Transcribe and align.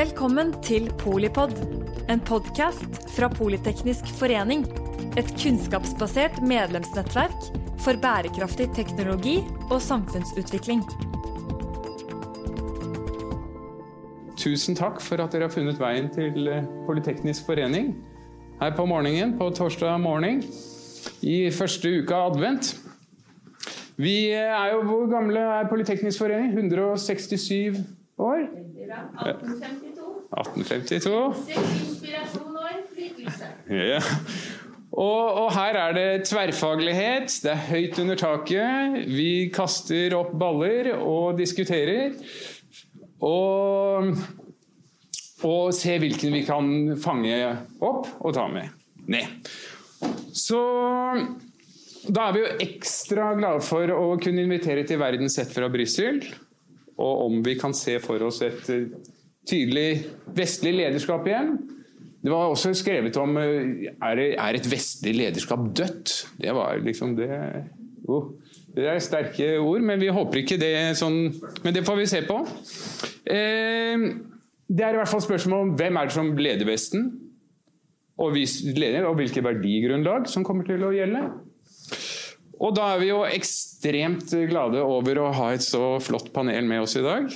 Velkommen 0.00 0.54
til 0.64 0.86
Polipod, 0.96 1.50
en 2.08 2.20
podkast 2.24 2.94
fra 3.12 3.26
Politeknisk 3.28 4.06
forening. 4.16 4.62
Et 5.20 5.28
kunnskapsbasert 5.42 6.38
medlemsnettverk 6.40 7.50
for 7.84 8.00
bærekraftig 8.00 8.70
teknologi 8.78 9.34
og 9.66 9.82
samfunnsutvikling. 9.84 10.80
Tusen 14.40 14.78
takk 14.78 15.02
for 15.04 15.20
at 15.20 15.36
dere 15.36 15.50
har 15.50 15.52
funnet 15.52 15.82
veien 15.82 16.08
til 16.16 16.48
eh, 16.48 16.64
Politeknisk 16.88 17.50
forening 17.50 17.92
her 18.62 18.72
på 18.78 18.88
morgenen 18.88 19.36
på 19.36 19.50
torsdag 19.60 20.00
morgen 20.00 20.40
i 21.20 21.50
første 21.52 21.92
uke 22.00 22.16
av 22.22 22.32
advent. 22.32 22.72
Vi 24.00 24.32
er 24.32 24.72
jo 24.72 24.82
Hvor 24.88 25.12
gamle 25.12 25.44
er 25.60 25.68
Politeknisk 25.68 26.24
forening? 26.24 26.56
167 26.56 27.84
år? 28.16 28.48
1852. 28.90 29.89
1852. 30.30 31.10
Og. 31.10 31.34
Ja. 33.70 34.00
Og, 34.90 35.24
og 35.44 35.48
her 35.54 35.76
er 35.78 35.94
det 35.94 36.26
tverrfaglighet, 36.26 37.30
det 37.44 37.52
er 37.52 37.66
høyt 37.68 37.98
under 38.02 38.18
taket. 38.18 38.96
Vi 39.06 39.50
kaster 39.54 40.16
opp 40.18 40.32
baller 40.38 40.92
og 40.96 41.38
diskuterer. 41.38 42.16
Og, 43.22 44.10
og 45.46 45.74
ser 45.76 46.02
hvilken 46.02 46.34
vi 46.34 46.42
kan 46.46 46.72
fange 47.00 47.36
opp 47.78 48.10
og 48.18 48.34
ta 48.34 48.48
med 48.50 48.72
ned. 49.10 49.50
Så 50.34 50.60
da 52.10 52.26
er 52.26 52.34
vi 52.34 52.42
jo 52.42 52.52
ekstra 52.64 53.34
glade 53.38 53.62
for 53.66 53.92
å 53.94 54.16
kunne 54.22 54.42
invitere 54.46 54.86
til 54.88 54.98
Verden 55.02 55.30
sett 55.32 55.52
fra 55.54 55.68
Brussel. 55.70 56.22
Og 57.00 57.26
om 57.28 57.40
vi 57.44 57.54
kan 57.60 57.76
se 57.76 57.98
for 58.02 58.26
oss 58.26 58.42
et 58.44 58.66
tydelig 59.48 60.04
vestlig 60.36 60.74
lederskap 60.76 61.26
igjen. 61.28 61.54
Det 62.20 62.32
var 62.32 62.50
også 62.52 62.74
skrevet 62.76 63.16
om 63.20 63.38
eh, 63.40 63.88
er, 63.96 64.22
et 64.52 64.68
vestlig 64.68 65.14
lederskap 65.16 65.62
dødt. 65.76 66.14
Det 66.40 66.52
var 66.56 66.82
liksom 66.84 67.16
det 67.16 67.30
oh, 68.08 68.32
Det 68.74 68.86
er 68.86 69.00
sterke 69.02 69.54
ord, 69.58 69.80
men 69.80 70.00
vi 70.00 70.12
håper 70.12 70.42
ikke 70.42 70.60
det 70.60 70.74
sånn 70.98 71.32
Men 71.64 71.74
det 71.74 71.84
får 71.86 71.96
vi 71.98 72.10
se 72.10 72.20
på. 72.28 72.42
Eh, 73.24 74.06
det 74.70 74.86
er 74.86 74.94
i 74.94 75.00
hvert 75.00 75.10
fall 75.10 75.24
spørsmål 75.24 75.64
om 75.64 75.74
hvem 75.78 75.96
er 75.98 76.08
det 76.08 76.14
som 76.14 76.28
leder 76.38 76.68
Vesten, 76.68 77.08
og, 78.20 78.36
og 78.36 79.16
hvilke 79.16 79.42
verdigrunnlag 79.42 80.28
som 80.30 80.44
kommer 80.46 80.68
til 80.68 80.84
å 80.84 80.92
gjelde. 80.94 81.24
Og 82.60 82.74
da 82.76 82.90
er 82.92 83.00
vi 83.00 83.08
jo 83.08 83.22
ekstremt 83.24 84.34
glade 84.50 84.82
over 84.84 85.22
å 85.22 85.30
ha 85.32 85.46
et 85.54 85.64
så 85.64 85.96
flott 86.04 86.28
panel 86.34 86.68
med 86.68 86.84
oss 86.84 86.98
i 87.00 87.04
dag. 87.04 87.32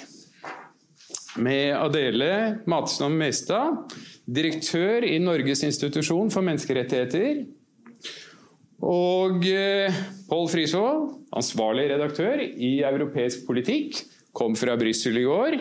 Med 1.42 1.74
Adele 1.74 2.60
Matsom 2.70 3.16
Mestad, 3.18 3.90
direktør 4.24 5.02
i 5.02 5.18
Norges 5.18 5.64
institusjon 5.66 6.30
for 6.30 6.46
menneskerettigheter. 6.46 7.41
Og 8.84 9.42
eh, 9.48 9.96
Pål 10.28 10.46
Frisvold, 10.52 11.08
ansvarlig 11.34 11.88
redaktør 11.91 12.42
i 12.44 12.76
europeisk 12.86 13.46
politikk, 13.48 14.04
kom 14.34 14.54
fra 14.58 14.76
Brussel 14.78 15.18
i 15.18 15.26
går. 15.26 15.58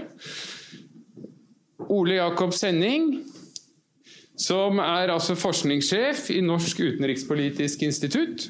Ole 1.93 2.19
Jakob 2.19 2.53
Senning, 2.53 3.23
som 4.37 4.77
er 4.81 5.13
altså 5.13 5.37
forskningssjef 5.37 6.29
i 6.33 6.41
Norsk 6.45 6.79
utenrikspolitisk 6.83 7.85
institutt. 7.85 8.47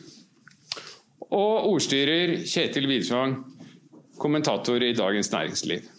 Og 1.34 1.72
ordstyrer 1.72 2.38
Kjetil 2.44 2.88
Widsvang, 2.92 3.40
kommentator 4.20 4.84
i 4.84 4.94
Dagens 4.96 5.32
Næringsliv. 5.32 5.93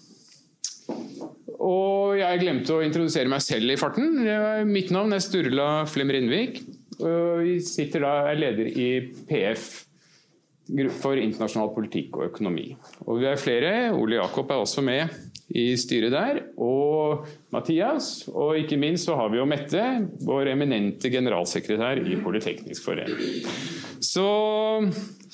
Og 1.54 2.18
jeg 2.18 2.40
glemte 2.42 2.74
å 2.76 2.82
introdusere 2.84 3.30
meg 3.30 3.42
selv 3.44 3.72
i 3.72 3.78
farten. 3.80 4.20
Mitt 4.68 4.92
navn 4.94 5.16
er 5.16 5.22
Sturla 5.24 5.68
Flem 5.88 6.12
Rindvik. 6.12 6.60
Jeg 7.00 7.40
vi 7.44 7.58
sitter 7.64 8.04
da, 8.04 8.14
er 8.30 8.38
leder 8.38 8.68
i 8.70 8.88
PF 9.28 9.68
for 11.00 11.20
internasjonal 11.20 11.72
politikk 11.74 12.18
og 12.18 12.30
økonomi. 12.30 12.70
Og 13.04 13.20
vi 13.20 13.28
er 13.28 13.40
flere. 13.40 13.72
Ole 13.92 14.16
Jakob 14.16 14.50
er 14.50 14.62
også 14.62 14.84
med 14.84 15.12
i 15.52 15.66
styret 15.76 16.14
der. 16.14 16.40
Og 16.56 17.26
Mathias. 17.52 18.28
Og 18.32 18.58
ikke 18.62 18.78
minst 18.80 19.08
så 19.08 19.18
har 19.18 19.32
vi 19.32 19.40
jo 19.40 19.48
Mette, 19.48 19.84
vår 20.24 20.54
eminente 20.54 21.12
generalsekretær 21.12 22.00
i 22.04 22.18
Politeknisk 22.24 22.86
forening. 22.86 23.44
Så 24.04 24.28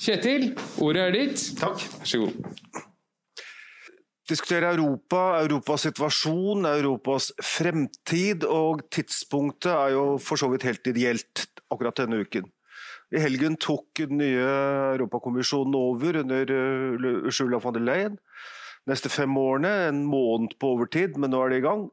Kjetil, 0.01 0.51
ordet 0.81 1.07
er 1.07 1.19
ditt. 1.19 1.51
Takk. 1.59 1.83
Vær 2.01 2.09
så 2.09 2.25
god. 2.25 2.87
Diskutere 4.31 4.69
Europa, 4.71 5.41
Europas 5.41 5.83
situasjon, 5.89 6.63
Europas 6.69 7.31
fremtid. 7.43 8.45
Og 8.47 8.85
tidspunktet 8.93 9.73
er 9.73 9.95
jo 9.97 10.05
for 10.23 10.39
så 10.39 10.47
vidt 10.53 10.63
helt 10.69 10.87
ideelt 10.87 11.47
akkurat 11.71 11.99
denne 11.99 12.21
uken. 12.23 12.47
I 13.11 13.19
helgen 13.19 13.57
tok 13.59 13.99
den 13.99 14.21
nye 14.21 14.47
Europakommisjonen 14.95 15.75
over 15.75 16.21
under 16.21 16.53
uh, 16.55 17.25
Ursula 17.27 17.59
von 17.59 17.75
der 17.75 17.83
Leyen. 17.83 18.15
Neste 18.87 19.11
fem 19.11 19.35
årene, 19.37 19.71
en 19.89 20.05
måned 20.07 20.55
på 20.61 20.77
overtid, 20.77 21.19
men 21.19 21.33
nå 21.35 21.41
er 21.43 21.51
det 21.51 21.59
i 21.59 21.65
gang. 21.67 21.89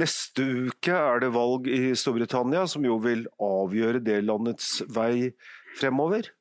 Neste 0.00 0.46
uke 0.70 0.96
er 0.96 1.20
det 1.20 1.34
valg 1.34 1.68
i 1.68 1.92
Storbritannia, 1.92 2.64
som 2.64 2.88
jo 2.88 2.96
vil 3.04 3.26
avgjøre 3.36 4.00
det 4.00 4.22
landets 4.24 4.78
vei 4.88 5.34
fremover. 5.76 6.32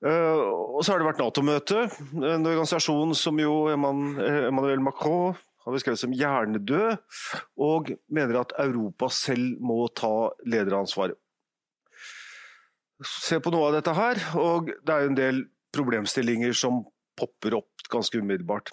Uh, 0.00 0.76
og 0.76 0.80
så 0.80 0.94
har 0.94 1.02
det 1.02 1.10
vært 1.10 1.20
Nato-møte, 1.20 1.84
en 2.16 2.46
organisasjon 2.48 3.12
som 3.18 3.40
jo 3.40 3.66
Emmanuel 3.68 4.80
Macron 4.80 5.34
har 5.60 5.74
beskrevet 5.74 6.00
som 6.00 6.14
hjernedød, 6.16 7.00
og 7.60 7.90
mener 8.08 8.40
at 8.40 8.54
Europa 8.62 9.10
selv 9.12 9.60
må 9.60 9.82
ta 9.92 10.30
lederansvaret. 10.48 11.18
Se 13.04 13.38
på 13.40 13.52
noe 13.52 13.68
av 13.68 13.76
dette 13.78 13.92
her, 13.96 14.20
og 14.40 14.72
det 14.72 14.94
er 14.94 15.04
jo 15.04 15.10
en 15.12 15.18
del 15.20 15.42
problemstillinger 15.76 16.56
som 16.56 16.82
popper 17.20 17.58
opp 17.60 17.88
ganske 17.92 18.20
umiddelbart. 18.20 18.72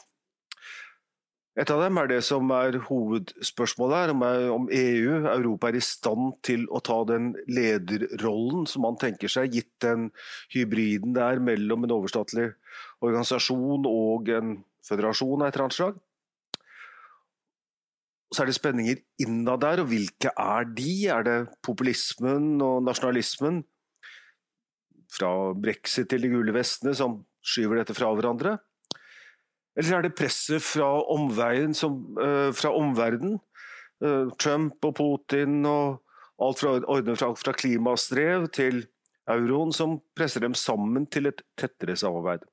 Et 1.57 1.71
av 1.73 1.79
dem 1.81 1.97
er 1.97 2.09
det 2.11 2.19
som 2.21 2.51
er 2.53 2.75
hovedspørsmålet 2.85 3.97
her, 3.97 4.11
om, 4.53 4.67
EU, 4.69 5.13
Europa, 5.25 5.71
er 5.71 5.79
i 5.79 5.81
stand 5.81 6.35
til 6.45 6.67
å 6.69 6.81
ta 6.85 6.99
den 7.09 7.31
lederrollen 7.49 8.67
som 8.69 8.85
man 8.85 8.99
tenker 9.01 9.31
seg, 9.31 9.55
gitt 9.57 9.71
den 9.81 10.11
hybriden 10.53 11.15
det 11.17 11.23
er 11.25 11.41
mellom 11.41 11.87
en 11.87 11.95
overstatlig 11.95 12.51
organisasjon 13.01 13.89
og 13.89 14.29
en 14.37 14.59
føderasjon 14.85 15.41
av 15.41 15.47
et 15.47 15.57
eller 15.57 15.65
annet 15.65 15.79
slag. 15.79 15.97
Så 18.27 18.43
er 18.43 18.51
det 18.51 18.57
spenninger 18.59 19.01
innad 19.25 19.63
der, 19.65 19.81
og 19.81 19.89
hvilke 19.89 20.35
er 20.37 20.69
de? 20.77 20.93
Er 21.09 21.25
det 21.25 21.37
populismen 21.65 22.61
og 22.61 22.83
nasjonalismen 22.85 23.63
fra 25.17 25.33
brexit 25.57 26.11
til 26.11 26.21
de 26.21 26.35
gule 26.35 26.53
vestene 26.53 26.93
som 26.93 27.23
skyver 27.41 27.81
dette 27.81 27.97
fra 27.97 28.13
hverandre? 28.13 28.59
Eller 29.77 29.99
er 29.99 30.07
det 30.07 30.15
presset 30.17 30.63
fra 30.65 30.87
omveien, 31.13 31.75
som, 31.77 31.99
uh, 32.17 32.49
fra 32.55 32.73
omverdenen? 32.73 33.37
Uh, 34.01 34.33
Trump 34.41 34.83
og 34.85 34.95
Putin 34.97 35.61
og 35.69 35.99
alt 36.41 36.61
fra, 36.61 36.77
fra, 37.17 37.31
fra 37.37 37.53
klimastrev 37.57 38.47
til 38.53 38.83
euroen 39.29 39.73
som 39.75 39.97
presser 40.17 40.43
dem 40.45 40.55
sammen 40.57 41.07
til 41.11 41.29
et 41.29 41.43
tettere 41.59 41.97
samarbeid. 41.99 42.45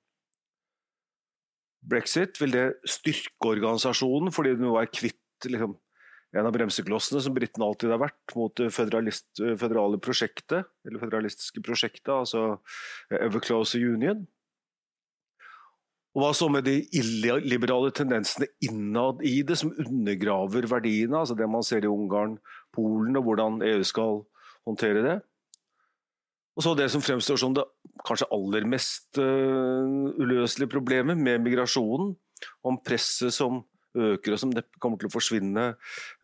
Brexit, 1.84 2.40
vil 2.40 2.54
det 2.54 2.66
styrke 2.88 3.50
organisasjonen 3.54 4.32
fordi 4.32 4.54
den 4.56 4.64
nå 4.64 4.76
er 4.80 4.88
kvitt 4.88 5.48
liksom, 5.48 5.76
en 6.34 6.48
av 6.48 6.54
bremseklossene 6.56 7.20
som 7.22 7.34
britene 7.36 7.66
alltid 7.66 7.92
har 7.92 8.00
vært 8.02 8.34
mot 8.34 8.54
det 8.58 8.70
føderale 8.74 10.00
prosjektet, 10.02 10.66
eller 10.86 11.02
føderalistiske 11.02 11.62
prosjektet, 11.62 12.10
altså 12.10 12.56
Ever 13.12 13.44
Closer 13.44 13.84
Union? 13.84 14.24
Og 16.14 16.22
hva 16.22 16.30
så 16.36 16.46
med 16.52 16.62
de 16.68 16.76
illiberale 16.94 17.90
tendensene 17.94 18.46
innad 18.62 19.22
i 19.26 19.40
det, 19.46 19.56
som 19.58 19.72
undergraver 19.74 20.68
verdiene? 20.70 21.18
altså 21.18 21.34
Det 21.34 21.48
man 21.50 21.66
ser 21.66 21.82
i 21.82 21.90
Ungarn, 21.90 22.38
Polen, 22.74 23.16
og 23.18 23.26
hvordan 23.26 23.62
EU 23.66 23.82
skal 23.82 24.22
håndtere 24.66 25.02
det. 25.02 25.16
Og 26.54 26.62
så 26.62 26.74
det 26.78 26.86
som 26.92 27.02
fremstår 27.02 27.38
som 27.40 27.54
det 27.54 27.64
kanskje 28.06 28.30
aller 28.34 28.66
mest 28.70 29.18
uh, 29.18 30.14
uløselige 30.22 30.70
problemet 30.70 31.18
med 31.18 31.42
migrasjonen. 31.42 32.14
Om 32.62 32.78
presset 32.84 33.34
som 33.34 33.62
øker 33.94 34.34
og 34.34 34.38
som 34.38 34.52
kommer 34.82 35.00
til 35.00 35.10
å 35.10 35.14
forsvinne, 35.14 35.64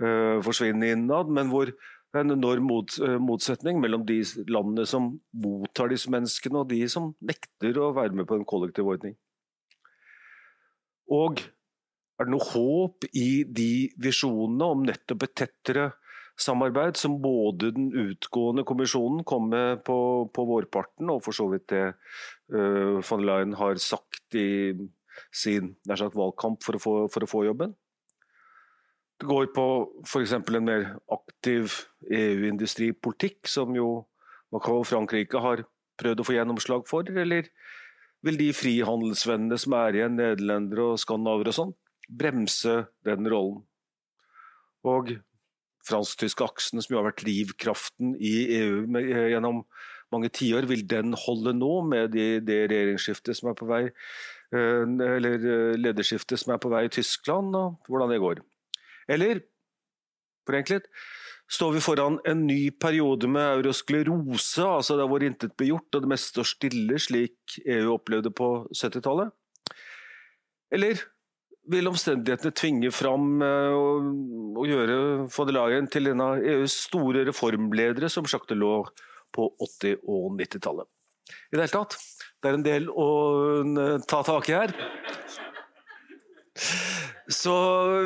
uh, 0.02 0.36
forsvinne 0.46 0.93
innad. 0.94 1.32
Men 1.34 1.50
hvor 1.50 1.70
det 1.70 2.19
er 2.19 2.22
en 2.22 2.36
enorm 2.36 2.70
mot, 2.70 2.94
uh, 3.02 3.19
motsetning 3.19 3.82
mellom 3.82 4.06
de 4.06 4.20
landene 4.46 4.86
som 4.86 5.16
mottar 5.34 5.90
disse 5.90 6.10
menneskene, 6.10 6.62
og 6.62 6.70
de 6.70 6.84
som 6.90 7.10
nekter 7.19 7.82
å 7.82 7.90
være 7.98 8.14
med 8.14 8.31
på 8.31 8.38
en 8.38 8.46
kollektiv 8.46 8.86
ordning. 8.86 9.19
Og 11.10 11.42
er 12.20 12.28
det 12.28 12.34
noe 12.34 12.46
håp 12.52 13.06
i 13.16 13.42
de 13.48 13.88
visjonene 14.02 14.70
om 14.74 14.84
nettopp 14.86 15.26
et 15.26 15.36
tettere 15.42 15.90
samarbeid, 16.40 16.96
som 16.96 17.18
både 17.20 17.72
den 17.76 17.90
utgående 17.96 18.64
kommisjonen 18.68 19.24
kom 19.28 19.50
med 19.52 19.82
på, 19.86 19.98
på 20.32 20.46
vårparten, 20.48 21.10
og 21.12 21.22
for 21.24 21.36
så 21.36 21.48
vidt 21.52 21.68
det 21.72 21.84
uh, 22.54 23.00
von 23.04 23.24
Leyen 23.26 23.56
har 23.60 23.80
sagt 23.82 24.36
i 24.38 24.72
sin 25.34 25.74
sagt, 25.88 26.16
valgkamp 26.16 26.64
for 26.64 26.78
å, 26.78 26.82
få, 26.82 26.94
for 27.12 27.26
å 27.26 27.30
få 27.30 27.44
jobben? 27.48 27.74
Det 29.20 29.28
går 29.28 29.50
på 29.52 29.66
f.eks. 30.06 30.32
en 30.32 30.64
mer 30.64 30.86
aktiv 31.12 31.74
EU-industripolitikk, 32.08 33.44
som 33.52 33.74
jo 33.76 34.06
Macron 34.54 34.80
og 34.80 34.88
Frankrike 34.88 35.42
har 35.44 35.66
prøvd 36.00 36.22
å 36.22 36.24
få 36.24 36.36
gjennomslag 36.38 36.86
for, 36.88 37.04
eller 37.04 37.50
vil 38.26 38.38
de 38.40 38.50
frihandelsvennene 38.56 39.58
som 39.61 39.76
er 39.78 39.96
igjen, 39.96 40.19
nederlendere 40.19 40.93
og 40.93 41.00
skandinaver 41.00 41.50
og 41.50 41.56
sånn, 41.56 41.75
bremse 42.11 42.76
den 43.06 43.28
rollen? 43.31 43.62
Og 44.88 45.14
fransk-tyske 45.88 46.44
aksen, 46.44 46.82
som 46.82 46.94
jo 46.94 47.00
har 47.00 47.08
vært 47.08 47.22
drivkraften 47.25 48.14
i 48.17 48.34
EU 48.61 48.82
med, 48.90 49.08
gjennom 49.32 49.62
mange 50.12 50.31
tiår, 50.34 50.67
vil 50.70 50.84
den 50.90 51.14
holde 51.26 51.55
nå 51.56 51.72
med 51.88 52.12
det, 52.17 52.43
det 52.49 52.64
regjeringsskiftet 52.72 53.38
som 53.38 53.52
er 53.52 53.56
på 53.58 53.69
vei, 53.70 53.84
eh, 54.52 54.82
eller 54.84 55.38
eh, 55.38 55.78
lederskiftet 55.78 56.43
som 56.43 56.55
er 56.55 56.62
på 56.62 56.72
vei 56.72 56.84
i 56.88 56.93
Tyskland, 56.93 57.55
og 57.56 57.90
hvordan 57.90 58.12
det 58.12 58.20
går? 58.22 58.43
Eller 59.11 59.44
forenklet, 60.49 60.88
står 61.50 61.73
vi 61.76 61.82
foran 61.82 62.19
en 62.29 62.44
ny 62.47 62.70
periode 62.70 63.29
med 63.31 63.61
eurosklerose, 63.61 64.62
altså 64.62 64.97
der 64.99 65.08
hvor 65.11 65.23
intet 65.26 65.56
blir 65.58 65.75
gjort 65.75 65.97
og 65.99 66.05
det 66.05 66.11
meste 66.12 66.35
står 66.35 66.50
stille, 66.52 66.99
slik 67.02 67.58
EU 67.64 67.94
opplevde 67.97 68.32
på 68.35 68.50
70-tallet? 68.70 69.32
Eller 70.70 71.02
vil 71.70 71.91
omstendighetene 71.91 72.55
tvinge 72.56 72.91
fram 72.94 73.43
eh, 73.44 73.75
gjøre 74.70 74.97
von 75.31 75.91
til 75.91 76.12
en 76.12 76.25
av 76.25 76.41
EUs 76.43 76.76
store 76.87 77.26
reformledere, 77.29 78.08
som 78.08 78.25
Jacques 78.25 78.50
Delors 78.50 78.91
på 79.35 79.50
80- 79.61 80.00
og 80.06 80.38
90-tallet? 80.38 80.88
I 81.31 81.58
det 81.58 81.67
hele 81.67 81.75
tatt, 81.75 81.99
det 82.43 82.50
er 82.50 82.56
en 82.58 82.67
del 82.67 82.88
å 82.91 83.08
ta 84.11 84.23
tak 84.26 84.49
i 84.50 84.56
her. 84.56 84.75
Så 87.31 87.55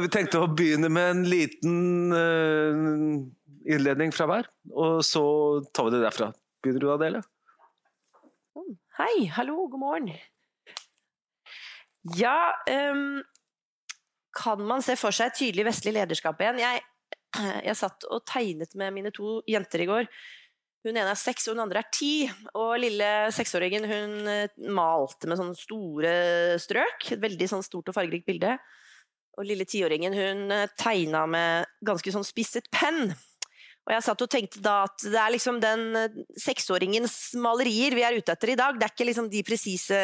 vi 0.02 0.10
tenkte 0.12 0.42
å 0.42 0.50
begynne 0.52 0.90
med 0.92 1.10
en 1.14 1.22
liten 1.24 2.12
uh, 2.12 3.22
innledning 3.64 4.12
fra 4.12 4.26
hver, 4.28 4.50
og 4.68 5.00
så 5.06 5.24
tar 5.72 5.88
vi 5.88 5.94
det 5.94 6.02
derfra. 6.04 6.28
Begynner 6.60 6.84
du, 6.84 6.90
Adele? 6.92 7.22
Hei, 8.98 9.24
hallo, 9.32 9.64
god 9.72 9.80
morgen. 9.80 10.10
Ja, 12.18 12.52
um, 12.92 13.22
kan 14.36 14.60
man 14.68 14.84
se 14.84 14.98
for 15.00 15.16
seg 15.16 15.32
et 15.32 15.40
tydelig 15.40 15.70
vestlig 15.70 15.96
lederskap 15.96 16.44
igjen? 16.44 16.60
Jeg, 16.60 16.84
jeg 17.64 17.80
satt 17.80 18.04
og 18.12 18.26
tegnet 18.28 18.76
med 18.76 18.92
mine 18.92 19.14
to 19.14 19.38
jenter 19.48 19.86
i 19.86 19.88
går. 19.88 20.12
Hun 20.84 20.98
ene 20.98 21.08
er 21.08 21.16
seks, 21.16 21.48
og 21.48 21.56
hun 21.56 21.64
andre 21.64 21.80
er 21.80 21.90
ti. 21.96 22.12
Og 22.60 22.76
lille 22.82 23.10
seksåringen 23.32 23.88
hun 23.88 24.16
eh, 24.28 24.64
malte 24.68 25.30
med 25.30 25.40
sånne 25.40 25.56
store 25.56 26.14
strøk. 26.60 27.08
Et 27.16 27.22
veldig 27.22 27.48
sånn 27.48 27.64
stort 27.64 27.88
og 27.88 27.96
fargerikt 27.96 28.28
bilde. 28.28 28.58
Og 29.38 29.46
lille 29.48 29.66
tiåringen 29.66 30.14
hun 30.14 30.50
eh, 30.54 30.70
tegna 30.78 31.24
med 31.30 31.70
ganske 31.86 32.12
sånn 32.14 32.26
spisset 32.26 32.68
penn. 32.74 33.08
Og 33.84 33.92
jeg 33.92 34.04
satt 34.06 34.22
og 34.24 34.30
tenkte 34.32 34.62
da 34.64 34.78
at 34.86 35.02
det 35.04 35.18
er 35.20 35.32
liksom 35.34 35.58
den 35.60 35.84
eh, 35.98 36.20
seksåringens 36.40 37.34
malerier 37.42 37.96
vi 37.96 38.04
er 38.06 38.16
ute 38.16 38.32
etter 38.32 38.54
i 38.54 38.58
dag. 38.58 38.78
Det 38.78 38.86
er 38.86 38.94
ikke 38.94 39.08
liksom 39.10 39.28
de 39.32 39.44
presise 39.46 40.00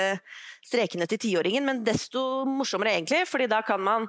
strekene 0.66 1.08
til 1.10 1.22
tiåringen, 1.22 1.64
men 1.66 1.84
desto 1.86 2.44
morsommere 2.48 2.96
egentlig, 2.98 3.22
fordi 3.30 3.48
da 3.50 3.62
kan 3.66 3.82
man 3.86 4.08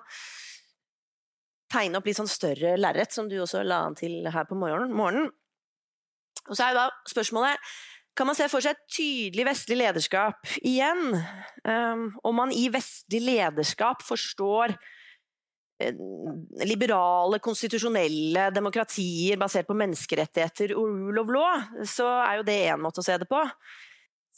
tegne 1.71 2.01
opp 2.01 2.09
litt 2.09 2.19
sånn 2.19 2.27
større 2.27 2.75
lerret, 2.79 3.13
som 3.15 3.29
du 3.31 3.37
også 3.39 3.61
la 3.63 3.85
an 3.87 3.95
til 3.95 4.25
her 4.27 4.49
på 4.49 4.57
morgenen. 4.59 5.29
Og 6.49 6.57
så 6.57 6.65
er 6.65 6.73
jo 6.73 6.81
da 6.81 6.89
spørsmålet 7.07 7.71
kan 8.17 8.27
man 8.27 8.35
se 8.35 8.47
for 8.51 8.63
seg 8.63 8.75
et 8.75 8.87
tydelig 8.91 9.45
vestlig 9.47 9.77
lederskap 9.79 10.49
igjen? 10.67 11.13
Um, 11.63 12.09
om 12.27 12.35
man 12.41 12.51
i 12.51 12.65
vestlig 12.73 13.21
lederskap 13.23 14.03
forstår 14.03 14.75
liberale, 16.67 17.39
konstitusjonelle 17.43 18.49
demokratier 18.55 19.39
basert 19.41 19.69
på 19.69 19.77
menneskerettigheter 19.77 20.75
og 20.77 20.89
rule 20.89 21.23
of 21.23 21.31
law, 21.33 21.63
så 21.87 22.09
er 22.25 22.39
jo 22.39 22.47
det 22.47 22.59
én 22.71 22.83
måte 22.83 23.03
å 23.03 23.05
se 23.05 23.17
det 23.21 23.29
på. 23.29 23.41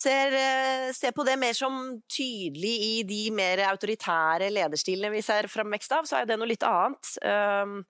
Ser, 0.03 0.33
ser, 0.33 0.93
se 0.97 1.11
på 1.15 1.23
det 1.23 1.35
mer 1.39 1.53
som 1.55 1.77
tydelig 2.11 2.73
i 2.87 2.93
de 3.07 3.21
mer 3.35 3.61
autoritære 3.69 4.49
lederstilene 4.51 5.13
vi 5.13 5.21
ser 5.23 5.47
framvekst 5.51 5.93
av, 5.95 6.09
så 6.09 6.19
er 6.19 6.27
det 6.27 6.39
noe 6.39 6.49
litt 6.49 6.65
annet. 6.67 7.13
Um, 7.23 7.83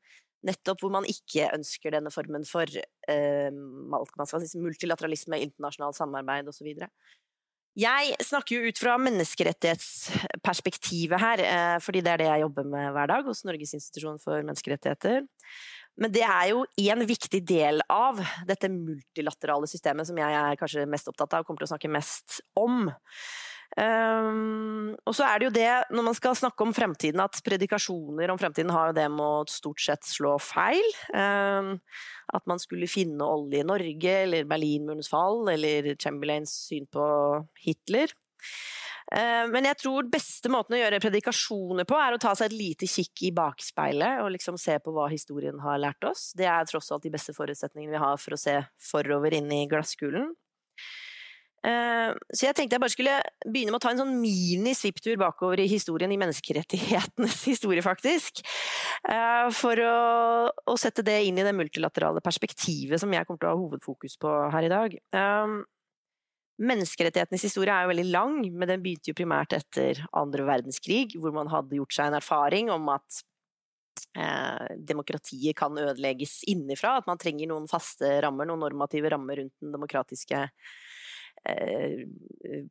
nettopp 0.44 0.84
hvor 0.84 0.92
man 0.94 1.08
ikke 1.10 1.48
ønsker 1.56 1.96
denne 1.96 2.12
formen 2.14 2.44
for 2.48 2.68
eh, 2.68 3.50
si, 3.50 4.60
multilateralisme, 4.60 5.40
internasjonalt 5.46 5.98
samarbeid 5.98 6.50
osv. 6.52 6.74
Jeg 7.74 8.14
snakker 8.22 8.60
jo 8.60 8.70
ut 8.70 8.78
fra 8.78 9.00
menneskerettighetsperspektivet 9.02 11.18
her, 11.18 11.42
eh, 11.42 11.82
fordi 11.82 12.06
det 12.06 12.12
er 12.12 12.18
det 12.22 12.30
jeg 12.30 12.44
jobber 12.44 12.68
med 12.70 12.94
hver 12.94 13.08
dag 13.10 13.26
hos 13.26 13.42
Norges 13.48 13.74
institusjon 13.74 14.22
for 14.22 14.38
menneskerettigheter. 14.46 15.26
Men 15.98 16.14
det 16.14 16.22
er 16.26 16.50
jo 16.52 16.66
en 16.94 17.06
viktig 17.06 17.46
del 17.46 17.82
av 17.90 18.22
dette 18.46 18.70
multilaterale 18.70 19.68
systemet 19.70 20.08
som 20.10 20.18
jeg 20.18 20.34
er 20.38 20.56
kanskje 20.58 20.86
mest 20.90 21.08
opptatt 21.10 21.34
av 21.34 21.40
og 21.42 21.46
kommer 21.50 21.60
til 21.62 21.68
å 21.70 21.74
snakke 21.74 21.90
mest 21.94 22.42
om. 22.58 22.92
Um, 23.74 24.94
og 25.10 25.16
så 25.18 25.26
er 25.26 25.40
det 25.40 25.48
jo 25.48 25.54
det, 25.56 25.70
når 25.90 26.06
man 26.06 26.18
skal 26.18 26.36
snakke 26.38 26.66
om 26.66 26.74
fremtiden, 26.76 27.22
at 27.24 27.40
predikasjoner 27.46 28.30
om 28.30 28.38
fremtiden 28.38 28.74
har 28.74 28.92
jo 28.92 28.98
det 29.00 29.08
med 29.10 29.24
å 29.26 29.50
stort 29.50 29.82
sett 29.82 30.06
slå 30.06 30.36
feil. 30.42 30.84
Um, 31.10 31.76
at 32.34 32.46
man 32.50 32.62
skulle 32.62 32.92
finne 32.92 33.26
olje 33.26 33.64
i 33.64 33.68
Norge, 33.68 34.16
eller 34.28 34.48
Berlinmurens 34.50 35.10
fall, 35.10 35.42
eller 35.56 35.94
Chamberlains 35.98 36.54
syn 36.68 36.86
på 36.92 37.06
Hitler. 37.66 38.14
Uh, 39.14 39.50
men 39.50 39.66
jeg 39.68 39.80
tror 39.82 40.12
beste 40.12 40.52
måten 40.54 40.78
å 40.78 40.84
gjøre 40.84 41.02
predikasjoner 41.02 41.90
på, 41.90 41.98
er 41.98 42.14
å 42.14 42.22
ta 42.22 42.36
seg 42.38 42.52
et 42.52 42.58
lite 42.60 42.90
kikk 42.90 43.26
i 43.26 43.34
bakspeilet 43.36 44.22
og 44.22 44.32
liksom 44.36 44.60
se 44.62 44.78
på 44.82 44.94
hva 44.94 45.10
historien 45.12 45.58
har 45.66 45.82
lært 45.82 46.06
oss. 46.08 46.30
Det 46.38 46.46
er 46.50 46.70
tross 46.70 46.94
alt 46.94 47.06
de 47.06 47.14
beste 47.14 47.34
forutsetningene 47.34 47.98
vi 47.98 48.06
har 48.06 48.22
for 48.22 48.38
å 48.38 48.42
se 48.42 48.60
forover 48.92 49.34
inn 49.42 49.50
i 49.54 49.66
glasskulen. 49.72 50.30
Eh, 51.64 52.12
så 52.36 52.48
jeg 52.48 52.58
tenkte 52.58 52.76
jeg 52.76 52.84
bare 52.84 52.92
skulle 52.92 53.18
begynne 53.46 53.72
med 53.72 53.80
å 53.80 53.84
ta 53.86 53.94
en 53.94 54.02
sånn 54.02 54.16
mini-svipptur 54.20 55.16
bakover 55.22 55.62
i 55.64 55.70
historien, 55.72 56.12
i 56.12 56.20
menneskerettighetenes 56.20 57.40
historie, 57.52 57.84
faktisk. 57.86 58.44
Eh, 59.08 59.48
for 59.56 59.80
å, 59.80 59.98
å, 60.52 60.78
sette 60.80 61.06
det 61.08 61.22
inn 61.28 61.40
i 61.40 61.46
det 61.48 61.56
multilaterale 61.56 62.24
perspektivet 62.26 63.02
som 63.02 63.14
jeg 63.16 63.28
kommer 63.28 63.44
til 63.44 63.52
å 63.52 63.54
ha 63.54 63.62
hovedfokus 63.62 64.20
på 64.20 64.34
her 64.54 64.68
i 64.68 64.74
dag. 64.74 64.98
Eh, 65.16 65.60
menneskerettighetenes 66.64 67.48
historie 67.48 67.74
er 67.74 67.88
jo 67.88 67.94
veldig 67.94 68.10
lang, 68.12 68.40
men 68.52 68.70
den 68.70 68.84
begynte 68.84 69.14
jo 69.14 69.18
primært 69.18 69.56
etter 69.58 70.04
andre 70.20 70.48
verdenskrig, 70.48 71.16
hvor 71.20 71.34
man 71.36 71.52
hadde 71.52 71.80
gjort 71.80 71.96
seg 71.96 72.12
en 72.12 72.20
erfaring 72.20 72.74
om 72.74 72.92
at 72.94 73.24
Eh, 74.14 74.76
demokratiet 74.78 75.56
kan 75.58 75.74
ødelegges 75.78 76.44
innenfra, 76.50 77.00
at 77.00 77.08
man 77.10 77.18
trenger 77.22 77.50
noen 77.50 77.66
faste 77.70 78.10
rammer, 78.22 78.46
noen 78.46 78.62
normative 78.62 79.10
rammer 79.10 79.42
rundt 79.42 79.56
den 79.62 79.74
demokratiske 79.74 80.44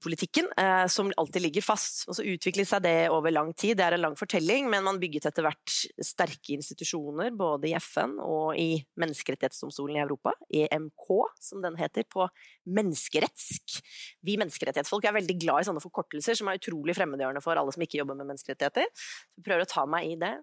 politikken, 0.03 0.49
eh, 0.57 0.87
som 0.87 1.13
alltid 1.17 1.43
ligger 1.43 1.65
fast. 1.65 2.05
Og 2.09 2.17
så 2.17 2.25
utviklet 2.25 2.69
seg 2.69 2.83
det 2.85 2.97
over 3.13 3.33
lang 3.33 3.53
tid. 3.55 3.77
Det 3.79 3.85
er 3.85 3.97
en 3.97 4.05
lang 4.07 4.17
fortelling, 4.19 4.69
men 4.73 4.85
man 4.87 5.01
bygget 5.03 5.29
etter 5.29 5.47
hvert 5.47 5.75
sterke 6.05 6.55
institusjoner, 6.57 7.33
både 7.37 7.71
i 7.71 7.75
FN 7.81 8.17
og 8.23 8.57
i 8.61 8.83
Menneskerettighetsdomstolen 9.01 9.99
i 9.99 10.03
Europa, 10.05 10.35
EMK, 10.49 11.11
som 11.41 11.63
den 11.65 11.77
heter 11.81 12.07
på 12.09 12.29
menneskerettsk. 12.69 13.81
Vi 14.25 14.39
menneskerettighetsfolk 14.41 15.09
er 15.09 15.19
veldig 15.19 15.39
glad 15.43 15.63
i 15.63 15.69
sånne 15.71 15.85
forkortelser, 15.85 16.39
som 16.39 16.49
er 16.49 16.61
utrolig 16.61 16.97
fremmedgjørende 16.99 17.45
for 17.45 17.59
alle 17.59 17.75
som 17.75 17.85
ikke 17.85 18.01
jobber 18.01 18.19
med 18.19 18.33
menneskerettigheter. 18.33 18.89
Så 18.93 19.45
prøver 19.45 19.67
å 19.67 19.73
ta 19.73 19.87
meg 19.89 20.15
i 20.15 20.19
det. 20.21 20.37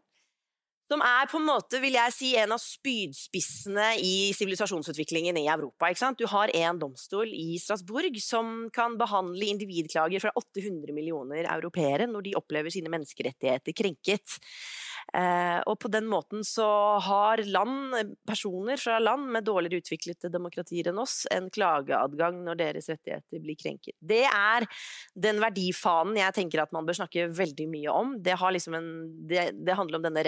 Som 0.90 1.04
er 1.06 1.28
på 1.30 1.38
en 1.38 1.46
måte, 1.46 1.78
vil 1.84 1.94
jeg 1.94 2.14
si, 2.16 2.32
en 2.42 2.56
av 2.56 2.62
spydspissene 2.64 3.92
i 4.02 4.32
sivilisasjonsutviklingen 4.34 5.38
i 5.38 5.46
Europa. 5.46 5.92
Du 6.18 6.26
har 6.32 6.50
en 6.58 6.80
domstol 6.82 7.30
i 7.30 7.60
Strasbourg 7.62 8.18
som 8.24 8.70
kan 8.74 8.98
behandle 8.98 9.52
individklager 9.54 10.24
fra 10.24 10.34
800 10.34 10.96
millioner 10.98 11.46
europeere 11.46 12.10
når 12.10 12.26
de 12.26 12.38
opplever 12.40 12.74
sine 12.74 12.90
menneskerettigheter 12.90 13.78
krenket. 13.78 14.40
Eh, 15.14 15.60
og 15.66 15.80
på 15.82 15.90
den 15.90 16.06
måten 16.10 16.44
så 16.46 16.68
har 17.02 17.42
land, 17.46 17.96
personer 18.28 18.78
fra 18.78 19.00
land 19.02 19.30
med 19.34 19.46
dårligere 19.48 19.82
utviklede 19.82 20.30
demokratier 20.34 20.92
enn 20.92 21.02
oss, 21.02 21.24
en 21.34 21.50
klageadgang 21.54 22.44
når 22.46 22.60
deres 22.60 22.90
rettigheter 22.92 23.42
blir 23.42 23.58
krenket. 23.58 23.96
Det 23.98 24.24
er 24.26 24.68
den 25.14 25.42
verdifanen 25.42 26.20
jeg 26.20 26.38
tenker 26.38 26.64
at 26.66 26.74
man 26.76 26.86
bør 26.86 27.00
snakke 27.02 27.30
veldig 27.34 27.70
mye 27.72 27.94
om. 27.94 28.14
Det, 28.26 28.38
liksom 28.38 28.78
en, 28.78 28.92
det, 29.30 29.50
det 29.58 29.78
handler 29.78 30.02
om 30.02 30.10
denne 30.10 30.26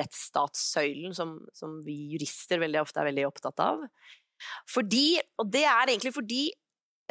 rettsstatssøylen 0.52 1.16
som, 1.16 1.40
som 1.54 1.80
vi 1.86 1.96
jurister 2.14 2.60
veldig 2.60 2.82
ofte 2.82 3.00
er 3.00 3.10
veldig 3.12 3.28
opptatt 3.28 3.60
av. 3.64 3.86
Fordi, 4.70 5.20
og 5.40 5.52
det 5.54 5.66
er 5.70 5.92
egentlig 5.92 6.14
fordi 6.16 6.50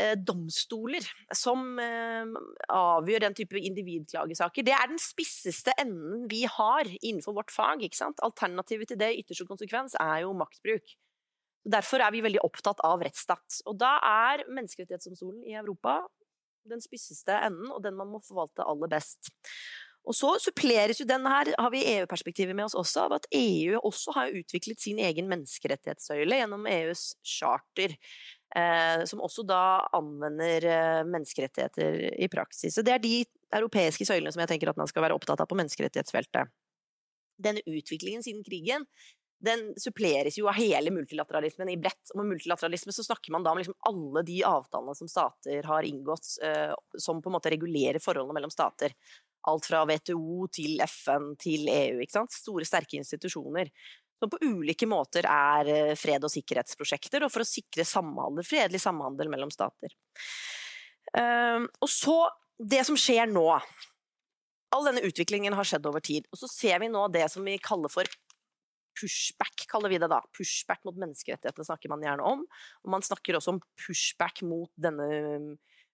Eh, 0.01 0.15
domstoler 0.17 1.05
som 1.37 1.75
eh, 1.83 2.29
avgjør 2.73 3.25
den 3.27 3.35
type 3.37 3.59
individklagesaker. 3.59 4.65
Det 4.65 4.73
er 4.73 4.89
den 4.89 5.01
spisseste 5.03 5.75
enden 5.81 6.25
vi 6.31 6.45
har 6.49 6.89
innenfor 7.03 7.35
vårt 7.37 7.53
fag. 7.53 7.83
ikke 7.85 7.99
sant? 7.99 8.23
Alternativet 8.25 8.89
til 8.89 9.01
det, 9.01 9.11
ytterste 9.21 9.49
konsekvens, 9.49 9.97
er 10.01 10.23
jo 10.25 10.33
maktbruk. 10.39 10.95
Derfor 11.69 12.01
er 12.01 12.15
vi 12.15 12.23
veldig 12.25 12.41
opptatt 12.47 12.81
av 12.87 13.03
rettsstat. 13.05 13.61
Og 13.69 13.77
da 13.83 13.99
er 14.07 14.47
Menneskerettighetsdomstolen 14.49 15.43
i 15.45 15.59
Europa 15.61 15.99
den 16.71 16.81
spisseste 16.81 17.37
enden, 17.37 17.69
og 17.75 17.83
den 17.85 17.99
man 17.99 18.09
må 18.09 18.23
forvalte 18.25 18.65
aller 18.65 18.89
best. 18.89 19.33
Og 20.09 20.17
så 20.17 20.31
suppleres 20.41 21.01
jo 21.03 21.07
den 21.07 21.27
her, 21.29 21.51
har 21.61 21.71
vi 21.73 21.85
EU-perspektivet 21.93 22.57
med 22.57 22.67
oss 22.67 22.77
også, 22.79 23.07
av 23.07 23.19
at 23.19 23.29
EU 23.37 23.77
også 23.85 24.15
har 24.17 24.33
utviklet 24.41 24.81
sin 24.81 24.99
egen 25.03 25.29
menneskerettighetssøyle 25.31 26.41
gjennom 26.41 26.65
EUs 26.71 27.11
charter. 27.27 27.99
Eh, 28.57 29.05
som 29.07 29.21
også 29.23 29.45
da 29.47 29.87
anvender 29.95 30.65
eh, 30.67 31.03
menneskerettigheter 31.07 32.01
i 32.19 32.27
praksis. 32.33 32.75
Så 32.75 32.83
det 32.83 32.97
er 32.97 33.05
de 33.05 33.21
europeiske 33.55 34.09
søylene 34.09 34.33
som 34.35 34.43
jeg 34.43 34.51
tenker 34.51 34.73
at 34.73 34.81
man 34.81 34.91
skal 34.91 35.05
være 35.05 35.15
opptatt 35.15 35.45
av 35.45 35.47
på 35.51 35.59
menneskerettighetsfeltet. 35.61 36.51
Denne 37.41 37.63
utviklingen 37.63 38.27
siden 38.27 38.43
krigen 38.45 38.89
den 39.41 39.71
suppleres 39.81 40.37
jo 40.37 40.51
av 40.51 40.59
hele 40.59 40.93
multilateralismen 40.93 41.71
i 41.73 41.79
bredt. 41.81 42.13
Og 42.13 42.21
med 42.21 42.35
multilateralisme 42.35 42.93
så 42.93 43.07
snakker 43.07 43.33
man 43.33 43.47
da 43.47 43.55
om 43.55 43.61
liksom 43.61 43.79
alle 43.89 44.25
de 44.27 44.43
avtalene 44.45 44.97
som 44.99 45.09
stater 45.09 45.65
har 45.71 45.87
inngått, 45.89 46.35
eh, 46.45 46.75
som 46.99 47.23
på 47.23 47.31
en 47.31 47.39
måte 47.39 47.53
regulerer 47.55 48.03
forholdene 48.03 48.37
mellom 48.37 48.53
stater. 48.53 48.93
Alt 49.49 49.67
fra 49.71 49.83
WTO 49.89 50.47
til 50.53 50.81
FN 50.85 51.35
til 51.41 51.69
EU. 51.73 52.05
Store, 52.11 52.67
sterke 52.69 52.99
institusjoner. 53.01 53.71
Som 54.21 54.33
på 54.33 54.41
ulike 54.45 54.85
måter 54.89 55.25
er 55.25 55.71
eh, 55.73 55.95
fred- 55.97 56.27
og 56.27 56.33
sikkerhetsprosjekter, 56.33 57.25
og 57.25 57.33
for 57.33 57.41
å 57.41 57.49
sikre 57.49 57.87
samhandel, 57.89 58.45
fredelig 58.45 58.83
samhandel 58.85 59.31
mellom 59.33 59.53
stater. 59.55 59.95
Um, 61.17 61.65
og 61.81 61.89
så, 61.89 62.17
det 62.61 62.85
som 62.87 62.99
skjer 63.01 63.25
nå 63.27 63.49
All 64.71 64.85
denne 64.87 65.03
utviklingen 65.03 65.57
har 65.59 65.67
skjedd 65.67 65.89
over 65.91 65.99
tid. 66.05 66.29
Og 66.31 66.39
så 66.39 66.47
ser 66.47 66.77
vi 66.79 66.87
nå 66.93 67.01
det 67.11 67.25
som 67.33 67.43
vi 67.43 67.57
kaller 67.59 67.91
for 67.91 68.07
pushback, 69.01 69.65
kaller 69.67 69.91
vi 69.91 69.99
det 69.99 70.07
da. 70.13 70.21
Pushback 70.37 70.85
mot 70.87 70.95
menneskerettighetene 70.95 71.67
snakker 71.67 71.91
man 71.91 72.05
gjerne 72.05 72.29
om. 72.29 72.45
Og 72.85 72.93
man 72.95 73.03
snakker 73.03 73.35
også 73.35 73.57
om 73.57 73.59
pushback 73.83 74.45
mot 74.47 74.71
denne 74.79 75.09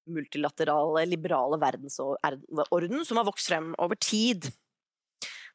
multilaterale, 0.06 1.04
liberale 1.08 1.58
verdensorden 1.60 3.04
som 3.06 3.20
har 3.20 3.26
vokst 3.28 3.50
frem 3.50 3.72
over 3.82 3.98
tid. 4.00 4.50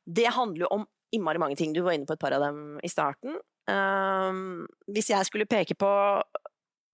Det 0.05 0.27
handler 0.34 0.65
jo 0.65 0.74
om 0.79 0.88
innmari 1.15 1.41
mange 1.41 1.58
ting. 1.60 1.74
Du 1.74 1.84
var 1.86 1.96
inne 1.96 2.08
på 2.08 2.15
et 2.15 2.22
par 2.22 2.36
av 2.36 2.43
dem 2.46 2.79
i 2.84 2.91
starten. 2.91 3.38
Um, 3.70 4.65
hvis 4.91 5.12
jeg 5.12 5.27
skulle 5.27 5.50
peke 5.50 5.77
på, 5.79 5.91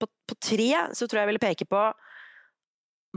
på, 0.02 0.10
på, 0.10 0.38
tre, 0.44 0.70
så 0.94 1.08
tror 1.08 1.22
jeg 1.22 1.26
jeg 1.26 1.32
ville 1.32 1.46
peke 1.48 1.68
på 1.70 1.82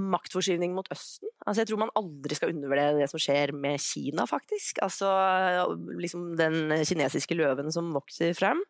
maktforskyvning 0.00 0.73
mot 0.76 0.87
Østen. 0.92 1.28
Altså, 1.44 1.61
jeg 1.61 1.70
tror 1.70 1.80
man 1.82 1.94
aldri 1.99 2.37
skal 2.38 2.54
undervurdere 2.54 3.00
det 3.00 3.09
som 3.11 3.20
skjer 3.20 3.52
med 3.56 3.80
Kina, 3.82 4.25
faktisk. 4.28 4.78
Altså 4.85 5.11
liksom 5.99 6.35
den 6.40 6.73
kinesiske 6.87 7.37
løven 7.37 7.73
som 7.75 7.90
vokser 7.97 8.32
frem. 8.38 8.62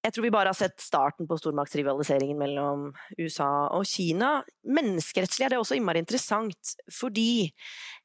Jeg 0.00 0.14
tror 0.14 0.24
vi 0.24 0.32
bare 0.32 0.48
har 0.48 0.56
sett 0.56 0.80
starten 0.80 1.28
på 1.28 1.36
stormaktsrivaliseringen 1.36 2.38
mellom 2.40 2.86
USA 3.18 3.68
og 3.76 3.84
Kina. 3.88 4.38
Menneskerettslig 4.64 5.44
er 5.44 5.52
det 5.52 5.60
også 5.60 5.76
innmari 5.76 6.00
interessant, 6.00 6.74
fordi 6.88 7.50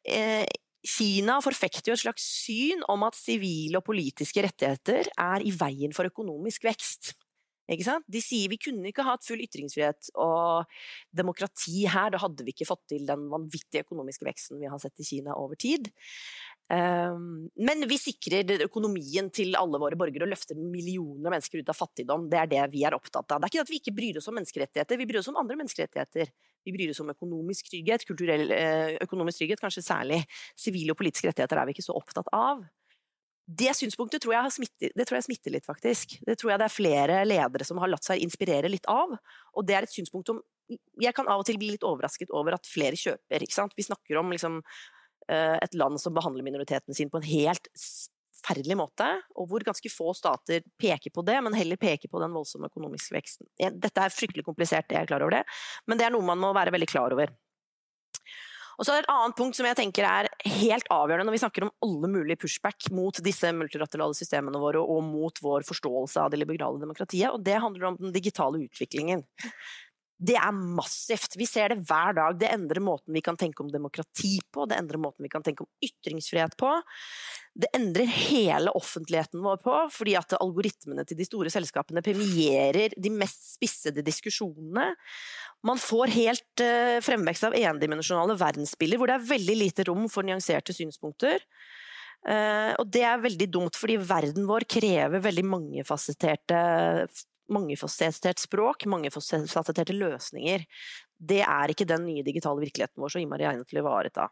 eh, 0.03 0.43
Kina 0.85 1.39
forfekter 1.41 1.93
jo 1.93 1.95
et 1.95 2.03
slags 2.03 2.25
syn 2.43 2.83
om 2.91 3.05
at 3.07 3.17
sivile 3.17 3.79
og 3.79 3.87
politiske 3.87 4.43
rettigheter 4.45 5.07
er 5.09 5.45
i 5.45 5.53
veien 5.55 5.95
for 5.95 6.11
økonomisk 6.11 6.67
vekst. 6.67 7.15
De 7.65 8.21
sier 8.21 8.51
vi 8.51 8.59
kunne 8.61 8.91
ikke 8.91 9.05
hatt 9.07 9.25
full 9.25 9.41
ytringsfrihet 9.41 10.11
og 10.21 10.69
demokrati 11.17 11.87
her, 11.89 12.11
da 12.13 12.19
hadde 12.21 12.45
vi 12.45 12.53
ikke 12.53 12.67
fått 12.69 12.83
til 12.91 13.07
den 13.07 13.25
vanvittige 13.31 13.87
økonomiske 13.87 14.27
veksten 14.27 14.61
vi 14.61 14.69
har 14.69 14.77
sett 14.83 15.01
i 15.01 15.07
Kina 15.07 15.33
over 15.33 15.57
tid. 15.57 15.89
Um, 16.65 17.45
men 17.61 17.85
vi 17.85 17.97
sikrer 18.01 18.65
økonomien 18.65 19.27
til 19.29 19.53
alle 19.59 19.77
våre 19.77 19.97
borgere 19.99 20.25
og 20.25 20.31
løfter 20.31 20.57
millioner 20.57 21.29
av 21.29 21.35
mennesker 21.35 21.61
ut 21.61 21.69
av 21.69 21.77
fattigdom. 21.77 22.25
Det 22.31 22.39
er 22.41 22.49
det 22.49 22.63
vi 22.73 22.81
er 22.87 22.97
opptatt 22.97 23.35
av. 23.35 23.43
Det 23.43 23.49
er 23.49 23.53
ikke 23.53 23.65
at 23.67 23.73
vi 23.73 23.81
ikke 23.81 23.93
bryr 23.99 24.17
oss 24.21 24.29
om 24.31 24.37
menneskerettigheter, 24.39 24.97
vi 24.97 25.07
bryr 25.09 25.21
oss 25.21 25.29
om 25.29 25.37
andre 25.41 25.59
menneskerettigheter. 25.61 26.31
Vi 26.65 26.73
bryr 26.73 26.95
oss 26.95 27.03
om 27.03 27.11
økonomisk 27.13 27.69
trygghet, 27.69 28.07
kulturell 28.09 28.49
eh, 28.55 28.95
økonomisk 29.05 29.43
trygghet, 29.43 29.61
kanskje 29.61 29.85
særlig 29.85 30.23
sivile 30.57 30.95
og 30.95 30.97
politiske 30.97 31.29
rettigheter 31.29 31.61
er 31.61 31.69
vi 31.69 31.75
ikke 31.77 31.85
så 31.85 31.93
opptatt 31.93 32.31
av. 32.33 32.65
Det 33.45 33.69
synspunktet 33.77 34.23
tror 34.23 34.33
jeg, 34.33 34.53
smitter, 34.55 34.93
det 34.97 35.05
tror 35.05 35.19
jeg 35.19 35.27
smitter 35.27 35.53
litt, 35.53 35.67
faktisk. 35.69 36.17
Det 36.25 36.33
tror 36.41 36.55
jeg 36.55 36.61
det 36.63 36.65
er 36.65 36.73
flere 36.73 37.19
ledere 37.29 37.67
som 37.67 37.77
har 37.77 37.91
latt 37.93 38.07
seg 38.07 38.23
inspirere 38.25 38.71
litt 38.73 38.89
av. 38.89 39.13
Og 39.53 39.67
det 39.69 39.77
er 39.77 39.85
et 39.85 39.93
synspunkt 39.93 40.31
som 40.31 40.41
jeg 40.97 41.13
kan 41.13 41.29
av 41.29 41.43
og 41.43 41.45
til 41.45 41.59
bli 41.61 41.75
litt 41.75 41.85
overrasket 41.85 42.33
over 42.33 42.57
at 42.57 42.65
flere 42.65 42.97
kjøper. 42.97 43.45
Vi 43.77 43.85
snakker 43.85 44.17
om 44.17 44.33
liksom, 44.33 44.63
et 45.29 45.77
land 45.77 45.97
som 46.01 46.13
behandler 46.13 46.45
minoriteten 46.45 46.93
sin 46.93 47.09
på 47.09 47.21
en 47.21 47.25
helt 47.25 47.69
forferdelig 48.45 48.77
måte, 48.77 49.07
og 49.35 49.49
hvor 49.49 49.63
ganske 49.65 49.89
få 49.89 50.13
stater 50.17 50.61
peker 50.81 51.13
på 51.13 51.23
det, 51.25 51.37
men 51.41 51.55
heller 51.57 51.79
peker 51.81 52.11
på 52.11 52.21
den 52.21 52.35
voldsomme 52.35 52.69
økonomiske 52.69 53.15
veksten. 53.15 53.47
Dette 53.57 54.03
er 54.03 54.13
fryktelig 54.13 54.45
komplisert, 54.45 54.91
jeg 54.91 55.01
er 55.01 55.09
klar 55.09 55.25
over 55.25 55.39
det, 55.39 55.43
men 55.89 55.97
det 55.97 56.07
er 56.07 56.13
noe 56.13 56.25
man 56.25 56.41
må 56.41 56.53
være 56.55 56.73
veldig 56.75 56.89
klar 56.91 57.15
over. 57.15 57.33
Og 58.75 58.83
så 58.83 58.91
er 58.91 58.99
det 58.99 59.05
Et 59.05 59.13
annet 59.13 59.37
punkt 59.37 59.55
som 59.55 59.65
jeg 59.69 59.77
tenker 59.79 60.03
er 60.03 60.27
helt 60.59 60.89
avgjørende 60.91 61.29
når 61.29 61.35
vi 61.37 61.41
snakker 61.45 61.65
om 61.65 61.71
alle 61.85 62.09
mulige 62.11 62.41
pushback 62.41 62.89
mot 62.91 63.21
disse 63.23 63.51
multilaterale 63.55 64.17
systemene 64.17 64.59
våre 64.59 64.81
og 64.83 64.99
mot 65.07 65.39
vår 65.41 65.63
forståelse 65.67 66.25
av 66.25 66.33
det 66.33 66.41
liberale 66.41 66.81
demokratiet, 66.81 67.31
og 67.31 67.43
det 67.45 67.55
handler 67.63 67.93
om 67.93 67.99
den 68.01 68.11
digitale 68.15 68.59
utviklingen. 68.65 69.23
Det 70.15 70.37
er 70.39 70.53
massivt. 70.55 71.35
Vi 71.35 71.45
ser 71.47 71.73
det 71.73 71.83
hver 71.89 72.15
dag. 72.15 72.37
Det 72.39 72.47
endrer 72.47 72.79
måten 72.83 73.15
vi 73.15 73.23
kan 73.23 73.35
tenke 73.39 73.63
om 73.63 73.71
demokrati 73.71 74.37
på, 74.53 74.63
det 74.69 74.77
endrer 74.79 75.01
måten 75.01 75.25
vi 75.25 75.31
kan 75.31 75.43
tenke 75.43 75.65
om 75.65 75.69
ytringsfrihet 75.83 76.55
på. 76.59 76.71
Det 77.55 77.67
endrer 77.75 78.07
hele 78.07 78.71
offentligheten 78.75 79.43
vår 79.43 79.59
på, 79.63 79.75
fordi 79.91 80.15
at 80.19 80.37
algoritmene 80.39 81.03
til 81.07 81.19
de 81.19 81.27
store 81.27 81.51
selskapene 81.51 82.03
premierer 82.05 82.95
de 82.95 83.11
mest 83.11 83.57
spissede 83.57 84.03
diskusjonene. 84.07 84.93
Man 85.67 85.81
får 85.81 86.15
helt 86.15 86.63
uh, 86.63 87.01
fremvekst 87.03 87.49
av 87.49 87.59
endimensjonale 87.59 88.39
verdensbilder 88.39 89.01
hvor 89.01 89.11
det 89.11 89.19
er 89.19 89.29
veldig 89.35 89.59
lite 89.65 89.87
rom 89.89 90.07
for 90.11 90.27
nyanserte 90.27 90.75
synspunkter. 90.75 91.43
Uh, 92.25 92.71
og 92.79 92.87
det 92.89 93.03
er 93.05 93.23
veldig 93.23 93.51
dumt, 93.51 93.75
fordi 93.77 93.99
verden 93.99 94.47
vår 94.47 94.63
krever 94.71 95.23
veldig 95.27 95.45
mangefasetterte 95.51 96.59
mangefasettert 97.53 98.41
språk, 98.41 98.87
mangefasetterte 98.89 99.95
løsninger. 99.95 100.65
Det 101.15 101.43
er 101.45 101.71
ikke 101.71 101.87
den 101.89 102.05
nye 102.07 102.25
digitale 102.25 102.63
virkeligheten 102.63 103.01
vår 103.01 103.15
så 103.15 103.21
innmari 103.21 103.47
egnet 103.47 103.69
til 103.69 103.81
å 103.81 103.85
ivareta. 103.85 104.29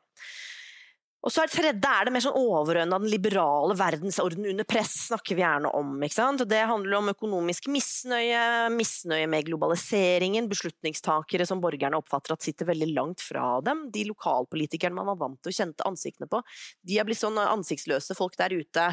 Og 1.24 1.32
så 1.32 1.40
er 1.40 1.48
det 1.48 1.56
tredje 1.56 1.90
er 1.96 2.08
det 2.08 2.12
mer 2.12 2.24
sånn 2.26 2.36
overordna 2.36 2.98
den 3.00 3.08
liberale 3.08 3.76
verdensorden 3.80 4.44
under 4.50 4.66
press, 4.68 4.92
snakker 5.06 5.38
vi 5.38 5.44
gjerne 5.46 5.72
om. 5.72 5.94
ikke 6.04 6.18
sant? 6.18 6.44
Det 6.52 6.60
handler 6.68 6.98
om 6.98 7.12
økonomisk 7.14 7.70
misnøye, 7.72 8.42
misnøye 8.76 9.30
med 9.32 9.48
globaliseringen, 9.48 10.50
beslutningstakere 10.52 11.48
som 11.48 11.64
borgerne 11.64 12.02
oppfatter 12.02 12.36
at 12.36 12.44
sitter 12.44 12.68
veldig 12.68 12.92
langt 12.92 13.24
fra 13.24 13.62
dem. 13.64 13.86
De 13.96 14.04
lokalpolitikerne 14.10 15.00
man 15.00 15.14
var 15.14 15.22
vant 15.24 15.40
til 15.40 15.54
å 15.54 15.58
kjente 15.62 15.88
ansiktene 15.88 16.28
på, 16.28 16.44
de 16.84 17.00
er 17.00 17.08
blitt 17.08 17.24
sånn 17.24 17.40
ansiktsløse 17.40 18.20
folk 18.20 18.36
der 18.44 18.60
ute. 18.60 18.92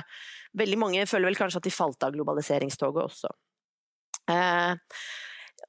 Veldig 0.54 0.78
mange 0.78 1.10
føler 1.10 1.32
vel 1.32 1.42
kanskje 1.42 1.64
at 1.64 1.66
de 1.66 1.74
falt 1.74 2.06
av 2.06 2.14
globaliseringstoget 2.14 3.10
også. 3.10 3.34
Eh, 4.30 5.00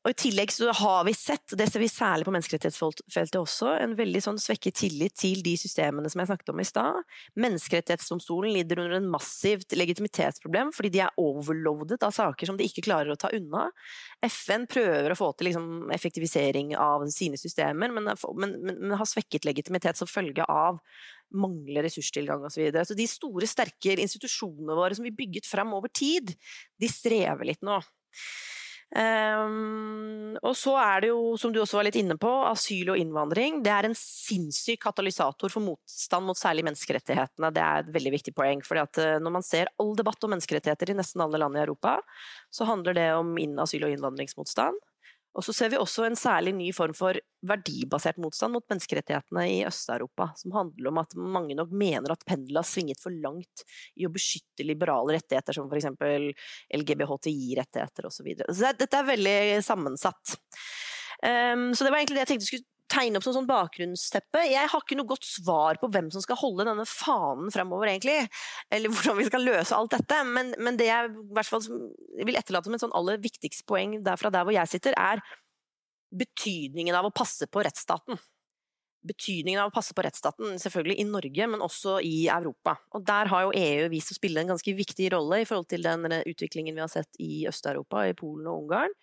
og 0.02 0.16
I 0.16 0.18
tillegg 0.18 0.50
så 0.50 0.72
har 0.74 1.04
vi 1.06 1.12
sett, 1.14 1.54
det 1.54 1.68
ser 1.70 1.82
vi 1.84 1.88
særlig 1.92 2.26
på 2.26 2.32
menneskerettighetsfeltet 2.34 3.36
også, 3.38 3.68
en 3.84 3.92
veldig 4.00 4.22
sånn 4.26 4.40
svekket 4.42 4.80
tillit 4.80 5.14
til 5.22 5.44
de 5.46 5.54
systemene 5.62 6.10
som 6.10 6.24
jeg 6.24 6.32
snakket 6.32 6.50
om 6.50 6.62
i 6.64 6.66
stad. 6.66 6.98
Menneskerettighetsdomstolen 7.38 8.56
lider 8.56 8.82
under 8.82 8.98
en 8.98 9.12
massivt 9.14 9.76
legitimitetsproblem 9.78 10.74
fordi 10.74 10.94
de 10.96 11.04
er 11.06 11.22
overloadet 11.22 12.02
av 12.08 12.16
saker 12.18 12.50
som 12.50 12.58
de 12.58 12.66
ikke 12.66 12.88
klarer 12.88 13.14
å 13.14 13.20
ta 13.22 13.30
unna. 13.38 13.68
FN 14.26 14.66
prøver 14.72 15.14
å 15.14 15.20
få 15.20 15.30
til 15.36 15.52
liksom, 15.52 15.70
effektivisering 15.94 16.74
av 16.82 17.06
sine 17.14 17.38
systemer, 17.38 17.94
men, 17.94 18.10
men, 18.10 18.18
men, 18.42 18.78
men 18.82 18.98
har 18.98 19.10
svekket 19.10 19.46
legitimitet 19.46 20.02
som 20.02 20.10
følge 20.10 20.50
av 20.50 20.82
mangler 21.38 21.86
ressurstilgang 21.86 22.42
osv. 22.42 22.58
Så, 22.58 22.66
videre. 22.66 22.90
så 22.90 22.98
de 22.98 23.06
store, 23.06 23.48
sterke 23.48 23.94
institusjonene 24.02 24.82
våre 24.82 24.98
som 24.98 25.06
vi 25.06 25.14
bygget 25.14 25.46
frem 25.46 25.78
over 25.78 25.94
tid, 25.94 26.34
de 26.82 26.90
strever 26.90 27.54
litt 27.54 27.62
nå. 27.62 27.78
Um, 28.92 30.36
og 30.44 30.52
så 30.60 30.74
er 30.82 31.04
det 31.04 31.12
jo, 31.14 31.38
som 31.40 31.54
du 31.54 31.62
også 31.62 31.78
var 31.80 31.86
litt 31.88 31.98
inne 32.02 32.18
på, 32.20 32.30
asyl 32.50 32.92
og 32.92 33.00
innvandring. 33.00 33.62
Det 33.64 33.72
er 33.72 33.88
en 33.88 33.96
sinnssyk 33.96 34.82
katalysator 34.84 35.54
for 35.54 35.64
motstand 35.64 36.28
mot 36.28 36.40
særlig 36.40 36.66
menneskerettighetene. 36.68 37.54
Det 37.56 37.64
er 37.64 37.86
et 37.86 37.94
veldig 37.96 38.14
viktig 38.18 38.36
poeng. 38.36 38.64
at 38.82 39.00
eh, 39.00 39.20
når 39.24 39.36
man 39.38 39.48
ser 39.48 39.72
all 39.80 39.96
debatt 39.96 40.24
om 40.24 40.36
menneskerettigheter 40.36 40.92
i 40.92 40.98
nesten 41.00 41.24
alle 41.24 41.40
land 41.40 41.56
i 41.56 41.64
Europa, 41.64 42.00
så 42.52 42.68
handler 42.68 42.98
det 42.98 43.10
om 43.16 43.36
asyl- 43.64 43.88
og 43.88 43.96
innvandringsmotstand. 43.96 44.76
Og 45.32 45.46
så 45.48 45.54
ser 45.56 45.72
vi 45.72 45.80
også 45.80 46.04
en 46.08 46.18
særlig 46.20 46.52
ny 46.58 46.70
form 46.76 46.94
for 46.98 47.16
verdibasert 47.48 48.20
motstand 48.22 48.56
mot 48.58 48.66
menneskerettighetene 48.70 49.46
i 49.48 49.62
Øst-Europa, 49.68 50.28
som 50.38 50.56
handler 50.58 50.92
om 50.92 51.00
at 51.02 51.16
mange 51.16 51.56
nok 51.58 51.72
mener 51.72 52.12
at 52.12 52.26
pendelet 52.28 52.60
har 52.60 52.68
svinget 52.68 53.00
for 53.02 53.16
langt 53.24 53.64
i 53.96 54.08
å 54.08 54.12
beskytte 54.12 54.68
liberale 54.68 55.16
rettigheter, 55.16 55.56
som 55.56 55.72
f.eks. 55.72 55.88
LGBHTI-rettigheter 56.82 58.10
osv. 58.12 58.28
Så, 58.44 58.58
så 58.60 58.74
dette 58.78 59.00
er 59.00 59.08
veldig 59.14 59.38
sammensatt. 59.66 60.36
Um, 61.22 61.72
så 61.78 61.86
det 61.86 61.94
var 61.94 62.02
egentlig 62.02 62.18
det 62.18 62.26
jeg 62.26 62.34
tenkte 62.34 62.50
skulle 62.50 62.70
tegne 62.92 63.20
opp 63.20 63.26
som 63.26 63.36
sånn 63.36 63.50
bakgrunnsteppe. 63.50 64.44
Jeg 64.52 64.70
har 64.72 64.84
ikke 64.84 64.98
noe 65.00 65.10
godt 65.10 65.28
svar 65.28 65.80
på 65.82 65.90
hvem 65.94 66.10
som 66.14 66.24
skal 66.24 66.40
holde 66.42 66.68
denne 66.68 66.86
fanen 66.90 67.52
fremover, 67.54 67.92
egentlig. 67.92 68.18
Eller 68.74 68.92
hvordan 68.94 69.20
vi 69.22 69.28
skal 69.30 69.48
løse 69.48 69.78
alt 69.78 69.96
dette. 69.96 70.22
Men, 70.28 70.54
men 70.60 70.80
det 70.80 70.90
jeg 70.90 71.12
i 71.12 71.28
hvert 71.38 71.52
fall 71.52 71.64
vil 72.28 72.40
etterlate 72.40 72.70
som 72.70 72.78
et 72.78 72.84
sånn 72.84 72.98
aller 72.98 73.22
viktigste 73.24 73.68
poeng 73.70 74.00
derfra 74.06 74.34
der 74.34 74.48
hvor 74.48 74.56
jeg 74.56 74.74
sitter, 74.74 74.98
er 75.00 75.24
betydningen 76.12 76.98
av 76.98 77.08
å 77.08 77.16
passe 77.16 77.48
på 77.48 77.64
rettsstaten. 77.64 78.20
Betydningen 79.08 79.62
av 79.62 79.72
å 79.72 79.74
passe 79.76 79.96
på 79.98 80.04
rettsstaten, 80.06 80.60
selvfølgelig 80.62 80.98
i 81.02 81.08
Norge, 81.10 81.48
men 81.54 81.64
også 81.66 81.98
i 82.06 82.28
Europa. 82.32 82.76
Og 82.96 83.06
Der 83.08 83.32
har 83.32 83.48
jo 83.48 83.56
EU 83.58 83.88
vist 83.94 84.14
å 84.14 84.18
spille 84.18 84.44
en 84.44 84.54
ganske 84.54 84.76
viktig 84.78 85.12
rolle 85.16 85.42
i 85.42 85.48
forhold 85.50 85.70
til 85.72 85.86
den 85.86 86.06
utviklingen 86.20 86.78
vi 86.78 86.84
har 86.84 86.92
sett 86.92 87.20
i 87.20 87.48
Øst-Europa, 87.50 88.06
i 88.10 88.18
Polen 88.18 88.48
og 88.52 88.66
Ungarn. 88.66 88.94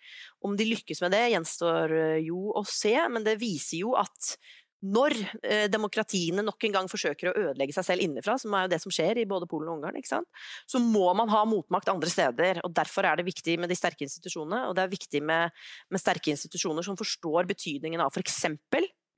Om 0.45 0.55
de 0.59 0.69
lykkes 0.71 1.03
med 1.03 1.15
det, 1.15 1.25
gjenstår 1.33 1.95
jo 2.23 2.49
å 2.55 2.63
se, 2.67 2.95
men 3.11 3.27
det 3.27 3.39
viser 3.41 3.83
jo 3.83 3.95
at 3.99 4.35
når 4.79 5.15
eh, 5.43 5.65
demokratiene 5.71 6.43
nok 6.45 6.63
en 6.63 6.75
gang 6.77 6.87
forsøker 6.87 7.29
å 7.29 7.33
ødelegge 7.49 7.75
seg 7.75 7.85
selv 7.85 8.03
innenfra, 8.05 8.37
som 8.39 8.53
er 8.55 8.65
jo 8.65 8.71
det 8.71 8.79
som 8.83 8.93
skjer 8.93 9.19
i 9.19 9.27
både 9.27 9.47
Polen 9.49 9.71
og 9.73 9.79
Ungarn, 9.79 9.99
så 9.99 10.79
må 10.79 11.09
man 11.17 11.31
ha 11.31 11.43
motmakt 11.47 11.91
andre 11.91 12.11
steder. 12.11 12.61
og 12.63 12.71
Derfor 12.75 13.09
er 13.09 13.19
det 13.19 13.27
viktig 13.27 13.57
med 13.59 13.71
de 13.71 13.75
sterke 13.75 14.05
institusjonene, 14.07 14.69
og 14.69 14.77
det 14.77 14.85
er 14.85 14.93
viktig 14.93 15.21
med, 15.25 15.55
med 15.91 16.01
sterke 16.01 16.31
institusjoner 16.31 16.85
som 16.85 16.97
forstår 16.99 17.49
betydningen 17.49 18.03
av 18.03 18.15
f.eks. 18.15 18.45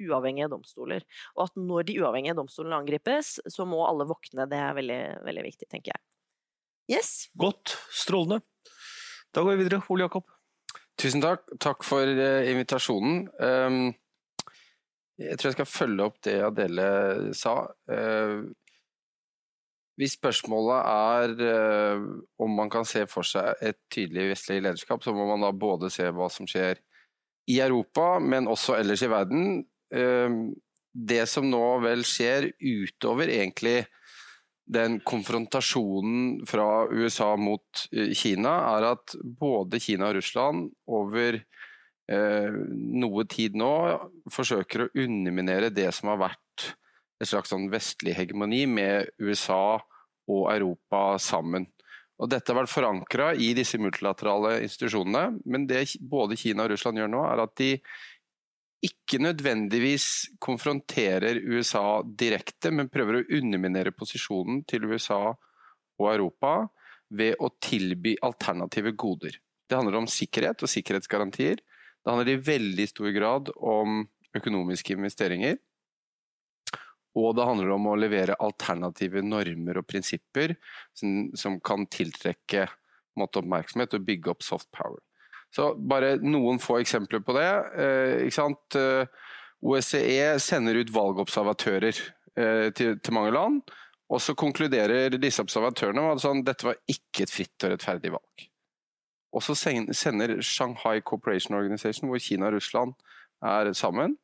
uavhengige 0.07 0.49
domstoler. 0.51 1.05
Og 1.37 1.45
at 1.47 1.59
når 1.59 1.87
de 1.87 1.97
uavhengige 2.01 2.37
domstolene 2.37 2.79
angripes, 2.81 3.37
så 3.49 3.67
må 3.69 3.83
alle 3.87 4.07
våkne. 4.09 4.47
Det 4.49 4.59
er 4.59 4.77
veldig, 4.77 5.01
veldig 5.27 5.45
viktig, 5.47 5.69
tenker 5.71 5.95
jeg. 5.95 6.03
Yes. 6.91 7.29
Godt. 7.39 7.77
Strålende. 7.93 8.41
Da 9.31 9.43
går 9.43 9.55
vi 9.55 9.63
videre. 9.63 9.83
Ole 9.89 10.07
Jakob. 10.07 10.27
Tusen 10.99 11.23
takk. 11.23 11.45
Takk 11.61 11.85
for 11.87 12.05
uh, 12.05 12.47
invitasjonen. 12.49 13.27
Um, 13.39 13.83
jeg 15.21 15.37
tror 15.37 15.51
jeg 15.51 15.59
skal 15.59 15.69
følge 15.69 16.07
opp 16.07 16.17
det 16.25 16.39
Adele 16.43 16.89
sa. 17.37 17.55
Uh, 17.89 18.49
hvis 19.99 20.15
spørsmålet 20.17 20.87
er 20.89 21.33
uh, 21.45 22.05
om 22.41 22.55
man 22.57 22.71
kan 22.73 22.87
se 22.87 23.03
for 23.11 23.27
seg 23.27 23.59
et 23.61 23.77
tydelig 23.91 24.31
vestlig 24.31 24.61
lederskap, 24.63 25.03
så 25.03 25.13
må 25.13 25.27
man 25.29 25.43
da 25.45 25.51
både 25.53 25.91
se 25.93 26.07
hva 26.09 26.29
som 26.31 26.49
skjer 26.49 26.81
i 27.51 27.59
Europa, 27.61 28.15
men 28.19 28.49
også 28.49 28.77
ellers 28.79 29.03
i 29.05 29.11
verden. 29.11 29.61
Uh, 29.93 30.51
det 30.91 31.23
som 31.31 31.47
nå 31.47 31.65
vel 31.85 32.03
skjer 32.07 32.49
utover 32.59 33.31
egentlig 33.31 33.85
den 34.71 34.99
konfrontasjonen 35.07 36.45
fra 36.47 36.85
USA 36.91 37.33
mot 37.39 37.85
Kina, 38.15 38.51
er 38.75 38.87
at 38.93 39.15
både 39.23 39.79
Kina 39.83 40.09
og 40.11 40.19
Russland 40.19 40.69
over 40.87 41.39
Eh, 42.11 42.55
noe 42.75 43.23
tid 43.29 43.55
nå 43.55 43.71
forsøker 44.33 44.83
å 44.83 44.89
underminere 44.99 45.69
det 45.71 45.87
som 45.95 46.11
har 46.11 46.19
vært 46.25 46.71
et 47.21 47.29
slags 47.29 47.53
sånn 47.53 47.69
vestlig 47.71 48.17
hegemoni 48.17 48.65
med 48.67 49.13
USA 49.21 49.77
og 50.31 50.47
Europa 50.51 51.19
sammen. 51.21 51.69
Og 52.21 52.29
dette 52.29 52.51
har 52.51 52.59
vært 52.59 52.73
forankra 52.73 53.31
i 53.33 53.51
disse 53.57 53.79
multilaterale 53.81 54.57
institusjonene, 54.65 55.39
men 55.45 55.67
det 55.69 55.85
både 56.01 56.37
Kina 56.37 56.65
og 56.65 56.73
Russland 56.73 56.99
gjør 56.99 57.13
nå, 57.13 57.21
er 57.29 57.43
at 57.45 57.55
de 57.61 57.71
ikke 58.81 59.19
nødvendigvis 59.21 60.05
konfronterer 60.41 61.37
USA 61.45 62.01
direkte, 62.03 62.71
men 62.73 62.89
prøver 62.89 63.19
å 63.19 63.25
underminere 63.37 63.93
posisjonen 63.93 64.63
til 64.69 64.87
USA 64.89 65.27
og 65.29 66.07
Europa 66.09 66.55
ved 67.13 67.37
å 67.43 67.51
tilby 67.61 68.15
alternative 68.25 68.95
goder. 68.97 69.35
Det 69.69 69.77
handler 69.77 70.01
om 70.01 70.09
sikkerhet 70.09 70.63
og 70.65 70.71
sikkerhetsgarantier. 70.71 71.61
Det 71.61 72.09
handler 72.09 72.33
i 72.33 72.41
veldig 72.41 72.87
stor 72.89 73.11
grad 73.13 73.51
om 73.55 74.01
økonomiske 74.35 74.97
investeringer. 74.97 75.59
Og 77.19 77.35
det 77.35 77.45
handler 77.45 77.73
om 77.75 77.89
å 77.91 77.97
levere 77.99 78.39
alternative 78.39 79.21
normer 79.23 79.81
og 79.81 79.87
prinsipper 79.87 80.55
som, 80.95 81.29
som 81.35 81.59
kan 81.59 81.85
tiltrekke 81.91 82.65
måte, 83.19 83.41
oppmerksomhet 83.41 83.97
og 83.97 84.05
bygge 84.07 84.31
opp 84.31 84.45
soft 84.47 84.71
power. 84.73 85.01
Så 85.51 85.73
bare 85.75 86.15
noen 86.23 86.61
få 86.63 86.79
eksempler 86.79 87.23
på 87.25 87.35
det. 87.35 87.49
Eh, 87.83 89.07
OSCE 89.61 90.01
eh, 90.15 90.37
sender 90.41 90.79
ut 90.79 90.93
valgobservatører 90.95 91.91
eh, 91.91 92.69
til, 92.73 92.95
til, 92.97 93.13
mange 93.13 93.33
land, 93.35 93.59
og 94.11 94.23
så 94.23 94.35
konkluderer 94.35 95.13
disse 95.21 95.43
observatørene 95.43 96.01
med 96.01 96.15
at 96.15 96.23
sånn, 96.23 96.43
dette 96.47 96.67
var 96.67 96.79
ikke 96.89 97.27
et 97.27 97.33
fritt 97.33 97.67
og 97.67 97.75
rettferdig 97.75 98.13
valg. 98.15 98.47
Og 99.31 99.43
så 99.45 99.55
sender 99.55 100.39
Shanghai 100.43 100.99
Cooperation 101.07 101.55
Organization, 101.55 102.09
hvor 102.11 102.19
Kina 102.19 102.49
og 102.49 102.57
Russland 102.57 102.95
er 103.47 103.71
sammen, 103.77 104.17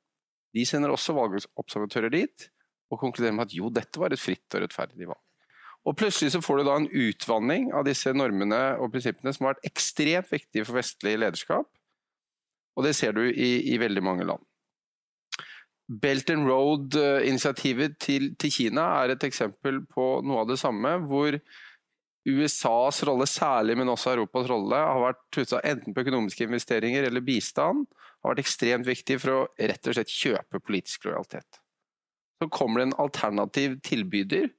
de 0.56 0.66
sender 0.68 0.92
også 0.92 1.16
valgobservatører 1.16 2.12
dit 2.12 2.50
og 2.92 3.00
konkluderer 3.02 3.36
med 3.36 3.48
at 3.48 3.56
jo, 3.56 3.70
dette 3.74 4.00
var 4.00 4.16
et 4.16 4.22
fritt 4.22 4.56
og 4.56 4.64
rettferdig 4.64 5.10
valg. 5.10 5.27
Og 5.88 5.96
Plutselig 5.96 6.34
så 6.34 6.42
får 6.44 6.60
du 6.60 6.68
da 6.68 6.76
en 6.82 6.90
utvanning 6.92 7.70
av 7.76 7.86
disse 7.88 8.12
normene 8.12 8.60
og 8.82 8.92
prinsippene 8.92 9.32
som 9.34 9.48
har 9.48 9.56
vært 9.56 9.70
ekstremt 9.70 10.32
viktige 10.34 10.68
for 10.68 10.82
vestlig 10.82 11.16
lederskap, 11.22 11.70
og 12.78 12.86
det 12.86 12.94
ser 12.98 13.16
du 13.16 13.24
i, 13.24 13.72
i 13.72 13.80
veldig 13.82 14.04
mange 14.04 14.28
land. 14.28 14.44
Belt 15.88 16.30
and 16.34 16.44
Road-initiativet 16.50 17.96
til, 18.04 18.34
til 18.36 18.52
Kina 18.52 18.90
er 19.00 19.14
et 19.14 19.24
eksempel 19.24 19.80
på 19.88 20.18
noe 20.28 20.44
av 20.44 20.50
det 20.52 20.60
samme, 20.60 20.98
hvor 21.08 21.40
USAs 22.28 23.00
rolle 23.08 23.26
særlig, 23.32 23.78
men 23.80 23.88
også 23.88 24.12
Europas 24.12 24.50
rolle, 24.52 24.82
har 24.84 25.00
vært 25.00 25.24
knytta 25.32 25.64
enten 25.72 25.96
på 25.96 26.04
økonomiske 26.04 26.44
investeringer 26.50 27.08
eller 27.08 27.24
bistand, 27.24 27.88
har 28.20 28.34
vært 28.34 28.44
ekstremt 28.44 28.90
viktig 28.90 29.22
for 29.24 29.34
å 29.34 29.40
rett 29.56 29.88
og 29.88 29.96
slett 29.96 30.12
kjøpe 30.12 30.60
politisk 30.60 31.08
lojalitet. 31.08 31.62
Så 32.38 32.52
kommer 32.52 32.84
det 32.84 32.90
en 32.90 33.00
alternativ 33.08 33.80
tilbyder 33.88 34.52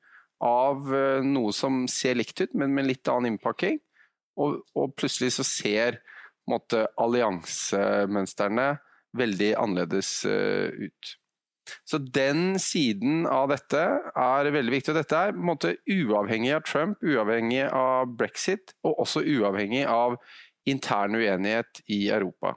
av 0.45 0.95
eh, 0.95 1.25
noe 1.27 1.53
som 1.57 1.87
ser 1.91 2.19
likt 2.19 2.41
ut, 2.41 2.55
men 2.55 2.75
med 2.75 2.89
litt 2.89 3.09
annen 3.11 3.35
innpakking, 3.35 3.81
og, 4.39 4.61
og 4.79 4.95
plutselig 4.99 5.35
så 5.39 5.47
ser 5.47 6.01
måte, 6.49 6.87
alliansemønstrene 6.97 8.69
veldig 9.19 9.55
annerledes 9.61 10.13
uh, 10.29 10.69
ut. 10.69 11.15
Så 11.85 11.99
den 11.99 12.59
siden 12.63 13.27
av 13.29 13.51
dette 13.53 13.83
er 14.09 14.51
veldig 14.55 14.73
viktig. 14.73 14.95
og 14.95 14.99
Dette 15.03 15.23
er 15.29 15.37
måte 15.37 15.75
uavhengig 15.85 16.55
av 16.57 16.65
Trump, 16.69 17.03
uavhengig 17.05 17.67
av 17.67 18.15
brexit, 18.17 18.73
og 18.87 19.03
også 19.05 19.25
uavhengig 19.27 19.85
av 19.91 20.17
intern 20.69 21.19
uenighet 21.19 21.83
i 21.93 22.07
Europa. 22.13 22.55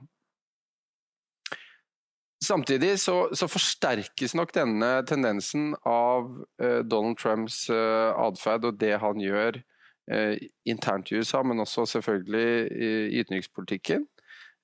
Samtidig 2.42 2.96
så, 3.00 3.16
så 3.38 3.46
forsterkes 3.46 4.34
nok 4.34 4.54
denne 4.56 4.90
tendensen 5.06 5.76
av 5.86 6.32
eh, 6.62 6.80
Donald 6.82 7.20
Trumps 7.22 7.68
eh, 7.70 8.10
atferd 8.18 8.66
og 8.66 8.80
det 8.82 8.96
han 9.04 9.22
gjør 9.22 9.60
eh, 10.10 10.40
internt 10.66 11.12
i 11.12 11.20
USA, 11.22 11.44
men 11.46 11.62
også 11.62 11.86
selvfølgelig 11.92 12.48
i, 12.72 13.22
utenrikspolitikken. 13.22 14.08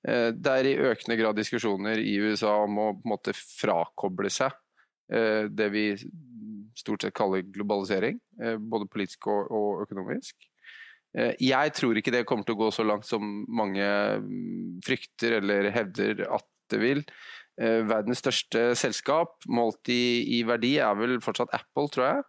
Eh, 0.06 0.30
det 0.34 0.54
er 0.56 0.70
i 0.70 0.78
økende 0.90 1.18
grad 1.20 1.38
diskusjoner 1.38 2.02
i 2.02 2.16
USA 2.22 2.56
om 2.64 2.82
å 2.82 2.88
på 2.96 3.06
en 3.06 3.14
måte 3.14 3.34
frakoble 3.36 4.30
seg 4.30 4.54
eh, 5.14 5.46
det 5.46 5.70
vi 5.74 5.86
stort 6.78 7.06
sett 7.06 7.16
kaller 7.18 7.46
globalisering, 7.46 8.20
eh, 8.42 8.58
både 8.58 8.90
politisk 8.90 9.30
og 9.30 9.84
økonomisk. 9.86 10.36
Jeg 11.18 11.72
tror 11.72 11.96
ikke 11.96 12.12
det 12.12 12.26
kommer 12.28 12.44
til 12.44 12.52
å 12.52 12.58
gå 12.60 12.66
så 12.70 12.84
langt 12.84 13.06
som 13.08 13.22
mange 13.48 13.82
mm, 14.20 14.74
frykter 14.84 15.38
eller 15.38 15.70
hevder 15.72 16.20
at 16.36 16.44
det 16.68 16.80
vil. 16.82 17.00
Verdens 17.58 18.20
største 18.22 18.60
selskap, 18.78 19.40
målt 19.50 19.90
i, 19.90 20.38
i 20.38 20.44
verdi, 20.46 20.76
er 20.78 20.94
vel 20.94 21.16
fortsatt 21.24 21.50
Apple, 21.56 21.88
tror 21.90 22.06
jeg. 22.06 22.20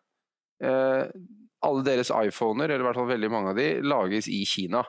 Alle 1.61 1.83
deres 1.85 2.09
iPhoner, 2.09 2.71
eller 2.71 2.81
i 2.81 2.87
hvert 2.87 2.97
fall 2.97 3.11
veldig 3.11 3.29
mange 3.29 3.51
av 3.51 3.59
de, 3.59 3.67
lages 3.85 4.29
i 4.31 4.39
Kina. 4.49 4.81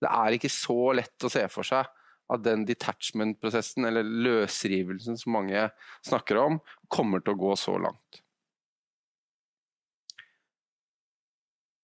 Det 0.00 0.12
er 0.14 0.36
ikke 0.36 0.52
så 0.52 0.92
lett 0.96 1.26
å 1.26 1.32
se 1.32 1.42
for 1.50 1.66
seg 1.66 1.88
at 2.30 2.42
den 2.44 2.64
detachment-prosessen, 2.68 3.86
eller 3.88 4.06
løsrivelsen 4.06 5.18
som 5.18 5.34
mange 5.34 5.66
snakker 6.06 6.38
om, 6.38 6.60
kommer 6.92 7.22
til 7.24 7.34
å 7.34 7.40
gå 7.40 7.56
så 7.58 7.74
langt. 7.82 8.20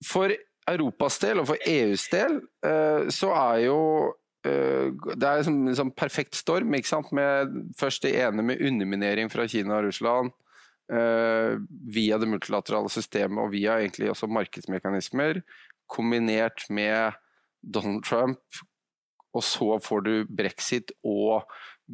For 0.07 0.31
Europas 0.71 1.19
del 1.23 1.41
og 1.43 1.49
for 1.51 1.67
EUs 1.67 2.07
del 2.13 2.39
eh, 2.67 3.09
så 3.15 3.33
er 3.35 3.65
jo 3.65 3.81
eh, 4.07 4.15
det 5.17 5.29
er 5.29 5.43
en 5.43 5.77
sånn 5.77 5.93
perfekt 5.97 6.39
storm, 6.39 6.75
ikke 6.77 6.91
sant? 6.91 7.13
med 7.17 7.55
først 7.79 8.07
det 8.07 8.15
ene 8.21 8.45
med 8.47 8.63
underminering 8.63 9.33
fra 9.33 9.49
Kina 9.51 9.81
og 9.81 9.91
Russland, 9.91 10.35
Uh, 10.87 11.59
via 11.91 12.15
det 12.15 12.29
multilaterale 12.31 12.87
systemet 12.95 13.41
og 13.43 13.49
via 13.51 13.73
egentlig 13.81 14.07
også 14.13 14.29
markedsmekanismer, 14.31 15.41
kombinert 15.91 16.63
med 16.71 17.17
Donald 17.59 18.05
Trump 18.07 18.39
og 19.37 19.45
så 19.45 19.77
får 19.83 20.05
du 20.07 20.13
brexit 20.33 20.93
og 21.05 21.45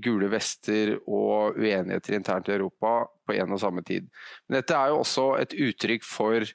gule 0.03 0.31
vester 0.33 0.95
og 1.03 1.59
uenigheter 1.59 2.17
internt 2.17 2.49
i 2.49 2.55
Europa 2.55 3.03
på 3.27 3.37
en 3.37 3.57
og 3.57 3.61
samme 3.61 3.85
tid. 3.87 4.07
Men 4.47 4.61
dette 4.61 4.77
er 4.77 4.93
jo 4.93 5.03
også 5.03 5.27
et 5.43 5.57
uttrykk 5.67 6.07
for 6.07 6.47
eh, 6.47 6.53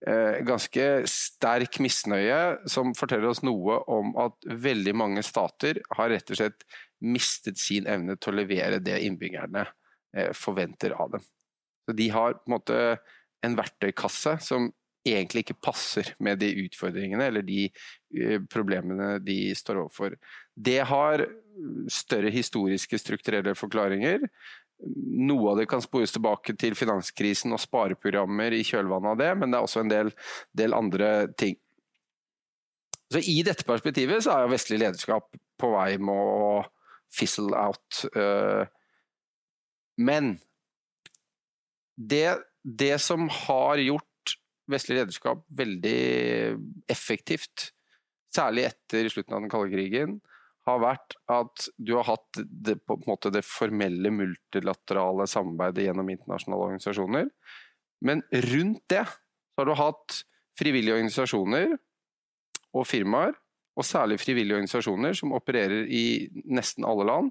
ganske 0.00 0.84
sterk 1.12 1.76
misnøye, 1.84 2.38
som 2.72 2.94
forteller 2.96 3.28
oss 3.28 3.42
noe 3.44 3.74
om 3.92 4.14
at 4.16 4.46
veldig 4.48 4.94
mange 4.96 5.24
stater 5.26 5.82
har 5.98 6.08
rett 6.14 6.32
og 6.32 6.38
slett 6.40 6.64
mistet 7.00 7.60
sin 7.60 7.88
evne 7.88 8.16
til 8.20 8.32
å 8.32 8.40
levere 8.40 8.80
det 8.84 8.98
innbyggerne 9.06 9.64
eh, 10.16 10.32
forventer 10.36 10.94
av 10.96 11.16
dem. 11.16 11.24
Så 11.86 11.96
De 11.96 12.08
har 12.12 12.36
på 12.36 12.48
en 12.48 12.56
måte 12.58 12.78
en 13.44 13.56
verktøykasse 13.56 14.36
som 14.44 14.68
egentlig 15.06 15.46
ikke 15.46 15.62
passer 15.64 16.12
med 16.20 16.42
de 16.42 16.50
utfordringene 16.66 17.30
eller 17.30 17.44
de 17.46 17.64
eh, 17.66 18.40
problemene 18.52 19.14
de 19.24 19.54
står 19.56 19.80
overfor. 19.84 20.16
Det 20.54 20.80
har 20.90 21.24
større 21.92 22.30
historiske 22.32 22.98
strukturelle 23.00 23.56
forklaringer. 23.58 24.22
Noe 24.80 25.52
av 25.52 25.58
det 25.60 25.66
kan 25.68 25.82
spores 25.84 26.14
tilbake 26.14 26.54
til 26.58 26.76
finanskrisen 26.78 27.52
og 27.52 27.60
spareprogrammer 27.60 28.54
i 28.56 28.62
kjølvannet 28.64 29.12
av 29.12 29.18
det, 29.20 29.30
men 29.40 29.52
det 29.52 29.58
er 29.58 29.66
også 29.66 29.82
en 29.84 29.92
del, 29.92 30.12
del 30.56 30.76
andre 30.76 31.10
ting. 31.40 31.58
Så 33.10 33.20
I 33.26 33.40
dette 33.46 33.66
perspektivet 33.66 34.22
så 34.24 34.34
er 34.34 34.44
jo 34.44 34.52
vestlig 34.54 34.78
lederskap 34.80 35.32
på 35.60 35.72
vei 35.74 35.96
med 35.98 36.14
å 36.14 36.52
fizzle 37.12 37.58
out. 37.58 38.04
eh. 38.14 38.64
Men 40.00 40.36
det, 42.00 42.38
det 42.62 42.96
som 43.02 43.26
har 43.44 43.82
gjort 43.82 44.36
vestlig 44.70 45.00
lederskap 45.00 45.42
veldig 45.58 46.00
effektivt, 46.88 47.72
særlig 48.34 48.68
etter 48.70 49.10
slutten 49.10 49.36
av 49.36 49.42
den 49.42 49.52
kalde 49.52 49.74
krigen, 49.74 50.20
har 50.70 50.82
vært 50.82 51.16
at 51.30 51.66
du 51.78 51.94
har 51.98 52.06
hatt 52.08 52.40
det, 52.40 52.76
måte 53.06 53.32
det 53.34 53.44
formelle 53.46 54.12
multilaterale 54.14 55.26
samarbeidet 55.30 55.86
gjennom 55.86 56.10
internasjonale 56.12 56.70
organisasjoner. 56.70 57.28
Men 58.06 58.22
rundt 58.50 58.82
det 58.90 59.04
så 59.06 59.62
har 59.62 59.68
du 59.68 59.76
hatt 59.78 60.20
frivillige 60.58 60.96
organisasjoner 60.96 61.76
og 62.76 62.86
firmaer, 62.88 63.34
og 63.78 63.86
særlig 63.86 64.18
frivillige 64.20 64.58
organisasjoner 64.58 65.14
som 65.16 65.34
opererer 65.36 65.86
i 65.88 66.28
nesten 66.52 66.84
alle 66.88 67.06
land, 67.08 67.30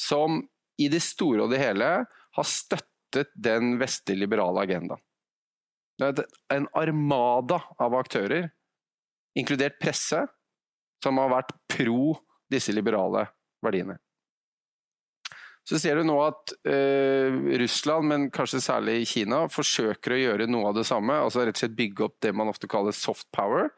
som 0.00 0.42
i 0.80 0.88
det 0.90 1.02
store 1.04 1.46
og 1.46 1.52
det 1.54 1.62
hele 1.62 1.88
har 2.06 2.46
støttet 2.48 3.30
den 3.34 3.76
vestlige 3.80 4.24
liberale 4.24 4.64
agendaen. 4.66 5.02
Det 5.98 6.24
er 6.50 6.56
en 6.56 6.68
armada 6.74 7.60
av 7.78 7.94
aktører, 7.94 8.48
inkludert 9.38 9.78
presse, 9.82 10.24
som 11.02 11.20
har 11.20 11.30
vært 11.30 11.52
pro 11.70 12.14
disse 12.54 12.74
liberale 12.74 13.26
verdiene. 13.64 13.98
Så 15.64 15.78
ser 15.80 15.96
du 15.96 16.04
nå 16.04 16.18
at 16.20 16.52
eh, 16.68 17.32
Russland, 17.60 18.08
men 18.10 18.26
kanskje 18.32 18.60
særlig 18.60 19.06
Kina, 19.08 19.46
forsøker 19.48 20.12
å 20.12 20.20
gjøre 20.20 20.48
noe 20.50 20.68
av 20.68 20.76
det 20.76 20.84
samme. 20.84 21.16
altså 21.16 21.40
rett 21.40 21.56
og 21.56 21.62
slett 21.62 21.78
Bygge 21.78 22.04
opp 22.04 22.18
det 22.20 22.34
man 22.36 22.50
ofte 22.52 22.68
kaller 22.68 22.92
soft 22.92 23.30
power. 23.32 23.70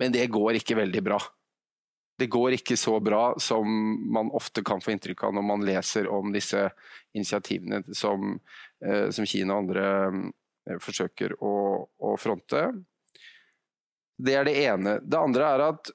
Men 0.00 0.14
det 0.14 0.30
går 0.32 0.56
ikke 0.58 0.78
veldig 0.80 1.02
bra. 1.04 1.18
Det 2.18 2.30
går 2.30 2.56
ikke 2.56 2.76
så 2.78 2.94
bra 3.04 3.34
som 3.42 3.68
man 4.14 4.30
ofte 4.32 4.62
kan 4.64 4.80
få 4.80 4.94
inntrykk 4.94 5.26
av 5.26 5.34
når 5.36 5.44
man 5.44 5.66
leser 5.66 6.08
om 6.08 6.32
disse 6.32 6.68
initiativene 7.12 7.82
som, 7.92 8.38
eh, 8.86 9.10
som 9.12 9.26
Kina 9.28 9.58
og 9.58 9.64
andre 9.66 9.86
eh, 10.70 10.80
forsøker 10.80 11.36
å, 11.42 11.54
å 11.84 12.14
fronte. 12.16 12.64
Det 14.16 14.38
er 14.38 14.48
det 14.48 14.56
ene. 14.62 14.96
Det 15.02 15.20
andre 15.20 15.52
er 15.52 15.66
at 15.66 15.92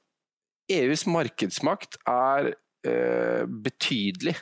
EUs 0.70 1.06
markedsmakt 1.10 1.98
er 2.08 2.54
eh, 2.88 3.44
betydelig. 3.50 4.36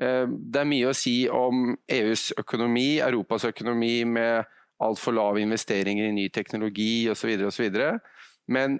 Eh, 0.00 0.26
det 0.26 0.62
er 0.62 0.70
mye 0.70 0.90
å 0.90 0.96
si 0.96 1.16
om 1.30 1.72
EUs 1.90 2.30
økonomi, 2.38 2.98
Europas 3.04 3.48
økonomi 3.48 4.02
med 4.08 4.48
altfor 4.84 5.16
lave 5.16 5.42
investeringer 5.42 6.08
i 6.08 6.14
ny 6.14 6.28
teknologi 6.34 7.08
osv. 7.10 7.34
osv. 7.48 7.80
Men 8.48 8.78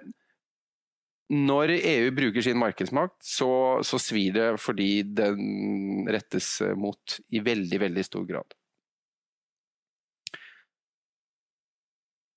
når 1.29 1.75
EU 1.77 2.13
bruker 2.15 2.41
sin 2.41 2.57
markedsmakt, 2.57 3.19
så, 3.21 3.51
så 3.85 3.99
svir 4.01 4.33
det 4.33 4.47
fordi 4.61 5.03
den 5.03 6.07
rettes 6.09 6.55
mot 6.79 7.19
i 7.29 7.43
veldig, 7.45 7.83
veldig 7.83 8.05
stor 8.07 8.25
grad. 8.29 8.58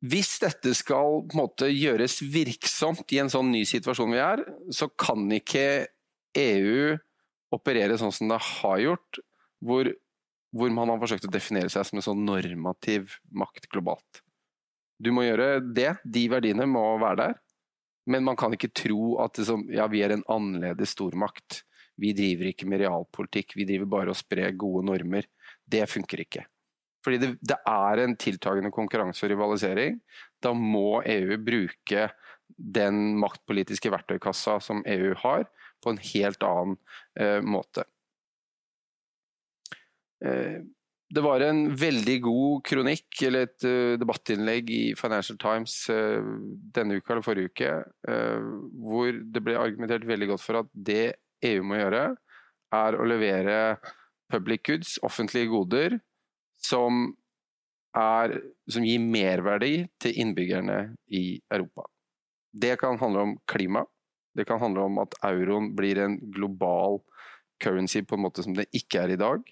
Hvis 0.02 0.34
dette 0.42 0.72
skal 0.74 1.20
måte 1.36 1.68
gjøres 1.70 2.18
virksomt 2.26 3.12
i 3.14 3.20
en 3.22 3.30
sånn 3.30 3.52
ny 3.54 3.62
situasjon 3.68 4.10
vi 4.10 4.18
er, 4.18 4.42
så 4.74 4.88
kan 4.98 5.28
ikke 5.30 5.86
EU 6.38 6.96
operere 7.54 7.98
sånn 8.00 8.14
som 8.14 8.32
det 8.32 8.40
har 8.42 8.80
gjort, 8.82 9.20
hvor, 9.62 9.92
hvor 10.50 10.74
man 10.74 10.90
har 10.90 10.98
forsøkt 11.02 11.28
å 11.28 11.32
definere 11.32 11.70
seg 11.70 11.86
som 11.86 12.00
en 12.00 12.06
sånn 12.08 12.24
normativ 12.26 13.18
makt 13.30 13.68
globalt. 13.70 14.22
Du 15.02 15.12
må 15.14 15.26
gjøre 15.26 15.60
det, 15.74 15.92
de 16.02 16.26
verdiene 16.30 16.66
må 16.70 16.82
være 17.02 17.20
der, 17.20 17.38
men 18.10 18.26
man 18.26 18.38
kan 18.38 18.54
ikke 18.54 18.72
tro 18.74 19.16
at 19.22 19.38
som, 19.46 19.62
ja, 19.70 19.86
vi 19.90 20.02
er 20.02 20.16
en 20.16 20.24
annerledes 20.30 20.96
stormakt. 20.96 21.62
Vi 22.00 22.10
driver 22.16 22.48
ikke 22.50 22.66
med 22.66 22.82
realpolitikk, 22.82 23.54
vi 23.54 23.66
driver 23.68 23.90
bare 23.92 24.14
og 24.14 24.18
sprer 24.18 24.56
gode 24.58 24.86
normer. 24.88 25.28
Det 25.62 25.84
funker 25.90 26.24
ikke. 26.24 26.46
Fordi 27.02 27.18
det, 27.22 27.30
det, 27.42 27.58
er 27.66 28.02
en 28.02 28.16
tiltagende 28.18 28.72
konkurranse 28.74 29.26
og 29.26 29.32
rivalisering. 29.34 29.98
Da 30.42 30.52
må 30.54 31.02
EU 31.02 31.38
bruke 31.42 32.08
den 32.52 33.16
maktpolitiske 33.18 33.90
verktøykassa 33.92 34.58
som 34.62 34.84
EU 34.86 35.16
har, 35.24 35.48
på 35.82 35.90
en 35.90 35.98
helt 36.12 36.44
annen 36.46 36.76
eh, 37.18 37.40
måte. 37.42 37.84
Eh, 40.22 40.62
det 41.12 41.20
var 41.20 41.42
en 41.44 41.66
veldig 41.76 42.14
god 42.24 42.62
kronikk, 42.64 43.18
eller 43.26 43.44
et 43.44 43.66
uh, 43.68 43.98
debattinnlegg 44.00 44.70
i 44.72 44.84
Financial 44.96 45.36
Times 45.40 45.74
uh, 45.92 46.24
denne 46.72 46.96
uka 46.96 47.12
eller 47.12 47.26
forrige 47.26 47.52
uke, 47.52 47.72
uh, 48.08 48.46
hvor 48.80 49.18
det 49.34 49.42
ble 49.44 49.58
argumentert 49.60 50.06
veldig 50.08 50.30
godt 50.30 50.44
for 50.44 50.62
at 50.62 50.70
det 50.72 51.18
EU 51.50 51.66
må 51.68 51.82
gjøre, 51.82 52.06
er 52.72 52.96
å 52.96 53.08
levere 53.10 53.58
public 54.32 54.64
goods, 54.70 54.94
offentlige 55.04 55.50
goder, 55.52 55.98
som, 56.66 57.08
er, 57.98 58.36
som 58.70 58.86
gir 58.86 59.02
merverdi 59.02 59.74
til 60.02 60.20
innbyggerne 60.22 60.78
i 61.12 61.40
Europa. 61.52 61.86
Det 62.52 62.76
kan 62.80 63.00
handle 63.00 63.26
om 63.26 63.34
klima. 63.48 63.84
Det 64.36 64.46
kan 64.48 64.60
handle 64.60 64.86
om 64.88 65.00
at 65.02 65.16
euroen 65.28 65.72
blir 65.76 66.00
en 66.00 66.18
global 66.32 67.00
currency 67.62 68.02
på 68.02 68.16
en 68.16 68.24
måte 68.24 68.44
som 68.44 68.56
det 68.56 68.68
ikke 68.76 69.04
er 69.04 69.14
i 69.14 69.20
dag. 69.20 69.44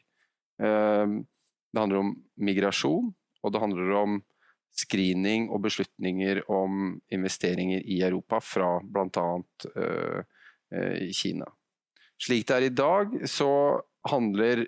Ehm, 0.63 1.23
det 1.73 1.81
handler 1.81 2.03
om 2.03 2.13
migrasjon, 2.37 3.13
og 3.43 3.53
det 3.53 3.63
handler 3.63 3.95
om 4.01 4.19
screening 4.81 5.49
og 5.51 5.65
beslutninger 5.65 6.43
om 6.51 7.01
investeringer 7.13 7.83
i 7.85 8.01
Europa 8.07 8.41
fra 8.43 8.69
bl.a. 8.83 9.25
Uh, 9.67 10.21
uh, 10.71 11.09
Kina. 11.17 11.49
Slik 12.21 12.47
det 12.49 12.57
er 12.57 12.67
i 12.69 12.75
dag, 12.75 13.17
så 13.29 13.51
handler 14.07 14.67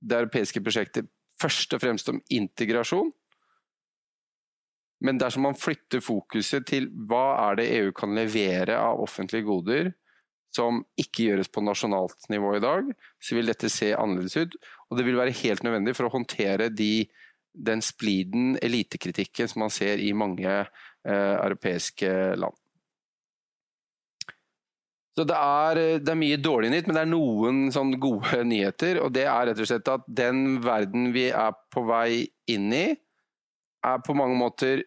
det 0.00 0.18
europeiske 0.18 0.62
prosjektet 0.64 1.08
først 1.40 1.74
og 1.76 1.82
fremst 1.82 2.10
om 2.12 2.20
integrasjon. 2.34 3.12
Men 5.04 5.20
dersom 5.20 5.44
man 5.46 5.58
flytter 5.58 6.02
fokuset 6.02 6.66
til 6.66 6.88
hva 7.08 7.38
er 7.48 7.60
det 7.60 7.68
EU 7.78 7.92
kan 7.94 8.16
levere 8.18 8.78
av 8.80 9.02
offentlige 9.04 9.46
goder 9.46 9.92
som 10.54 10.80
ikke 10.98 11.28
gjøres 11.28 11.50
på 11.52 11.62
nasjonalt 11.62 12.28
nivå 12.32 12.54
i 12.56 12.62
dag, 12.64 12.86
så 13.20 13.36
vil 13.36 13.50
dette 13.50 13.70
se 13.70 13.92
annerledes 13.94 14.38
ut. 14.40 14.56
Og 14.88 14.98
det 14.98 15.04
vil 15.06 15.18
være 15.20 15.36
helt 15.42 15.62
nødvendig 15.62 15.94
for 15.94 16.08
å 16.08 16.14
håndtere 16.14 16.70
de, 16.72 17.06
den 17.52 17.84
spliden, 17.84 18.56
elitekritikken, 18.64 19.50
som 19.50 19.66
man 19.66 19.74
ser 19.74 20.00
i 20.02 20.14
mange 20.16 20.48
eh, 20.48 21.36
europeiske 21.36 22.10
land. 22.40 22.56
Så 25.18 25.24
det 25.26 25.34
er, 25.34 25.78
det 25.98 26.12
er, 26.12 26.18
mye 26.20 26.38
dårlig 26.38 26.68
nytt, 26.70 26.86
men 26.86 26.94
det 26.94 27.00
er 27.02 27.10
noen 27.10 27.56
sånn 27.74 27.96
gode 27.98 28.38
nyheter. 28.52 29.00
Og 29.02 29.10
det 29.16 29.24
er 29.26 29.48
rett 29.50 29.62
og 29.64 29.66
slett 29.66 29.90
at 29.90 30.04
den 30.06 30.60
verden 30.62 31.10
vi 31.14 31.26
er 31.34 31.56
på 31.74 31.82
vei 31.88 32.28
inn 32.46 32.70
i, 32.70 32.86
er 33.88 34.02
på 34.06 34.14
mange 34.14 34.38
måter 34.38 34.84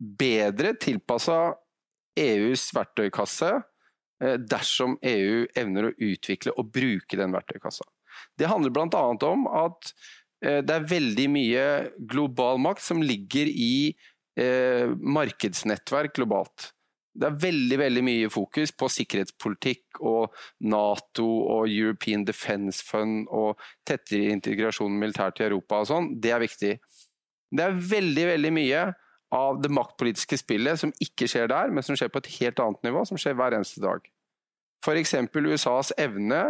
bedre 0.00 0.72
tilpassa 0.82 1.52
EUs 2.18 2.64
verktøykasse 2.74 3.52
eh, 3.54 4.36
dersom 4.50 4.96
EU 5.06 5.44
evner 5.62 5.90
å 5.90 5.94
utvikle 5.94 6.56
og 6.58 6.72
bruke 6.74 7.18
den 7.20 7.34
verktøykassa. 7.36 7.86
Det 8.34 8.50
handler 8.50 8.74
bl.a. 8.74 9.04
om 9.30 9.46
at 9.46 9.92
eh, 10.42 10.58
det 10.66 10.74
er 10.74 10.90
veldig 10.90 11.28
mye 11.30 11.64
global 12.10 12.58
makt 12.66 12.82
som 12.82 13.04
ligger 13.04 13.46
i 13.46 13.92
eh, 14.40 14.90
markedsnettverk 14.90 16.18
globalt. 16.18 16.72
Det 17.10 17.26
er 17.26 17.38
veldig 17.42 17.78
veldig 17.80 18.02
mye 18.06 18.30
fokus 18.30 18.70
på 18.78 18.88
sikkerhetspolitikk 18.94 19.98
og 20.06 20.36
Nato 20.70 21.26
og 21.26 21.66
European 21.66 22.22
Defence 22.28 22.84
Fund 22.86 23.26
og 23.34 23.60
tettere 23.88 24.30
integrasjon 24.36 24.94
militært 25.00 25.42
i 25.42 25.48
Europa 25.48 25.82
og 25.82 25.90
sånn. 25.90 26.10
Det 26.22 26.32
er 26.34 26.44
viktig. 26.44 26.72
Det 27.50 27.66
er 27.66 27.78
veldig, 27.90 28.26
veldig 28.30 28.52
mye 28.54 28.84
av 29.34 29.60
det 29.62 29.70
maktpolitiske 29.74 30.38
spillet 30.38 30.80
som 30.80 30.94
ikke 31.02 31.28
skjer 31.30 31.50
der, 31.50 31.70
men 31.74 31.86
som 31.86 31.98
skjer 31.98 32.10
på 32.14 32.22
et 32.22 32.32
helt 32.38 32.62
annet 32.62 32.86
nivå, 32.86 33.04
som 33.06 33.18
skjer 33.20 33.36
hver 33.38 33.58
eneste 33.58 33.82
dag. 33.82 34.06
F.eks. 34.84 35.14
USAs 35.34 35.92
evne 36.00 36.44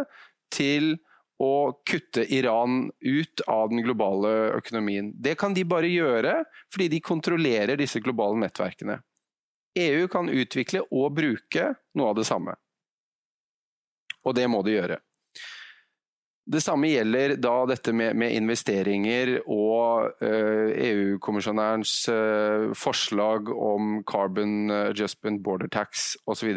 til 0.52 0.94
å 1.40 1.72
kutte 1.88 2.26
Iran 2.36 2.90
ut 3.00 3.42
av 3.48 3.70
den 3.72 3.80
globale 3.84 4.52
økonomien. 4.58 5.14
Det 5.16 5.38
kan 5.40 5.56
de 5.56 5.64
bare 5.64 5.88
gjøre 5.88 6.42
fordi 6.68 6.90
de 6.92 7.00
kontrollerer 7.04 7.80
disse 7.80 8.02
globale 8.04 8.36
nettverkene. 8.42 8.98
EU 9.78 10.08
kan 10.10 10.28
utvikle 10.28 10.82
og 10.90 11.12
bruke 11.14 11.70
noe 11.98 12.10
av 12.10 12.18
det 12.18 12.26
samme. 12.26 12.56
Og 14.26 14.34
det 14.36 14.48
må 14.50 14.62
de 14.66 14.74
gjøre. 14.74 14.98
Det 16.50 16.62
samme 16.64 16.88
gjelder 16.90 17.36
da 17.38 17.52
dette 17.70 17.92
med, 17.94 18.16
med 18.18 18.34
investeringer 18.34 19.36
og 19.44 20.16
uh, 20.24 20.70
EU-kommisjonærens 20.74 21.92
uh, 22.10 22.72
forslag 22.74 23.52
om 23.54 24.00
carbon 24.08 24.72
adjustment, 24.88 25.42
border 25.44 25.70
tax 25.70 26.16
osv. 26.26 26.50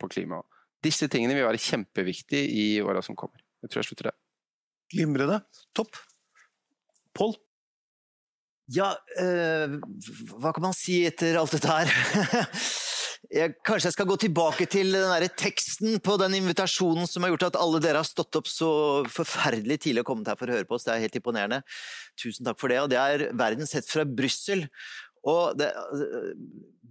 på 0.00 0.08
klima. 0.08 0.40
Disse 0.84 1.10
tingene 1.12 1.36
vil 1.36 1.44
være 1.44 1.60
kjempeviktige 1.60 2.48
i 2.48 2.66
åra 2.84 3.02
som 3.04 3.18
kommer. 3.18 3.42
Jeg 3.64 3.72
tror 3.72 3.82
jeg 3.82 3.90
slutter 3.90 4.10
der. 4.10 4.18
Glimrende. 4.94 5.42
Topp. 5.76 5.98
Pål? 7.16 7.36
Ja, 8.72 8.94
øh, 9.20 9.78
hva 10.40 10.54
kan 10.56 10.64
man 10.64 10.76
si 10.76 11.02
etter 11.04 11.36
alt 11.36 11.52
dette 11.52 11.68
her? 11.68 11.90
jeg, 13.38 13.54
kanskje 13.66 13.90
jeg 13.90 13.96
skal 13.96 14.08
gå 14.08 14.16
tilbake 14.22 14.66
til 14.72 14.94
den 14.94 15.10
der 15.10 15.26
teksten 15.28 15.98
på 16.04 16.16
den 16.20 16.38
invitasjonen 16.38 17.08
som 17.10 17.26
har 17.26 17.34
gjort 17.34 17.50
at 17.50 17.58
alle 17.60 17.82
dere 17.84 18.00
har 18.00 18.08
stått 18.08 18.38
opp 18.40 18.48
så 18.48 18.70
forferdelig 19.12 19.82
tidlig 19.84 20.04
og 20.04 20.08
kommet 20.12 20.32
her 20.32 20.40
for 20.40 20.48
å 20.48 20.56
høre 20.56 20.68
på 20.68 20.78
oss. 20.78 20.86
Det 20.88 20.94
er 20.94 21.04
helt 21.04 21.20
imponerende. 21.20 21.60
Tusen 22.20 22.48
takk 22.48 22.60
for 22.60 22.72
det. 22.72 22.80
Og 22.80 22.88
det 22.92 23.00
er 23.00 23.26
Verden 23.36 23.68
sett 23.68 23.90
fra 23.90 24.06
Brussel. 24.08 24.64
Og 25.28 25.56
det, 25.60 25.70
eh, 25.72 26.32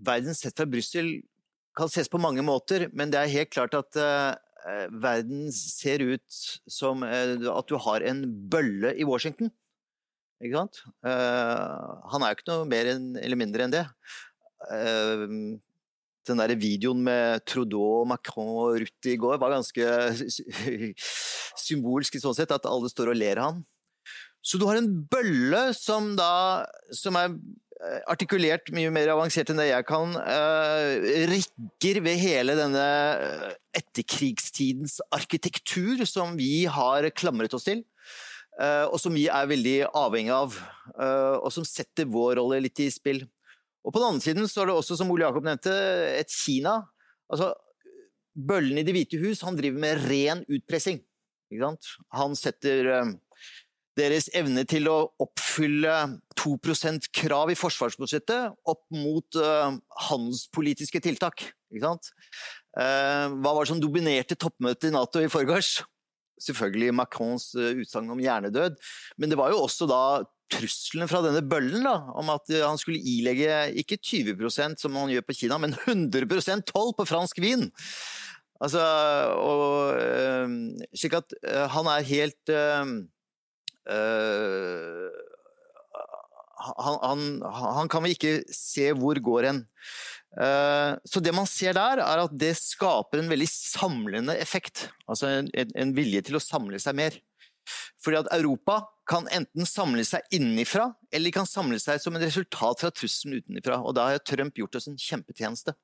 verden 0.06 0.38
sett 0.38 0.58
fra 0.58 0.70
Brussel 0.70 1.12
kan 1.78 1.90
ses 1.90 2.10
på 2.10 2.22
mange 2.22 2.44
måter, 2.46 2.88
men 2.94 3.10
det 3.14 3.20
er 3.20 3.34
helt 3.34 3.50
klart 3.54 3.74
at 3.74 3.98
uh, 3.98 4.36
verden 5.02 5.48
ser 5.54 6.04
ut 6.06 6.38
som 6.70 7.02
uh, 7.02 7.34
at 7.50 7.70
du 7.70 7.80
har 7.82 8.06
en 8.06 8.22
bølle 8.50 8.94
i 8.94 9.08
Washington. 9.10 9.50
Ikke 10.42 10.64
sant? 10.64 10.82
Uh, 11.06 12.00
han 12.14 12.24
er 12.24 12.32
jo 12.32 12.40
ikke 12.40 12.50
noe 12.50 12.70
mer 12.70 12.90
enn, 12.96 13.14
eller 13.22 13.40
mindre 13.40 13.68
enn 13.68 13.76
det. 13.76 13.86
den 16.24 16.40
der 16.40 16.54
videoen 16.56 17.04
med 17.04 17.44
Trudeau, 17.46 18.06
Macron 18.08 18.48
og 18.48 18.80
Rutte 18.80 19.12
i 19.12 19.20
går 19.20 19.38
var 19.42 19.52
ganske 19.58 19.88
symbolsk 21.66 22.16
i 22.16 22.24
sånn 22.24 22.38
sett, 22.38 22.54
at 22.56 22.68
alle 22.70 22.92
står 22.92 23.12
og 23.12 23.20
ler 23.20 23.42
av 23.44 23.52
han. 23.52 23.64
Så 24.44 24.60
du 24.60 24.66
har 24.68 24.80
en 24.80 24.90
bølle 25.08 25.70
som 25.76 26.14
da 26.20 26.64
som 26.96 27.16
er 27.20 27.36
Eh, 27.84 28.00
artikulert 28.08 28.70
mye 28.72 28.92
mer 28.96 29.10
avansert 29.12 29.50
enn 29.52 29.60
det 29.60 29.66
jeg 29.68 29.84
kan, 29.90 30.14
uh, 30.16 31.04
rikker 31.28 31.98
ved 32.06 32.22
hele 32.22 32.54
denne 32.56 32.84
etterkrigstidens 33.76 35.02
arkitektur 35.12 36.06
som 36.08 36.38
vi 36.40 36.64
har 36.70 37.10
klamret 37.18 37.56
oss 37.58 37.68
til. 37.68 37.82
Uh, 38.62 38.86
og 38.94 39.00
som 39.02 39.16
vi 39.16 39.26
er 39.32 39.50
veldig 39.50 39.78
avhengig 39.98 40.34
av, 40.36 40.58
uh, 41.00 41.40
og 41.40 41.50
som 41.56 41.66
setter 41.66 42.10
vår 42.10 42.38
rolle 42.38 42.62
litt 42.66 42.84
i 42.84 42.90
spill. 42.94 43.24
Og 43.84 43.92
på 43.92 44.00
den 44.00 44.14
andre 44.14 44.24
siden 44.24 44.50
så 44.50 44.64
er 44.64 44.70
det 44.70 44.78
også, 44.78 44.98
som 45.00 45.10
Ole 45.12 45.26
Jakob 45.26 45.48
nevnte, 45.48 45.74
et 46.20 46.32
Kina. 46.32 46.78
Altså, 47.32 47.52
Bøllen 48.34 48.80
i 48.82 48.86
Det 48.86 48.94
hvite 48.96 49.20
hus 49.22 49.44
han 49.46 49.58
driver 49.58 49.82
med 49.82 50.06
ren 50.08 50.46
utpressing. 50.50 51.02
Han 52.14 52.38
setter 52.38 52.88
deres 53.98 54.30
evne 54.36 54.64
til 54.70 54.88
å 54.90 54.98
oppfylle 55.22 55.94
2 56.40 56.56
%-krav 56.74 57.52
i 57.54 57.58
forsvarsbudsjettet 57.58 58.56
opp 58.70 58.84
mot 58.94 59.40
uh, 59.40 59.76
handelspolitiske 60.10 61.02
tiltak. 61.04 61.46
Uh, 61.74 63.30
hva 63.38 63.54
var 63.54 63.64
det 63.64 63.72
som 63.72 63.82
dominerte 63.82 64.38
toppmøtet 64.40 64.90
i 64.90 64.96
Nato 64.96 65.22
i 65.22 65.32
forgårs? 65.32 65.82
Selvfølgelig 66.42 66.94
Macrons 66.98 67.52
uh, 67.58 67.74
utsagn 67.82 68.12
om 68.14 68.22
hjernedød, 68.22 68.80
men 69.18 69.32
det 69.32 69.38
var 69.40 69.54
jo 69.54 69.62
også 69.64 69.88
da 69.90 70.04
trusselen 70.54 71.10
fra 71.10 71.24
denne 71.26 71.42
bøllen 71.50 71.86
da, 71.86 71.96
om 72.14 72.28
at 72.30 72.52
han 72.62 72.78
skulle 72.78 73.02
ilegge 73.02 73.72
ikke 73.82 73.98
20% 73.98 74.82
som 74.82 75.00
han 75.00 75.10
gjør 75.10 75.26
på 75.26 75.38
Kina, 75.40 75.58
men 75.58 75.74
100% 75.74 76.68
toll 76.70 76.92
på 76.94 77.08
fransk 77.10 77.40
vin. 77.42 77.72
Altså, 78.62 78.84
og, 79.34 79.98
slik 80.94 81.18
at 81.18 81.34
han 81.74 81.90
er 81.90 82.06
helt 82.12 82.54
Uh, 83.84 85.10
han, 86.64 86.98
han, 87.04 87.24
han, 87.44 87.90
kan 87.92 88.06
vel 88.06 88.16
ikke 88.16 88.36
se 88.54 88.92
hvor 88.96 89.20
går 89.20 89.50
hen. 89.50 89.62
Uh, 90.34 90.98
så 91.06 91.22
det 91.22 91.34
man 91.36 91.46
ser 91.50 91.76
der, 91.78 92.02
er 92.02 92.24
at 92.24 92.34
det 92.34 92.56
skaper 92.58 93.22
en 93.22 93.30
veldig 93.30 93.50
samlende 93.50 94.36
effekt. 94.42 94.88
Altså 95.10 95.30
en, 95.30 95.52
en 95.54 95.94
vilje 95.96 96.24
til 96.30 96.40
å 96.40 96.44
samle 96.44 96.82
seg 96.82 96.98
mer. 96.98 97.20
Fordi 98.04 98.20
at 98.20 98.32
Europa 98.36 98.82
kan 99.08 99.28
enten 99.32 99.68
samle 99.68 100.04
seg 100.08 100.26
innenfra, 100.36 100.90
eller 101.12 101.30
de 101.30 101.36
kan 101.36 101.48
samle 101.48 101.80
seg 101.82 102.02
som 102.02 102.16
en 102.16 102.24
resultat 102.24 102.84
fra 102.84 102.92
trusselen 102.92 103.40
utenfra. 103.40 103.80
Og 103.84 103.96
da 103.98 104.10
har 104.12 104.24
Trump 104.26 104.58
gjort 104.60 104.80
oss 104.80 104.90
en 104.92 105.00
kjempetjeneste. 105.00 105.76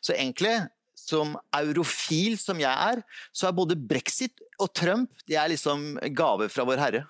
Så 0.00 0.14
egentlig, 0.14 0.54
som 0.98 1.36
eurofil 1.54 2.38
som 2.40 2.60
jeg 2.60 2.70
er, 2.70 3.02
så 3.32 3.48
er 3.48 3.56
både 3.56 3.78
brexit 3.78 4.42
og 4.58 4.72
Trump 4.76 5.26
det 5.28 5.38
er 5.38 5.50
liksom 5.52 5.94
gaver 6.16 6.50
fra 6.52 6.66
Vår 6.68 6.82
Herre. 6.82 7.04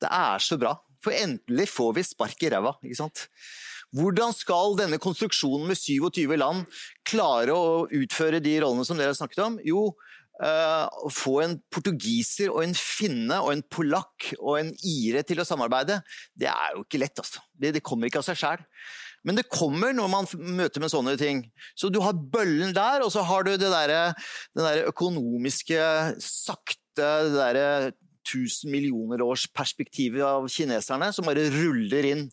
Det 0.00 0.10
er 0.10 0.42
så 0.42 0.58
bra. 0.60 0.76
For 1.04 1.14
endelig 1.14 1.68
får 1.72 1.96
vi 1.98 2.06
spark 2.06 2.46
i 2.46 2.50
ræva. 2.54 2.76
ikke 2.82 3.02
sant? 3.02 3.26
Hvordan 3.94 4.34
skal 4.34 4.74
denne 4.78 4.98
konstruksjonen 5.02 5.68
med 5.70 5.78
27 5.78 6.34
land 6.40 6.64
klare 7.06 7.54
å 7.54 7.84
utføre 7.94 8.42
de 8.42 8.56
rollene 8.64 8.86
som 8.86 8.98
dere 8.98 9.12
har 9.12 9.18
snakket 9.18 9.44
om? 9.44 9.60
Jo, 9.62 9.86
uh, 10.42 10.84
å 11.06 11.12
få 11.14 11.38
en 11.44 11.56
portugiser 11.72 12.50
og 12.50 12.64
en 12.64 12.74
finne 12.78 13.38
og 13.44 13.52
en 13.52 13.64
polakk 13.70 14.32
og 14.40 14.58
en 14.58 14.74
ire 14.82 15.22
til 15.26 15.42
å 15.42 15.46
samarbeide, 15.46 16.00
det 16.34 16.50
er 16.50 16.74
jo 16.74 16.84
ikke 16.84 17.02
lett. 17.04 17.22
altså. 17.22 17.44
Det, 17.54 17.74
det 17.78 17.84
kommer 17.86 18.10
ikke 18.10 18.22
av 18.24 18.28
seg 18.28 18.40
sjæl. 18.40 18.64
Men 19.24 19.38
det 19.38 19.46
kommer 19.48 19.94
når 19.96 20.10
man 20.12 20.26
møter 20.58 20.82
med 20.84 20.92
sånne 20.92 21.14
ting. 21.20 21.46
Så 21.78 21.88
du 21.88 22.02
har 22.04 22.12
bøllen 22.12 22.74
der, 22.76 23.00
og 23.06 23.12
så 23.14 23.22
har 23.24 23.46
du 23.46 23.54
det 23.54 23.70
der, 23.72 24.12
den 24.52 24.66
der 24.66 24.90
økonomiske, 24.90 25.78
sakte 26.20 26.82
det 27.30 27.38
der, 27.38 27.94
tusen 28.24 28.72
millioner 28.72 29.20
års 29.24 29.46
perspektivet 29.52 30.24
av 30.24 30.46
kineserne, 30.48 31.10
som 31.12 31.26
bare 31.28 31.48
ruller 31.52 32.08
inn. 32.08 32.28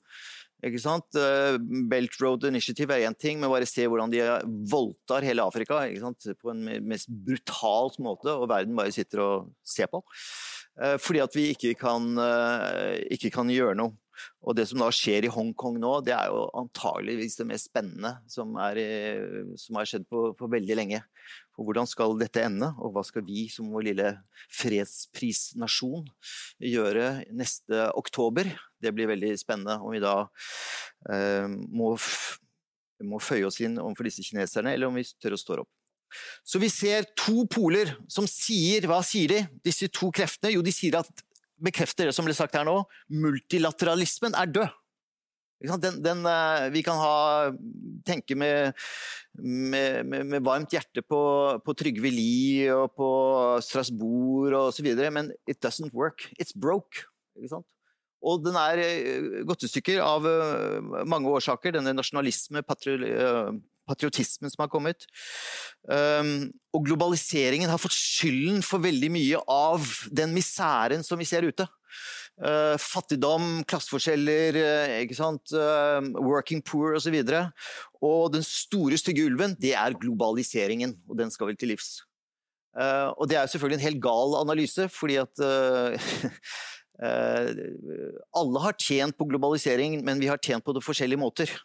Ikke 0.62 0.82
sant? 0.82 1.08
Eh, 1.18 1.58
Belt 1.90 2.18
Road 2.22 2.46
Initiative 2.46 2.94
er 2.94 3.08
én 3.08 3.18
ting, 3.18 3.40
men 3.42 3.50
bare 3.50 3.70
se 3.70 3.88
hvordan 3.90 4.12
de 4.14 4.22
voldtar 4.70 5.26
hele 5.26 5.46
Afrika 5.46 5.82
på 6.38 6.54
en 6.54 6.68
mest 6.86 7.10
brutalt 7.10 7.98
måte, 8.04 8.30
og 8.36 8.50
verden 8.52 8.78
bare 8.78 8.94
sitter 8.94 9.24
og 9.26 9.50
ser 9.66 9.90
på. 9.90 10.04
Eh, 10.82 10.98
fordi 11.02 11.24
at 11.24 11.36
vi 11.36 11.50
ikke 11.56 11.74
kan, 11.82 12.14
eh, 12.22 13.02
ikke 13.18 13.34
kan 13.34 13.50
gjøre 13.50 13.76
noe. 13.80 13.98
Og 14.46 14.54
det 14.54 14.68
som 14.70 14.78
da 14.78 14.92
skjer 14.94 15.26
i 15.26 15.34
Hongkong 15.34 15.80
nå, 15.82 15.96
det 16.06 16.14
er 16.14 16.30
jo 16.30 16.44
antageligvis 16.54 17.40
det 17.40 17.48
mest 17.50 17.72
spennende 17.72 18.20
som, 18.30 18.54
er, 18.62 18.78
som 19.58 19.80
har 19.80 19.90
skjedd 19.90 20.06
på, 20.12 20.28
på 20.38 20.50
veldig 20.52 20.78
lenge. 20.78 21.00
For 21.56 21.68
hvordan 21.68 21.90
skal 21.90 22.16
dette 22.20 22.44
ende, 22.46 22.72
og 22.80 22.96
hva 22.96 23.04
skal 23.06 23.26
vi 23.28 23.46
som 23.52 23.72
vår 23.74 23.90
lille 23.90 24.12
fredsprisnasjon 24.56 26.08
gjøre 26.64 27.10
neste 27.36 27.90
oktober? 28.00 28.50
Det 28.82 28.94
blir 28.96 29.12
veldig 29.12 29.34
spennende 29.40 29.78
om 29.84 29.92
vi 29.94 30.02
da 30.04 30.16
eh, 31.12 31.48
må, 31.50 31.94
må 33.04 33.22
føye 33.22 33.50
oss 33.50 33.60
inn 33.64 33.78
overfor 33.82 34.08
disse 34.08 34.26
kineserne, 34.26 34.76
eller 34.76 34.90
om 34.90 34.98
vi 35.00 35.06
tør 35.20 35.36
å 35.36 35.42
stå 35.44 35.62
opp. 35.66 35.72
Så 36.44 36.60
vi 36.60 36.68
ser 36.72 37.06
to 37.16 37.46
poler 37.48 37.94
som 38.12 38.26
sier 38.28 38.84
Hva 38.90 38.98
sier 39.06 39.32
de, 39.32 39.44
disse 39.64 39.88
to 39.96 40.10
kreftene? 40.12 40.52
Jo, 40.52 40.64
de 40.66 40.74
sier 40.76 40.98
at 41.00 41.24
bekrefter 41.62 42.10
det 42.10 42.16
som 42.18 42.28
ble 42.28 42.36
sagt 42.36 42.58
her 42.58 42.66
nå, 42.68 42.82
multilateralismen 43.14 44.36
er 44.36 44.50
død. 44.52 44.78
Den, 45.62 46.02
den, 46.02 46.26
eh, 46.26 46.70
vi 46.74 46.82
kan 46.84 46.98
ha, 46.98 47.52
tenke 48.06 48.36
med, 48.36 48.74
med, 49.38 50.06
med, 50.06 50.26
med 50.26 50.46
varmt 50.46 50.74
hjerte 50.74 51.04
på, 51.06 51.22
på, 51.62 51.76
Trygve 51.78 52.10
Lie 52.10 52.72
og 52.74 52.96
på 52.98 53.10
Strasbourg 53.62 54.58
osv., 54.58 54.90
men 55.14 55.30
it 55.46 55.62
doesn't 55.64 55.94
work. 55.94 56.26
It's 56.42 56.56
broke. 56.58 57.06
Og 58.22 58.42
den 58.46 58.58
er 58.58 58.82
eh, 58.82 59.44
gått 59.46 59.66
i 59.66 59.70
stykker 59.70 60.02
av 60.06 60.26
eh, 60.30 61.06
mange 61.10 61.30
årsaker. 61.30 61.78
Denne 61.78 61.94
nasjonalisme, 61.98 62.64
patriotismen 62.66 64.54
som 64.54 64.66
har 64.66 64.72
kommet. 64.74 65.06
Um, 65.90 66.52
og 66.74 66.86
globaliseringen 66.86 67.70
har 67.72 67.82
fått 67.82 67.98
skylden 67.98 68.62
for 68.66 68.84
veldig 68.84 69.10
mye 69.14 69.42
av 69.50 69.86
den 70.14 70.36
misæren 70.38 71.06
som 71.06 71.22
vi 71.22 71.30
ser 71.30 71.48
ute. 71.50 71.66
Uh, 72.42 72.74
fattigdom, 72.82 73.60
klasseforskjeller? 73.70 74.56
Uh, 74.58 75.06
working 76.26 76.58
poor 76.66 76.98
osv. 76.98 77.14
Og, 77.22 77.30
så 77.30 77.46
og 78.02 78.34
den 78.34 78.42
store, 78.46 78.98
stygge 78.98 79.26
ulven, 79.30 79.54
det 79.62 79.76
er 79.78 79.94
globaliseringen, 80.02 80.96
og 81.10 81.18
den 81.20 81.30
skal 81.34 81.48
vel 81.52 81.58
til 81.60 81.70
livs. 81.76 81.90
og 82.74 83.30
det 83.30 83.38
er 83.38 83.46
selvfølgelig 83.52 83.78
en 83.78 83.84
helt 83.84 84.02
gal 84.02 84.36
analyse, 84.40 84.88
fordi 84.90 85.16
at 85.22 85.42
alle 88.42 88.60
har 88.64 88.74
tjent 88.80 89.18
på 89.18 89.26
globalisering, 89.28 90.06
men 90.06 90.20
vi 90.20 90.28
har 90.32 90.38
tjent 90.42 90.66
på 90.66 90.74
det 90.74 90.84
forskjellige 90.84 91.20
måter. 91.20 91.62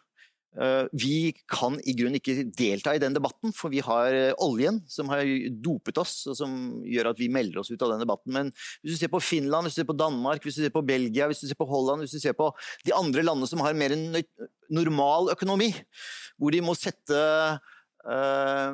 Eh, 0.57 0.85
vi 0.91 1.33
kan 1.45 1.75
i 1.85 1.93
grunnen 1.93 2.17
ikke 2.17 2.47
delta 2.57 2.95
i 2.95 3.01
den 3.01 3.13
debatten, 3.13 3.53
for 3.53 3.69
vi 3.69 3.81
har 3.85 4.09
eh, 4.15 4.33
oljen 4.41 4.79
som 4.89 5.11
har 5.13 5.21
dopet 5.61 5.99
oss, 6.01 6.15
og 6.31 6.37
som 6.39 6.55
gjør 6.81 7.11
at 7.11 7.21
vi 7.21 7.29
melder 7.29 7.61
oss 7.61 7.69
ut 7.69 7.83
av 7.85 7.93
den 7.93 8.01
debatten. 8.01 8.33
Men 8.33 8.49
hvis 8.81 8.95
du 8.95 9.03
ser 9.03 9.13
på 9.13 9.21
Finland, 9.21 9.67
hvis 9.67 9.77
du 9.77 9.83
ser 9.83 9.91
på 9.91 9.97
Danmark, 9.99 10.41
hvis 10.41 10.57
du 10.57 10.63
ser 10.63 10.73
på 10.73 10.85
Belgia, 10.87 11.29
hvis 11.29 11.43
du 11.43 11.49
ser 11.51 11.59
på 11.59 11.69
Holland, 11.69 12.05
hvis 12.05 12.17
du 12.17 12.23
ser 12.23 12.37
på 12.37 12.49
de 12.87 12.95
andre 12.97 13.25
landene 13.25 13.49
som 13.49 13.61
har 13.61 13.77
mer 13.77 13.93
en 13.93 14.17
normal 14.73 15.29
økonomi, 15.35 15.69
hvor 16.41 16.53
de 16.53 16.63
må 16.65 16.73
sette 16.77 17.17
uh, 18.07 18.73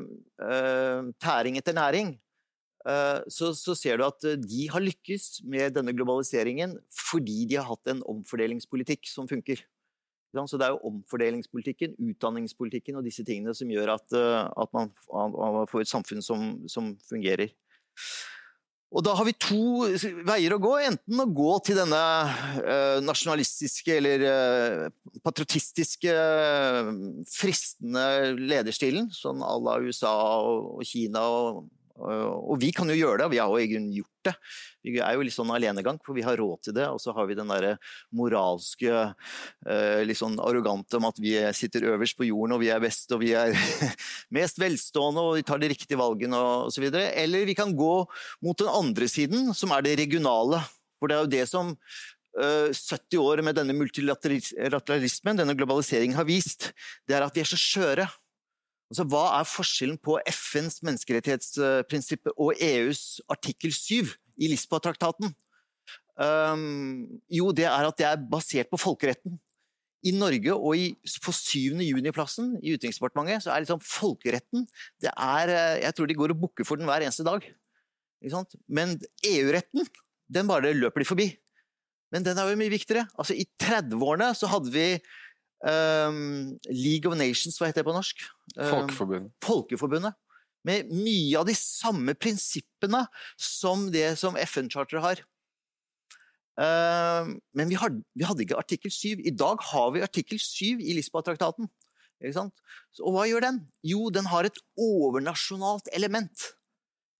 tæring 1.24 1.60
etter 1.60 1.76
næring, 1.76 2.15
så, 3.32 3.54
så, 3.56 3.72
ser 3.80 3.96
du 3.96 4.04
at 4.04 4.26
de 4.43 4.65
har 4.67 4.84
lykkes 4.84 5.46
med 5.48 5.72
denne 5.78 5.93
globaliseringen 5.96 6.74
fordi 6.91 7.46
de 7.48 7.56
har 7.56 7.69
hatt 7.69 7.88
en 7.93 8.02
omfordelingspolitikk 8.12 9.08
som 9.08 9.30
funker. 9.30 9.62
Så 10.34 10.58
det 10.58 10.65
er 10.65 10.74
jo 10.74 10.89
omfordelingspolitikken, 10.89 11.98
utdanningspolitikken 12.10 12.98
og 12.98 13.06
disse 13.06 13.26
tingene 13.26 13.54
som 13.58 13.69
gjør 13.69 13.96
at, 13.98 14.15
eh, 14.17 14.46
at 14.63 14.72
man, 14.74 14.93
får 15.69 15.84
et 15.84 15.91
samfunn 15.91 16.26
som, 16.26 16.56
som, 16.72 16.93
fungerer. 17.10 17.54
Og 18.93 19.02
da 19.06 19.13
har 19.17 19.26
vi 19.26 19.34
to 19.41 19.86
veier 20.26 20.54
å 20.54 20.62
gå. 20.62 20.74
Enten 20.86 21.22
å 21.22 21.30
gå 21.30 21.54
til 21.65 21.78
denne 21.82 22.02
eh, 22.62 22.98
nasjonalistiske 23.06 23.96
eller 23.98 24.26
eh, 24.30 24.89
patriotistiske, 25.26 26.17
fristende 27.34 28.34
lederstilen, 28.38 29.10
sånn 29.13 29.41
à 29.46 29.54
la 29.62 29.80
USA 29.86 30.13
og 30.41 30.82
Kina. 30.89 31.26
Og, 31.30 31.63
og, 31.94 32.56
vi 32.58 32.72
kan 32.74 32.90
jo 32.90 32.96
gjøre 32.98 33.20
det, 33.22 33.26
og 33.28 33.34
vi 33.34 33.40
har 33.40 33.52
jo 33.52 33.60
egentlig 33.62 34.00
gjort 34.02 34.28
det. 34.28 34.34
Vi 34.84 34.94
er 34.98 35.14
jo 35.14 35.26
litt 35.26 35.36
sånn 35.36 35.52
alenegang, 35.54 36.00
for 36.02 36.18
vi 36.18 36.24
har 36.26 36.40
råd 36.40 36.64
til 36.66 36.76
det. 36.78 36.88
Og 36.90 36.98
så 37.02 37.14
har 37.14 37.28
vi 37.30 37.38
den 37.38 37.52
derre 37.54 37.76
moralske, 38.18 39.04
eh, 39.70 40.02
litt 40.08 40.18
sånn 40.18 40.40
arrogante 40.42 40.98
om 40.98 41.06
at 41.10 41.22
vi 41.22 41.36
sitter 41.54 41.86
øverst 41.94 42.18
på 42.18 42.28
jorden, 42.28 42.56
og 42.58 42.64
vi 42.64 42.72
er 42.74 42.82
best, 42.84 43.14
og 43.14 43.22
vi 43.22 43.34
er 43.38 43.54
mest 44.38 44.58
velstående, 44.62 45.22
og 45.22 45.38
vi 45.38 45.46
tar 45.46 45.62
de 45.62 45.70
riktige 45.74 46.02
valgene, 46.02 46.40
og 46.40 46.74
så 46.74 46.82
videre. 46.82 47.12
Eller 47.20 47.46
vi 47.50 47.58
kan 47.58 47.76
gå 47.78 47.94
mot 48.42 48.58
den 48.58 48.74
andre 48.74 49.10
siden, 49.12 49.54
som 49.54 49.76
er 49.76 49.86
det 49.86 50.00
regionale. 50.02 50.64
For 50.98 51.12
det 51.12 51.18
er 51.18 51.24
jo 51.28 51.34
det 51.36 51.46
som 51.52 51.76
70 52.34 52.74
eh, 53.14 53.22
år 53.22 53.44
med 53.46 53.60
denne 53.60 53.78
multilateralismen, 53.78 55.38
denne 55.38 55.54
globaliseringen, 55.54 56.18
har 56.18 56.26
vist, 56.26 56.72
det 57.06 57.20
er 57.20 57.28
at 57.28 57.38
vi 57.38 57.46
er 57.46 57.54
så 57.54 57.60
skjøre. 57.60 58.10
Altså, 58.94 59.08
hva 59.10 59.24
er 59.40 59.48
forskjellen 59.50 59.98
på 60.06 60.20
FNs 60.30 60.84
menneskerettighetsprinsipp 60.86 62.30
og 62.36 62.60
EUs 62.62 63.24
artikkel 63.34 63.74
7 63.74 64.12
i 64.38 64.50
Lisboa-traktaten? 64.52 65.32
Um, 66.14 67.08
jo, 67.26 67.48
det 67.58 67.66
er 67.66 67.88
at 67.88 67.98
det 67.98 68.06
er 68.06 68.22
basert 68.30 68.70
på 68.70 68.78
folkeretten. 68.78 69.40
I 70.06 70.14
Norge 70.14 70.54
og 70.54 70.78
i, 70.78 70.92
på 71.26 71.34
7. 71.34 71.82
juni-plassen 71.82 72.54
i 72.62 72.76
Utenriksdepartementet 72.76 73.48
så 73.48 73.56
er 73.56 73.64
liksom 73.64 73.82
folkeretten 73.82 74.68
det 75.02 75.10
er, 75.10 75.50
eh, 75.50 75.82
Jeg 75.88 75.96
tror 75.96 76.12
de 76.12 76.18
går 76.20 76.36
og 76.36 76.42
bukker 76.44 76.68
for 76.68 76.78
den 76.78 76.86
hver 76.86 77.02
eneste 77.02 77.26
dag. 77.26 77.42
Men 78.70 79.00
EU-retten, 79.26 79.88
den 80.30 80.48
bare 80.48 80.76
løper 80.76 81.02
de 81.02 81.08
forbi. 81.08 81.28
Men 82.14 82.22
den 82.22 82.38
er 82.38 82.46
jo 82.46 82.62
mye 82.62 82.78
viktigere. 82.78 83.08
Altså, 83.18 83.34
I 83.34 83.48
30-årene 83.58 84.30
så 84.38 84.54
hadde 84.54 84.70
vi 84.70 84.88
um, 85.63 86.58
League 86.69 87.10
of 87.10 87.17
Nations, 87.19 87.58
hva 87.60 87.69
heter 87.69 87.82
det 87.82 87.89
på 87.89 87.95
norsk? 87.95 88.26
Um, 88.58 88.69
Folkeforbundet. 88.69 89.34
Folkeforbundet 89.43 90.19
med 90.63 90.91
mye 90.95 91.36
av 91.39 91.47
de 91.47 91.56
samme 91.58 92.15
prinsippene 92.15 93.04
som 93.36 93.89
det 93.91 94.13
som 94.19 94.38
FN-charteret 94.39 95.04
har. 95.04 95.21
Um, 96.54 97.38
men 97.58 97.71
vi, 97.71 97.78
hadde, 97.80 98.04
vi, 98.15 98.26
hadde 98.28 98.45
ikke 98.45 98.60
artikkel 98.62 98.93
7. 98.93 99.23
I 99.28 99.34
dag 99.36 99.63
har 99.73 99.93
vi 99.95 100.06
artikkel 100.06 100.39
7 100.39 100.80
i 100.80 100.95
Lisboa-traktaten. 100.99 101.69
Og 102.23 103.10
hva 103.12 103.26
gjør 103.28 103.43
den? 103.43 103.63
Jo, 103.84 104.08
den 104.13 104.30
har 104.32 104.47
et 104.47 104.60
overnasjonalt 104.80 105.89
element. 105.91 106.52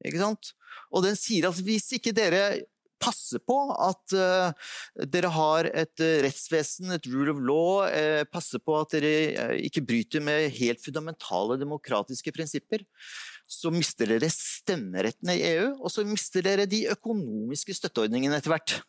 Ikke 0.06 0.21
sant? 0.21 0.53
Og 0.93 1.03
den 1.03 1.17
sier 1.19 1.49
at 1.49 1.60
hvis 1.65 1.89
ikke 1.97 2.15
dere 2.15 2.63
passe 3.04 3.39
på 3.44 3.58
at 3.76 4.16
uh, 4.16 4.54
dere 5.10 5.32
har 5.34 5.68
et 5.70 6.04
uh, 6.04 6.22
rettsvesen, 6.24 6.94
et 6.96 7.08
rule 7.12 7.34
of 7.34 7.42
law, 7.44 7.84
uh, 7.88 8.24
passe 8.32 8.60
på 8.63 8.78
at 8.80 8.96
dere 8.96 9.58
ikke 9.60 9.84
bryter 9.88 10.24
med 10.24 10.52
helt 10.60 10.84
fundamentale 10.84 11.60
demokratiske 11.62 12.34
prinsipper. 12.36 12.86
Så 13.50 13.74
mister 13.74 14.10
dere 14.10 14.32
stemmerettene 14.32 15.36
i 15.38 15.44
EU, 15.52 15.68
og 15.84 15.92
så 15.92 16.06
mister 16.08 16.46
dere 16.46 16.70
de 16.70 16.86
økonomiske 16.94 17.76
støtteordningene 17.78 18.39
etter 18.39 18.56
hvert. 18.56 18.80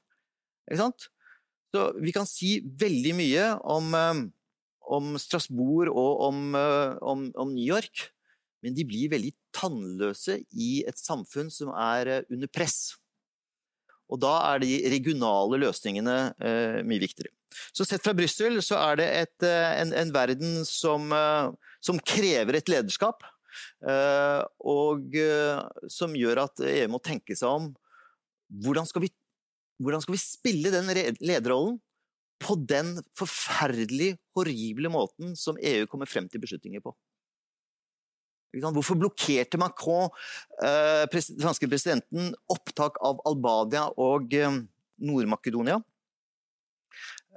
Så 1.74 1.88
vi 1.98 2.14
kan 2.14 2.26
si 2.30 2.56
veldig 2.80 3.12
mye 3.18 3.48
om, 3.66 3.90
om 4.94 5.16
Strasbourg 5.20 5.90
og 5.90 6.22
om, 6.30 6.38
om, 6.54 7.26
om 7.34 7.50
New 7.50 7.66
York, 7.66 8.06
men 8.64 8.78
de 8.78 8.86
blir 8.88 9.10
veldig 9.12 9.34
tannløse 9.52 10.38
i 10.54 10.70
et 10.86 11.02
samfunn 11.02 11.50
som 11.52 11.74
er 11.74 12.22
under 12.30 12.48
press. 12.48 12.94
Og 14.12 14.20
da 14.22 14.34
er 14.52 14.60
de 14.62 14.72
regionale 14.92 15.60
løsningene 15.62 16.18
eh, 16.36 16.80
mye 16.86 17.02
viktigere. 17.02 17.32
Så 17.74 17.86
sett 17.86 18.02
fra 18.04 18.14
Brussel 18.16 18.58
så 18.64 18.78
er 18.80 18.98
det 19.00 19.06
et, 19.20 19.46
eh, 19.46 19.70
en, 19.80 19.94
en, 19.96 20.12
verden 20.14 20.60
som, 20.68 21.06
eh, 21.14 21.72
som, 21.84 22.00
krever 22.02 22.58
et 22.58 22.70
lederskap. 22.70 23.24
Eh, 23.86 24.42
og 24.66 25.16
eh, 25.18 25.62
som 25.92 26.16
gjør 26.18 26.44
at 26.48 26.64
EU 26.66 26.90
må 26.90 27.00
tenke 27.04 27.36
seg 27.38 27.60
om 27.60 27.70
hvordan 28.64 28.86
skal 28.86 29.06
vi, 29.06 29.10
hvordan 29.82 30.02
skal 30.02 30.16
vi 30.16 30.22
spille 30.22 30.72
den 30.74 30.90
lederrollen 31.22 31.78
på 32.42 32.56
den 32.68 32.98
forferdelig 33.16 34.14
horrible 34.36 34.90
måten 34.92 35.32
som 35.38 35.58
EU 35.60 35.86
kommer 35.90 36.10
frem 36.10 36.26
til 36.28 36.42
beslutninger 36.42 36.82
på. 36.84 36.92
Hvorfor 38.62 38.98
blokkerte 38.98 39.58
Macron, 39.58 40.10
eh, 40.62 41.06
den 41.10 41.42
franske 41.42 41.68
presidenten, 41.68 42.34
opptak 42.50 42.96
av 43.02 43.20
Albania 43.26 43.88
og 43.98 44.34
eh, 44.34 44.50
Nord-Makedonia? 45.02 45.82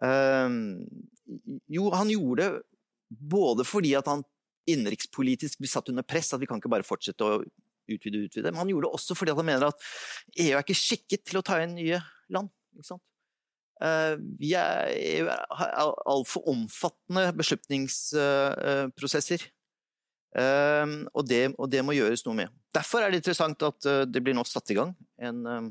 Eh, 0.03 0.49
jo, 1.73 1.89
han 1.93 2.09
gjorde 2.13 2.43
det 2.43 2.51
både 3.07 3.63
fordi 3.65 3.95
at 3.97 4.07
han 4.11 4.23
innenrikspolitisk 4.67 5.59
blir 5.63 5.71
satt 5.71 5.89
under 5.89 6.03
press, 6.03 6.33
at 6.33 6.41
vi 6.41 6.47
kan 6.49 6.57
ikke 6.59 6.71
bare 6.71 6.87
fortsette 6.87 7.23
å 7.23 7.43
utvide 7.87 8.17
og 8.19 8.25
utvide, 8.27 8.51
men 8.51 8.59
han 8.59 8.69
gjorde 8.69 8.87
det 8.89 8.95
også 8.99 9.13
fordi 9.15 9.31
han 9.37 9.47
mener 9.47 9.65
at 9.69 9.79
EU 10.35 10.51
er 10.51 10.59
ikke 10.59 10.75
skikket 10.75 11.21
til 11.29 11.37
å 11.39 11.45
ta 11.45 11.55
inn 11.63 11.75
nye 11.77 11.99
land. 12.35 12.49
Vi 14.41 14.49
er, 14.59 14.91
EU 14.91 15.25
har 15.29 15.93
altfor 16.09 16.41
omfattende 16.51 17.31
beslutningsprosesser. 17.37 19.41
Ehm, 20.35 21.01
og 21.15 21.27
det, 21.27 21.43
og 21.55 21.69
det, 21.71 21.83
må 21.85 21.95
gjøres 21.95 22.25
noe 22.27 22.35
med. 22.41 22.55
Derfor 22.75 23.03
er 23.03 23.11
det 23.11 23.21
interessant 23.21 23.63
at 23.63 23.87
eh, 23.87 24.03
det 24.09 24.21
blir 24.23 24.35
nå 24.35 24.43
satt 24.47 24.73
i 24.73 24.77
gang 24.77 24.91
en, 25.23 25.39
eh, 25.47 25.69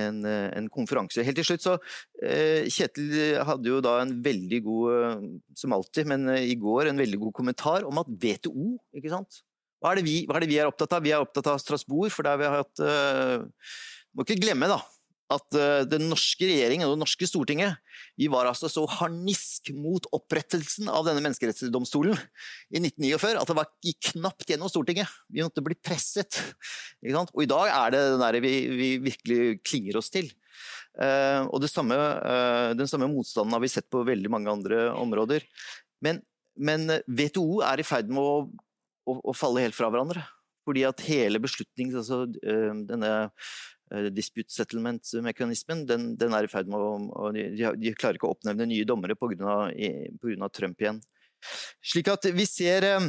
en, 0.00 0.20
eh, 0.28 0.50
en 0.58 0.68
konferanse. 0.72 1.24
Helt 1.24 1.40
til 1.40 1.48
slutt 1.48 1.64
så 1.64 1.78
Kjetil 2.20 3.40
hadde 3.44 3.72
jo 3.72 3.80
da 3.84 3.98
en 4.02 4.14
veldig 4.24 4.60
god, 4.64 5.24
som 5.58 5.74
alltid, 5.76 6.08
men 6.12 6.28
i 6.38 6.54
går 6.60 6.90
en 6.90 7.02
veldig 7.02 7.20
god 7.26 7.34
kommentar 7.40 7.88
om 7.88 8.00
at 8.00 8.12
WTO, 8.12 8.76
ikke 8.96 9.12
sant 9.12 9.42
hva 9.84 9.90
er, 9.92 10.00
vi, 10.00 10.22
hva 10.24 10.38
er, 10.38 10.46
det 10.46 10.48
vi, 10.48 10.56
er 10.56 10.70
opptatt 10.70 10.94
av? 10.96 11.02
Vi 11.04 11.10
er 11.12 11.20
opptatt 11.20 11.50
av 11.50 11.58
Strasbourg, 11.60 12.08
for 12.08 12.24
der 12.24 12.38
vi 12.40 12.46
har 12.48 12.62
hatt 12.62 12.80
Må 14.16 14.24
ikke 14.24 14.38
glemme, 14.40 14.70
da, 14.70 14.78
at 15.32 15.56
uh, 15.56 15.82
den 15.88 16.08
norske 16.10 16.44
regjeringen 16.44 16.86
og 16.86 16.94
det 16.94 17.02
norske 17.04 17.26
Stortinget 17.28 17.78
vi 18.20 18.28
var 18.30 18.48
altså 18.48 18.68
så 18.70 18.84
harnisk 18.98 19.70
mot 19.76 20.04
opprettelsen 20.14 20.90
av 20.92 21.06
denne 21.06 21.22
menneskerettsdomstolen 21.24 22.18
i 22.74 22.82
1949 22.82 23.40
at 23.40 23.50
det 23.50 23.56
var, 23.56 23.70
gikk 23.84 24.10
knapt 24.12 24.50
gjennom 24.50 24.70
Stortinget. 24.70 25.10
Vi 25.32 25.42
måtte 25.44 25.64
bli 25.64 25.76
presset. 25.78 26.36
Og 27.24 27.42
i 27.42 27.48
dag 27.50 27.70
er 27.70 27.94
det 27.94 28.02
den 28.12 28.22
der 28.22 28.38
vi, 28.44 28.52
vi 28.70 28.90
virkelig 29.02 29.40
klinger 29.64 29.98
oss 30.00 30.12
til. 30.14 30.28
Uh, 30.94 31.48
og 31.50 31.64
samme, 31.70 31.96
uh, 31.96 32.70
den 32.78 32.90
samme 32.90 33.08
motstanden 33.10 33.56
har 33.56 33.64
vi 33.64 33.72
sett 33.72 33.88
på 33.90 34.04
veldig 34.06 34.30
mange 34.30 34.52
andre 34.52 34.86
områder. 34.92 35.46
Men, 36.04 36.20
men 36.54 36.86
WTO 37.08 37.64
er 37.66 37.80
i 37.80 37.86
ferd 37.86 38.12
med 38.12 38.22
å, 38.22 38.36
å, 39.08 39.18
å, 39.18 39.34
falle 39.36 39.64
helt 39.64 39.76
fra 39.76 39.90
hverandre. 39.90 40.22
Fordi 40.64 40.84
at 40.88 41.02
hele 41.08 41.42
beslutnings... 41.42 41.96
Altså, 42.04 42.24
denne 42.34 43.14
Eh, 43.14 43.28
dispute 44.14 44.52
settlement-mekanismen, 44.52 45.84
den, 45.88 46.06
den, 46.18 46.34
er 46.34 46.46
i 46.46 46.50
ferd 46.50 46.70
med 46.72 46.80
å 46.80 47.30
de, 47.34 47.48
de, 47.78 47.92
klarer 47.98 48.18
ikke 48.18 48.30
å 48.30 48.34
oppnevne 48.34 48.66
nye 48.70 48.86
dommere 48.88 49.16
pga. 49.18 49.68
Trump 50.54 50.80
igjen. 50.80 51.00
Slik 51.84 52.08
at 52.12 52.26
vi 52.32 52.46
ser 52.48 52.86
eh, 52.88 53.08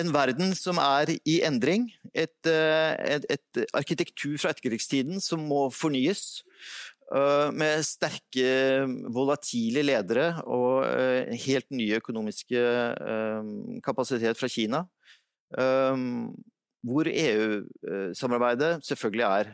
en 0.00 0.12
verden 0.14 0.52
som 0.58 0.80
er 0.82 1.14
i 1.24 1.40
endring. 1.46 1.88
Et, 2.12 2.36
eh, 2.46 3.16
et, 3.16 3.26
et 3.32 3.62
arkitektur 3.76 4.36
fra 4.40 4.52
etterkrigstiden 4.54 5.22
som 5.24 5.42
må 5.48 5.68
fornyes. 5.74 6.42
Med 7.10 7.80
sterke, 7.82 8.50
volatile 9.10 9.82
ledere 9.82 10.28
og 10.46 10.84
helt 11.42 11.66
nye 11.74 11.96
økonomiske 11.98 12.60
kapasitet 13.82 14.38
fra 14.38 14.46
Kina. 14.46 14.84
Hvor 16.86 17.10
EU-samarbeidet 17.10 18.86
selvfølgelig 18.86 19.26
er 19.26 19.50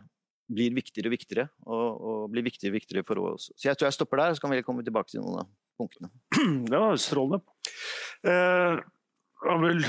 blir 0.47 0.75
viktigere 0.77 1.11
og 1.11 1.17
viktigere, 1.17 1.49
og, 1.67 1.87
og 2.11 2.31
blir 2.33 2.47
viktigere 2.47 2.75
og 2.75 2.79
viktigere 2.81 3.07
for 3.07 3.23
oss. 3.33 3.51
Så 3.57 3.71
jeg 3.71 3.79
tror 3.79 3.89
jeg 3.89 3.97
stopper 3.99 4.23
der, 4.23 4.37
så 4.37 4.45
kan 4.45 4.55
vi 4.55 4.63
komme 4.67 4.85
tilbake 4.87 5.13
til 5.13 5.25
noen 5.25 5.43
av 5.43 5.51
punktene. 5.81 6.11
Det 6.71 6.81
var 6.81 6.99
strålende. 7.03 7.43
Eh, 8.27 8.81
vel 9.63 9.85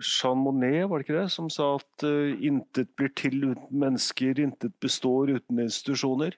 Jean 0.00 0.40
Monnet, 0.44 0.88
var 0.88 1.00
det 1.00 1.06
ikke 1.06 1.20
det, 1.20 1.28
som 1.32 1.48
sa 1.52 1.70
at 1.78 2.04
uh, 2.04 2.34
intet 2.44 2.90
blir 2.98 3.12
til 3.16 3.38
uten 3.52 3.78
mennesker, 3.80 4.42
intet 4.42 4.74
består 4.82 5.32
uten 5.32 5.62
institusjoner. 5.64 6.36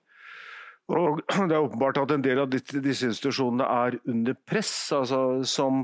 Og 0.95 1.20
Det 1.51 1.57
er 1.57 1.64
åpenbart 1.64 2.01
at 2.05 2.14
en 2.14 2.24
del 2.24 2.43
av 2.45 2.53
disse 2.53 3.11
institusjonene 3.11 3.66
er 3.66 3.99
under 4.09 4.39
press. 4.47 4.72
altså 4.95 5.43
Som 5.43 5.83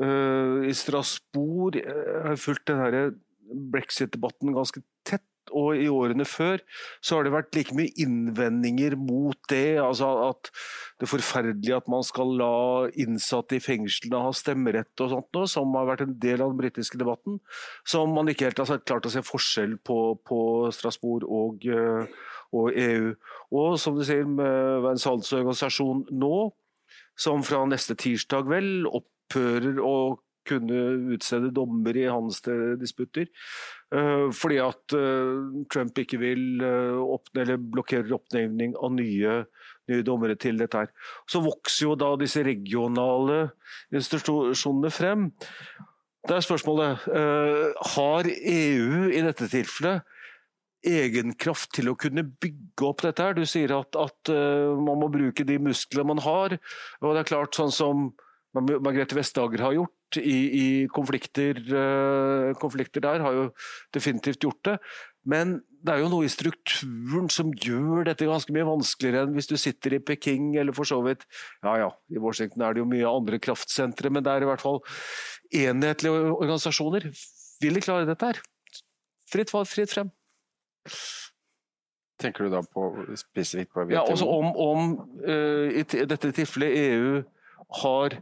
uh, 0.00 0.62
i 0.66 0.74
Strasbourg 0.76 1.80
Jeg 1.80 2.22
har 2.28 2.38
fulgt 2.40 2.70
den 2.70 3.18
brexit-debatten 3.74 4.54
ganske 4.54 4.82
tett 5.06 5.26
og 5.56 5.78
i 5.78 5.88
årene 5.90 6.26
før 6.28 6.62
så 7.02 7.16
har 7.16 7.26
det 7.26 7.32
vært 7.34 7.56
like 7.56 7.76
mye 7.76 7.92
innvendinger 8.00 8.96
mot 8.98 9.38
det. 9.50 9.78
altså 9.82 10.10
At 10.28 10.50
det 10.98 11.06
er 11.06 11.12
forferdelig 11.12 11.74
at 11.76 11.90
man 11.90 12.04
skal 12.06 12.34
la 12.40 12.52
innsatte 13.00 13.58
i 13.58 13.64
fengslene 13.64 14.22
ha 14.24 14.32
stemmerett 14.36 15.04
og 15.04 15.12
sånt 15.14 15.30
noe, 15.36 15.50
som 15.50 15.74
har 15.78 15.88
vært 15.90 16.06
en 16.06 16.16
del 16.22 16.40
av 16.40 16.52
den 16.52 16.60
britiske 16.60 17.00
debatten. 17.00 17.40
Som 17.88 18.14
man 18.16 18.30
ikke 18.30 18.50
helt 18.50 18.62
har 18.62 18.84
klart 18.84 19.08
å 19.08 19.12
se 19.12 19.24
forskjell 19.26 19.78
på, 19.86 20.00
på 20.26 20.40
Strasbourg 20.74 21.26
og, 21.26 21.66
eh, 21.66 22.24
og 22.56 22.72
EU. 22.74 23.12
Og 23.56 23.76
som 23.82 23.98
du 23.98 24.04
sier, 24.06 24.26
med 24.26 24.82
Verdens 24.84 25.06
handelsorganisasjon 25.08 26.06
nå, 26.10 26.34
som 27.20 27.44
fra 27.44 27.62
neste 27.68 27.96
tirsdag 27.98 28.48
vel 28.48 28.88
opphører 28.88 29.80
å 29.84 29.94
kunne 30.50 30.80
utstede 31.14 31.52
dommer 31.54 31.96
i 31.96 32.08
handelsdisputter. 32.10 33.30
Uh, 33.90 34.28
fordi 34.30 34.60
at 34.62 34.94
uh, 34.94 35.64
Trump 35.72 35.98
ikke 35.98 36.20
vil 36.22 36.62
uh, 36.62 37.00
åpne 37.16 37.42
eller 37.42 37.56
blokkerer 37.72 38.12
oppnevning 38.14 38.76
av 38.78 38.92
nye, 38.94 39.40
nye, 39.90 40.04
dommere 40.06 40.36
til 40.38 40.60
dette. 40.60 40.84
her. 40.84 40.92
Så 41.26 41.42
vokser 41.42 41.88
jo 41.88 41.96
da 41.98 42.12
disse 42.20 42.44
regionale 42.46 43.48
institusjonene 43.90 44.92
frem. 44.94 45.26
Det 46.20 46.36
er 46.36 46.44
spørsmålet 46.44 47.06
Har 47.94 48.26
EU 48.28 49.06
i 49.08 49.22
dette 49.24 49.46
tilfellet 49.48 50.04
egenkraft 50.84 51.70
til 51.78 51.88
å 51.88 51.96
kunne 51.96 52.26
bygge 52.28 52.84
opp 52.84 53.00
dette? 53.06 53.24
her? 53.24 53.38
Du 53.38 53.48
sier 53.48 53.72
at, 53.72 53.96
at 53.96 54.32
man 54.76 55.00
må 55.00 55.08
bruke 55.12 55.46
de 55.48 55.56
musklene 55.58 56.12
man 56.12 56.20
har. 56.20 56.58
og 57.00 57.14
det 57.16 57.22
er 57.22 57.30
klart 57.32 57.56
sånn 57.56 57.72
som 57.72 58.10
Margrethe 58.56 59.14
Vestager 59.14 59.62
har 59.62 59.76
gjort 59.76 60.18
i, 60.18 60.38
i 60.60 60.66
konflikter, 60.90 61.60
uh, 61.70 62.50
konflikter, 62.58 63.04
der, 63.04 63.22
har 63.22 63.36
jo 63.36 63.44
definitivt 63.94 64.42
gjort 64.42 64.62
det. 64.66 64.76
Men 65.28 65.58
det 65.84 65.94
er 65.94 66.02
jo 66.02 66.10
noe 66.12 66.26
i 66.26 66.32
strukturen 66.32 67.28
som 67.32 67.52
gjør 67.52 68.06
dette 68.08 68.28
ganske 68.28 68.52
mye 68.56 68.66
vanskeligere 68.68 69.26
enn 69.26 69.34
hvis 69.36 69.48
du 69.50 69.56
sitter 69.60 69.96
i 69.96 70.02
Peking 70.04 70.54
eller 70.60 70.76
for 70.76 70.88
så 70.88 70.98
vidt 71.04 71.26
Ja 71.64 71.76
ja, 71.80 71.88
i 72.12 72.20
Washington 72.20 72.64
er 72.64 72.76
det 72.76 72.82
jo 72.82 72.88
mye 72.88 73.08
andre 73.08 73.40
kraftsentre, 73.40 74.12
men 74.12 74.24
det 74.24 74.32
er 74.32 74.44
i 74.44 74.48
hvert 74.48 74.64
fall 74.64 74.80
enhetlige 75.56 76.32
organisasjoner. 76.32 77.10
Vil 77.60 77.76
de 77.76 77.84
klare 77.84 78.08
dette 78.08 78.32
her? 78.32 78.40
Fritt 79.30 79.52
valg, 79.54 79.68
fritt 79.70 79.92
frem. 79.92 80.10
Tenker 82.20 82.46
du 82.46 82.52
da 82.52 82.60
på 82.64 82.88
spesifikt 83.16 83.72
på 83.72 83.84
WTO? 83.86 83.94
Ja, 83.94 84.04
også 84.04 84.28
om, 84.28 84.50
om 84.56 84.96
uh, 85.24 85.68
i 85.70 85.84
dette 85.84 86.32
tilfellet 86.36 86.76
EU 86.76 87.20
har 87.82 88.18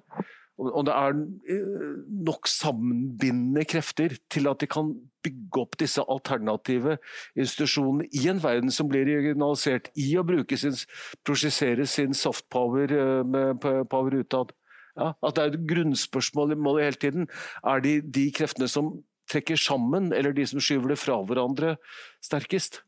og 0.59 0.89
det 0.89 0.95
er 0.95 1.15
eh, 1.55 1.99
nok 2.27 2.49
sammenbindende 2.51 3.63
krefter 3.71 4.17
til 4.31 4.49
at 4.51 4.59
de 4.59 4.67
kan 4.67 4.91
bygge 5.23 5.61
opp 5.63 5.77
disse 5.79 6.03
alternative 6.03 6.97
institusjonene 7.39 8.09
i 8.11 8.25
en 8.31 8.43
verden 8.43 8.75
som 8.75 8.91
blir 8.91 9.07
regionalisert 9.07 9.93
i 9.95 10.09
å 10.19 10.27
bruke 10.27 10.59
sin, 10.59 10.75
prosjisere 11.23 11.87
sin 11.87 12.17
softpower 12.17 12.95
eh, 12.97 13.69
power 13.87 14.19
utad. 14.19 14.51
Ja, 14.99 15.13
at 15.23 15.37
det 15.37 15.45
er 15.45 15.53
et 15.55 15.69
grunnspørsmål 15.71 16.57
hele 16.83 16.99
tiden. 16.99 17.31
Er 17.63 17.85
de 17.85 18.01
de 18.03 18.27
kreftene 18.35 18.67
som 18.67 18.97
trekker 19.31 19.61
sammen, 19.61 20.11
eller 20.17 20.35
de 20.35 20.47
som 20.49 20.59
skyver 20.59 20.91
det 20.91 20.99
fra 20.99 21.21
hverandre, 21.23 21.77
sterkest? 22.25 22.81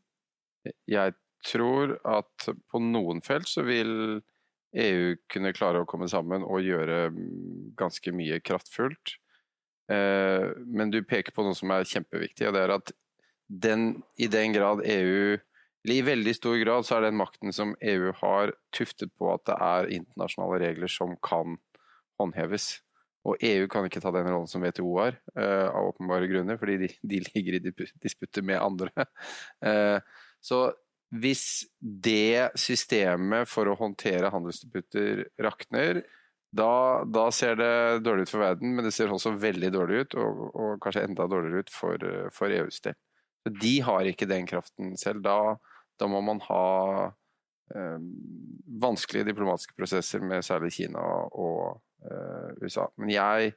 Jeg 0.91 1.15
tror 1.47 1.95
at 2.03 2.49
på 2.51 2.81
noen 2.83 3.23
felt 3.23 3.47
så 3.47 3.63
vil 3.63 4.19
EU 4.71 5.15
kunne 5.31 5.53
klare 5.55 5.81
å 5.81 5.89
komme 5.89 6.07
sammen 6.11 6.45
og 6.47 6.63
gjøre 6.63 7.09
mm, 7.11 7.75
ganske 7.79 8.13
mye 8.15 8.39
kraftfullt. 8.43 9.17
Eh, 9.91 10.47
men 10.65 10.93
du 10.93 11.01
peker 11.03 11.35
på 11.35 11.45
noe 11.45 11.57
som 11.57 11.73
er 11.75 11.87
kjempeviktig, 11.87 12.47
og 12.47 12.55
det 12.55 12.65
er 12.65 12.75
at 12.77 12.93
den, 13.51 13.89
i 14.15 14.29
den 14.31 14.55
grad 14.55 14.85
EU 14.87 15.39
eller 15.81 15.97
I 15.97 16.05
veldig 16.05 16.33
stor 16.37 16.59
grad 16.61 16.85
så 16.85 16.97
er 16.97 17.07
den 17.07 17.17
makten 17.17 17.53
som 17.55 17.73
EU 17.81 18.11
har, 18.19 18.53
tuftet 18.75 19.09
på 19.17 19.31
at 19.33 19.43
det 19.49 19.57
er 19.65 19.89
internasjonale 19.97 20.59
regler 20.61 20.91
som 20.91 21.15
kan 21.25 21.57
håndheves. 22.21 22.75
Og 23.25 23.41
EU 23.45 23.67
kan 23.69 23.85
ikke 23.85 24.01
ta 24.01 24.11
den 24.13 24.29
rollen 24.29 24.49
som 24.49 24.61
WTO 24.61 24.91
har, 24.99 25.17
uh, 25.37 25.67
av 25.69 25.91
åpenbare 25.91 26.29
grunner, 26.29 26.57
fordi 26.61 26.77
de, 26.83 26.91
de 27.01 27.21
ligger 27.31 27.57
i 27.57 27.73
disputter 28.01 28.45
med 28.45 28.61
andre. 28.61 29.07
Uh, 29.65 29.97
så 30.41 30.67
hvis 31.11 31.45
det 31.79 32.53
systemet 32.59 33.49
for 33.51 33.67
å 33.67 33.77
håndtere 33.79 34.31
handelsdisputter 34.31 35.25
rakner, 35.43 36.01
da, 36.51 37.03
da, 37.07 37.29
ser 37.31 37.55
det 37.59 38.03
dårlig 38.03 38.25
ut 38.27 38.33
for 38.33 38.43
verden, 38.43 38.73
men 38.75 38.87
det 38.87 38.93
ser 38.95 39.11
også 39.11 39.33
veldig 39.39 39.71
dårlig 39.71 40.03
ut, 40.03 40.15
og, 40.19 40.41
og 40.51 40.71
kanskje 40.83 41.05
enda 41.07 41.27
dårligere 41.31 41.63
ut 41.63 41.71
for, 41.71 42.07
for 42.35 42.51
EUs 42.51 42.81
del. 42.87 42.97
De 43.61 43.73
har 43.83 44.07
ikke 44.07 44.27
den 44.29 44.47
kraften 44.47 44.97
selv. 44.99 45.23
Da, 45.25 45.55
da 45.99 46.09
må 46.11 46.19
man 46.25 46.41
ha 46.45 46.65
eh, 47.73 48.03
vanskelige 48.83 49.31
diplomatiske 49.31 49.75
prosesser 49.79 50.23
med 50.23 50.45
særlig 50.45 50.73
Kina 50.75 51.01
og 51.31 51.81
eh, 52.05 52.51
USA. 52.61 52.87
Men 52.99 53.15
jeg 53.15 53.55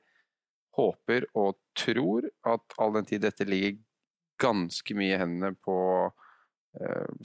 håper 0.78 1.28
og 1.38 1.58
tror 1.78 2.30
at 2.46 2.78
all 2.78 2.94
den 2.96 3.10
tid 3.10 3.26
dette 3.26 3.46
ligger 3.46 3.82
ganske 4.40 4.96
mye 4.98 5.14
i 5.14 5.20
hendene 5.20 5.54
på 5.66 5.76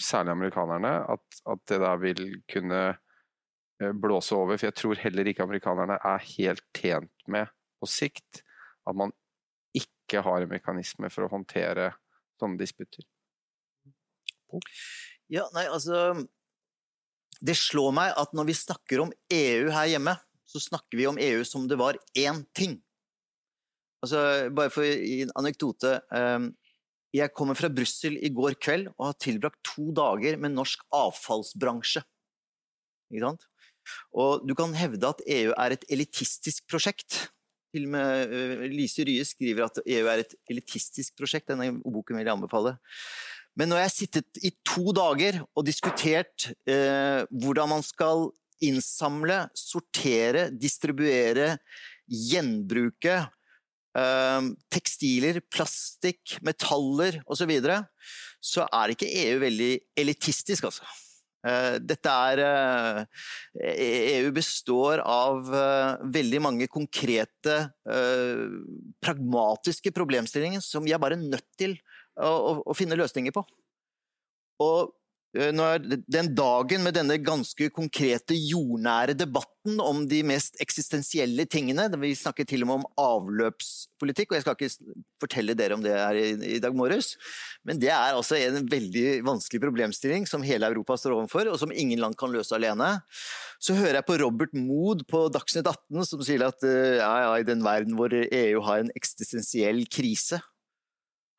særlig 0.01 0.35
amerikanerne, 0.35 0.91
at, 1.09 1.39
at, 1.49 1.61
det 1.69 1.79
da 1.81 1.95
vil 2.01 2.21
kunne 2.51 2.81
eh, 2.89 3.93
blåse 3.93 4.35
over. 4.35 4.57
For 4.57 4.69
jeg 4.69 4.77
tror 4.77 5.01
heller 5.01 5.29
ikke 5.29 5.45
amerikanerne 5.45 5.97
er 6.05 6.27
helt 6.37 6.65
tjent 6.77 7.27
med 7.27 7.49
på 7.79 7.89
sikt 7.89 8.43
at 8.89 8.97
man 8.97 9.13
ikke 9.77 10.23
har 10.25 10.43
en 10.43 10.51
mekanisme 10.51 11.09
for 11.13 11.25
å 11.25 11.31
håndtere 11.31 11.91
sånne 12.39 12.59
disputter. 12.59 13.05
Ja, 15.29 15.45
nei, 15.53 15.67
altså 15.69 16.25
Det 17.39 17.53
slår 17.55 17.93
meg 17.93 18.15
at 18.17 18.33
når 18.35 18.49
vi 18.49 18.55
snakker 18.57 19.03
om 19.03 19.11
EU 19.31 19.69
her 19.71 19.91
hjemme, 19.91 20.15
så 20.49 20.59
snakker 20.59 20.97
vi 20.97 21.05
om 21.07 21.19
EU 21.21 21.43
som 21.47 21.67
det 21.69 21.77
var 21.79 21.99
én 22.17 22.41
ting. 22.57 22.79
Altså, 24.03 24.49
bare 24.55 24.71
for 24.73 24.83
en 24.83 25.31
anekdote. 25.39 25.99
Um, 26.11 26.49
jeg 27.15 27.33
kommer 27.33 27.57
fra 27.57 27.71
Brussel 27.73 28.19
i 28.21 28.29
går 28.33 28.57
kveld 28.61 28.91
og 28.95 29.07
har 29.07 29.17
tilbrakt 29.21 29.59
to 29.65 29.89
dager 29.95 30.37
med 30.41 30.53
norsk 30.53 30.83
avfallsbransje. 30.93 32.03
Ikke 33.09 33.25
sant? 33.25 33.47
Og 34.13 34.45
du 34.45 34.53
kan 34.57 34.75
hevde 34.77 35.09
at 35.09 35.23
EU 35.25 35.53
er 35.55 35.73
et 35.73 35.85
elitistisk 35.89 36.67
prosjekt. 36.69 37.25
Til 37.73 37.85
og 37.87 37.93
med 37.95 38.33
uh, 38.33 38.65
Lise 38.69 39.05
Rye 39.05 39.25
skriver 39.25 39.65
at 39.65 39.81
EU 39.85 40.09
er 40.09 40.23
et 40.23 40.35
elitistisk 40.49 41.17
prosjekt. 41.17 41.49
Denne 41.49 41.71
boken 41.81 42.17
vil 42.17 42.27
jeg 42.27 42.35
anbefale. 42.35 42.77
Men 43.57 43.71
når 43.71 43.81
jeg 43.81 43.89
har 43.89 43.95
sittet 43.95 44.43
i 44.45 44.53
to 44.67 44.93
dager 44.95 45.41
og 45.57 45.65
diskutert 45.67 46.51
eh, 46.69 47.25
hvordan 47.27 47.67
man 47.73 47.81
skal 47.83 48.29
innsamle, 48.63 49.41
sortere, 49.57 50.45
distribuere, 50.53 51.57
gjenbruke 52.07 53.17
tekstiler, 54.69 55.39
plastikk, 55.51 56.37
metaller 56.45 57.17
osv., 57.25 57.41
så, 57.41 57.47
videre, 57.49 57.77
så 58.39 58.67
er 58.69 58.93
ikke 58.93 59.09
EU 59.25 59.39
veldig 59.41 59.71
elitistisk, 59.99 60.69
altså. 60.69 60.85
Eh, 61.47 61.77
dette 61.79 62.11
er 62.11 62.41
EU 62.43 63.03
eh, 63.63 64.25
e 64.27 64.31
består 64.35 64.99
av 64.99 65.47
eh, 65.55 66.01
veldig 66.17 66.41
mange 66.43 66.67
konkrete, 66.71 67.61
pragmatiske 68.99 69.93
problemstillinger 69.95 70.61
som 70.63 70.83
vi 70.83 70.91
er 70.93 71.01
bare 71.01 71.19
nødt 71.19 71.47
til 71.59 71.77
å 72.19 72.75
finne 72.75 72.97
løsninger 72.99 73.31
på. 73.31 73.41
Og 74.59 74.91
Eh, 75.37 75.53
den 76.09 76.31
dagen 76.33 76.81
med 76.81 76.95
denne 76.97 77.19
ganske 77.21 77.67
konkrete, 77.69 78.33
jordnære 78.33 79.13
debatten 79.13 79.77
om 79.83 80.01
de 80.09 80.23
mest 80.25 80.55
eksistensielle 80.63 81.45
tingene 81.45 81.85
Vi 82.01 82.15
snakker 82.17 82.47
til 82.49 82.63
og 82.65 82.69
med 82.69 82.79
om 82.79 82.87
avløpspolitikk, 82.97 84.31
og 84.31 84.37
jeg 84.39 84.45
skal 84.45 84.57
ikke 84.57 84.95
fortelle 85.21 85.53
dere 85.53 85.77
om 85.77 85.83
det 85.85 85.93
her 85.93 86.17
i, 86.17 86.31
i 86.55 86.61
dag 86.63 86.73
morges. 86.73 87.11
Men 87.61 87.77
det 87.77 87.91
er 87.93 88.15
altså 88.17 88.39
en 88.39 88.65
veldig 88.71 89.19
vanskelig 89.27 89.61
problemstilling 89.61 90.25
som 90.25 90.41
hele 90.41 90.65
Europa 90.65 90.97
står 90.97 91.19
overfor, 91.19 91.51
og 91.51 91.59
som 91.61 91.73
ingen 91.75 92.01
land 92.01 92.17
kan 92.17 92.33
løse 92.33 92.55
alene. 92.57 92.95
Så 93.61 93.77
hører 93.77 93.99
jeg 93.99 94.07
på 94.09 94.17
Robert 94.23 94.55
Mood 94.57 95.05
på 95.11 95.27
Dagsnytt 95.29 95.69
18 95.69 96.09
som 96.09 96.23
sier 96.25 96.47
at 96.47 96.65
eh, 96.65 96.97
ja, 97.03 97.13
ja, 97.27 97.35
i 97.37 97.45
den 97.45 97.61
verden 97.61 97.99
hvor 97.99 98.09
EU 98.17 98.65
har 98.65 98.81
en 98.81 98.93
eksistensiell 98.97 99.85
krise 99.93 100.41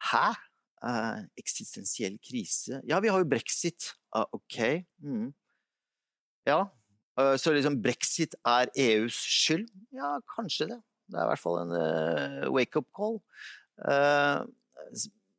Hæ? 0.00 0.30
Uh, 0.80 1.26
eksistensiell 1.36 2.14
krise 2.24 2.78
Ja, 2.88 3.02
vi 3.04 3.10
har 3.12 3.20
jo 3.20 3.28
brexit. 3.28 3.90
Uh, 4.16 4.24
ok. 4.32 4.86
Mm. 5.04 5.26
Ja. 6.48 6.62
Uh, 7.20 7.36
så 7.36 7.52
liksom 7.52 7.76
brexit 7.84 8.32
er 8.48 8.70
EUs 8.72 9.18
skyld? 9.20 9.68
Ja, 9.92 10.16
kanskje 10.36 10.70
det. 10.72 10.78
Det 11.10 11.18
er 11.18 11.26
i 11.26 11.30
hvert 11.32 11.42
fall 11.42 11.56
en 11.58 11.72
eh, 11.74 12.44
wake-up 12.54 12.86
call. 12.94 13.16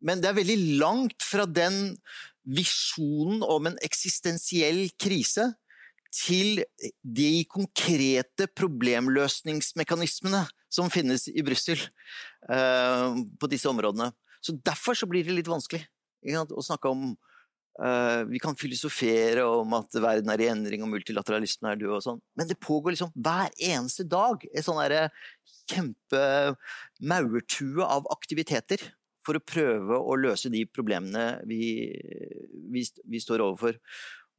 men 0.04 0.20
det 0.20 0.28
er 0.28 0.36
veldig 0.36 0.58
langt 0.82 1.24
fra 1.24 1.46
den 1.48 1.96
visjonen 2.44 3.40
om 3.40 3.70
en 3.70 3.78
eksistensiell 3.80 4.90
krise 5.00 5.46
til 6.12 6.60
de 7.08 7.46
konkrete 7.48 8.50
problemløsningsmekanismene 8.52 10.44
som 10.68 10.92
finnes 10.92 11.30
i 11.32 11.40
Brussel 11.40 11.80
på 12.44 13.52
disse 13.54 13.72
områdene. 13.72 14.12
Så 14.42 14.58
Derfor 14.66 14.98
så 14.98 15.06
blir 15.10 15.24
det 15.26 15.34
litt 15.38 15.52
vanskelig. 15.52 15.84
og 16.38 16.64
snakke 16.66 16.90
om 16.90 17.18
uh, 17.82 18.22
Vi 18.30 18.40
kan 18.40 18.56
filosofere 18.56 19.46
om 19.46 19.74
at 19.78 19.94
verden 19.94 20.30
er 20.30 20.42
i 20.42 20.48
endring 20.52 20.84
og 20.84 20.90
multilateralismen 20.94 21.72
er 21.72 21.76
død 21.82 21.96
og 21.98 22.04
sånn, 22.06 22.22
men 22.38 22.48
det 22.50 22.60
pågår 22.60 22.92
liksom 22.96 23.12
hver 23.16 23.50
eneste 23.58 24.04
dag 24.04 24.46
en 24.52 24.64
sånn 24.66 24.82
derre 24.82 25.10
kjempemaurtue 25.72 27.84
av 27.86 28.04
aktiviteter 28.12 28.80
for 29.26 29.38
å 29.38 29.46
prøve 29.46 29.98
å 29.98 30.16
løse 30.18 30.50
de 30.50 30.66
problemene 30.66 31.42
vi, 31.46 31.94
vi, 32.74 32.82
vi 33.06 33.20
står 33.22 33.42
overfor. 33.46 33.78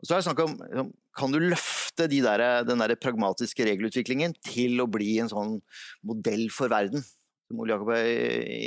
Og 0.03 0.09
så 0.09 0.15
er 0.15 0.19
det 0.19 0.27
snakk 0.27 0.41
om 0.43 0.57
liksom, 0.59 0.89
Kan 1.15 1.35
du 1.35 1.39
løfte 1.39 2.09
de 2.11 2.19
der, 2.25 2.65
den 2.67 2.83
der 2.83 2.97
pragmatiske 2.99 3.67
regelutviklingen 3.69 4.35
til 4.49 4.83
å 4.83 4.91
bli 4.91 5.21
en 5.23 5.31
sånn 5.31 5.61
modell 6.09 6.49
for 6.55 6.73
verden? 6.73 7.05
Som 7.53 7.61
Ole 7.61 7.75
Jakob 7.77 7.91
er 7.93 8.09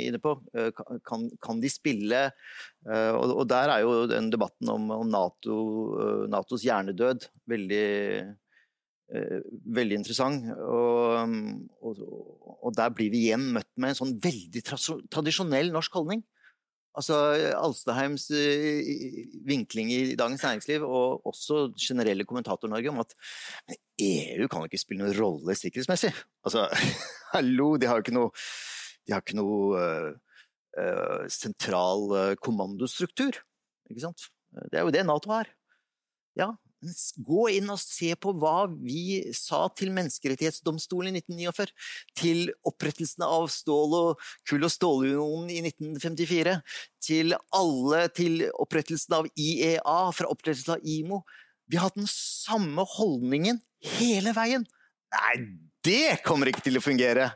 inne 0.06 0.20
på. 0.22 0.36
Eh, 0.54 0.70
Kan, 1.02 1.26
kan 1.42 1.58
de 1.58 1.70
spille 1.72 2.20
eh, 2.30 3.10
og, 3.10 3.32
og 3.42 3.44
der 3.50 3.74
er 3.74 3.82
jo 3.82 4.06
den 4.06 4.30
debatten 4.30 4.70
om, 4.70 4.86
om 4.94 5.10
NATO, 5.10 5.56
eh, 5.98 6.22
Natos 6.30 6.62
hjernedød 6.62 7.26
veldig 7.50 7.86
veldig 9.06 9.94
interessant. 10.00 10.48
Og, 10.66 11.34
og, 11.78 12.00
og 12.58 12.72
der 12.74 12.90
blir 12.90 13.12
vi 13.12 13.20
igjen 13.28 13.44
møtt 13.54 13.68
med 13.78 13.92
en 13.92 13.98
sånn 14.00 14.16
veldig 14.18 14.62
tra- 14.66 14.96
tradisjonell 15.14 15.70
norsk 15.74 15.94
holdning. 15.94 16.24
Altså 16.96 17.14
Alstadheims 17.54 18.24
eh, 18.32 18.88
vinkling 19.46 19.90
i 19.92 19.98
Dagens 20.18 20.42
Næringsliv, 20.42 20.82
og 20.88 21.26
også 21.28 21.68
generelle 21.76 22.24
Kommentator-Norge, 22.26 22.90
om 22.90 23.02
at 23.04 23.12
EU 24.00 24.48
kan 24.48 24.64
jo 24.64 24.70
ikke 24.70 24.80
spille 24.80 25.04
noen 25.04 25.14
rolle 25.18 25.54
sikkerhetsmessig. 25.60 26.10
Altså, 26.42 26.64
hallo, 27.36 27.74
de 27.78 27.86
har 27.90 28.00
jo 28.00 28.06
ikke 28.08 28.16
noe, 28.16 28.32
de 29.06 29.14
har 29.14 29.22
ikke 29.22 29.38
noe 29.38 29.80
uh, 30.76 31.24
sentral 31.32 32.10
eh, 32.18 32.34
kommandostruktur. 32.42 33.38
Ikke 33.90 34.02
sant? 34.02 34.28
Det 34.70 34.80
er 34.80 34.86
jo 34.86 34.94
det 34.94 35.04
Nato 35.06 35.30
har. 35.32 35.48
Ja, 36.36 36.50
gå 37.16 37.46
inn 37.56 37.70
og 37.72 37.80
se 37.80 38.10
på 38.20 38.32
hva 38.36 38.66
vi 38.68 39.22
sa 39.36 39.62
til 39.76 39.92
Menneskerettighetsdomstolen 39.96 41.16
i 41.16 41.22
1949, 41.22 41.72
til 42.18 42.42
opprettelsen 42.68 43.24
av 43.26 43.48
stål- 43.52 43.96
og 43.96 44.26
kull- 44.48 44.66
og 44.66 44.72
stålunionen 44.72 45.50
i 45.54 45.60
1954, 45.64 46.58
til 47.00 47.36
alle 47.56 48.02
til 48.16 48.46
opprettelsen 48.52 49.18
av 49.20 49.30
IEA, 49.32 49.98
fra 50.12 50.30
opprettelsen 50.32 50.76
av 50.76 50.84
IMO. 50.84 51.22
Vi 51.66 51.78
har 51.78 51.88
hatt 51.88 51.98
den 51.98 52.10
samme 52.10 52.84
holdningen 52.96 53.62
hele 53.96 54.34
veien. 54.36 54.66
Nei, 55.16 55.34
det 55.86 56.20
kommer 56.26 56.50
ikke 56.50 56.64
til 56.66 56.78
å 56.78 56.84
fungere! 56.84 57.32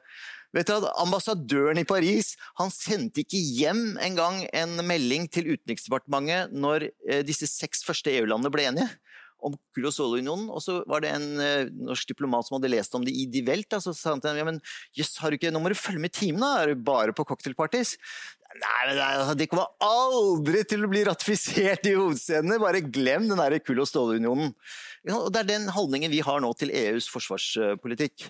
Vet 0.57 0.67
du 0.67 0.75
at 0.75 0.89
Ambassadøren 0.99 1.79
i 1.79 1.87
Paris 1.87 2.33
han 2.59 2.73
sendte 2.75 3.23
ikke 3.23 3.39
hjem 3.39 3.95
engang 4.03 4.43
en 4.51 4.81
melding 4.87 5.29
til 5.31 5.53
Utenriksdepartementet 5.55 6.55
når 6.57 6.89
eh, 6.91 7.23
disse 7.27 7.47
seks 7.51 7.85
første 7.87 8.11
EU-landene 8.17 8.51
ble 8.55 8.67
enige 8.73 8.89
om 9.41 9.55
kull- 9.75 9.89
og 9.89 10.61
så 10.63 10.75
var 10.89 11.05
det 11.05 11.13
en 11.15 11.29
eh, 11.41 11.71
norsk 11.73 12.11
diplomat 12.13 12.47
som 12.47 12.59
hadde 12.59 12.73
lest 12.73 12.95
om 12.97 13.05
det 13.07 13.15
i 13.17 13.27
Die 13.31 13.45
Welt. 13.47 13.69
Da, 13.73 13.81
så 13.83 13.95
sa 13.97 14.15
han 14.15 14.21
til 14.23 14.33
ham 14.33 14.41
ja, 14.41 14.47
men 14.49 14.61
jøss, 14.97 15.17
har 15.23 15.31
du 15.33 15.39
ikke, 15.39 15.53
nå 15.55 15.63
må 15.63 15.73
du 15.73 15.79
følge 15.79 16.03
med 16.03 16.13
timen, 16.17 16.43
da. 16.45 16.53
Er 16.61 16.75
du 16.75 16.85
bare 16.85 17.15
på 17.17 17.25
cocktailparties? 17.29 17.97
Nei, 18.51 18.81
men 18.89 18.99
det- 18.99 19.39
det 19.39 19.49
kommer 19.51 19.71
aldri 19.81 20.65
til 20.69 20.85
å 20.85 20.91
bli 20.91 21.05
ratifisert 21.07 21.87
i 21.87 21.95
hovedstedene. 21.95 22.59
Bare 22.61 22.83
glem 22.83 23.29
den 23.31 23.39
der 23.39 23.59
kull- 23.63 23.81
og 23.81 23.89
stålunionen. 23.89 24.55
Ja, 25.07 25.17
og 25.17 25.33
Det 25.33 25.41
er 25.41 25.53
den 25.57 25.69
holdningen 25.69 26.11
vi 26.11 26.21
har 26.21 26.41
nå 26.41 26.53
til 26.59 26.71
EUs 26.75 27.09
forsvarspolitikk. 27.09 28.29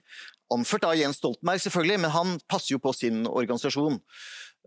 Anført 0.51 0.85
av 0.89 0.97
Jens 0.99 1.21
Stoltenberg, 1.21 1.63
selvfølgelig, 1.63 2.01
men 2.03 2.15
han 2.15 2.37
passer 2.51 2.75
jo 2.75 2.83
på 2.83 2.93
sin 2.97 3.23
organisasjon. 3.29 4.01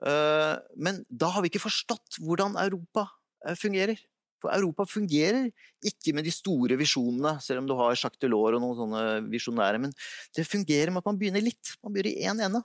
Eh, 0.07 0.55
Men 0.79 1.03
da 1.09 1.31
har 1.33 1.43
vi 1.43 1.51
ikke 1.51 1.65
forstått 1.65 2.19
hvordan 2.23 2.57
Europa 2.61 3.07
eh, 3.45 3.55
fungerer. 3.59 3.99
For 4.43 4.51
Europa 4.51 4.83
fungerer 4.89 5.47
ikke 5.87 6.13
med 6.15 6.27
de 6.27 6.33
store 6.35 6.75
visjonene, 6.79 7.37
selv 7.43 7.61
om 7.61 7.67
du 7.69 7.75
har 7.79 7.95
Jacques 7.95 8.19
Delors 8.19 8.57
og 8.57 8.63
noen 8.63 8.79
sånne 8.79 9.03
visjonære. 9.31 9.79
Men 9.85 9.95
det 10.35 10.47
fungerer 10.49 10.91
med 10.91 11.03
at 11.03 11.11
man 11.11 11.19
begynner 11.19 11.43
litt. 11.43 11.77
Man 11.83 11.95
begynner 11.95 12.11
i 12.11 12.27
én 12.27 12.43
ende. 12.43 12.63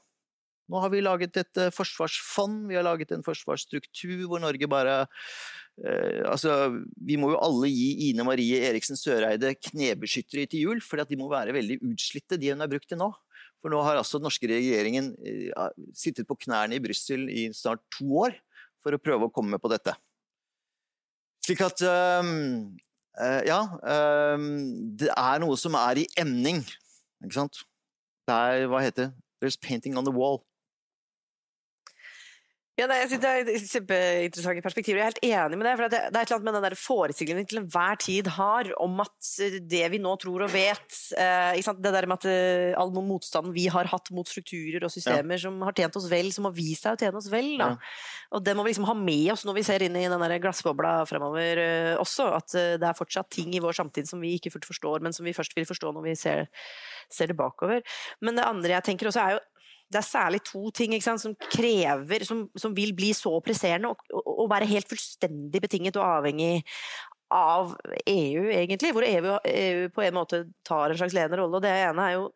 Nå 0.68 0.82
har 0.82 0.90
vi 0.92 1.04
laget 1.04 1.38
et 1.40 1.60
eh, 1.62 1.72
forsvarsfond, 1.74 2.66
vi 2.68 2.76
har 2.76 2.84
laget 2.84 3.14
en 3.14 3.24
forsvarsstruktur 3.24 4.26
hvor 4.28 4.42
Norge 4.42 4.68
bare 4.68 5.00
Altså, 5.78 6.72
vi 7.06 7.14
må 7.20 7.30
jo 7.30 7.40
alle 7.44 7.68
gi 7.70 8.08
Ine 8.08 8.24
Marie 8.26 8.58
Eriksen 8.66 8.98
Søreide 8.98 9.52
knebeskyttere 9.68 10.48
til 10.50 10.64
jul, 10.66 10.80
for 10.82 10.98
de 10.98 11.18
må 11.20 11.28
være 11.30 11.54
veldig 11.54 11.78
utslitte, 11.86 12.38
de 12.40 12.50
hun 12.50 12.64
har 12.64 12.70
brukt 12.72 12.88
til 12.90 12.98
nå. 12.98 13.12
For 13.62 13.72
nå 13.72 13.80
har 13.82 13.98
altså 13.98 14.18
den 14.18 14.28
norske 14.28 14.50
regjeringen 14.50 15.12
eh, 15.26 15.70
sittet 15.96 16.28
på 16.28 16.36
knærne 16.44 16.78
i 16.78 16.82
Brussel 16.82 17.26
i 17.30 17.48
snart 17.54 17.82
to 17.94 18.06
år 18.22 18.36
for 18.84 18.94
å 18.94 19.02
prøve 19.02 19.26
å 19.26 19.32
komme 19.34 19.56
med 19.56 19.62
på 19.62 19.70
dette. 19.72 19.94
Slik 21.46 21.64
at 21.66 21.82
eh, 21.86 22.34
Ja, 23.48 23.62
øhm, 23.82 24.50
det 25.00 25.10
er 25.10 25.40
noe 25.42 25.56
som 25.58 25.74
er 25.78 26.04
i 26.04 26.06
emning, 26.20 26.60
ikke 27.24 27.38
sant? 27.40 27.64
Det 28.28 28.34
er, 28.34 28.68
hva 28.70 28.82
heter 28.84 29.08
det? 29.08 29.12
There's 29.42 29.58
painting 29.58 29.98
on 29.98 30.06
the 30.06 30.14
wall. 30.14 30.44
Ja, 32.78 32.86
nei, 32.86 33.00
jeg 33.00 33.08
synes 33.10 33.22
Det 33.24 33.54
er 33.56 33.64
kjempeinteressante 33.72 34.62
perspektiver. 34.62 35.00
Jeg 35.00 35.02
er 35.02 35.10
helt 35.10 35.24
enig 35.26 35.58
med 35.58 35.66
det. 35.66 35.72
for 35.74 35.88
Det 35.90 35.98
det 35.98 36.20
er 36.20 36.22
et 36.22 36.30
eller 36.30 36.36
annet 36.36 36.46
med 36.46 36.54
den 36.54 36.66
der 36.68 36.76
forestillingen 36.78 37.40
vi 37.40 37.48
til 37.50 37.58
enhver 37.58 37.98
tid 37.98 38.30
har 38.36 38.70
om 38.78 39.00
at 39.02 39.30
eh, 39.42 39.56
det 39.58 39.82
vi 39.90 39.98
nå 39.98 40.12
tror 40.22 40.44
og 40.46 40.52
vet 40.52 41.00
eh? 41.18 41.58
Det 41.58 41.92
der 41.92 42.06
med 42.06 42.20
at 42.20 42.28
eh, 42.30 42.78
all 42.78 42.92
den 42.94 43.08
motstanden 43.08 43.54
vi 43.56 43.66
har 43.66 43.90
hatt 43.90 44.12
mot 44.14 44.30
strukturer 44.30 44.86
og 44.86 44.94
systemer 44.94 45.42
som 45.42 45.58
har 45.66 45.74
tjent 45.74 45.98
oss 45.98 46.06
vel, 46.10 46.30
som 46.32 46.46
har 46.46 46.54
vist 46.54 46.86
seg 46.86 46.94
å 46.94 47.02
tjene 47.02 47.18
oss 47.18 47.30
vel. 47.32 47.50
Da. 47.58 47.72
Og 48.36 48.46
det 48.46 48.54
må 48.54 48.62
vi 48.62 48.70
liksom 48.70 48.86
ha 48.86 48.94
med 48.94 49.32
oss 49.34 49.42
når 49.48 49.58
vi 49.58 49.66
ser 49.66 49.82
inn 49.82 49.98
i 49.98 50.06
den 50.06 50.22
der 50.22 50.38
glassbobla 50.38 50.94
fremover 51.10 51.64
eh, 51.64 51.92
også. 51.98 52.30
At 52.38 52.54
eh, 52.54 52.76
det 52.78 52.86
er 52.86 52.98
fortsatt 52.98 53.30
ting 53.34 53.58
i 53.58 53.64
vår 53.64 53.74
samtid 53.80 54.06
som 54.06 54.22
vi 54.22 54.36
ikke 54.38 54.54
fullt 54.54 54.70
forstår, 54.70 55.02
men 55.02 55.16
som 55.16 55.26
vi 55.26 55.34
først 55.34 55.58
vil 55.58 55.66
forstå 55.66 55.96
når 55.98 56.10
vi 56.12 56.16
ser, 56.22 56.46
ser 57.10 57.32
det 57.32 57.38
bakover. 57.42 57.82
Men 58.22 58.38
det 58.38 58.46
andre 58.46 58.76
jeg 58.78 58.92
tenker 58.92 59.10
også 59.10 59.24
er 59.26 59.38
jo 59.38 59.46
det 59.88 60.00
er 60.00 60.04
særlig 60.04 60.42
to 60.44 60.68
ting 60.76 60.92
sant, 61.00 61.22
som 61.22 61.34
krever, 61.48 62.24
som, 62.28 62.44
som 62.58 62.74
vil 62.76 62.92
bli 62.96 63.12
så 63.16 63.32
presserende 63.44 63.92
og, 63.92 64.02
og, 64.12 64.32
og 64.44 64.50
være 64.52 64.68
helt 64.68 64.88
fullstendig 64.90 65.62
betinget 65.64 65.96
og 65.96 66.04
avhengig 66.18 66.64
av 67.32 67.74
EU, 68.04 68.48
egentlig. 68.52 68.92
Hvor 68.96 69.04
EU, 69.04 69.36
EU 69.48 69.88
på 69.92 70.04
en 70.04 70.16
måte 70.16 70.42
tar 70.66 70.92
en 70.92 71.00
slags 71.00 71.16
ledende 71.16 71.40
rolle. 71.42 71.60
og 71.60 71.64
Det 71.64 71.72
ene 71.72 72.04
er 72.08 72.16
jo 72.16 72.28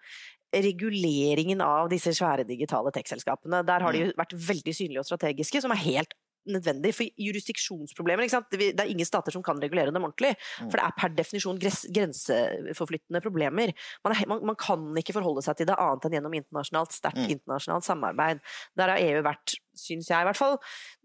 reguleringen 0.53 1.63
av 1.65 1.89
disse 1.93 2.13
svære 2.17 2.45
digitale 2.49 2.93
tech-selskapene. 2.93 3.63
Der 3.69 3.85
har 3.85 3.95
de 3.95 4.07
jo 4.07 4.11
vært 4.19 4.35
veldig 4.37 4.75
synlige 4.77 5.05
og 5.05 5.09
strategiske, 5.09 5.63
som 5.65 5.73
er 5.73 5.85
helt 5.85 6.17
nødvendig. 6.51 6.93
For 6.97 7.23
jurisdiksjonsproblemer? 7.27 8.29
Det 8.51 8.73
er 8.73 8.91
ingen 8.91 9.09
stater 9.09 9.35
som 9.35 9.45
kan 9.45 9.61
regulere 9.63 9.95
dem 9.95 10.05
ordentlig. 10.05 10.35
For 10.59 10.79
det 10.79 10.85
er 10.85 10.97
per 10.99 11.15
definisjon 11.17 11.61
grenseforflyttende 11.63 13.23
problemer. 13.25 13.73
Man, 14.05 14.15
er, 14.17 14.29
man, 14.31 14.45
man 14.53 14.59
kan 14.61 14.85
ikke 14.99 15.17
forholde 15.17 15.45
seg 15.47 15.59
til 15.61 15.71
det 15.71 15.79
annet 15.79 16.09
enn 16.09 16.19
gjennom 16.19 16.39
internasjonalt, 16.41 16.97
sterkt 16.97 17.23
Mm. 17.23 17.29
internasjonalt 17.37 17.85
samarbeid. 17.87 18.41
Der 18.79 18.91
har 18.91 18.99
EU 18.99 19.23
vært, 19.23 19.55
syns 19.79 20.09
jeg 20.11 20.25
i 20.25 20.27
hvert 20.27 20.39
fall, 20.39 20.57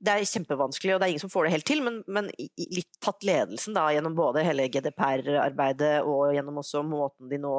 det 0.01 0.13
er 0.13 0.25
kjempevanskelig, 0.25 0.95
og 0.95 0.99
det 1.01 1.05
er 1.05 1.13
ingen 1.13 1.23
som 1.23 1.31
får 1.33 1.45
det 1.45 1.51
helt 1.53 1.67
til, 1.67 1.83
men, 1.85 1.99
men 2.07 2.29
litt 2.37 2.97
tatt 3.03 3.25
ledelsen 3.27 3.75
da, 3.77 3.89
gjennom 3.93 4.15
både 4.17 4.45
hele 4.47 4.65
GDPR-arbeidet 4.73 6.01
og 6.07 6.33
gjennom 6.35 6.57
også 6.63 6.81
måten 6.87 7.29
de 7.29 7.39
nå 7.43 7.53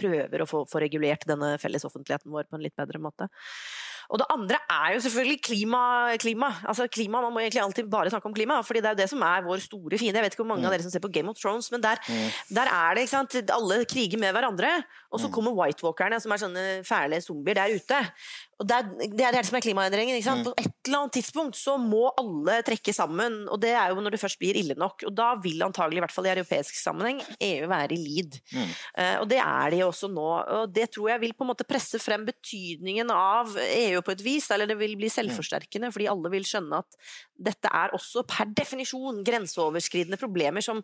prøver 0.00 0.42
å 0.42 0.48
få, 0.50 0.64
få 0.66 0.82
regulert 0.82 1.26
denne 1.28 1.54
felles 1.62 1.86
offentligheten 1.86 2.32
vår 2.34 2.48
på 2.50 2.58
en 2.58 2.64
litt 2.64 2.76
bedre 2.76 3.00
måte. 3.02 3.28
Og 4.10 4.20
det 4.20 4.28
andre 4.34 4.60
er 4.70 4.94
jo 4.94 5.02
selvfølgelig 5.06 5.40
klima. 5.42 5.82
klima. 6.20 6.50
Altså 6.64 6.88
klima, 6.88 7.20
Man 7.24 7.32
må 7.32 7.40
egentlig 7.40 7.62
alltid 7.62 7.90
bare 7.90 8.10
snakke 8.10 8.26
om 8.26 8.34
klima, 8.34 8.60
fordi 8.62 8.80
det 8.80 8.90
er 8.90 8.96
jo 8.96 9.02
det 9.02 9.10
som 9.10 9.22
er 9.22 9.46
vår 9.46 9.62
store 9.64 9.98
fiende. 9.98 10.20
Jeg 10.20 10.26
vet 10.26 10.36
ikke 10.36 10.44
hvor 10.44 10.52
mange 10.54 10.66
av 10.66 10.74
dere 10.74 10.86
som 10.86 10.92
ser 10.92 11.04
på 11.04 11.12
Game 11.12 11.30
of 11.30 11.38
Thrones, 11.40 11.70
men 11.72 11.82
der, 11.82 12.00
der 12.48 12.70
er 12.70 12.94
det 12.94 13.06
ikke 13.06 13.16
sant? 13.16 13.36
Alle 13.50 13.84
kriger 13.84 14.18
med 14.20 14.32
hverandre, 14.36 14.72
og 15.10 15.20
så 15.20 15.30
kommer 15.30 15.54
White 15.54 15.84
Walkerne, 15.84 16.18
som 16.20 16.32
er 16.34 16.42
sånne 16.42 16.64
fæle 16.86 17.20
zombier 17.22 17.60
der 17.60 17.76
ute. 17.76 18.00
Og 18.60 18.66
det 18.68 18.76
er 18.76 18.90
det, 19.10 19.24
er 19.26 19.34
det 19.34 19.42
som 19.48 19.56
er 19.58 19.64
klimaendringen. 19.64 20.16
ikke 20.16 20.28
sant? 20.28 20.46
På 20.46 20.54
et 20.58 20.70
eller 20.86 21.00
annet 21.00 21.16
tidspunkt 21.16 21.58
så 21.58 21.74
må 21.80 22.06
alle 22.20 22.60
trekke 22.66 22.94
sammen, 22.94 23.44
og 23.50 23.60
det 23.62 23.72
er 23.74 23.90
jo 23.90 24.02
når 24.02 24.14
det 24.14 24.20
først 24.22 24.38
blir 24.40 24.58
ille 24.58 24.76
nok. 24.78 25.06
Og 25.08 25.14
da 25.16 25.32
vil 25.42 25.62
antagelig, 25.66 25.98
i 25.98 26.04
hvert 26.04 26.14
fall 26.14 26.28
i 26.28 26.32
europeisk 26.34 26.78
sammenheng, 26.78 27.22
EU 27.42 27.68
være 27.70 27.96
i 27.96 28.00
lead. 28.00 28.38
Uh, 28.54 29.16
og 29.22 29.28
det 29.30 29.40
er 29.42 29.74
de 29.74 29.82
også 29.86 30.10
nå. 30.12 30.28
Og 30.58 30.74
det 30.74 30.88
tror 30.94 31.10
jeg 31.14 31.22
vil 31.24 31.34
på 31.34 31.46
en 31.46 31.50
måte 31.50 31.66
presse 31.66 31.98
frem 32.02 32.26
betydningen 32.28 33.10
av 33.14 33.54
EU 33.64 33.93
på 34.02 34.14
et 34.14 34.24
vis, 34.24 34.48
eller 34.54 34.66
det 34.70 34.76
vil 34.80 34.96
bli 34.98 35.10
selvforsterkende, 35.12 35.90
fordi 35.94 36.08
alle 36.10 36.32
vil 36.32 36.46
skjønne 36.48 36.80
at 36.82 36.98
dette 37.48 37.70
er 37.70 37.94
også 37.96 38.24
per 38.28 38.50
definisjon 38.56 39.22
grenseoverskridende 39.26 40.18
problemer 40.20 40.64
som, 40.64 40.82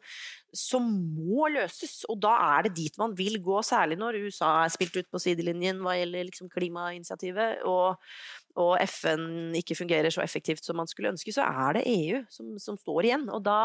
som 0.55 0.87
må 1.17 1.49
løses. 1.53 2.05
Og 2.11 2.21
da 2.23 2.37
er 2.57 2.69
det 2.69 2.77
dit 2.79 3.01
man 3.01 3.17
vil 3.19 3.41
gå, 3.43 3.61
særlig 3.67 3.99
når 4.01 4.21
USA 4.27 4.53
er 4.65 4.75
spilt 4.75 4.97
ut 5.01 5.11
på 5.11 5.23
sidelinjen 5.23 5.83
hva 5.85 5.97
gjelder 5.99 6.29
liksom 6.31 6.51
klimainitiativet, 6.53 7.65
og, 7.69 8.01
og 8.61 8.75
FN 8.87 9.55
ikke 9.59 9.79
fungerer 9.79 10.13
så 10.15 10.25
effektivt 10.25 10.67
som 10.67 10.79
man 10.81 10.91
skulle 10.91 11.13
ønske, 11.15 11.35
så 11.35 11.47
er 11.47 11.81
det 11.81 11.87
EU 11.91 12.25
som, 12.31 12.55
som 12.63 12.79
står 12.81 13.11
igjen. 13.11 13.31
Og 13.35 13.43
da 13.47 13.61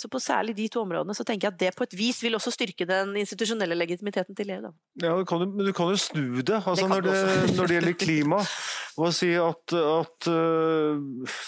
Så 0.00 0.10
på 0.12 0.20
særlig 0.20 0.52
de 0.58 0.66
to 0.68 0.82
områdene 0.84 1.14
så 1.16 1.24
tenker 1.24 1.48
jeg 1.48 1.54
at 1.54 1.60
det 1.60 1.70
på 1.78 1.86
et 1.86 1.94
vis 1.96 2.18
vil 2.20 2.36
også 2.36 2.52
styrke 2.52 2.84
den 2.88 3.14
institusjonelle 3.16 3.78
legitimiteten 3.78 4.36
til 4.36 4.50
EU. 4.52 4.60
Da. 4.66 4.72
Ja, 5.06 5.14
du 5.16 5.24
kan, 5.24 5.44
men 5.46 5.66
du 5.66 5.72
kan 5.76 5.88
jo 5.88 5.96
snu 5.96 6.42
det, 6.42 6.58
altså, 6.60 6.84
Det 6.84 6.90
når, 6.90 7.06
det 7.06 7.56
når 7.56 7.70
det 7.70 7.78
gjelder 7.78 7.98
klima. 8.04 8.42
Og 9.00 9.14
si 9.16 9.30
at, 9.38 9.72
at 9.72 10.28
øh, 10.28 10.98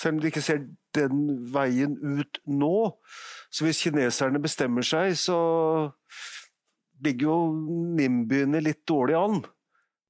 selv 0.01 0.14
om 0.14 0.20
de 0.20 0.30
ikke 0.30 0.45
ser 0.45 0.62
den 0.97 1.24
veien 1.53 1.97
ut 2.01 2.39
nå, 2.47 2.76
så 3.53 3.66
hvis 3.66 3.83
kineserne 3.85 4.41
bestemmer 4.41 4.87
seg, 4.87 5.16
så 5.20 5.39
ligger 7.05 7.28
jo 7.28 7.37
NIM-byene 7.99 8.62
litt 8.62 8.87
dårlig 8.89 9.18
an. 9.18 9.43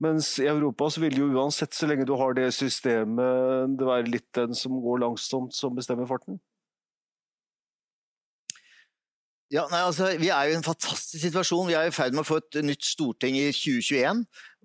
Mens 0.03 0.35
i 0.43 0.49
Europa 0.51 0.89
så 0.91 1.03
vil 1.05 1.19
jo 1.19 1.31
uansett, 1.31 1.75
så 1.75 1.87
lenge 1.87 2.07
du 2.07 2.15
har 2.19 2.35
det 2.39 2.49
systemet, 2.55 3.77
det 3.79 3.87
være 3.87 4.11
litt 4.11 4.29
den 4.39 4.55
som 4.59 4.81
går 4.83 5.03
langsomt, 5.05 5.55
som 5.55 5.75
bestemmer 5.77 6.11
farten. 6.11 6.41
Ja, 9.53 9.67
nei, 9.69 9.83
altså, 9.85 10.09
Vi 10.17 10.31
er 10.33 10.49
jo 10.49 10.55
i 10.55 10.57
en 10.57 10.65
fantastisk 10.65 11.21
situasjon. 11.21 11.69
Vi 11.69 11.77
er 11.77 11.91
i 11.91 11.93
ferd 11.93 12.15
med 12.17 12.25
å 12.25 12.29
få 12.29 12.41
et 12.41 12.63
nytt 12.65 12.87
storting 12.89 13.37
i 13.37 13.51
2021, 13.53 14.23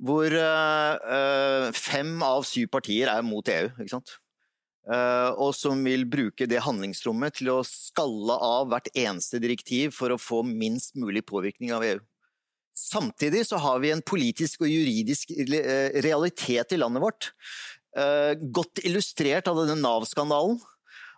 hvor 0.07 0.31
eh, 0.31 1.67
fem 1.75 2.13
av 2.23 2.45
syv 2.47 2.69
partier 2.71 3.11
er 3.11 3.25
mot 3.25 3.51
EU. 3.51 3.67
ikke 3.75 3.93
sant? 3.97 4.15
Uh, 4.88 5.35
og 5.43 5.49
som 5.51 5.81
vil 5.83 6.05
bruke 6.07 6.45
det 6.47 6.61
handlingsrommet 6.63 7.35
til 7.35 7.49
å 7.51 7.57
skalle 7.67 8.38
av 8.39 8.69
hvert 8.71 8.88
eneste 8.93 9.41
direktiv 9.43 9.91
for 9.97 10.13
å 10.15 10.21
få 10.21 10.45
minst 10.47 10.95
mulig 10.95 11.25
påvirkning 11.27 11.73
av 11.75 11.83
EU. 11.83 11.97
Samtidig 12.71 13.41
så 13.49 13.59
har 13.59 13.81
vi 13.83 13.91
en 13.91 14.05
politisk 14.05 14.63
og 14.63 14.71
juridisk 14.71 15.33
realitet 16.05 16.71
i 16.71 16.79
landet 16.79 17.03
vårt, 17.03 17.33
Uh, 17.97 18.35
godt 18.53 18.83
illustrert 18.85 19.47
av 19.49 19.57
denne 19.57 19.73
Nav-skandalen 19.79 20.59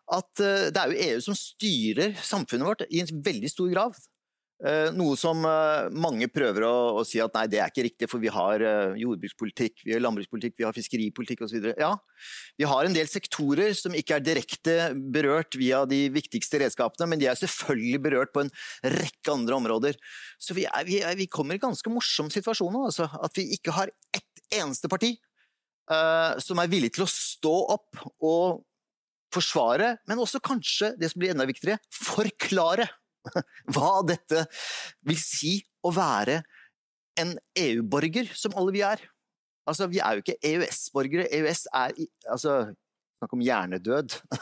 at 0.10 0.44
eh, 0.44 0.70
det 0.74 0.80
er 0.80 0.94
jo 0.94 1.10
EU 1.10 1.26
som 1.30 1.38
styrer 1.38 2.16
samfunnet 2.26 2.68
vårt 2.68 2.88
i 2.90 3.04
en 3.04 3.20
veldig 3.26 3.52
stor 3.52 3.70
grad. 3.72 4.00
Eh, 4.60 4.90
Noe 4.92 5.16
som 5.16 5.46
eh, 5.48 5.86
mange 5.96 6.28
prøver 6.34 6.66
å, 6.68 6.74
å 7.00 7.04
si 7.08 7.22
at 7.24 7.36
nei, 7.38 7.46
det 7.52 7.62
er 7.62 7.72
ikke 7.72 7.86
riktig, 7.86 8.10
for 8.12 8.24
vi 8.24 8.32
har 8.34 8.64
jordbrukspolitikk, 9.00 9.86
vi 9.86 9.96
har 9.96 10.04
landbrukspolitikk, 10.04 10.58
vi 10.60 10.68
har 10.68 10.76
fiskeripolitikk 10.76 11.46
osv. 11.46 11.70
Ja, 11.80 11.94
vi 12.60 12.68
har 12.68 12.88
en 12.88 12.98
del 12.98 13.08
sektorer 13.12 13.76
som 13.78 13.96
ikke 13.96 14.18
er 14.18 14.26
direkte 14.26 14.78
berørt 15.14 15.56
via 15.60 15.86
de 15.90 16.08
viktigste 16.16 16.64
redskapene, 16.66 17.12
men 17.12 17.22
de 17.22 17.30
er 17.30 17.40
selvfølgelig 17.40 18.04
berørt 18.10 18.36
på 18.36 18.44
en 18.48 18.54
rekke 18.98 19.36
andre 19.36 19.62
områder. 19.62 20.00
Så 20.42 20.58
vi, 20.58 20.66
er, 20.68 20.90
vi, 20.90 21.02
er, 21.06 21.16
vi 21.20 21.30
kommer 21.32 21.56
i 21.56 21.64
ganske 21.64 21.94
morsom 21.94 22.34
situasjon 22.34 22.74
nå, 22.74 22.88
altså. 22.90 23.08
At 23.22 23.38
vi 23.38 23.48
ikke 23.56 23.78
har 23.78 23.94
ett 24.16 24.26
eneste 24.60 24.90
parti 24.90 25.14
uh, 25.92 26.36
som 26.42 26.58
er 26.62 26.72
villig 26.72 26.96
til 26.96 27.06
å 27.06 27.12
stå 27.12 27.56
opp 27.76 28.02
og 28.26 28.66
forsvare, 29.34 29.94
men 30.10 30.22
også 30.22 30.42
kanskje, 30.44 30.94
det 31.00 31.12
som 31.12 31.22
blir 31.22 31.34
enda 31.34 31.48
viktigere, 31.50 31.80
forklare 31.94 32.88
hva 33.74 34.00
dette 34.08 34.46
vil 35.06 35.20
si 35.20 35.60
å 35.86 35.92
være 35.94 36.42
en 37.20 37.36
EU-borger, 37.60 38.30
som 38.38 38.56
alle 38.58 38.74
vi 38.76 38.84
er. 38.86 39.02
Altså, 39.70 39.90
vi 39.92 40.00
er 40.02 40.18
jo 40.18 40.24
ikke 40.24 40.38
EØS-borgere. 40.50 41.28
EØS 41.36 41.68
er 41.76 41.98
altså, 42.32 42.62
Snakk 43.20 43.34
om 43.36 43.42
hjernedød. 43.44 44.14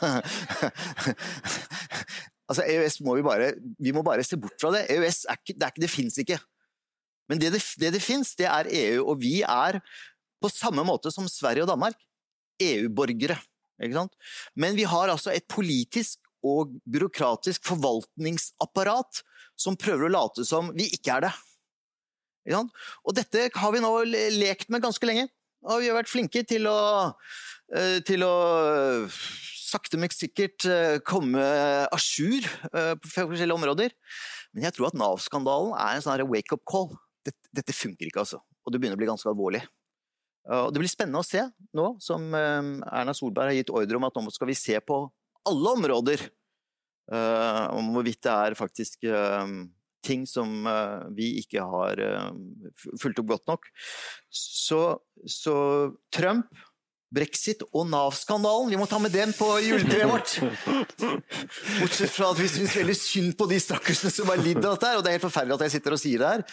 altså, 2.49 2.61
EØS 2.61 2.99
må 3.01 3.15
vi 3.17 3.23
bare 3.25 3.47
Vi 3.81 3.93
må 3.95 4.03
bare 4.05 4.21
se 4.23 4.38
bort 4.38 4.53
fra 4.61 4.69
det. 4.75 4.83
EØS 4.93 5.23
er 5.25 5.39
ikke, 5.39 5.55
det, 5.55 5.65
er 5.65 5.73
ikke, 5.73 5.81
det 5.81 5.89
fins 5.89 6.19
ikke. 6.21 6.38
Men 7.27 7.41
det 7.41 7.49
det, 7.55 7.63
det 7.81 7.91
det 7.97 8.03
fins, 8.05 8.35
det 8.38 8.45
er 8.45 8.69
EU, 8.69 9.07
og 9.09 9.17
vi 9.23 9.41
er 9.41 9.79
på 10.38 10.53
samme 10.53 10.85
måte 10.85 11.09
som 11.11 11.25
Sverige 11.27 11.65
og 11.65 11.71
Danmark 11.73 11.97
EU-borgere. 12.61 13.39
Men 13.80 14.78
vi 14.78 14.88
har 14.89 15.11
altså 15.13 15.34
et 15.34 15.47
politisk 15.49 16.19
og 16.45 16.75
byråkratisk 16.86 17.65
forvaltningsapparat 17.65 19.23
som 19.57 19.78
prøver 19.80 20.07
å 20.07 20.13
late 20.13 20.45
som 20.47 20.71
vi 20.78 20.88
ikke 20.93 21.17
er 21.17 21.28
det. 21.28 21.34
Ikke? 22.47 22.63
Og 23.03 23.17
dette 23.17 23.49
har 23.57 23.73
vi 23.73 23.84
nå 23.84 23.91
lekt 24.38 24.71
med 24.73 24.86
ganske 24.86 25.09
lenge. 25.09 25.28
Og 25.67 25.82
vi 25.82 25.89
har 25.89 25.97
vært 25.97 26.11
flinke 26.11 26.43
til 26.47 26.67
å, 26.69 26.80
eh, 27.75 27.99
til 28.07 28.23
å 28.23 28.36
eh, 28.69 29.17
sakte, 29.67 29.99
men 29.99 30.13
sikkert 30.13 30.67
eh, 30.69 30.99
komme 31.03 31.41
à 31.41 31.97
jour 31.99 32.45
på 32.71 33.11
forskjellige 33.11 33.57
områder. 33.57 33.95
Men 34.53 34.69
jeg 34.69 34.78
tror 34.78 34.91
at 34.91 34.99
Nav-skandalen 34.99 35.73
er 35.75 35.97
en 35.97 36.05
sånn 36.05 36.23
wake-up 36.30 36.63
call. 36.69 36.93
Dette, 37.25 37.41
dette 37.51 37.75
funker 37.75 38.07
ikke, 38.07 38.23
altså. 38.23 38.39
Og 38.63 38.71
det 38.71 38.80
begynner 38.80 38.95
å 38.95 39.01
bli 39.01 39.09
ganske 39.09 39.28
alvorlig. 39.28 39.65
Og 40.48 40.74
Det 40.74 40.80
blir 40.80 40.91
spennende 40.91 41.20
å 41.20 41.28
se 41.28 41.43
nå 41.76 41.88
som 42.04 42.28
eh, 42.38 42.74
Erna 42.88 43.16
Solberg 43.16 43.52
har 43.52 43.58
gitt 43.60 43.74
ordre 43.74 44.00
om 44.00 44.08
at 44.08 44.20
nå 44.20 44.32
skal 44.32 44.52
vi 44.52 44.56
se 44.58 44.78
på 44.80 45.02
alle 45.48 45.74
områder 45.80 46.24
eh, 46.24 47.66
om 47.76 47.91
hvorvidt 47.95 48.24
det 48.28 48.36
er 48.36 48.58
faktisk 48.60 49.08
eh, 49.08 49.58
ting 50.08 50.24
som 50.30 50.68
eh, 50.68 51.04
vi 51.18 51.34
ikke 51.41 51.66
har 51.68 52.00
eh, 52.04 52.32
fulgt 53.02 53.22
opp 53.24 53.30
godt 53.34 53.52
nok. 53.52 53.70
Så, 54.32 54.82
så 55.28 55.58
Trump, 56.16 56.50
brexit 57.14 57.64
og 57.72 57.88
Nav-skandalen, 57.88 58.72
vi 58.72 58.80
må 58.80 58.88
ta 58.89 59.00
med 59.00 59.14
den 59.16 59.32
på 59.36 59.48
juletreet 59.64 60.10
vårt! 60.12 60.34
Bortsett 61.80 62.12
fra 62.12 62.34
at 62.34 62.41
vi 62.41 62.50
syns 62.52 62.76
veldig 62.76 62.98
synd 63.00 63.38
på 63.39 63.48
de 63.52 63.60
stakkarsene 63.64 64.12
som 64.12 64.32
har 64.32 64.41
lidd 64.41 64.60
av 64.64 64.76
dette, 64.76 64.95
og 64.98 65.06
det 65.06 65.14
er 65.14 65.20
helt 65.20 65.28
forferdelig 65.30 65.56
at 65.56 65.68
jeg 65.68 65.78
sitter 65.78 65.95
og 65.95 66.04
sier 66.04 66.24
det 66.24 66.34
her, 66.34 66.43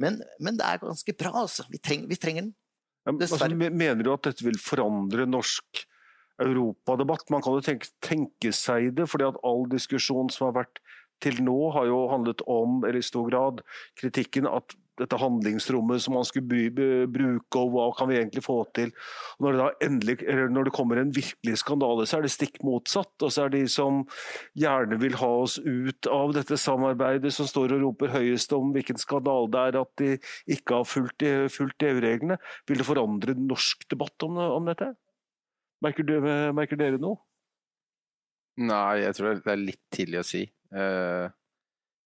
men, 0.00 0.18
men 0.42 0.58
det 0.58 0.66
er 0.66 0.82
ganske 0.82 1.14
bra, 1.14 1.34
altså. 1.44 1.66
Vi, 1.70 1.78
treng, 1.82 2.08
vi 2.10 2.18
trenger 2.18 2.48
den. 2.48 2.56
Ja, 3.10 3.14
men, 3.16 3.26
altså, 3.26 3.70
mener 3.74 4.04
du 4.06 4.12
at 4.14 4.26
dette 4.28 4.46
vil 4.46 4.58
forandre 4.62 5.26
norsk 5.26 5.82
europadebatt? 6.40 7.26
Man 7.34 7.42
kan 7.42 7.56
jo 7.58 7.64
tenke, 7.64 7.90
tenke 8.04 8.52
seg 8.54 8.92
det, 8.96 9.08
fordi 9.10 9.26
at 9.26 9.40
all 9.46 9.66
diskusjon 9.70 10.30
som 10.30 10.48
har 10.48 10.60
vært 10.62 10.78
til 11.20 11.42
nå, 11.44 11.56
har 11.74 11.88
jo 11.90 12.04
handlet 12.12 12.44
om, 12.48 12.78
eller 12.84 13.00
i 13.02 13.04
stor 13.04 13.26
grad, 13.28 13.64
kritikken 13.98 14.46
at 14.48 14.76
dette 15.00 15.18
handlingsrommet 15.20 16.02
som 16.04 16.16
man 16.18 16.26
skulle 16.28 16.70
bruke, 17.10 17.60
og 17.60 17.74
hva 17.74 17.86
kan 17.96 18.10
vi 18.10 18.18
egentlig 18.18 18.44
få 18.44 18.58
til. 18.76 18.92
Og 19.38 19.46
når, 19.46 19.56
det 19.56 19.60
da 19.60 19.86
endelig, 19.88 20.16
eller 20.26 20.52
når 20.52 20.68
det 20.68 20.74
kommer 20.76 21.00
en 21.00 21.12
virkelig 21.16 21.56
skandale, 21.62 22.06
så 22.08 22.18
er 22.18 22.26
det 22.26 22.32
stikk 22.34 22.60
motsatt. 22.66 23.14
Og 23.24 23.32
så 23.32 23.46
er 23.46 23.52
det 23.52 23.64
de 23.64 23.72
som 23.72 24.02
gjerne 24.58 25.00
vil 25.02 25.16
ha 25.20 25.30
oss 25.42 25.58
ut 25.64 26.10
av 26.10 26.34
dette 26.36 26.58
samarbeidet, 26.60 27.32
som 27.34 27.48
står 27.48 27.76
og 27.76 27.86
roper 27.86 28.14
høyest 28.14 28.54
om 28.56 28.74
hvilken 28.76 29.00
skandale 29.00 29.50
det 29.50 29.64
er 29.70 29.80
at 29.80 29.92
de 30.00 30.12
ikke 30.56 30.80
har 30.80 30.88
fulgt, 30.88 31.26
fulgt 31.54 31.88
EU-reglene. 31.88 32.38
Vil 32.68 32.80
det 32.80 32.88
forandre 32.88 33.36
norsk 33.38 33.88
debatt 33.90 34.28
om, 34.28 34.38
om 34.60 34.70
dette? 34.70 34.92
Merker, 35.80 36.04
du, 36.04 36.16
merker 36.56 36.76
dere 36.76 37.00
noe? 37.00 37.22
Nei, 38.60 39.00
jeg 39.00 39.16
tror 39.16 39.38
det 39.38 39.52
er 39.52 39.62
litt 39.62 39.84
tidlig 39.94 40.20
å 40.20 40.26
si. 40.26 40.42
Eh, 40.76 41.26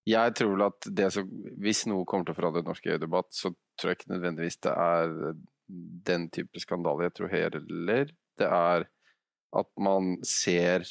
Jeg 0.08 0.34
tror 0.36 0.50
vel 0.52 0.66
at 0.66 0.88
det 0.92 1.06
som 1.14 1.28
Hvis 1.64 1.86
noe 1.88 2.04
kommer 2.04 2.26
til 2.28 2.34
å 2.34 2.38
forandre 2.38 2.64
norsk 2.66 2.90
EU-debatt, 2.92 3.30
så 3.32 3.54
tror 3.80 3.92
jeg 3.92 4.00
ikke 4.00 4.12
nødvendigvis 4.12 4.60
det 4.66 4.74
er 4.74 5.14
den 6.10 6.26
type 6.34 6.60
skandale. 6.60 7.08
Jeg 7.08 7.16
tror 7.16 7.32
heller 7.32 8.12
det 8.38 8.50
er 8.50 8.84
at 9.54 9.70
man 9.80 10.18
ser 10.26 10.84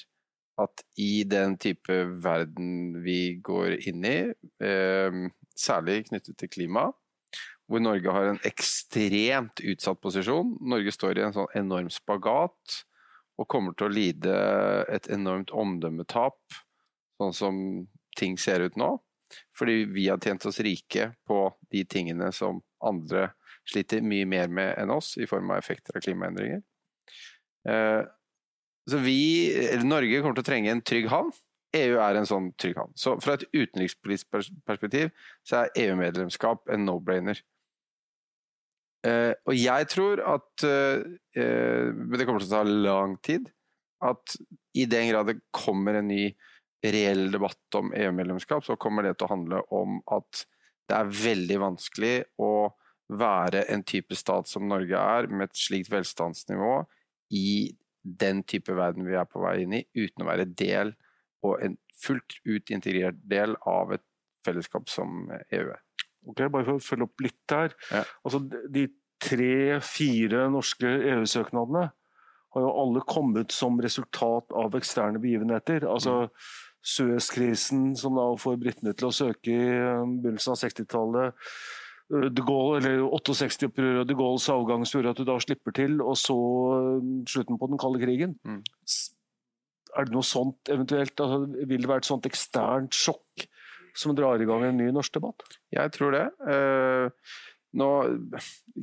at 0.61 0.83
i 1.01 1.23
den 1.27 1.57
type 1.61 1.95
verden 2.23 3.01
vi 3.03 3.35
går 3.43 3.77
inn 3.89 4.05
i, 4.05 4.17
eh, 4.63 5.17
særlig 5.57 6.07
knyttet 6.09 6.37
til 6.37 6.49
klima, 6.49 6.91
hvor 7.67 7.81
Norge 7.81 8.11
har 8.11 8.29
en 8.29 8.41
ekstremt 8.45 9.63
utsatt 9.63 10.01
posisjon 10.03 10.57
Norge 10.61 10.91
står 10.93 11.17
i 11.17 11.23
en 11.25 11.35
sånn 11.35 11.55
enorm 11.57 11.89
spagat 11.93 12.83
og 13.39 13.49
kommer 13.49 13.73
til 13.73 13.87
å 13.87 13.93
lide 13.93 14.33
et 14.93 15.07
enormt 15.09 15.49
omdømmetap, 15.49 16.37
sånn 17.17 17.33
som 17.33 17.55
ting 18.17 18.37
ser 18.37 18.65
ut 18.65 18.77
nå. 18.79 18.95
Fordi 19.57 19.83
vi 19.89 20.07
har 20.09 20.21
tjent 20.21 20.45
oss 20.45 20.59
rike 20.65 21.11
på 21.27 21.45
de 21.73 21.83
tingene 21.89 22.29
som 22.35 22.61
andre 22.83 23.31
sliter 23.69 24.03
mye 24.03 24.27
mer 24.27 24.51
med 24.51 24.75
enn 24.77 24.91
oss, 24.93 25.15
i 25.17 25.27
form 25.29 25.53
av 25.53 25.61
effekter 25.61 25.97
av 25.97 26.03
klimaendringer. 26.03 26.61
Eh, 27.69 28.01
så 28.89 28.99
vi, 28.99 29.53
eller 29.53 29.87
Norge 29.87 30.19
kommer 30.19 30.35
til 30.37 30.43
å 30.43 30.49
trenge 30.49 30.71
en 30.73 30.83
trygg 30.83 31.07
havn. 31.11 31.31
EU 31.73 31.95
er 32.03 32.19
en 32.19 32.27
sånn 32.29 32.51
trygg 32.59 32.77
havn. 32.77 32.91
Så 32.99 33.15
fra 33.23 33.37
et 33.37 33.47
utenrikspolitisk 33.55 34.29
perspektiv 34.67 35.13
så 35.47 35.63
er 35.63 35.85
EU-medlemskap 35.85 36.69
en 36.73 36.85
no-brainer. 36.85 37.39
Eh, 39.07 39.31
og 39.47 39.55
jeg 39.57 39.87
tror 39.91 40.21
at 40.23 40.63
eh, 40.63 41.01
Men 41.35 42.13
det 42.15 42.23
kommer 42.23 42.39
til 42.39 42.51
å 42.51 42.59
ta 42.59 42.63
lang 42.63 43.17
tid. 43.25 43.49
At 44.03 44.35
i 44.75 44.85
den 44.89 45.09
grad 45.09 45.31
det 45.31 45.41
kommer 45.55 45.97
en 45.99 46.11
ny 46.11 46.27
reell 46.83 47.29
debatt 47.31 47.77
om 47.79 47.93
EU-medlemskap, 47.95 48.65
så 48.65 48.75
kommer 48.75 49.05
det 49.05 49.15
til 49.17 49.27
å 49.27 49.33
handle 49.33 49.61
om 49.75 50.01
at 50.11 50.43
det 50.89 50.97
er 50.97 51.13
veldig 51.15 51.59
vanskelig 51.63 52.15
å 52.43 52.53
være 53.13 53.63
en 53.71 53.83
type 53.87 54.15
stat 54.17 54.49
som 54.49 54.67
Norge 54.67 54.99
er, 54.99 55.29
med 55.31 55.49
et 55.49 55.59
slikt 55.59 55.91
velstandsnivå 55.93 56.75
i 57.35 57.71
den 58.03 58.41
type 58.43 58.75
verden 58.75 59.07
vi 59.07 59.15
er 59.15 59.27
på 59.29 59.41
vei 59.43 59.61
inn 59.63 59.77
i, 59.79 59.83
uten 59.95 60.25
å 60.25 60.29
være 60.29 60.49
del 60.49 60.91
og 61.43 61.63
en 61.63 61.77
fullt 62.03 62.39
ut 62.47 62.71
integrert 62.73 63.19
del 63.29 63.55
av 63.69 63.93
et 63.95 64.03
fellesskap 64.43 64.89
som 64.91 65.27
EU 65.31 65.65
er. 65.71 65.81
Ok, 66.27 66.45
Bare 66.51 66.65
for 66.67 66.79
å 66.79 66.83
følge 66.83 67.07
opp 67.07 67.23
litt 67.23 67.39
der. 67.51 67.75
Ja. 67.91 68.03
Altså, 68.23 68.39
de 68.71 68.87
tre-fire 69.23 70.47
norske 70.51 70.87
EU-søknadene 71.13 71.89
har 72.53 72.65
jo 72.65 72.73
alle 72.83 73.03
kommet 73.07 73.53
som 73.55 73.79
resultat 73.81 74.53
av 74.55 74.75
eksterne 74.77 75.21
begivenheter. 75.23 75.87
Altså 75.89 76.29
Suez-krisen, 76.83 77.93
som 77.95 78.17
da 78.19 78.25
får 78.39 78.59
britene 78.59 78.93
til 78.97 79.07
å 79.07 79.15
søke 79.15 79.53
i 79.53 79.71
eh, 79.71 80.03
begynnelsen 80.03 80.53
av 80.53 80.59
60-tallet. 80.59 81.47
Eh, 82.11 82.27
De 82.27 82.43
Gaulle, 82.43 82.81
eller 82.81 83.05
68-opprøret 83.07 84.03
og 84.03 84.09
de 84.09 84.17
Gaulles 84.19 84.49
avgang 84.51 84.83
som 84.83 84.99
gjorde 84.99 85.15
at 85.15 85.21
du 85.21 85.29
da 85.29 85.39
slipper 85.43 85.75
til, 85.79 85.97
og 86.03 86.17
så 86.19 86.37
eh, 86.75 87.09
slutten 87.31 87.59
på 87.61 87.71
den 87.71 87.81
kalde 87.81 88.03
krigen. 88.03 88.35
Mm. 88.43 88.61
Er 89.93 90.09
det 90.09 90.15
noe 90.15 90.27
sånt 90.27 90.73
eventuelt? 90.73 91.15
Altså, 91.15 91.65
vil 91.71 91.85
det 91.85 91.91
være 91.91 92.03
et 92.03 92.11
sånt 92.11 92.27
eksternt 92.27 92.97
sjokk 92.97 93.47
som 93.95 94.15
drar 94.17 94.41
i 94.41 94.47
gang 94.49 94.65
en 94.67 94.79
ny 94.81 94.89
norsk 94.91 95.19
debatt? 95.19 95.45
Jeg 95.71 95.91
tror 95.93 96.15
det. 96.15 96.23
Uh, 96.41 97.13
nå, 97.77 97.89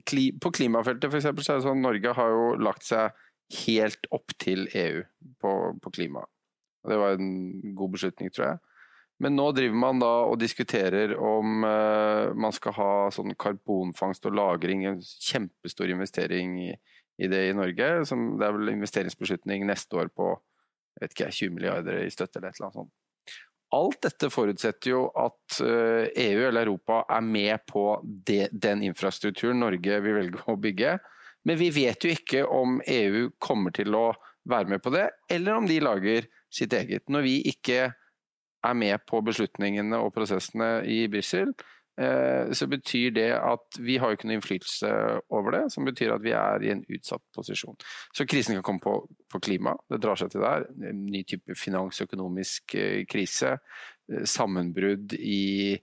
kli, 0.06 0.28
på 0.38 0.52
klimafeltet 0.54 1.10
for 1.10 1.18
eksempel, 1.18 1.42
så 1.42 1.56
er 1.56 1.58
det 1.58 1.66
sånn 1.66 1.82
Norge 1.82 2.14
har 2.14 2.30
jo 2.30 2.44
lagt 2.62 2.86
seg 2.86 3.18
helt 3.66 4.06
opp 4.14 4.36
til 4.38 4.68
EU 4.70 5.02
på, 5.42 5.56
på 5.82 5.92
klima. 5.98 6.22
Det 6.88 6.98
var 7.00 7.16
en 7.16 7.74
god 7.76 7.96
beslutning, 7.96 8.30
tror 8.32 8.46
jeg. 8.46 8.60
Men 9.20 9.36
nå 9.36 9.50
driver 9.52 9.76
man 9.76 10.00
da 10.00 10.12
og 10.30 10.38
diskuterer 10.40 11.12
om 11.20 11.66
uh, 11.66 12.32
man 12.32 12.54
skal 12.56 12.74
ha 12.78 12.92
sånn 13.12 13.34
karbonfangst 13.36 14.24
og 14.30 14.36
-lagring, 14.36 14.86
en 14.88 15.02
kjempestor 15.02 15.92
investering 15.92 16.56
i, 16.62 16.70
i 17.20 17.28
det 17.28 17.42
i 17.50 17.56
Norge. 17.56 17.90
Som, 18.08 18.38
det 18.40 18.48
er 18.48 18.56
vel 18.56 18.72
investeringsbeslutning 18.72 19.66
neste 19.68 20.00
år 20.00 20.08
på 20.08 20.32
ikke, 21.04 21.28
20 21.28 21.52
milliarder 21.52 22.00
i 22.06 22.10
støtte 22.12 22.40
eller 22.40 22.48
et 22.48 22.60
eller 22.60 22.70
annet 22.70 22.80
sånt. 22.80 22.96
Alt 23.76 24.00
dette 24.02 24.32
forutsetter 24.32 24.90
jo 24.90 25.04
at 25.14 25.60
uh, 25.62 26.08
EU 26.08 26.40
eller 26.48 26.64
Europa 26.64 27.04
er 27.12 27.22
med 27.22 27.68
på 27.68 27.84
det, 28.02 28.48
den 28.52 28.82
infrastrukturen 28.88 29.60
Norge 29.60 30.00
vil 30.00 30.16
velge 30.16 30.42
å 30.48 30.56
bygge. 30.58 30.96
Men 31.44 31.60
vi 31.60 31.68
vet 31.76 32.04
jo 32.04 32.16
ikke 32.16 32.42
om 32.48 32.80
EU 32.88 33.28
kommer 33.38 33.76
til 33.76 33.94
å 33.96 34.08
være 34.48 34.72
med 34.72 34.82
på 34.82 34.90
det, 34.96 35.10
eller 35.30 35.60
om 35.60 35.68
de 35.68 35.76
lager 35.84 36.26
sitt 36.50 36.72
eget. 36.76 37.08
Når 37.08 37.26
vi 37.26 37.36
ikke 37.50 37.90
er 38.60 38.76
med 38.76 39.04
på 39.08 39.22
beslutningene 39.24 40.00
og 40.02 40.12
prosessene 40.14 40.80
i 40.88 41.04
Brussel, 41.12 41.52
eh, 42.00 42.50
så 42.52 42.68
betyr 42.68 43.14
det 43.16 43.28
at 43.38 43.78
vi 43.80 43.96
har 44.02 44.12
ikke 44.12 44.28
noe 44.28 44.38
innflytelse 44.38 44.90
over 45.32 45.56
det, 45.56 45.62
som 45.72 45.88
betyr 45.88 46.14
at 46.16 46.24
vi 46.24 46.34
er 46.36 46.66
i 46.66 46.72
en 46.74 46.82
utsatt 46.88 47.24
posisjon. 47.36 47.78
Så 48.16 48.26
krisen 48.28 48.58
kan 48.58 48.66
komme 48.66 48.84
på, 48.84 48.96
på 49.32 49.40
klima, 49.46 49.76
det 49.88 50.02
drar 50.04 50.20
seg 50.20 50.34
til 50.34 50.44
der. 50.44 50.68
En 50.90 51.06
ny 51.08 51.24
type 51.28 51.56
finansøkonomisk 51.56 52.76
eh, 52.76 53.06
krise. 53.08 53.56
eh, 54.10 54.26
Sammenbrudd 54.28 55.16
i 55.16 55.78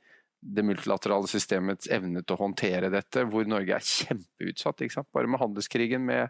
det 0.48 0.64
multilaterale 0.64 1.28
systemets 1.28 1.90
evne 1.92 2.22
til 2.22 2.36
å 2.36 2.44
håndtere 2.44 2.92
dette, 2.94 3.24
hvor 3.28 3.48
Norge 3.50 3.74
er 3.74 3.84
kjempeutsatt. 3.84 4.84
Bare 5.16 5.28
med 5.28 5.42
handelskrigen 5.42 6.06
med 6.06 6.30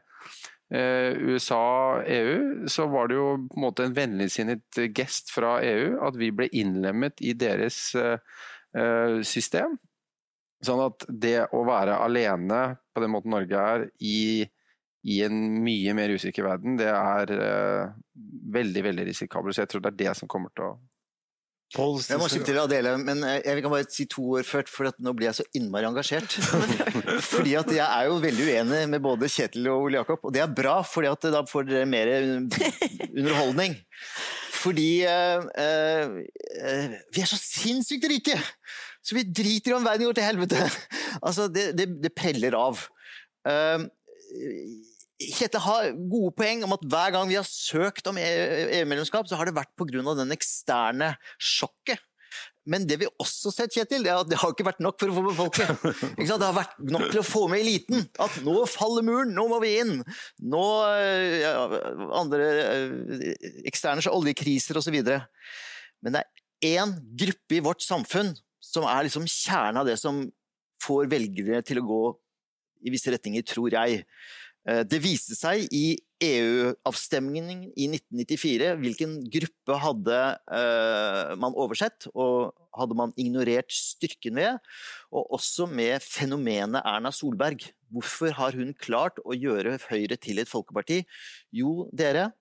USA 0.70 2.03
EU, 2.03 2.68
så 2.68 2.88
var 2.91 3.07
det 3.07 3.15
jo 3.15 3.28
på 3.47 3.55
en 3.55 3.63
måte 3.63 3.86
en 3.88 3.93
vennligsinnet 3.95 4.80
gest 4.95 5.32
fra 5.32 5.57
EU 5.63 5.93
at 6.03 6.18
vi 6.20 6.28
ble 6.36 6.49
innlemmet 6.51 7.24
i 7.24 7.32
deres 7.39 7.78
eh, 7.95 8.20
eh, 8.76 9.22
system. 9.24 9.78
Sånn 10.65 10.82
at 10.88 11.05
det 11.07 11.45
å 11.53 11.63
være 11.68 11.99
alene 12.01 12.61
på 12.91 13.03
den 13.03 13.13
måten 13.13 13.32
Norge 13.32 13.61
er 13.61 13.88
i, 14.03 14.43
i 15.07 15.22
en 15.24 15.39
mye 15.63 15.93
mer 15.95 16.11
usikker 16.18 16.47
verden, 16.49 16.76
det 16.80 16.89
er 16.91 17.34
eh, 17.38 17.95
veldig, 18.57 18.84
veldig 18.89 19.07
risikabelt. 19.11 19.55
Så 19.55 19.63
jeg 19.63 19.74
tror 19.74 19.86
det 19.86 19.93
er 19.93 20.01
det 20.03 20.15
som 20.20 20.32
kommer 20.32 20.51
til 20.57 20.72
å 20.72 20.78
Jeg 21.76 22.15
må 22.15 22.30
slippe 22.32 22.47
til 22.47 22.57
Adele, 22.61 22.93
men 23.01 23.20
eh, 23.28 23.41
jeg 23.43 23.63
kan 23.65 23.74
bare 23.74 23.88
si 23.91 24.05
to 24.07 24.24
år 24.38 24.45
først, 24.47 24.70
for 24.72 24.88
at 24.88 24.95
nå 25.03 25.11
blir 25.18 25.28
jeg 25.28 25.41
så 25.41 25.45
innmari 25.59 25.89
engasjert. 25.89 26.38
fordi 27.34 27.57
at 27.59 27.72
jeg 27.76 27.84
er 27.84 28.07
jo 28.07 28.22
veldig 28.24 28.45
uenig 28.47 28.82
med 28.93 29.03
både 29.03 29.28
Kjetil 29.32 29.68
og 29.74 29.89
Ole 29.89 29.99
Jakob, 29.99 30.24
og 30.24 30.36
det 30.36 30.45
er 30.45 30.55
bra, 30.61 30.80
fordi 30.88 31.11
at 31.11 31.28
da 31.36 31.43
får 31.49 31.68
dere 31.68 31.89
mer 31.91 32.13
underholdning. 32.15 33.76
Fordi 34.57 34.89
eh, 35.11 35.43
eh, 35.59 36.95
vi 37.13 37.24
er 37.24 37.30
så 37.30 37.39
sinnssykt 37.41 38.07
rike! 38.13 38.39
Så 39.03 39.15
vi 39.15 39.28
driter 39.28 39.72
i 39.72 39.76
om 39.78 39.86
verden 39.86 40.07
går 40.07 40.18
til 40.18 40.28
helvete! 40.28 40.63
Altså, 41.22 41.47
det, 41.51 41.74
det, 41.78 41.91
det 42.03 42.15
preller 42.15 42.55
av. 42.55 42.88
Eh, 43.47 43.88
Kjetil 45.18 45.63
har 45.63 45.88
gode 46.11 46.34
poeng 46.38 46.61
om 46.68 46.76
at 46.76 46.84
hver 46.86 47.13
gang 47.15 47.30
vi 47.30 47.39
har 47.39 47.47
søkt 47.47 48.05
om 48.09 48.20
EU-medlemskap, 48.22 49.26
så 49.30 49.39
har 49.39 49.49
det 49.49 49.55
vært 49.57 49.74
pga. 49.80 50.13
den 50.13 50.36
eksterne 50.36 51.15
sjokket. 51.41 52.03
Men 52.68 52.84
det 52.84 52.97
vi 52.99 53.07
også 53.07 53.47
har 53.47 53.55
sett, 53.55 53.76
Kjetil, 53.78 54.03
det 54.03 54.11
er 54.11 54.20
at 54.20 54.30
det 54.30 54.38
har 54.41 54.51
ikke 54.51 54.68
vært 54.68 54.82
nok 54.84 54.97
for 54.99 55.09
å 55.09 55.15
få 55.15 55.24
med 55.24 55.38
folket. 55.38 55.86
Det 56.20 56.28
har 56.43 56.55
vært 56.55 56.76
nok 56.84 57.05
til 57.13 57.22
å 57.22 57.26
få 57.26 57.45
med 57.47 57.63
eliten. 57.63 58.03
At 58.20 58.36
nå 58.43 58.57
faller 58.70 59.05
muren, 59.07 59.32
nå 59.34 59.45
må 59.47 59.61
vi 59.63 59.78
inn. 59.80 59.93
Nå 60.51 60.65
ja, 61.39 61.53
andre 62.20 62.49
øh, 62.65 63.24
eksterne 63.72 64.03
oljekriser 64.11 64.78
osv. 64.82 64.99
Men 66.03 66.18
det 66.18 66.26
er 66.26 66.76
én 66.76 66.93
gruppe 67.24 67.55
i 67.55 67.63
vårt 67.63 67.86
samfunn 67.86 68.36
som 68.63 68.86
er 68.89 69.07
liksom 69.07 69.30
kjernen 69.32 69.82
av 69.82 69.88
det 69.88 69.95
som 70.01 70.26
får 70.84 71.07
velgere 71.11 71.63
til 71.65 71.80
å 71.80 71.88
gå 71.88 72.03
i 72.86 72.91
visse 72.93 73.11
retninger, 73.13 73.47
tror 73.47 73.72
jeg. 73.74 74.03
Eh, 74.68 74.84
Det 74.84 74.99
viste 75.03 75.36
seg 75.38 75.68
i 75.72 75.97
EU-avstemningen 76.24 77.68
i 77.78 77.88
1994 77.93 78.72
hvilken 78.82 79.13
gruppe 79.32 79.78
hadde 79.84 80.18
eh, 80.57 81.36
man 81.39 81.55
oversett, 81.55 82.09
og 82.13 82.51
hadde 82.78 82.97
man 82.97 83.13
ignorert 83.22 83.72
styrken 83.74 84.38
ved, 84.41 84.59
og 85.13 85.38
også 85.38 85.70
med 85.70 86.03
fenomenet 86.03 86.84
Erna 86.84 87.13
Solberg. 87.13 87.70
Hvorfor 87.93 88.34
har 88.36 88.57
hun 88.57 88.74
klart 88.76 89.22
å 89.24 89.38
gjøre 89.38 89.78
Høyre 89.88 90.20
til 90.20 90.41
et 90.41 90.51
folkeparti? 90.51 91.03
Jo, 91.55 91.88
dere, 91.95 92.32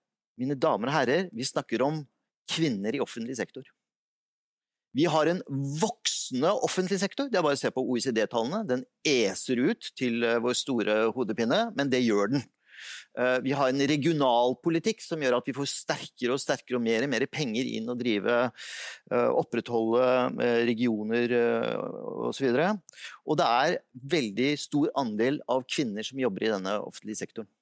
mine 0.41 0.59
damer 0.59 0.91
og 0.91 0.99
herrer, 0.99 1.31
vi 1.33 1.47
snakker 1.47 1.85
om 1.87 2.03
kvinner 2.51 2.97
i 2.97 3.03
offentlig 3.03 3.39
sektor. 3.39 3.76
Vi 4.97 5.05
har 5.12 5.28
en 5.28 5.42
voksende 5.80 6.55
offentlig 6.64 6.99
sektor. 7.03 7.28
Det 7.28 7.36
er 7.36 7.44
bare 7.44 7.59
å 7.59 7.61
se 7.61 7.72
på 7.72 7.84
OECD-tallene. 7.84 8.64
Den 8.68 8.84
eser 9.05 9.61
ut 9.68 9.90
til 9.99 10.24
eh, 10.24 10.38
vår 10.40 10.57
store 10.57 11.01
hodepine, 11.16 11.66
men 11.76 11.90
det 11.92 12.01
gjør 12.07 12.32
den. 12.32 12.47
Eh, 13.18 13.36
Vi 13.44 13.53
har 13.59 13.68
en 13.68 13.84
regionalpolitikk 13.92 15.05
som 15.05 15.20
gjør 15.20 15.36
at 15.36 15.51
vi 15.51 15.57
får 15.57 15.68
sterkere 15.68 16.38
og 16.38 16.40
sterkere 16.40 16.80
og 16.80 16.86
mer 16.86 17.05
mer 17.12 17.26
penger 17.28 17.68
inn 17.76 17.92
og 17.92 18.01
drive, 18.01 18.38
eh, 19.12 19.28
opprettholde 19.42 20.09
regioner 20.70 21.36
osv. 22.30 22.49
Og, 22.49 22.57
så 22.57 22.72
og 23.26 23.40
det 23.42 23.53
er 23.61 23.78
veldig 24.16 24.51
stor 24.64 24.97
andel 25.05 25.42
av 25.44 25.68
kvinner 25.68 26.09
som 26.09 26.24
jobber 26.24 26.49
i 26.49 26.55
denne 26.57 26.80
offentlige 26.80 27.20
sektoren. 27.20 27.53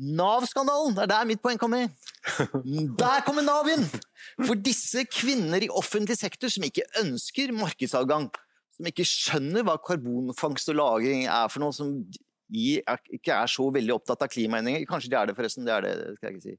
Nav-skandalen! 0.00 0.94
Det 0.96 1.04
er 1.04 1.10
der 1.12 1.28
mitt 1.28 1.42
poeng 1.44 1.58
kommer. 1.60 1.90
Der 3.00 3.20
kommer 3.26 3.44
Nav 3.44 3.68
inn! 3.68 3.84
For 4.46 4.56
disse 4.56 5.04
kvinner 5.08 5.60
i 5.60 5.68
offentlig 5.68 6.16
sektor 6.20 6.52
som 6.52 6.64
ikke 6.64 6.86
ønsker 7.02 7.52
markedsadgang, 7.56 8.30
som 8.76 8.88
ikke 8.88 9.04
skjønner 9.04 9.66
hva 9.66 9.76
karbonfangst 9.84 10.72
og 10.72 10.78
-lagring 10.80 11.26
er 11.28 11.52
for 11.52 11.60
noe, 11.60 11.76
som 11.76 12.00
ikke 12.50 13.34
er 13.34 13.46
så 13.50 13.66
veldig 13.70 13.94
opptatt 13.94 14.24
av 14.24 14.30
klimaendringer. 14.32 14.86
Kanskje 14.88 15.10
de 15.12 15.18
er 15.18 15.28
det, 15.28 15.36
forresten. 15.36 15.66
Det 15.66 15.74
er 15.74 15.84
det, 15.84 15.92
skal 16.16 16.26
jeg 16.26 16.34
ikke 16.34 16.46
si. 16.48 16.56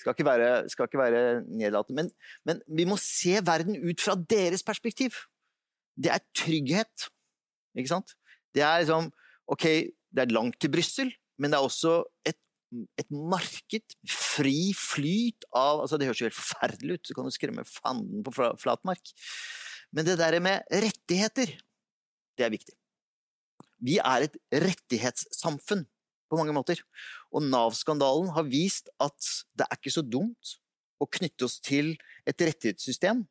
Skal 0.00 0.14
ikke 0.14 0.28
være, 0.28 0.50
skal 0.70 0.88
ikke 0.88 1.00
være 1.00 1.22
nedlatende. 1.48 2.02
Men, 2.02 2.12
men 2.44 2.62
vi 2.68 2.84
må 2.84 2.98
se 3.00 3.40
verden 3.42 3.80
ut 3.80 4.00
fra 4.00 4.14
deres 4.14 4.62
perspektiv. 4.62 5.16
Det 5.96 6.12
er 6.12 6.22
trygghet. 6.36 7.08
Ikke 7.74 7.96
sant? 7.96 8.14
Det 8.54 8.62
er 8.62 8.84
liksom 8.84 9.12
Ok, 9.44 9.64
det 10.08 10.22
er 10.22 10.32
langt 10.32 10.56
til 10.56 10.70
Brussel, 10.72 11.10
men 11.36 11.52
det 11.52 11.58
er 11.58 11.66
også 11.66 11.98
et 12.24 12.38
et 13.00 13.10
marked, 13.10 13.96
fri 14.08 14.72
flyt 14.76 15.46
av 15.54 15.84
altså 15.84 15.98
Det 15.98 16.08
høres 16.08 16.22
jo 16.22 16.28
helt 16.28 16.38
forferdelig 16.38 16.98
ut, 16.98 17.06
så 17.08 17.16
kan 17.16 17.28
du 17.28 17.34
skremme 17.34 17.66
fanden 17.68 18.24
på 18.26 18.34
flatmark. 18.60 19.14
Men 19.94 20.08
det 20.08 20.18
der 20.18 20.38
med 20.42 20.64
rettigheter, 20.72 21.52
det 22.34 22.46
er 22.46 22.52
viktig. 22.54 22.74
Vi 23.84 23.98
er 24.00 24.26
et 24.26 24.38
rettighetssamfunn 24.64 25.84
på 26.30 26.38
mange 26.40 26.54
måter. 26.56 26.80
Og 27.34 27.44
Nav-skandalen 27.46 28.32
har 28.34 28.48
vist 28.48 28.90
at 29.02 29.18
det 29.54 29.68
er 29.68 29.78
ikke 29.78 29.94
så 29.94 30.02
dumt 30.02 30.56
å 31.02 31.08
knytte 31.10 31.46
oss 31.46 31.58
til 31.62 31.94
et 32.26 32.40
rettighetssystem 32.40 33.24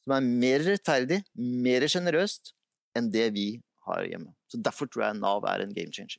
som 0.00 0.16
er 0.16 0.24
mer 0.24 0.64
rettferdig, 0.64 1.20
mer 1.36 1.86
sjenerøst 1.90 2.54
enn 2.96 3.10
det 3.12 3.28
vi 3.36 3.48
har 3.86 4.06
hjemme. 4.08 4.32
Så 4.50 4.60
Derfor 4.62 4.88
tror 4.90 5.06
jeg 5.06 5.20
Nav 5.20 5.46
er 5.48 5.64
en 5.64 5.74
game 5.76 5.92
changer. 5.94 6.18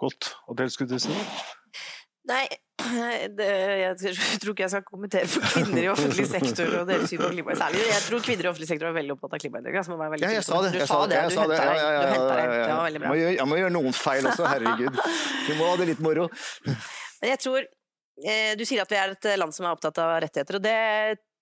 Godt. 0.00 0.30
Adele, 0.50 0.72
skulle 0.72 0.90
du 0.96 1.02
si 1.02 1.12
noe? 1.12 1.24
Nei, 2.30 2.44
det, 3.38 3.46
jeg 3.80 4.14
tror 4.42 4.52
ikke 4.54 4.64
jeg 4.66 4.72
skal 4.74 4.84
kommentere 4.86 5.28
på 5.28 5.40
kvinner 5.50 5.80
i 5.82 5.88
offentlig 5.92 6.26
sektor 6.30 6.74
og 6.80 6.86
deres 6.88 7.08
syn 7.10 7.20
på 7.22 7.30
klima. 7.32 7.56
Særlig, 7.58 7.80
jeg 7.88 8.04
tror 8.06 8.22
kvinner 8.24 8.46
i 8.46 8.50
offentlig 8.52 8.68
sektor 8.70 8.90
er 8.90 8.94
veldig 8.96 9.14
opptatt 9.16 9.36
av 9.38 9.42
klimaendringer. 9.42 9.84
så 9.86 9.92
må 9.94 9.98
være 10.00 10.14
veldig 10.14 10.28
Ja, 10.28 10.32
jeg 10.36 10.46
sa 10.46 10.60
det. 10.64 10.70
Du 10.74 10.78
Jeg 10.80 10.88
sa 10.90 11.00
det, 11.10 11.18
jeg 11.18 11.34
sa 11.36 11.46
det. 11.50 11.58
henta 11.58 11.64
Ja, 11.64 11.72
deg. 11.72 11.80
ja, 11.80 11.90
ja, 11.90 12.04
hentet 12.12 12.20
ja, 12.20 12.36
deg. 12.36 12.44
ja, 12.44 12.60
ja. 12.60 12.66
Det 12.68 12.76
var 12.76 12.84
veldig 12.86 13.00
Jeg 13.00 13.04
bra. 13.04 13.10
må, 13.12 13.18
gjøre, 13.22 13.34
jeg 13.40 13.48
må 13.52 13.58
gjøre 13.62 13.74
noen 13.76 13.96
feil 14.00 14.30
også, 14.32 14.48
herregud. 14.52 15.00
Vi 15.48 15.56
må 15.58 15.70
ha 15.70 15.76
det 15.80 15.88
litt 15.94 16.04
moro. 16.06 16.28
Men 16.68 17.32
jeg 17.34 17.42
tror 17.46 17.60
eh, 17.64 18.52
Du 18.60 18.64
sier 18.68 18.84
at 18.84 18.92
vi 18.94 19.00
er 19.00 19.16
et 19.16 19.30
land 19.40 19.56
som 19.56 19.66
er 19.68 19.74
opptatt 19.74 20.00
av 20.04 20.14
rettigheter, 20.24 20.60
og 20.60 20.64
det 20.64 20.76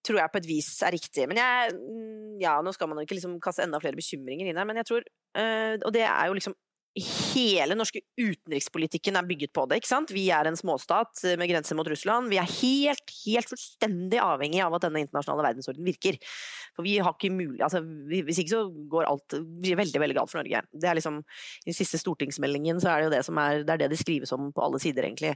tror 0.07 0.23
jeg 0.23 0.33
på 0.33 0.41
et 0.41 0.49
vis 0.49 0.71
er 0.87 0.95
riktig. 0.95 1.27
Men 1.31 1.43
jeg 1.43 1.75
mm, 1.75 2.39
Ja, 2.43 2.57
nå 2.63 2.73
skal 2.75 2.89
man 2.91 2.99
jo 3.03 3.07
ikke 3.09 3.19
liksom 3.19 3.37
kaste 3.45 3.67
enda 3.67 3.81
flere 3.83 3.99
bekymringer 3.99 4.47
inn 4.51 4.57
her, 4.63 4.67
men 4.69 4.79
jeg 4.81 4.87
tror 4.89 5.03
eh, 5.37 5.75
Og 5.83 5.91
det 5.95 6.07
er 6.07 6.31
jo 6.31 6.39
liksom 6.39 6.55
hele 7.05 7.77
norske 7.79 8.03
utenrikspolitikken 8.19 9.19
er 9.19 9.27
bygget 9.29 9.53
på 9.57 9.65
det. 9.69 9.81
ikke 9.81 9.91
sant? 9.91 10.13
Vi 10.15 10.27
er 10.35 10.49
en 10.49 10.59
småstat 10.59 11.25
eh, 11.25 11.37
med 11.41 11.51
grense 11.51 11.77
mot 11.79 11.89
Russland. 11.89 12.31
Vi 12.33 12.41
er 12.41 12.49
helt, 12.59 13.15
helt 13.25 13.51
fullstendig 13.51 14.21
avhengig 14.23 14.63
av 14.65 14.77
at 14.77 14.87
denne 14.87 15.03
internasjonale 15.05 15.47
verdensorden 15.49 15.87
virker. 15.87 16.19
For 16.77 16.87
vi 16.87 16.97
har 17.03 17.15
ikke 17.15 17.33
mulig, 17.35 17.61
altså, 17.65 17.83
Hvis 17.83 18.43
ikke 18.43 18.55
så 18.55 18.63
går 18.93 19.09
alt 19.09 19.39
veldig 19.65 20.03
veldig 20.05 20.19
galt 20.21 20.33
for 20.33 20.43
Norge. 20.43 20.63
Det 20.73 20.89
er 20.89 20.99
liksom, 20.99 21.21
I 21.65 21.71
den 21.71 21.79
siste 21.79 22.01
stortingsmeldingen 22.01 22.81
så 22.83 22.93
er 22.93 23.01
det 23.01 23.09
jo 23.09 23.15
det 23.17 23.25
som 23.27 23.43
er, 23.43 23.65
det 23.67 23.75
er 23.75 23.85
det 23.85 23.93
de 23.95 24.01
skrives 24.01 24.33
om 24.37 24.53
på 24.55 24.65
alle 24.65 24.81
sider, 24.83 25.09
egentlig. 25.09 25.35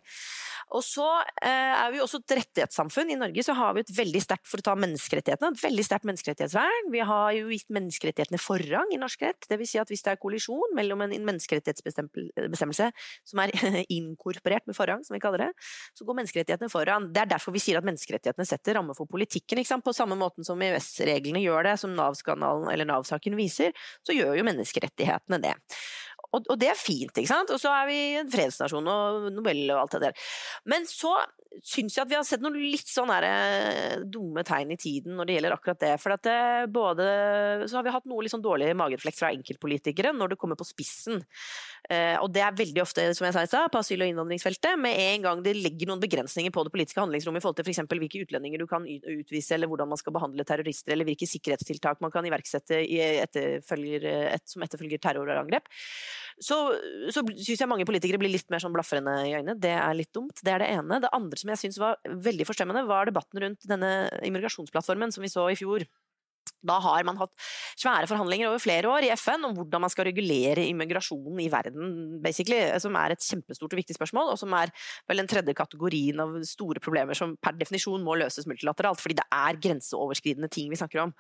Og 0.73 0.81
så 0.85 1.07
eh, 1.45 1.73
er 1.77 1.91
vi 1.93 2.01
også 2.01 2.23
et 2.23 2.35
rettighetssamfunn. 2.39 3.11
I 3.13 3.19
Norge 3.21 3.45
så 3.45 3.55
har 3.57 3.75
vi 3.77 3.83
et 3.85 3.93
veldig 3.93 4.23
sterkt 4.25 4.49
for 4.49 4.63
å 4.63 4.67
ta 4.71 4.75
menneskerettighetene, 4.81 5.53
et 5.53 5.65
veldig 5.67 5.85
sterkt 5.85 6.07
menneskerettighetsvern. 6.09 6.89
Vi 6.95 7.03
har 7.09 7.35
jo 7.37 7.51
gitt 7.53 7.69
menneskerettighetene 7.77 8.41
forrang 8.41 8.95
i 8.95 9.01
norsk 9.01 9.25
rett. 9.27 9.49
Det 9.51 9.59
vil 9.61 9.69
si 9.69 9.81
at 9.83 9.93
hvis 9.93 10.05
det 10.07 10.15
er 10.15 10.21
kollisjon 10.23 10.77
mellom 10.79 11.05
en 11.05 11.15
menneskerettighetsbestemmelse 11.29 12.89
som 13.29 13.43
er 13.45 13.53
inkorporert 13.99 14.69
med 14.71 14.79
forrang, 14.79 15.05
som 15.05 15.17
vi 15.17 15.23
kaller 15.23 15.47
det, 15.47 15.51
så 15.99 16.09
går 16.09 16.19
menneskerettighetene 16.23 16.73
foran. 16.73 17.11
Det 17.13 17.25
er 17.25 17.33
derfor 17.35 17.55
vi 17.55 17.63
sier 17.63 17.81
at 17.81 17.89
menneskerettighetene 17.89 18.49
setter 18.49 18.79
rammer 18.79 18.97
for 18.97 19.11
politikken, 19.11 19.61
på 19.83 19.95
samme 19.97 20.17
måten 20.19 20.45
som 20.47 20.61
EØS-reglene 20.63 21.41
gjør 21.43 21.67
det, 21.67 21.77
som 21.81 21.93
Nav-saken 21.97 22.43
Nav-saken 22.89 23.37
viser, 23.39 23.73
så 24.07 24.15
gjør 24.15 24.37
jo 24.39 24.47
menneskerettighetene 24.47 25.41
det. 25.43 25.55
Og, 26.33 26.47
og, 26.49 26.57
det 26.61 26.71
er 26.73 26.79
fint, 26.79 27.13
ikke 27.13 27.31
sant. 27.31 27.53
Og 27.53 27.61
så 27.61 27.73
er 27.77 27.89
vi 27.91 28.01
en 28.21 28.33
fredsnasjon 28.33 28.89
og 28.89 29.31
Nobel 29.35 29.65
og 29.71 29.85
alt 29.85 29.97
det 29.97 30.03
der. 30.09 30.29
Men 30.73 30.89
så 30.89 31.15
syns 31.61 31.97
jeg 31.97 32.05
at 32.05 32.11
vi 32.11 32.17
har 32.17 32.25
sett 32.27 32.43
noen 32.43 32.57
litt 32.57 32.89
sånn 32.89 33.11
eh, 33.13 34.01
dumme 34.09 34.45
tegn 34.47 34.73
i 34.75 34.79
tiden 34.81 35.17
når 35.19 35.29
det 35.29 35.37
gjelder 35.37 35.55
akkurat 35.57 35.81
det. 35.83 35.93
For 36.03 36.15
det 36.17 36.33
eh, 36.33 36.67
både 36.73 37.07
Så 37.69 37.79
har 37.79 37.87
vi 37.87 37.95
hatt 37.95 38.09
noe 38.09 38.25
litt 38.25 38.33
sånn 38.33 38.45
dårlig 38.45 38.71
magerefleks 38.79 39.21
fra 39.21 39.33
enkeltpolitikere 39.35 40.15
når 40.17 40.33
det 40.33 40.41
kommer 40.41 40.59
på 40.59 40.67
spissen. 40.69 41.21
Eh, 41.91 42.17
og 42.23 42.31
det 42.35 42.45
er 42.47 42.57
veldig 42.57 42.83
ofte, 42.85 43.07
som 43.19 43.29
jeg 43.29 43.51
sa 43.53 43.67
på 43.69 43.83
asyl- 43.83 44.05
og 44.05 44.13
innvandringsfeltet. 44.13 44.81
Med 44.81 44.99
en 44.99 45.29
gang 45.29 45.45
det 45.45 45.57
legger 45.59 45.91
noen 45.91 46.03
begrensninger 46.03 46.55
på 46.55 46.67
det 46.67 46.75
politiske 46.75 47.03
handlingsrommet 47.03 47.43
i 47.43 47.45
forhold 47.45 47.61
til 47.61 47.69
f.eks. 47.69 47.85
hvilke 47.93 48.25
utlendinger 48.27 48.63
du 48.63 48.69
kan 48.71 48.89
utvise, 48.89 49.55
eller 49.57 49.71
hvordan 49.71 49.93
man 49.93 50.01
skal 50.01 50.17
behandle 50.17 50.47
terrorister, 50.49 50.95
eller 50.95 51.09
hvilke 51.09 51.29
sikkerhetstiltak 51.29 52.03
man 52.05 52.15
kan 52.15 52.27
iverksette 52.29 52.83
etterfølger, 53.23 54.09
et, 54.33 54.47
som 54.49 54.65
etterfølger 54.65 55.03
terrorangrep 55.03 55.69
så, 56.41 56.57
så 57.13 57.23
syns 57.31 57.61
jeg 57.61 57.71
mange 57.71 57.87
politikere 57.89 58.21
blir 58.21 58.33
litt 58.33 58.49
mer 58.53 58.63
sånn 58.63 58.75
blafrende 58.75 59.15
i 59.29 59.35
øynene. 59.37 59.57
Det 59.61 59.73
er 59.75 59.97
litt 59.97 60.13
dumt. 60.15 60.41
Det 60.43 60.53
er 60.53 60.65
det 60.65 60.71
ene. 60.75 61.01
Det 61.03 61.13
andre 61.15 61.39
som 61.43 61.53
jeg 61.53 61.65
syns 61.65 61.81
var 61.83 61.99
veldig 62.07 62.47
forstemmende, 62.49 62.87
var 62.89 63.11
debatten 63.11 63.43
rundt 63.43 63.69
denne 63.69 63.93
immigrasjonsplattformen 64.27 65.13
som 65.15 65.25
vi 65.25 65.33
så 65.33 65.49
i 65.51 65.59
fjor. 65.59 65.85
Da 66.63 66.77
har 66.83 67.03
man 67.07 67.19
hatt 67.19 67.33
svære 67.79 68.07
forhandlinger 68.11 68.49
over 68.49 68.63
flere 68.63 68.91
år 68.91 69.07
i 69.07 69.11
FN 69.19 69.49
om 69.49 69.55
hvordan 69.57 69.83
man 69.83 69.91
skal 69.91 70.07
regulere 70.07 70.63
immigrasjonen 70.71 71.41
i 71.43 71.49
verden, 71.51 72.23
som 72.83 72.99
er 72.99 73.15
et 73.15 73.27
kjempestort 73.27 73.75
og 73.75 73.81
viktig 73.81 73.97
spørsmål, 73.99 74.31
og 74.35 74.39
som 74.39 74.55
er 74.59 74.71
vel 75.11 75.23
den 75.23 75.31
tredje 75.31 75.57
kategorien 75.59 76.23
av 76.23 76.39
store 76.47 76.83
problemer 76.83 77.19
som 77.19 77.35
per 77.43 77.59
definisjon 77.59 78.07
må 78.07 78.15
løses 78.21 78.47
multilateralt, 78.51 79.03
fordi 79.03 79.19
det 79.19 79.27
er 79.35 79.59
grenseoverskridende 79.59 80.51
ting 80.55 80.71
vi 80.71 80.79
snakker 80.79 81.03
om. 81.09 81.17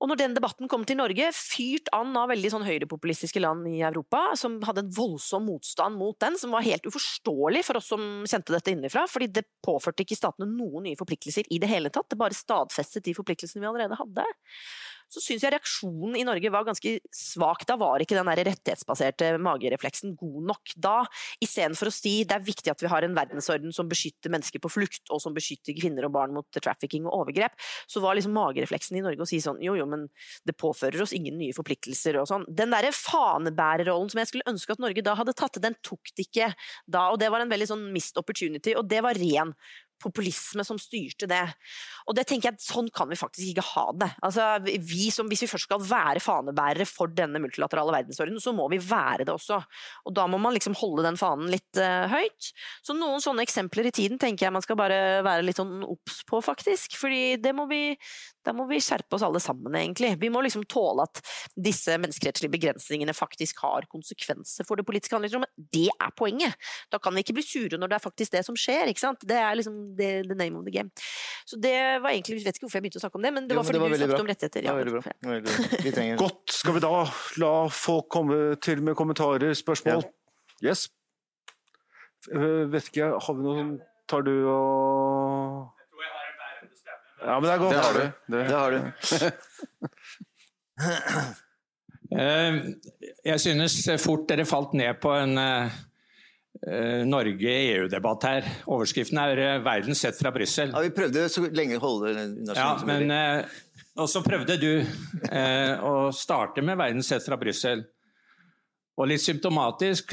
Og 0.00 0.08
når 0.08 0.16
den 0.16 0.34
debatten 0.36 0.68
kom 0.70 0.86
til 0.88 0.96
Norge, 0.96 1.26
fyrt 1.36 1.90
an 1.92 2.14
av 2.16 2.30
veldig 2.32 2.50
sånn 2.54 2.64
høyrepopulistiske 2.64 3.42
land 3.42 3.68
i 3.68 3.82
Europa, 3.84 4.30
som 4.40 4.56
hadde 4.64 4.86
en 4.86 4.92
voldsom 4.96 5.44
motstand 5.44 6.00
mot 6.00 6.16
den, 6.24 6.38
som 6.40 6.54
var 6.56 6.64
helt 6.64 6.88
uforståelig 6.88 7.62
for 7.66 7.80
oss 7.80 7.90
som 7.92 8.06
kjente 8.24 8.54
dette 8.54 8.72
innenfra, 8.72 9.04
fordi 9.10 9.28
det 9.36 9.44
påførte 9.64 10.06
ikke 10.06 10.16
statene 10.16 10.48
noen 10.48 10.88
nye 10.88 10.96
forpliktelser 10.96 11.52
i 11.52 11.60
det 11.60 11.68
hele 11.68 11.92
tatt, 11.92 12.08
det 12.08 12.20
bare 12.20 12.36
stadfestet 12.36 13.04
de 13.04 13.16
forpliktelsene 13.18 13.60
vi 13.60 13.68
allerede 13.68 14.00
hadde 14.00 14.24
så 15.10 15.22
syns 15.22 15.44
jeg 15.44 15.54
reaksjonen 15.54 16.16
i 16.20 16.24
Norge 16.26 16.52
var 16.52 16.66
ganske 16.68 16.96
svak. 17.14 17.64
Da 17.68 17.76
var 17.80 18.02
ikke 18.02 18.16
den 18.18 18.28
der 18.30 18.44
rettighetsbaserte 18.50 19.32
magerefleksen 19.42 20.14
god 20.18 20.46
nok. 20.52 20.74
Da, 20.78 21.02
istedenfor 21.42 21.90
å 21.90 21.94
si 21.94 22.20
det 22.28 22.36
er 22.36 22.46
viktig 22.46 22.72
at 22.72 22.84
vi 22.84 22.90
har 22.92 23.06
en 23.06 23.16
verdensorden 23.16 23.74
som 23.74 23.90
beskytter 23.90 24.32
mennesker 24.32 24.62
på 24.62 24.72
flukt, 24.72 25.02
og 25.10 25.22
som 25.22 25.34
beskytter 25.36 25.76
kvinner 25.78 26.06
og 26.06 26.14
barn 26.14 26.34
mot 26.36 26.46
trafficking 26.54 27.08
og 27.08 27.24
overgrep, 27.24 27.58
så 27.90 28.02
var 28.04 28.16
liksom 28.18 28.34
magerefleksen 28.36 29.00
i 29.00 29.04
Norge 29.04 29.26
å 29.26 29.28
si 29.28 29.42
sånn 29.42 29.60
jo 29.64 29.76
jo, 29.78 29.88
men 29.90 30.06
det 30.46 30.56
påfører 30.60 31.02
oss 31.02 31.14
ingen 31.16 31.38
nye 31.40 31.56
forpliktelser 31.56 32.20
og 32.20 32.28
sånn. 32.30 32.46
Den 32.48 32.74
derre 32.74 32.94
fanebærerrollen 32.94 34.12
som 34.12 34.22
jeg 34.22 34.32
skulle 34.32 34.50
ønske 34.50 34.76
at 34.76 34.82
Norge 34.82 35.04
da 35.04 35.16
hadde 35.18 35.36
tatt, 35.36 35.60
den 35.62 35.78
tok 35.86 36.14
det 36.14 36.28
ikke 36.28 36.52
da, 36.86 37.08
og 37.10 37.20
det 37.22 37.30
var 37.32 37.42
en 37.42 37.52
veldig 37.52 37.70
sånn 37.72 37.86
missed 37.94 38.18
opportunity, 38.20 38.76
og 38.78 38.88
det 38.90 39.02
var 39.04 39.18
ren 39.18 39.54
populisme 40.00 40.64
som 40.66 40.78
styrte 40.80 41.28
det. 41.30 41.44
Og 42.08 42.16
det 42.16 42.26
tenker 42.28 42.50
jeg, 42.50 42.58
Sånn 42.60 42.90
kan 42.94 43.08
vi 43.10 43.18
faktisk 43.18 43.52
ikke 43.52 43.64
ha 43.72 43.84
det. 43.96 44.08
Altså, 44.26 44.44
vi 44.64 45.08
som, 45.14 45.28
hvis 45.30 45.44
vi 45.44 45.48
først 45.50 45.66
skal 45.68 45.82
være 45.82 46.22
fanebærere 46.22 46.86
for 46.88 47.10
denne 47.12 47.40
multilaterale 47.42 47.94
verdensordenen, 47.94 48.42
så 48.42 48.52
må 48.56 48.68
vi 48.72 48.80
være 48.82 49.26
det 49.26 49.34
også. 49.34 49.60
Og 50.06 50.14
Da 50.16 50.26
må 50.30 50.38
man 50.42 50.54
liksom 50.56 50.76
holde 50.78 51.06
den 51.06 51.18
fanen 51.20 51.50
litt 51.52 51.80
uh, 51.80 52.06
høyt. 52.10 52.50
Så 52.86 52.96
noen 52.96 53.22
sånne 53.24 53.44
eksempler 53.46 53.88
i 53.88 53.94
tiden 53.94 54.20
tenker 54.20 54.46
jeg 54.46 54.54
man 54.54 54.64
skal 54.64 54.78
bare 54.80 55.20
være 55.26 55.44
litt 55.46 55.60
sånn 55.60 55.80
obs 55.86 56.22
på, 56.28 56.42
faktisk. 56.44 56.96
Fordi 57.00 57.38
det 57.42 57.54
må 57.56 57.66
vi, 57.70 57.94
da 58.46 58.54
må 58.56 58.66
vi 58.70 58.80
skjerpe 58.82 59.16
oss 59.16 59.24
alle 59.26 59.42
sammen, 59.42 59.74
egentlig. 59.78 60.14
Vi 60.20 60.32
må 60.32 60.44
liksom 60.44 60.66
tåle 60.70 61.06
at 61.08 61.22
disse 61.56 61.96
menneskerettslige 62.00 62.52
begrensningene 62.52 63.14
faktisk 63.16 63.62
har 63.64 63.88
konsekvenser 63.90 64.68
for 64.68 64.80
det 64.80 64.86
politiske 64.88 65.16
handlingsrommet. 65.16 65.52
Det 65.56 65.88
er 65.94 66.14
poenget! 66.16 66.56
Da 66.92 67.00
kan 67.02 67.14
vi 67.14 67.24
ikke 67.24 67.36
bli 67.38 67.46
sure 67.46 67.80
når 67.80 67.90
det 67.90 67.98
er 67.98 68.06
faktisk 68.06 68.36
det 68.36 68.44
som 68.46 68.58
skjer. 68.58 68.90
ikke 68.90 69.02
sant? 69.02 69.24
Det 69.26 69.38
er 69.38 69.58
liksom 69.58 69.80
the, 69.96 70.10
the 70.28 70.36
name 70.36 70.58
of 70.58 70.64
the 70.64 70.74
game. 70.74 70.90
Så 71.44 71.56
det 71.56 71.74
var 72.02 72.10
egentlig, 72.10 72.38
Jeg 72.40 72.46
vet 72.46 72.56
ikke 72.56 72.66
hvorfor 72.66 72.78
jeg 72.78 72.86
begynte 72.86 73.00
å 73.00 73.04
snakke 73.04 73.20
om 73.20 73.26
det, 73.26 73.32
men 73.36 73.48
det 73.48 73.58
var 73.58 73.66
fordi 73.66 73.78
det 73.78 73.82
var 73.82 73.90
du 73.90 73.96
snakket 73.96 74.14
bra. 74.14 74.22
om 74.22 74.30
rettigheter. 74.30 74.68
Ja, 74.68 74.76
veldig 74.78 74.94
bra. 74.96 75.02
Veldig 75.26 75.42
bra. 75.48 75.82
Vi 75.84 75.92
trenger... 75.96 76.16
Godt. 76.20 76.54
Skal 76.60 76.76
vi 76.76 76.84
da 76.84 76.94
la 77.42 77.52
folk 77.74 78.08
komme 78.12 78.40
til 78.62 78.82
med 78.86 78.98
kommentarer, 78.98 79.54
spørsmål? 79.58 80.06
Ja. 80.60 80.70
Yes. 80.70 80.88
Uh, 82.28 82.68
vet 82.72 82.90
ikke, 82.92 83.14
har 83.16 83.38
vi 83.38 83.46
noen 83.46 83.78
Tar 84.10 84.24
du 84.26 84.32
og 84.50 85.68
ja, 87.20 87.34
men 87.36 87.44
det 87.44 87.52
er 87.52 87.58
godt. 87.60 87.74
Det 87.74 87.82
har 87.84 87.92
du. 87.94 88.00
Det, 88.32 88.40
det 88.48 88.56
har 88.56 88.70
du. 88.74 88.80
Eh, 92.10 92.56
jeg 93.22 93.38
synes 93.38 93.74
fort 94.02 94.24
dere 94.26 94.42
falt 94.48 94.72
ned 94.74 94.98
på 94.98 95.12
en 95.14 95.38
uh, 96.66 97.02
Norge-EU-debatt 97.08 98.26
her. 98.28 98.48
Overskriften 98.70 99.20
er 99.22 99.42
uh, 99.42 99.62
'Verden 99.64 99.98
sett 99.98 100.18
fra 100.18 100.32
Brussel'. 100.34 100.72
Ja, 100.74 100.82
vi 100.84 100.92
prøvde 100.94 101.28
så 101.32 101.44
lenge 101.48 101.78
å 101.78 101.84
holde 101.84 102.14
det 102.16 102.56
ja, 102.58 102.72
men, 102.88 103.10
uh, 103.10 103.60
Og 104.00 104.08
så 104.10 104.22
prøvde 104.24 104.56
du 104.60 104.72
å 104.80 106.10
starte 106.16 106.64
med 106.64 106.78
'Verden 106.80 107.06
sett 107.06 107.26
fra 107.26 107.38
Brussel'. 107.40 107.86
Og 109.00 109.08
litt 109.08 109.24
symptomatisk 109.24 110.12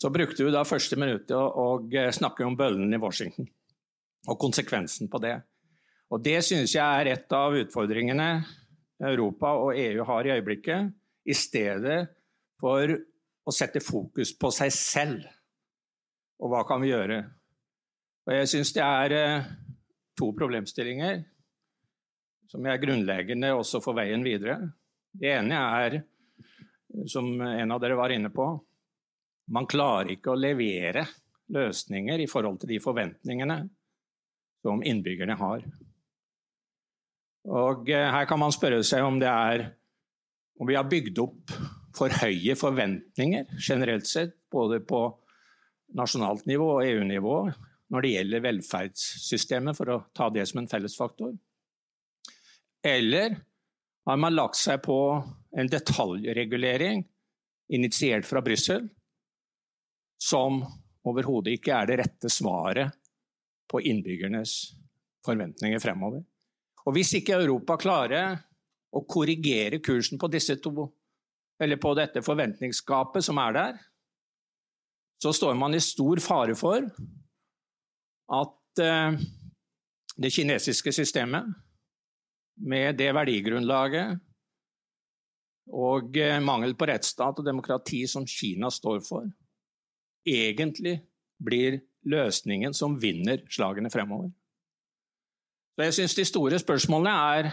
så 0.00 0.10
brukte 0.12 0.44
du 0.44 0.52
da 0.52 0.64
første 0.68 0.96
minuttet 1.00 1.34
å, 1.36 1.44
å 1.46 2.10
snakke 2.12 2.44
om 2.44 2.56
bøllene 2.56 2.96
i 2.96 3.00
Washington. 3.00 3.48
Og 4.28 4.38
konsekvensen 4.40 5.08
på 5.12 5.20
det. 5.22 5.38
Og 6.12 6.22
Det 6.22 6.38
synes 6.44 6.74
jeg 6.74 6.84
er 6.84 7.10
et 7.12 7.32
av 7.34 7.56
utfordringene 7.56 8.30
Europa 9.02 9.52
og 9.60 9.76
EU 9.76 10.04
har 10.06 10.26
i 10.26 10.34
øyeblikket. 10.36 10.92
I 11.26 11.34
stedet 11.34 12.06
for 12.60 12.92
å 13.46 13.54
sette 13.54 13.82
fokus 13.82 14.32
på 14.38 14.50
seg 14.54 14.72
selv. 14.74 15.26
Og 16.42 16.50
hva 16.52 16.64
kan 16.68 16.82
vi 16.82 16.90
gjøre? 16.90 17.20
Og 18.26 18.34
Jeg 18.34 18.50
syns 18.50 18.74
det 18.74 18.82
er 18.82 19.14
eh, 19.14 19.48
to 20.18 20.32
problemstillinger 20.36 21.22
som 22.50 22.66
er 22.66 22.82
grunnleggende 22.82 23.52
også 23.54 23.80
for 23.82 23.96
veien 23.98 24.22
videre. 24.26 24.58
Det 25.16 25.30
ene 25.32 25.60
er, 25.80 25.98
som 27.10 27.28
en 27.40 27.74
av 27.74 27.80
dere 27.82 27.98
var 27.98 28.14
inne 28.14 28.30
på, 28.34 28.46
man 29.54 29.66
klarer 29.70 30.12
ikke 30.16 30.32
å 30.34 30.38
levere 30.38 31.06
løsninger 31.54 32.22
i 32.22 32.28
forhold 32.30 32.60
til 32.62 32.74
de 32.74 32.82
forventningene 32.82 33.60
som 34.66 34.82
innbyggerne 34.82 35.38
har. 35.38 35.66
Og 37.46 37.90
eh, 37.94 38.10
her 38.10 38.26
kan 38.26 38.42
man 38.42 38.54
spørre 38.54 38.82
seg 38.86 39.06
om 39.06 39.20
det 39.22 39.30
er 39.30 39.68
om 40.58 40.66
vi 40.66 40.74
har 40.74 40.88
bygd 40.88 41.20
opp 41.22 41.52
for 41.96 42.12
høye 42.12 42.56
forventninger 42.58 43.48
generelt 43.62 44.06
sett, 44.08 44.36
både 44.52 44.82
på 44.84 45.00
nasjonalt 45.96 46.46
nivå 46.48 46.68
og 46.76 46.84
EU-nivå, 46.84 47.36
når 47.94 48.02
det 48.02 48.12
gjelder 48.12 48.44
velferdssystemet, 48.44 49.76
for 49.78 49.92
å 49.92 49.98
ta 50.16 50.28
det 50.34 50.44
som 50.50 50.60
en 50.60 50.70
fellesfaktor. 50.70 51.34
Eller 52.86 53.36
har 54.06 54.18
man 54.20 54.34
lagt 54.34 54.58
seg 54.58 54.82
på 54.84 54.98
en 55.56 55.70
detaljregulering 55.70 57.04
initiert 57.74 58.26
fra 58.26 58.42
Brussel, 58.44 58.86
som 60.22 60.60
overhodet 61.06 61.56
ikke 61.58 61.74
er 61.74 61.90
det 61.90 61.98
rette 62.02 62.30
svaret 62.32 62.94
på 63.70 63.82
innbyggernes 63.82 64.54
forventninger 65.26 65.82
fremover. 65.82 66.22
Og 66.86 66.94
hvis 66.94 67.16
ikke 67.18 67.38
Europa 67.40 67.76
klarer 67.80 68.36
å 68.94 69.02
korrigere 69.10 69.80
kursen 69.82 70.20
på 70.22 70.30
disse 70.30 70.56
to, 70.62 70.86
eller 71.62 71.80
på 71.80 71.94
dette 71.96 72.22
forventningsgapet 72.24 73.24
som 73.24 73.38
er 73.40 73.56
der, 73.56 73.78
så 75.22 75.32
står 75.32 75.54
man 75.56 75.74
i 75.74 75.80
stor 75.80 76.20
fare 76.20 76.56
for 76.58 76.84
at 78.36 78.82
eh, 78.82 79.16
det 80.16 80.32
kinesiske 80.32 80.92
systemet, 80.92 81.48
med 82.56 82.96
det 82.96 83.10
verdigrunnlaget 83.12 84.16
og 85.76 86.16
eh, 86.16 86.38
mangel 86.40 86.72
på 86.78 86.88
rettsstat 86.88 87.42
og 87.42 87.44
demokrati 87.44 88.06
som 88.08 88.24
Kina 88.28 88.70
står 88.72 89.02
for, 89.04 89.26
egentlig 90.26 90.98
blir 91.42 91.80
løsningen 92.08 92.74
som 92.74 92.96
vinner 93.00 93.42
slagene 93.52 93.90
fremover. 93.92 94.30
Så 95.76 95.84
jeg 95.84 95.96
syns 95.98 96.16
de 96.16 96.24
store 96.24 96.60
spørsmålene 96.62 97.16
er 97.36 97.50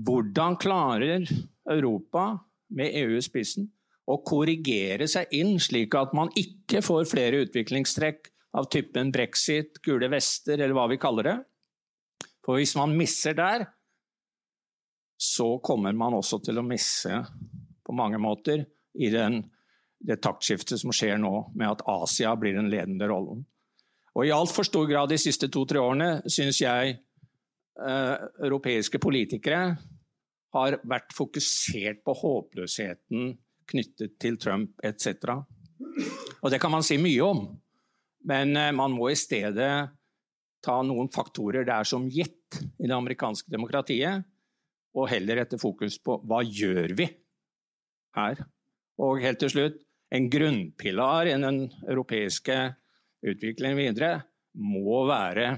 hvordan 0.00 0.56
klarer 0.60 1.26
Europa, 1.68 2.38
med 2.70 2.94
EU 3.02 3.16
i 3.18 3.24
spissen, 3.24 3.68
å 4.10 4.18
korrigere 4.26 5.06
seg 5.10 5.30
inn 5.36 5.58
slik 5.62 5.94
at 5.98 6.14
man 6.16 6.32
ikke 6.38 6.82
får 6.82 7.08
flere 7.10 7.44
utviklingstrekk 7.44 8.30
av 8.58 8.66
typen 8.72 9.12
brexit, 9.14 9.78
gule 9.84 10.08
vester 10.10 10.58
eller 10.58 10.74
hva 10.74 10.88
vi 10.90 10.98
kaller 11.00 11.28
det. 11.28 11.36
For 12.44 12.58
hvis 12.58 12.74
man 12.78 12.96
misser 12.98 13.36
der, 13.38 13.68
så 15.20 15.58
kommer 15.62 15.94
man 15.94 16.16
også 16.16 16.40
til 16.42 16.58
å 16.58 16.66
misse 16.66 17.20
på 17.86 17.94
mange 17.94 18.18
måter 18.22 18.64
i 18.98 19.10
den, 19.12 19.42
det 20.00 20.18
taktskiftet 20.24 20.80
som 20.80 20.94
skjer 20.96 21.20
nå, 21.20 21.50
med 21.54 21.76
at 21.76 21.84
Asia 21.90 22.32
blir 22.40 22.56
den 22.56 22.70
ledende 22.72 23.06
rollen. 23.10 23.44
Og 24.16 24.26
I 24.26 24.32
altfor 24.34 24.66
stor 24.66 24.88
grad 24.90 25.12
de 25.12 25.20
siste 25.20 25.50
to-tre 25.52 25.78
årene 25.78 26.24
syns 26.30 26.58
jeg 26.62 26.96
eh, 26.96 28.16
europeiske 28.46 28.98
politikere 29.02 29.76
har 30.54 30.78
vært 30.88 31.14
fokusert 31.14 32.02
på 32.06 32.14
håpløsheten 32.22 33.32
knyttet 33.70 34.16
til 34.22 34.38
Trump 34.40 34.82
etc. 34.86 35.38
Og 36.42 36.50
det 36.52 36.60
kan 36.62 36.72
man 36.72 36.84
si 36.86 36.98
mye 37.00 37.22
om, 37.24 37.44
men 38.28 38.56
eh, 38.58 38.72
man 38.76 38.92
må 38.94 39.10
i 39.10 39.18
stedet 39.18 39.72
ta 40.60 40.76
noen 40.84 41.08
faktorer 41.12 41.64
det 41.64 41.72
er 41.72 41.88
som 41.88 42.08
gitt 42.12 42.58
i 42.80 42.88
det 42.88 42.96
amerikanske 42.96 43.52
demokratiet, 43.52 44.26
og 44.96 45.08
heller 45.12 45.40
rette 45.40 45.60
fokus 45.60 46.00
på 46.02 46.18
hva 46.26 46.42
gjør 46.44 46.96
vi 46.98 47.06
her. 48.18 48.42
Og 49.00 49.22
helt 49.22 49.40
til 49.40 49.52
slutt, 49.52 49.78
en 50.10 50.26
grunnpilar 50.26 51.30
i 51.30 51.36
den 51.38 51.62
europeiske 51.86 52.56
utviklingen 53.22 53.78
videre 53.78 54.24
må 54.58 55.04
være 55.06 55.52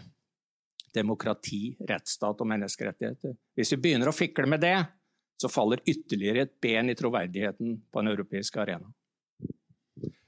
demokrati, 0.95 1.77
rettsstat 1.89 2.41
og 2.43 2.49
menneskerettigheter. 2.51 3.37
Hvis 3.57 3.73
vi 3.75 3.81
begynner 3.87 4.11
å 4.11 4.17
fikle 4.17 4.49
med 4.51 4.63
det, 4.65 4.77
så 5.41 5.51
faller 5.51 5.83
ytterligere 5.89 6.47
et 6.47 6.53
ben 6.63 6.91
i 6.93 6.97
troverdigheten 6.99 7.79
på 7.91 8.03
en 8.03 8.13
europeisk 8.13 8.61
arena. 8.63 8.93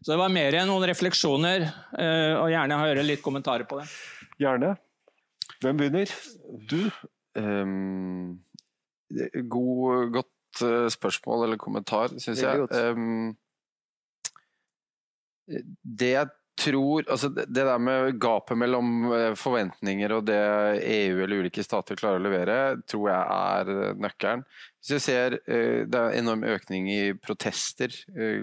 Så 0.04 0.12
det 0.12 0.20
var 0.20 0.32
mer 0.32 0.56
enn 0.58 0.68
noen 0.68 0.84
refleksjoner, 0.90 1.64
eh, 1.96 2.34
og 2.36 2.50
gjerne 2.52 2.80
høre 2.80 3.04
litt 3.06 3.22
kommentarer 3.24 3.64
på 3.68 3.78
det. 3.80 3.86
Gjerne. 4.42 4.74
Hvem 5.62 5.80
begynner? 5.80 6.10
Du? 6.68 6.80
Um, 7.38 8.42
god, 9.48 10.10
godt 10.18 10.64
uh, 10.66 10.90
spørsmål 10.92 11.46
eller 11.46 11.60
kommentar, 11.60 12.12
syns 12.20 12.42
jeg. 12.42 12.66
Um, 12.68 13.32
det 15.48 16.12
jeg 16.14 16.32
tror 16.56 17.04
altså 17.10 17.28
det, 17.34 17.46
der 17.50 17.78
med 17.82 18.18
gapet 18.22 18.58
mellom 18.58 19.12
eh, 19.12 19.32
forventninger 19.38 20.12
og 20.14 20.26
det 20.28 20.38
EU 20.86 21.22
eller 21.24 21.42
ulike 21.44 21.64
stater 21.66 21.98
klarer 21.98 22.20
å 22.20 22.24
levere, 22.24 22.56
tror 22.90 23.08
jeg 23.10 23.22
er 23.36 23.72
eh, 23.74 23.94
nøkkelen. 24.04 24.44
Hvis 24.84 24.92
vi 24.94 25.00
ser 25.00 25.38
uh, 25.48 25.80
Det 25.88 26.00
er 26.00 26.18
enorm 26.18 26.44
økning 26.44 26.90
i 26.92 27.14
protester 27.16 27.94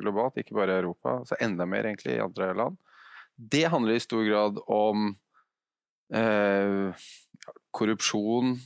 globalt, 0.01 0.39
ikke 0.41 0.57
bare 0.57 0.73
i 0.73 0.81
Europa. 0.81 1.19
altså 1.21 1.37
Enda 1.39 1.67
mer 1.69 1.85
egentlig 1.85 2.15
i 2.15 2.23
andre 2.23 2.51
land. 2.57 2.79
Det 3.37 3.67
handler 3.69 3.97
i 3.97 4.03
stor 4.03 4.23
grad 4.27 4.57
om 4.69 5.13
korrupsjon, 7.71 8.57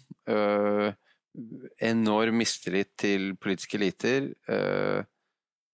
enorm 1.85 2.39
mistillit 2.41 2.89
til 2.97 3.35
politiske 3.37 3.77
eliter. 3.77 4.31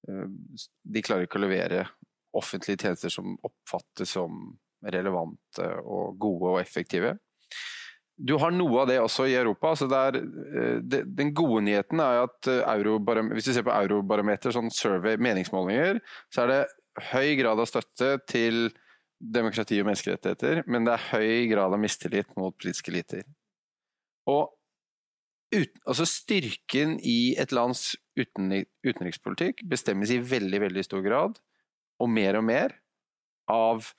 De 0.03 1.05
klarer 1.05 1.29
ikke 1.29 1.39
å 1.39 1.45
levere 1.45 1.85
offentlige 2.37 2.85
tjenester 2.85 3.11
som 3.13 3.35
oppfattes 3.43 4.15
som 4.17 4.55
relevante 4.81 5.67
og 5.81 6.17
gode 6.21 6.55
og 6.55 6.61
effektive. 6.61 7.15
Du 8.21 8.35
har 8.41 8.53
noe 8.53 8.83
av 8.83 8.89
det 8.89 8.99
også 9.01 9.25
i 9.29 9.35
Europa. 9.37 9.71
Altså 9.71 9.87
er, 9.97 10.19
det, 10.83 11.03
den 11.17 11.31
gode 11.37 11.63
nyheten 11.65 12.01
er 12.03 12.23
at 12.25 12.49
hvis 13.31 13.49
du 13.49 13.53
ser 13.55 13.65
på 13.65 13.73
Eurobarometer, 13.73 14.53
sånn 14.53 14.69
survey, 14.73 15.17
meningsmålinger, 15.21 16.01
så 16.33 16.45
er 16.45 16.51
det 16.51 16.61
høy 17.11 17.35
grad 17.39 17.61
av 17.61 17.69
støtte 17.69 18.15
til 18.29 18.69
demokrati 19.21 19.77
og 19.81 19.87
menneskerettigheter, 19.87 20.63
men 20.69 20.87
det 20.87 20.95
er 20.95 21.07
høy 21.11 21.51
grad 21.51 21.75
av 21.75 21.81
mistillit 21.81 22.31
mot 22.39 22.55
politiske 22.57 22.91
eliter. 22.93 23.21
Og 24.29 24.49
ut, 25.51 25.71
altså 25.85 26.07
styrken 26.07 26.97
i 27.05 27.35
et 27.41 27.53
lands 27.53 27.91
utenrikspolitikk 28.17 29.65
bestemmes 29.69 30.13
i 30.13 30.21
veldig, 30.23 30.61
veldig 30.65 30.85
stor 30.87 31.03
grad, 31.05 31.37
og 32.01 32.09
mer 32.11 32.39
og 32.39 32.45
mer, 32.47 32.75
av 33.51 33.91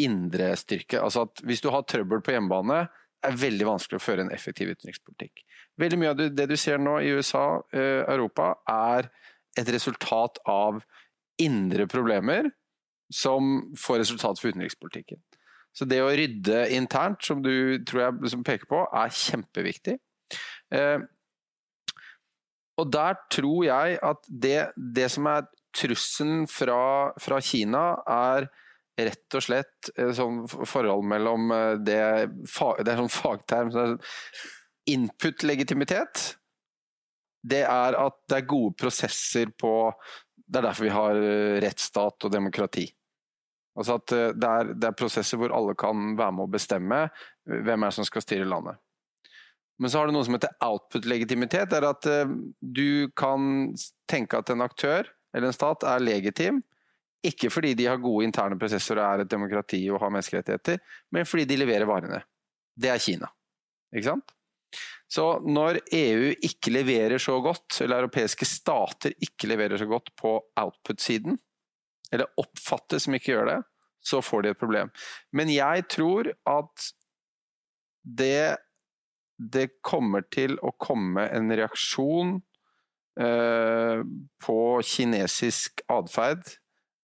indre 0.00 0.52
styrke. 0.58 1.00
Altså 1.00 1.24
at 1.28 1.42
hvis 1.46 1.62
du 1.64 1.70
har 1.72 1.86
trøbbel 1.88 2.22
på 2.24 2.34
hjemmebane, 2.34 2.84
er 3.24 3.32
det 3.32 3.40
veldig 3.40 3.68
vanskelig 3.68 4.00
å 4.00 4.04
føre 4.04 4.24
en 4.26 4.32
effektiv 4.34 4.74
utenrikspolitikk. 4.74 5.44
Veldig 5.80 6.00
mye 6.00 6.12
av 6.12 6.24
det 6.36 6.48
du 6.50 6.56
ser 6.60 6.82
nå 6.82 6.98
i 7.00 7.14
USA, 7.16 7.44
og 7.56 7.78
Europa, 7.78 8.50
er 8.68 9.08
et 9.58 9.70
resultat 9.72 10.40
av 10.50 10.82
indre 11.40 11.86
problemer 11.90 12.50
som 13.12 13.72
får 13.78 14.02
resultat 14.02 14.40
for 14.40 14.52
utenrikspolitikken. 14.52 15.22
Så 15.74 15.86
det 15.90 15.98
å 16.04 16.12
rydde 16.14 16.68
internt, 16.76 17.24
som 17.26 17.42
du 17.42 17.82
tror 17.86 18.04
jeg 18.04 18.20
liksom 18.22 18.44
peker 18.46 18.70
på, 18.70 18.84
er 18.94 19.16
kjempeviktig. 19.18 19.96
Eh, 20.74 21.02
og 22.78 22.90
der 22.94 23.18
tror 23.30 23.64
jeg 23.66 23.98
at 24.02 24.30
det, 24.30 24.58
det 24.74 25.08
som 25.14 25.26
er 25.30 25.46
trusselen 25.74 26.46
fra, 26.50 27.12
fra, 27.20 27.40
Kina, 27.40 27.84
er 28.06 28.48
rett 28.94 29.36
og 29.36 29.42
slett 29.42 29.90
sånn 30.14 30.44
forhold 30.48 31.06
mellom 31.10 31.50
eh, 31.50 31.72
det 31.82 32.00
Det 32.30 32.92
er 32.92 33.00
sånn 33.00 33.12
fagterm 33.12 33.72
Input-legitimitet. 34.90 36.36
Det 37.42 37.64
er 37.64 37.96
at 37.96 38.18
det 38.28 38.36
er 38.38 38.48
gode 38.48 38.76
prosesser 38.76 39.48
på 39.56 39.72
Det 40.36 40.60
er 40.60 40.68
derfor 40.68 40.86
vi 40.86 40.94
har 40.94 41.18
eh, 41.22 41.58
rettsstat 41.64 42.28
og 42.28 42.32
demokrati. 42.32 42.86
Altså 43.74 43.96
at 43.98 44.12
det 44.38 44.48
er, 44.48 44.68
det 44.78 44.86
er 44.86 44.94
prosesser 44.94 45.40
hvor 45.40 45.50
alle 45.50 45.74
kan 45.74 46.12
være 46.14 46.34
med 46.36 46.44
å 46.44 46.52
bestemme 46.52 46.98
hvem 47.42 47.82
er 47.82 47.94
som 47.96 48.06
skal 48.06 48.22
styre 48.22 48.46
landet. 48.46 48.78
Men 49.82 49.90
så 49.90 49.98
har 49.98 50.06
du 50.06 50.14
noe 50.14 50.22
som 50.22 50.36
heter 50.36 50.54
output-legitimitet. 50.62 51.72
Det 51.72 51.80
er 51.80 51.88
at 51.88 52.06
du 52.62 53.10
kan 53.18 53.72
tenke 54.06 54.38
at 54.38 54.52
en 54.54 54.62
aktør 54.62 55.10
eller 55.34 55.50
en 55.50 55.56
stat 55.56 55.84
er 55.88 56.04
legitim, 56.04 56.62
ikke 57.24 57.48
fordi 57.50 57.72
de 57.78 57.88
har 57.88 58.02
gode 58.02 58.26
interne 58.26 58.58
prosesser 58.60 59.00
og 59.00 59.06
er 59.06 59.24
et 59.24 59.32
demokrati 59.32 59.80
og 59.90 60.02
har 60.02 60.12
menneskerettigheter, 60.12 60.80
men 61.14 61.26
fordi 61.28 61.46
de 61.48 61.58
leverer 61.62 61.88
varene. 61.88 62.20
Det 62.76 62.90
er 62.92 63.00
Kina. 63.02 63.30
Ikke 63.94 64.10
sant? 64.10 64.34
Så 65.10 65.24
når 65.46 65.78
EU 65.94 66.32
ikke 66.42 66.72
leverer 66.74 67.22
så 67.22 67.36
godt, 67.44 67.78
eller 67.84 68.02
europeiske 68.02 68.46
stater 68.48 69.14
ikke 69.22 69.48
leverer 69.50 69.78
så 69.80 69.86
godt 69.88 70.10
på 70.20 70.36
output-siden, 70.60 71.38
eller 72.12 72.40
oppfattes 72.40 73.06
som 73.06 73.16
ikke 73.16 73.32
gjør 73.32 73.50
det, 73.52 73.60
så 74.04 74.20
får 74.20 74.44
de 74.44 74.52
et 74.52 74.60
problem. 74.60 74.90
Men 75.32 75.52
jeg 75.52 75.86
tror 75.92 76.28
at 76.50 76.90
det 78.04 78.56
det 79.34 79.80
kommer 79.82 80.22
til 80.30 80.54
å 80.62 80.70
komme 80.78 81.24
en 81.34 81.50
reaksjon 81.50 82.36
på 83.14 84.58
kinesisk 84.82 85.84
atferd 85.92 86.48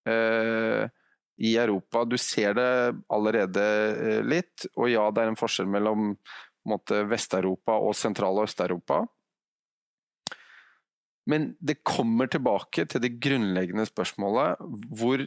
eh, 0.09 0.89
i 1.41 1.57
Europa. 1.57 2.05
Du 2.05 2.19
ser 2.19 2.55
det 2.55 2.71
allerede 3.09 3.65
eh, 3.95 4.21
litt, 4.27 4.67
og 4.77 4.91
ja, 4.93 5.07
det 5.11 5.23
er 5.23 5.33
en 5.33 5.41
forskjell 5.41 5.71
mellom 5.71 6.13
Vest-Europa 7.09 7.79
og 7.81 7.97
Sentral- 7.97 8.43
og 8.43 8.51
Øst-Europa. 8.51 9.01
Men 11.31 11.55
det 11.61 11.81
kommer 11.87 12.29
tilbake 12.29 12.85
til 12.91 13.03
det 13.05 13.15
grunnleggende 13.23 13.87
spørsmålet 13.89 14.61
hvor, 14.99 15.23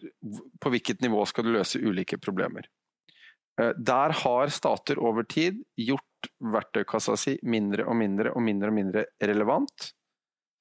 på 0.62 0.74
hvilket 0.74 1.02
nivå 1.06 1.26
skal 1.30 1.48
du 1.48 1.54
løse 1.56 1.82
ulike 1.82 2.20
problemer. 2.22 2.68
Eh, 3.62 3.74
der 3.78 4.14
har 4.22 4.54
stater 4.54 5.02
over 5.02 5.26
tid 5.26 5.64
gjort 5.80 6.30
verktøykassa 6.44 7.18
si 7.20 7.38
mindre 7.42 7.88
og 7.90 7.98
mindre 8.00 8.34
og 8.34 8.46
mindre 8.46 8.70
og 8.70 8.78
mindre 8.78 9.06
relevant. 9.22 9.94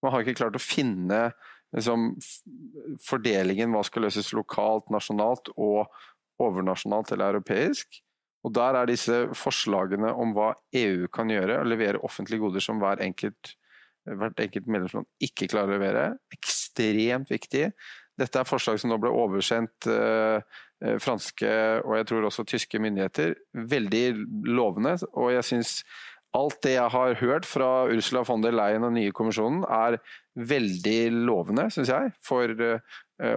Man 0.03 0.15
har 0.15 0.25
ikke 0.25 0.41
klart 0.41 0.59
å 0.59 0.63
finne 0.63 1.21
liksom, 1.77 2.13
fordelingen 3.07 3.75
hva 3.75 3.85
skal 3.87 4.07
løses 4.07 4.33
lokalt, 4.37 4.91
nasjonalt 4.93 5.53
og 5.55 5.93
overnasjonalt 6.43 7.15
eller 7.15 7.37
europeisk. 7.37 8.03
Og 8.43 8.55
Der 8.57 8.75
er 8.75 8.91
disse 8.91 9.29
forslagene 9.39 10.11
om 10.19 10.33
hva 10.35 10.53
EU 10.75 11.07
kan 11.15 11.31
gjøre, 11.31 11.61
og 11.61 11.71
levere 11.71 12.03
offentlige 12.03 12.43
goder 12.43 12.65
som 12.65 12.83
hver 12.83 12.99
enkelt, 13.05 13.55
hvert 14.03 14.41
enkelt 14.43 14.67
medlemsland 14.67 15.07
ikke 15.23 15.47
klarer 15.53 15.71
å 15.71 15.79
levere, 15.79 16.07
ekstremt 16.35 17.31
viktig. 17.31 17.69
Dette 18.19 18.41
er 18.41 18.49
forslag 18.49 18.81
som 18.83 18.91
nå 18.91 18.99
ble 19.01 19.13
oversendt 19.15 19.87
eh, 19.89 20.43
Eh, 20.83 20.99
franske 20.99 21.51
og 21.85 21.95
jeg 21.95 22.09
tror 22.11 22.27
også 22.27 22.45
tyske 22.49 22.81
myndigheter. 22.83 23.37
Veldig 23.55 24.07
lovende. 24.51 24.97
Og 25.15 25.33
jeg 25.37 25.47
syns 25.47 25.75
alt 26.37 26.59
det 26.65 26.75
jeg 26.79 26.91
har 26.95 27.15
hørt 27.21 27.45
fra 27.49 27.71
Ursula 27.93 28.23
von 28.25 28.43
der 28.45 28.55
Leyen 28.57 28.85
og 28.87 28.91
den 28.93 29.01
nye 29.03 29.13
kommisjonen, 29.17 29.65
er 29.69 29.99
veldig 30.39 31.01
lovende, 31.29 31.65
syns 31.75 31.91
jeg, 31.93 32.13
for 32.25 32.49
eh, 32.65 32.81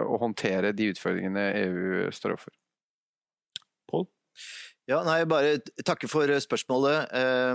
å 0.00 0.16
håndtere 0.22 0.72
de 0.76 0.90
utfordringene 0.94 1.44
EU 1.60 2.10
står 2.14 2.30
overfor. 2.36 2.54
Pål? 3.90 4.04
Ja, 4.88 4.98
nei, 5.06 5.20
bare 5.28 5.58
takke 5.84 6.08
for 6.10 6.26
spørsmålet. 6.40 6.98
Eh, 7.12 7.54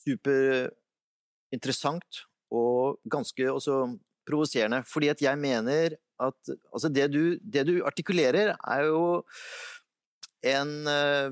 Superinteressant 0.00 2.10
og 2.56 2.98
ganske 3.12 3.44
også 3.52 3.74
provoserende. 4.28 4.82
Fordi 4.88 5.08
at 5.12 5.20
jeg 5.24 5.36
mener 5.40 5.86
at 6.20 6.38
altså 6.72 6.88
det, 6.92 7.06
du, 7.12 7.38
det 7.40 7.66
du 7.68 7.74
artikulerer, 7.88 8.48
er 8.60 8.80
jo 8.88 9.24
en 10.44 10.86
eh, 10.88 11.30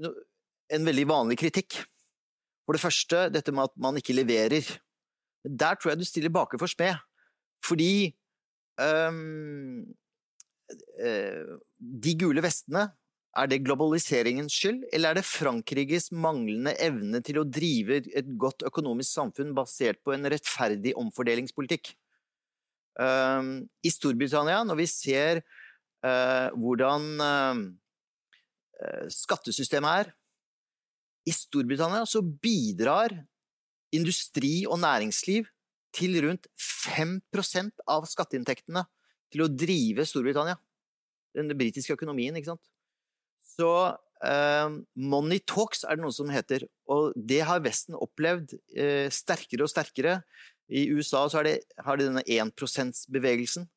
no- 0.00 0.16
en 0.70 0.86
veldig 0.86 1.06
vanlig 1.10 1.38
kritikk. 1.42 1.80
For 2.66 2.76
det 2.76 2.82
første, 2.82 3.26
dette 3.34 3.52
med 3.54 3.70
at 3.70 3.76
man 3.80 3.98
ikke 3.98 4.16
leverer. 4.16 4.62
Der 5.42 5.74
tror 5.76 5.92
jeg 5.92 6.02
du 6.02 6.06
stiller 6.06 6.32
baker 6.32 6.60
for 6.60 6.70
smed. 6.70 6.94
Fordi 7.66 8.14
eh, 8.80 9.12
de 12.02 12.14
gule 12.18 12.44
vestene, 12.44 12.90
er 13.32 13.48
det 13.48 13.62
globaliseringens 13.64 14.52
skyld, 14.52 14.82
eller 14.92 15.12
er 15.12 15.18
det 15.18 15.24
Frankrikes 15.24 16.10
manglende 16.12 16.74
evne 16.84 17.22
til 17.24 17.40
å 17.40 17.46
drive 17.48 18.02
et 18.12 18.28
godt 18.36 18.64
økonomisk 18.68 19.08
samfunn 19.08 19.54
basert 19.56 20.02
på 20.04 20.12
en 20.12 20.28
rettferdig 20.28 20.92
omfordelingspolitikk? 21.00 21.94
Um, 23.00 23.64
I 23.80 23.88
Storbritannia, 23.88 24.60
når 24.68 24.82
vi 24.82 24.88
ser 24.90 25.40
uh, 26.04 26.52
hvordan 26.60 27.06
eh, 27.24 27.62
skattesystemet 29.16 30.02
er 30.02 30.12
I 31.28 31.34
Storbritannia 31.34 32.06
så 32.08 32.22
bidrar 32.22 33.14
industri 33.94 34.62
og 34.66 34.80
næringsliv 34.82 35.46
til 35.92 36.16
rundt 36.24 36.48
5% 36.58 37.84
av 37.92 38.06
skatteinntektene 38.08 38.84
til 39.32 39.44
å 39.44 39.50
drive 39.50 40.06
Storbritannia. 40.08 40.56
Den 41.36 41.52
britiske 41.56 41.94
økonomien, 41.96 42.36
ikke 42.36 42.54
sant. 42.54 42.64
Så 43.52 43.68
eh, 44.24 44.78
money 44.96 45.42
talks 45.48 45.84
er 45.84 45.98
det 45.98 46.04
noe 46.04 46.16
som 46.16 46.32
heter, 46.32 46.66
og 46.90 47.12
det 47.16 47.42
har 47.48 47.62
Vesten 47.64 47.96
opplevd 47.98 48.56
eh, 48.76 49.08
sterkere 49.12 49.66
og 49.66 49.72
sterkere. 49.72 50.20
I 50.72 50.86
USA 50.94 51.26
så 51.28 51.42
det, 51.44 51.58
har 51.84 52.00
de 52.00 52.08
denne 52.08 52.24
1 52.24 52.54
%-bevegelsen. 52.56 53.68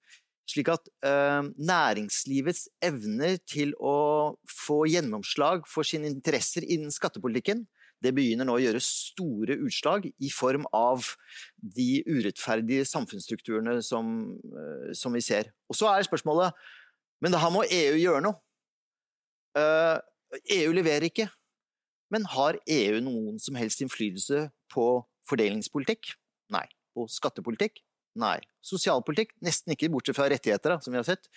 Slik 0.46 0.70
at 0.70 0.90
eh, 1.06 1.48
næringslivets 1.58 2.68
evner 2.86 3.40
til 3.50 3.74
å 3.82 4.36
få 4.46 4.84
gjennomslag 4.92 5.66
for 5.70 5.88
sine 5.88 6.12
interesser 6.12 6.68
innen 6.68 6.94
skattepolitikken, 6.94 7.64
det 8.04 8.12
begynner 8.14 8.46
nå 8.46 8.58
å 8.58 8.62
gjøre 8.62 8.82
store 8.84 9.56
utslag 9.66 10.06
i 10.06 10.30
form 10.30 10.68
av 10.76 11.08
de 11.58 12.04
urettferdige 12.06 12.86
samfunnsstrukturene 12.90 13.80
som, 13.86 14.12
eh, 14.46 14.92
som 14.94 15.16
vi 15.16 15.24
ser. 15.26 15.50
Og 15.70 15.80
så 15.80 15.90
er 15.92 16.08
spørsmålet 16.08 16.54
Men 17.24 17.32
da 17.32 17.50
må 17.50 17.64
EU 17.64 17.96
gjøre 17.96 18.22
noe. 18.22 18.36
Eh, 19.56 20.00
EU 20.52 20.74
leverer 20.76 21.08
ikke. 21.08 21.30
Men 22.12 22.28
har 22.30 22.60
EU 22.68 23.00
noen 23.02 23.40
som 23.40 23.56
helst 23.56 23.82
innflytelse 23.82 24.50
på 24.70 24.86
fordelingspolitikk? 25.32 26.12
Nei. 26.54 26.68
På 26.94 27.08
skattepolitikk? 27.10 27.80
Nei. 28.16 28.38
Sosialpolitikk? 28.66 29.36
Nesten 29.46 29.76
ikke, 29.76 29.92
bortsett 29.94 30.18
fra 30.18 30.30
rettigheter, 30.32 30.78
som 30.82 30.96
vi 30.96 31.02
har 31.02 31.08
sett. 31.08 31.28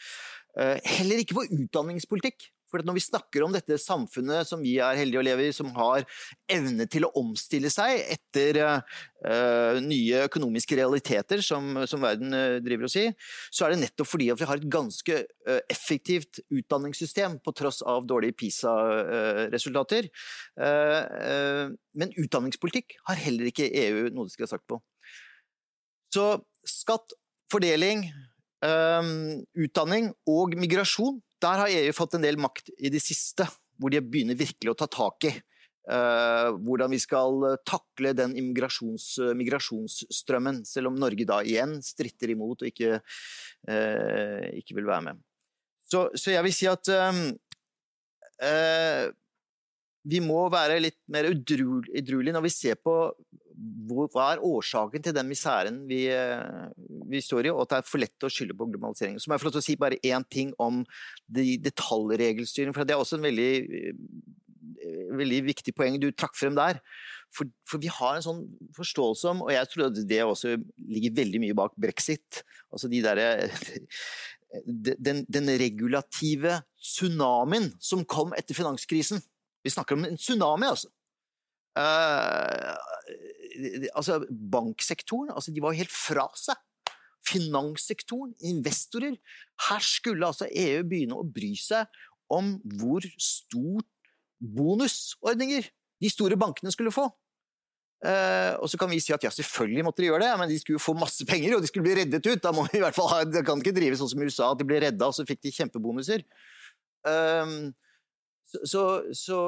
Eh, 0.58 0.78
Heller 0.98 1.24
ikke 1.24 1.36
på 1.40 1.48
utdanningspolitikk. 1.50 2.48
For 2.68 2.84
når 2.84 2.98
vi 2.98 3.02
snakker 3.02 3.44
om 3.44 3.54
dette 3.54 3.78
samfunnet 3.80 4.48
som 4.48 4.60
vi 4.60 4.74
er 4.84 4.98
heldige 4.98 5.22
å 5.22 5.24
leve 5.24 5.46
i, 5.48 5.54
som 5.56 5.70
har 5.76 6.04
evne 6.52 6.84
til 6.90 7.06
å 7.06 7.12
omstille 7.16 7.70
seg 7.72 8.02
etter 8.12 8.58
uh, 8.60 9.78
nye 9.80 10.26
økonomiske 10.26 10.76
realiteter 10.76 11.40
som, 11.44 11.80
som 11.88 12.04
verden 12.04 12.36
eh, 12.36 12.58
driver 12.64 12.90
oss 12.90 12.98
i, 13.00 13.06
så 13.48 13.64
er 13.64 13.72
det 13.72 13.80
nettopp 13.86 14.10
fordi 14.10 14.28
at 14.34 14.42
vi 14.42 14.50
har 14.50 14.60
et 14.60 14.68
ganske 14.68 15.16
uh, 15.48 15.62
effektivt 15.72 16.42
utdanningssystem 16.44 17.38
på 17.40 17.56
tross 17.56 17.80
av 17.80 18.04
dårlige 18.08 18.36
PISA-resultater. 18.44 20.12
men 21.98 22.12
utdanningspolitikk 22.20 22.98
har 23.08 23.20
heller 23.24 23.48
ikke 23.48 23.70
EU 23.72 24.08
noe 24.12 24.28
de 24.28 24.34
skal 24.34 24.44
ha 24.44 24.52
sagt 24.52 24.68
på. 24.68 24.80
Så 26.12 26.24
skatt, 26.70 27.14
fordeling, 27.52 28.08
utdanning 28.58 30.08
og 30.26 30.56
migrasjon 30.58 31.20
der 31.42 31.58
har 31.62 31.70
EU 31.70 31.92
fått 31.94 32.14
en 32.18 32.24
del 32.24 32.36
makt 32.40 32.70
i 32.78 32.90
det 32.92 33.00
siste, 33.02 33.46
hvor 33.78 33.90
de 33.94 34.00
begynner 34.02 34.36
virkelig 34.38 34.70
å 34.72 34.78
ta 34.78 34.86
tak 34.90 35.24
i 35.28 35.30
eh, 35.30 36.48
hvordan 36.56 36.90
vi 36.94 37.00
skal 37.02 37.58
takle 37.68 38.12
den 38.18 38.34
migrasjonsstrømmen, 38.34 40.64
selv 40.66 40.86
om 40.90 40.96
Norge 40.98 41.24
da 41.28 41.42
igjen 41.46 41.82
stritter 41.84 42.28
imot 42.34 42.62
og 42.64 42.68
ikke, 42.72 42.90
eh, 43.70 44.46
ikke 44.58 44.74
vil 44.80 44.90
være 44.90 45.04
med. 45.10 45.16
Så, 45.88 45.98
så, 46.18 46.28
jeg 46.34 46.42
vil 46.44 46.56
si 46.56 46.66
at 46.68 46.90
eh, 48.42 49.04
vi 50.08 50.20
må 50.24 50.48
være 50.52 50.80
litt 50.82 51.00
mer 51.12 51.24
edruelige 51.30 52.34
når 52.34 52.44
vi 52.44 52.52
ser 52.52 52.76
på 52.82 52.94
hva 53.58 54.26
er 54.32 54.44
årsaken 54.44 55.02
til 55.02 55.14
den 55.16 55.28
miseren 55.30 55.80
vi, 55.88 56.02
vi, 57.10 57.20
står 57.24 57.48
i, 57.48 57.52
og 57.52 57.64
at 57.64 57.72
det 57.72 57.80
er 57.80 57.88
for 57.88 58.02
lett 58.02 58.26
å 58.26 58.30
skylde 58.32 58.56
på 58.58 58.68
globaliseringen. 58.70 59.20
Så 59.20 59.30
må 59.30 59.36
jeg 59.36 59.42
få 59.42 59.48
lov 59.48 59.56
til 59.56 59.62
å 59.62 59.66
si 59.66 59.76
bare 59.80 60.00
én 60.06 60.26
ting 60.30 60.52
om 60.62 60.84
de 61.26 61.56
detaljregelstyring, 61.64 62.74
for 62.76 62.86
det 62.86 62.94
er 62.94 63.02
også 63.02 63.18
en 63.18 63.26
veldig, 63.26 63.52
veldig 65.18 65.40
viktig 65.50 65.74
poeng 65.76 65.98
du 66.00 66.10
trakk 66.12 66.38
frem 66.38 66.58
der. 66.58 66.82
For, 67.34 67.50
for, 67.68 67.82
vi 67.82 67.90
har 67.92 68.16
en 68.16 68.24
sånn 68.24 68.44
forståelse 68.76 69.32
om, 69.34 69.42
og 69.48 69.52
jeg 69.52 69.70
tror 69.72 69.88
at 69.88 70.02
det 70.08 70.20
også 70.24 70.54
ligger 70.88 71.16
veldig 71.18 71.42
mye 71.42 71.56
bak 71.58 71.74
brexit, 71.80 72.42
altså 72.72 72.88
de 72.92 73.02
derre 73.04 73.28
den, 74.64 75.24
den 75.28 75.50
regulative 75.60 76.60
tsunamien 76.80 77.72
som 77.84 78.06
kom 78.08 78.32
etter 78.38 78.56
finanskrisen. 78.56 79.20
Vi 79.64 79.74
snakker 79.74 79.98
om 79.98 80.06
en 80.08 80.16
tsunami, 80.16 80.70
altså. 80.70 80.88
Uh, 81.78 82.74
altså 83.94 84.20
banksektoren, 84.28 85.32
altså 85.34 85.54
de 85.54 85.62
var 85.64 85.76
helt 85.78 85.92
fra 85.92 86.28
seg. 86.38 86.58
Finanssektoren, 87.28 88.32
investorer. 88.46 89.16
Her 89.68 89.84
skulle 89.84 90.28
altså 90.28 90.48
EU 90.48 90.84
begynne 90.88 91.18
å 91.18 91.26
bry 91.26 91.52
seg 91.60 91.88
om 92.32 92.56
hvor 92.78 93.04
stort 93.20 93.88
bonusordninger 94.38 95.66
de 95.98 96.10
store 96.12 96.38
bankene 96.38 96.72
skulle 96.72 96.94
få. 96.94 97.08
Uh, 97.98 98.54
og 98.62 98.68
så 98.70 98.78
kan 98.78 98.90
vi 98.92 99.00
si 99.02 99.10
at 99.10 99.24
ja, 99.26 99.30
selvfølgelig 99.34 99.82
måtte 99.88 100.04
de 100.04 100.06
gjøre 100.06 100.22
det, 100.22 100.34
men 100.38 100.50
de 100.52 100.58
skulle 100.60 100.78
jo 100.78 100.84
få 100.84 100.94
masse 100.94 101.24
penger, 101.26 101.56
og 101.56 101.64
de 101.64 101.70
skulle 101.70 101.88
bli 101.88 101.96
reddet 101.98 102.28
ut. 102.28 102.42
Da 102.44 102.52
må 102.54 102.68
vi 102.68 102.78
i 102.78 102.84
hvert 102.84 102.94
fall 102.94 103.10
ha, 103.10 103.24
Det 103.26 103.42
kan 103.46 103.58
ikke 103.58 103.74
drive 103.74 103.98
sånn 103.98 104.12
som 104.12 104.22
i 104.22 104.28
USA, 104.28 104.52
at 104.52 104.60
de 104.60 104.68
ble 104.68 104.78
redda, 104.84 105.08
og 105.10 105.16
så 105.16 105.26
fikk 105.26 105.42
de 105.48 105.54
kjempebonuser. 105.56 106.22
Uh, 107.08 107.74
så, 108.48 108.62
så, 108.64 108.84
så 109.12 109.38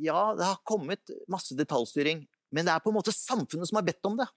ja, 0.00 0.20
det 0.38 0.46
har 0.46 0.62
kommet 0.66 1.12
masse 1.30 1.56
detaljstyring, 1.58 2.24
men 2.54 2.66
det 2.66 2.74
er 2.74 2.82
på 2.82 2.92
en 2.92 2.98
måte 2.98 3.14
samfunnet 3.14 3.70
som 3.70 3.80
har 3.80 3.86
bedt 3.86 4.08
om 4.08 4.18
det. 4.20 4.28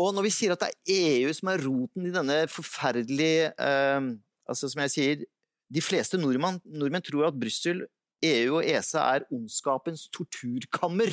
Og 0.00 0.14
når 0.16 0.26
vi 0.28 0.32
sier 0.32 0.54
at 0.54 0.62
det 0.62 0.70
er 0.70 1.20
EU 1.20 1.32
som 1.36 1.50
er 1.52 1.62
roten 1.64 2.08
i 2.08 2.14
denne 2.14 2.42
forferdelige 2.48 3.50
eh, 3.52 4.10
altså 4.50 4.70
Som 4.70 4.80
jeg 4.86 4.92
sier, 4.94 5.24
de 5.70 5.82
fleste 5.84 6.18
nordmenn, 6.18 6.58
nordmenn 6.66 7.04
tror 7.06 7.28
at 7.28 7.36
Brussel, 7.38 7.84
EU 8.26 8.58
og 8.58 8.66
ESA 8.66 9.04
er 9.14 9.26
ondskapens 9.32 10.08
torturkammer. 10.12 11.12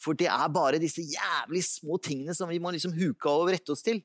For 0.00 0.16
det 0.16 0.28
er 0.30 0.54
bare 0.54 0.80
disse 0.80 1.02
jævlig 1.02 1.64
små 1.66 1.98
tingene 2.02 2.36
som 2.36 2.48
vi 2.48 2.60
må 2.62 2.70
liksom 2.72 2.94
huke 2.96 3.28
av 3.28 3.42
og 3.42 3.52
rette 3.52 3.74
oss 3.74 3.82
til. 3.84 4.00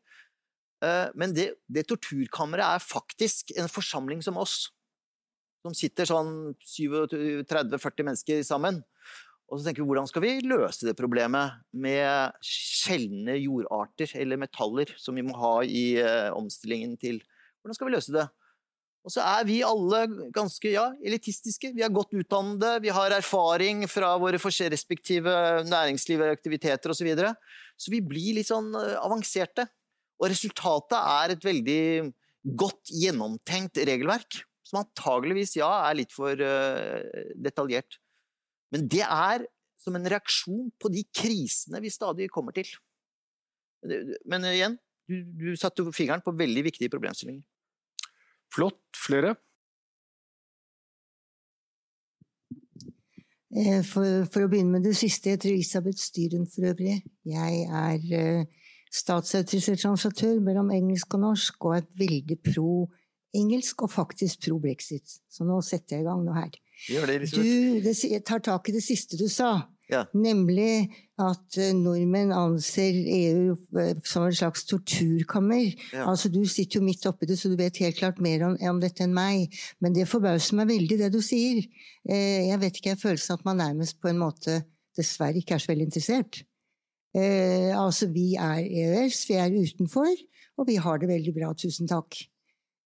Eh, 0.84 1.08
men 1.20 1.36
det, 1.36 1.52
det 1.70 1.86
torturkammeret 1.92 2.66
er 2.66 2.84
faktisk 2.84 3.54
en 3.60 3.70
forsamling 3.72 4.24
som 4.26 4.40
oss 4.42 4.72
som 5.64 5.76
sitter 5.78 6.10
sånn 6.10 6.34
37-40 6.60 8.08
mennesker 8.08 8.44
sammen. 8.46 8.82
Og 9.50 9.60
så 9.60 9.68
tenker 9.68 9.84
vi 9.84 9.90
hvordan 9.92 10.08
skal 10.10 10.24
vi 10.24 10.38
løse 10.48 10.88
det 10.88 10.96
problemet 10.98 11.60
med 11.78 12.36
sjeldne 12.44 13.36
jordarter 13.38 14.16
eller 14.20 14.40
metaller 14.42 14.94
som 15.00 15.16
vi 15.20 15.26
må 15.26 15.36
ha 15.38 15.60
i 15.64 15.86
uh, 16.02 16.32
omstillingen 16.36 16.98
til 17.00 17.22
Hvordan 17.64 17.78
skal 17.78 17.88
vi 17.88 17.92
løse 17.94 18.12
det? 18.12 18.24
Og 19.08 19.12
så 19.14 19.22
er 19.24 19.46
vi 19.48 19.62
alle 19.64 20.02
ganske 20.36 20.68
ja, 20.68 20.90
elitistiske. 21.00 21.70
Vi 21.76 21.84
er 21.86 21.94
godt 21.96 22.12
utdannede, 22.12 22.74
vi 22.84 22.92
har 22.92 23.16
erfaring 23.16 23.86
fra 23.88 24.10
våre 24.20 24.36
respektive 24.36 25.32
næringsliv, 25.64 26.20
og 26.20 26.34
aktiviteter 26.36 26.92
osv. 26.92 27.00
Så, 27.00 27.08
videre. 27.08 27.32
så 27.80 27.92
vi 27.92 28.02
blir 28.04 28.36
litt 28.36 28.52
sånn 28.52 28.68
uh, 28.76 29.00
avanserte. 29.00 29.64
Og 30.20 30.28
resultatet 30.28 31.00
er 31.00 31.36
et 31.38 31.48
veldig 31.48 31.84
godt 32.60 32.92
gjennomtenkt 32.92 33.80
regelverk 33.80 34.44
som 34.74 34.82
antageligvis, 34.82 35.58
ja, 35.60 35.70
er 35.86 36.00
litt 36.02 36.14
for 36.16 36.34
uh, 36.34 37.04
detaljert. 37.38 38.00
Men 38.74 38.88
det 38.90 39.06
er 39.06 39.46
som 39.84 39.96
en 40.00 40.10
reaksjon 40.10 40.72
på 40.82 40.90
de 40.90 41.04
krisene 41.14 41.82
vi 41.84 41.92
stadig 41.94 42.32
kommer 42.34 42.56
til. 42.56 42.70
Men 43.84 44.48
uh, 44.48 44.54
igjen, 44.54 44.80
du, 45.06 45.20
du 45.38 45.50
satte 45.60 45.86
fingeren 45.94 46.24
på 46.26 46.34
veldig 46.40 46.66
viktige 46.72 46.90
problemstillinger. 46.90 47.44
Flott. 48.54 48.82
Flere? 48.98 49.36
Eh, 53.54 53.82
For, 53.86 54.26
for 54.34 54.46
å 54.46 54.50
begynne 54.50 54.80
med 54.80 54.88
det 54.88 54.96
siste, 54.98 55.30
jeg 55.30 55.38
heter 55.38 55.54
Elisabeth 55.54 56.02
Styren 56.02 56.48
for 56.50 56.72
øvrig. 56.72 57.02
Jeg 57.30 57.64
er 57.70 58.10
uh, 58.18 58.70
statsautorisert 58.94 59.82
translatør 59.84 60.40
mellom 60.42 60.72
engelsk 60.74 61.14
og 61.18 61.26
norsk, 61.28 61.66
og 61.66 61.78
er 61.78 61.90
veldig 62.02 62.40
pro 62.46 62.74
engelsk 63.38 63.86
og 63.86 63.92
faktisk 63.94 64.46
pro 64.48 64.60
brexit. 64.62 65.20
Så 65.30 65.48
nå 65.48 65.60
setter 65.66 65.98
jeg 65.98 66.06
i 66.06 66.10
gang 66.10 66.24
noe 66.26 66.38
her. 66.38 66.52
Det, 66.84 67.30
Du, 67.32 67.80
det, 67.84 68.26
tar 68.28 68.44
tak 68.44 68.70
i 68.70 68.76
det 68.76 68.84
siste 68.84 69.18
du 69.20 69.28
sa. 69.32 69.62
Ja. 69.92 70.06
Nemlig 70.16 70.90
at 71.22 71.58
eh, 71.60 71.74
nordmenn 71.76 72.32
anser 72.34 72.96
EU 72.96 73.56
eh, 73.80 73.98
som 74.08 74.26
en 74.26 74.36
slags 74.36 74.64
torturkammer. 74.70 75.74
Ja. 75.94 76.08
Altså, 76.10 76.32
du 76.34 76.42
sitter 76.50 76.80
jo 76.80 76.86
midt 76.86 77.06
oppi 77.10 77.28
det, 77.30 77.38
så 77.40 77.52
du 77.52 77.58
vet 77.60 77.78
helt 77.84 78.00
klart 78.00 78.22
mer 78.24 78.46
om, 78.48 78.56
om 78.72 78.80
dette 78.82 79.06
enn 79.06 79.16
meg. 79.16 79.54
Men 79.84 79.96
det 79.96 80.08
forbauser 80.10 80.58
meg 80.60 80.72
veldig, 80.72 81.00
det 81.04 81.12
du 81.14 81.20
sier. 81.24 81.62
Eh, 82.08 82.50
jeg 82.50 82.62
vet 82.64 82.80
ikke, 82.80 82.94
jeg 82.94 82.98
har 82.98 83.04
følelsen 83.04 83.38
at 83.38 83.46
man 83.48 83.62
nærmest 83.62 84.00
på 84.02 84.12
en 84.12 84.24
måte 84.24 84.62
dessverre 84.98 85.42
ikke 85.42 85.58
er 85.58 85.64
så 85.64 85.74
veldig 85.74 85.90
interessert. 85.92 86.44
Eh, 87.14 87.72
altså, 87.78 88.10
vi 88.14 88.34
er 88.40 88.64
EØS, 88.64 89.26
vi 89.30 89.38
er 89.38 89.54
utenfor, 89.54 90.14
og 90.58 90.70
vi 90.70 90.80
har 90.82 91.02
det 91.02 91.12
veldig 91.12 91.36
bra, 91.36 91.54
tusen 91.58 91.92
takk. 91.92 92.24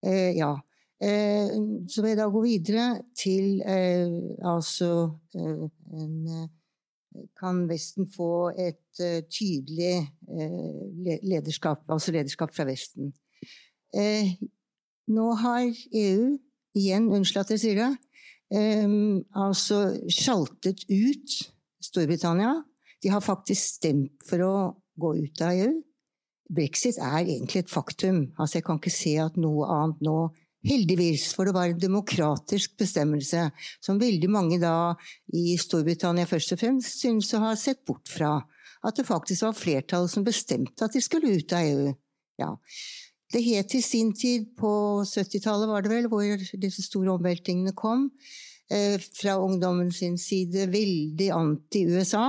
Eh, 0.06 0.36
ja. 0.38 0.54
Eh, 0.98 1.50
så 1.90 2.02
vil 2.02 2.14
jeg 2.14 2.20
da 2.20 2.30
gå 2.34 2.42
videre 2.42 2.86
til 3.18 3.62
eh, 3.62 4.10
altså 4.42 5.12
en, 5.38 6.48
Kan 7.38 7.64
Vesten 7.70 8.06
få 8.14 8.50
et 8.58 9.02
eh, 9.02 9.24
tydelig 9.30 10.08
eh, 10.30 11.18
lederskap, 11.26 11.86
altså 11.90 12.14
lederskap 12.14 12.54
fra 12.54 12.66
Vesten? 12.66 13.14
Eh, 13.94 14.38
nå 15.08 15.28
har 15.42 15.66
EU, 15.94 16.36
igjen, 16.78 17.10
unnskyld 17.14 17.42
at 17.42 17.54
jeg 17.56 17.64
sier 17.64 17.82
det, 17.82 17.92
eh, 18.54 18.98
altså 19.34 19.82
sjaltet 20.14 20.86
ut 20.90 21.38
Storbritannia. 21.82 22.54
De 23.02 23.14
har 23.14 23.22
faktisk 23.22 23.78
stemt 23.78 24.26
for 24.30 24.46
å 24.46 24.56
gå 24.98 25.14
ut 25.22 25.46
av 25.46 25.58
EU. 25.58 25.76
Brexit 26.54 27.00
er 27.04 27.22
egentlig 27.26 27.64
et 27.64 27.72
faktum. 27.72 28.28
Altså, 28.40 28.58
jeg 28.58 28.68
kan 28.68 28.80
ikke 28.80 28.94
se 28.94 29.16
at 29.22 29.40
noe 29.40 29.68
annet 29.72 30.04
nå 30.06 30.20
Heldigvis, 30.68 31.30
for 31.38 31.48
det 31.48 31.54
var 31.56 31.70
en 31.70 31.80
demokratisk 31.80 32.74
bestemmelse 32.82 33.44
som 33.84 34.00
veldig 34.02 34.28
mange 34.34 34.58
da 34.60 34.96
i 35.38 35.54
Storbritannia 35.62 36.28
først 36.28 36.56
og 36.56 36.60
fremst 36.60 37.04
synes 37.04 37.30
å 37.38 37.44
ha 37.46 37.52
sett 37.56 37.84
bort 37.88 38.10
fra. 38.12 38.40
At 38.84 38.98
det 38.98 39.08
faktisk 39.08 39.46
var 39.46 39.56
flertallet 39.56 40.12
som 40.12 40.26
bestemte 40.28 40.84
at 40.84 40.98
de 40.98 41.02
skulle 41.04 41.38
ut 41.38 41.54
av 41.56 41.70
EU. 41.70 41.94
Ja. 42.42 42.50
Det 43.32 43.44
het 43.44 43.76
i 43.76 43.84
sin 43.84 44.14
tid, 44.16 44.50
på 44.60 44.72
70-tallet 45.08 45.70
var 45.70 45.86
det 45.86 45.92
vel, 45.92 46.10
hvor 46.12 46.24
disse 46.60 46.84
store 46.86 47.16
omveltingene 47.16 47.76
kom, 47.78 48.10
eh, 48.72 48.98
fra 49.20 49.38
ungdommen 49.44 49.92
sin 49.92 50.18
side 50.18 50.70
veldig 50.72 51.30
anti-USA. 51.36 52.28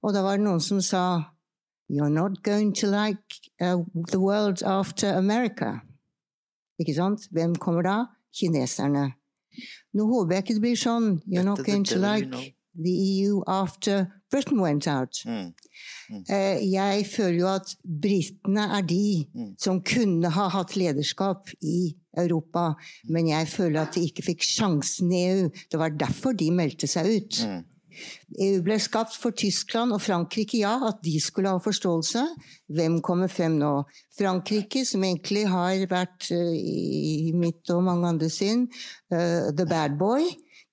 Og 0.00 0.14
da 0.14 0.22
var 0.24 0.38
det 0.38 0.46
noen 0.46 0.62
som 0.64 0.80
sa 0.82 1.04
You're 1.90 2.12
not 2.14 2.42
going 2.46 2.72
to 2.80 2.86
like 2.86 3.40
uh, 3.60 3.82
the 4.12 4.20
world 4.20 4.62
after 4.62 5.10
America. 5.18 5.80
Ikke 6.78 6.94
sant? 6.94 7.26
Hvem 7.34 7.56
kommer 7.58 7.82
da? 7.82 7.96
Kineserne. 8.38 9.08
Nå 9.98 10.06
håper 10.06 10.36
jeg 10.36 10.44
ikke 10.44 10.54
det 10.60 10.62
blir 10.68 10.78
sånn. 10.78 11.08
You're 11.26 11.44
not 11.48 11.64
going 11.66 11.84
to 11.90 11.98
like 11.98 12.54
the 12.78 12.92
EU 12.94 13.40
after 13.50 14.06
Britain 14.30 14.60
went 14.62 14.86
out. 14.86 15.18
Mm. 15.26 15.48
Eh, 16.30 16.60
Jeg 16.70 17.06
føler 17.10 17.38
jo 17.40 17.48
at 17.50 17.72
britene 17.84 18.68
er 18.78 18.82
de 18.86 19.26
Mm. 19.34 19.54
som 19.58 19.80
kunne 19.82 20.30
ha 20.30 20.48
hatt 20.48 20.76
lederskap 20.76 21.50
i 21.62 21.96
Europa, 22.16 22.74
men 23.08 23.26
jeg 23.28 23.48
føler 23.48 23.80
at 23.82 23.94
de 23.94 24.06
ikke 24.06 24.22
fikk 24.22 24.42
sjansen 24.46 25.10
i 25.12 25.24
EU. 25.32 25.48
Det 25.70 25.78
var 25.78 25.90
derfor 25.90 26.32
de 26.32 26.50
meldte 26.50 26.86
seg 26.86 27.06
ut. 27.16 27.40
Mm. 27.46 27.64
EU 28.40 28.60
ble 28.64 28.78
skapt 28.82 29.16
for 29.18 29.34
Tyskland 29.36 29.94
og 29.96 30.02
Frankrike, 30.04 30.60
ja, 30.62 30.76
at 30.88 31.00
de 31.04 31.16
skulle 31.22 31.52
ha 31.52 31.60
forståelse. 31.62 32.24
Hvem 32.76 33.00
kommer 33.04 33.30
frem 33.32 33.58
nå? 33.60 33.72
Frankrike, 34.18 34.84
som 34.88 35.04
egentlig 35.06 35.46
har 35.50 35.86
vært 35.90 36.30
eh, 36.34 36.54
i 36.60 37.32
mitt 37.36 37.70
og 37.74 37.84
mange 37.86 38.14
andre 38.14 38.30
sin 38.32 38.68
eh, 39.12 39.50
the 39.54 39.66
bad 39.68 39.98
boy. 40.00 40.28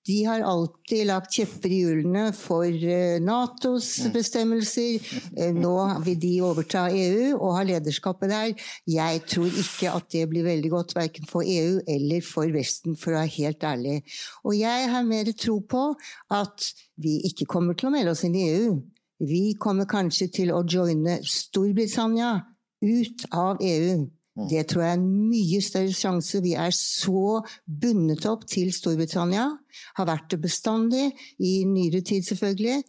De 0.07 0.23
har 0.23 0.39
alltid 0.47 1.07
lagt 1.09 1.35
kjepper 1.35 1.73
i 1.73 1.81
hjulene 1.81 2.29
for 2.35 2.63
eh, 2.65 3.17
Natos 3.19 3.89
bestemmelser. 4.13 5.03
Eh, 5.35 5.51
Nå 5.55 5.73
vil 6.05 6.19
de 6.21 6.31
overta 6.47 6.85
EU 6.95 7.33
og 7.35 7.57
ha 7.57 7.65
lederskapet 7.67 8.31
der. 8.31 8.67
Jeg 8.87 9.23
tror 9.27 9.51
ikke 9.51 9.91
at 9.91 10.07
det 10.15 10.23
blir 10.31 10.47
veldig 10.47 10.71
godt, 10.71 10.95
verken 10.95 11.27
for 11.27 11.43
EU 11.43 11.81
eller 11.83 12.23
for 12.23 12.47
Vesten, 12.55 12.95
for 12.95 13.11
å 13.11 13.19
være 13.19 13.35
helt 13.35 13.67
ærlig. 13.67 13.97
Og 14.47 14.55
jeg 14.55 14.91
har 14.93 15.07
mer 15.07 15.33
tro 15.35 15.59
på 15.59 15.89
at 16.31 16.69
vi 17.03 17.19
ikke 17.27 17.49
kommer 17.57 17.75
til 17.75 17.91
å 17.91 17.95
melde 17.97 18.15
oss 18.15 18.23
inn 18.23 18.37
i 18.39 18.47
EU. 18.53 18.77
Vi 19.27 19.57
kommer 19.59 19.89
kanskje 19.89 20.29
til 20.39 20.55
å 20.55 20.63
joine 20.63 21.19
Storbritannia 21.27 22.37
ut 22.85 23.27
av 23.35 23.59
EU. 23.65 24.05
Det 24.45 24.67
tror 24.69 24.83
jeg 24.83 24.93
er 24.93 24.99
en 24.99 25.29
mye 25.31 25.59
større 25.65 25.93
sjanse. 25.97 26.41
Vi 26.45 26.53
er 26.53 26.73
så 26.75 27.41
bundet 27.65 28.25
opp 28.29 28.45
til 28.49 28.69
Storbritannia. 28.75 29.47
Har 29.97 30.09
vært 30.09 30.29
det 30.33 30.41
bestandig, 30.43 31.09
i 31.41 31.63
nyere 31.65 32.03
tid 32.05 32.27
selvfølgelig. 32.27 32.83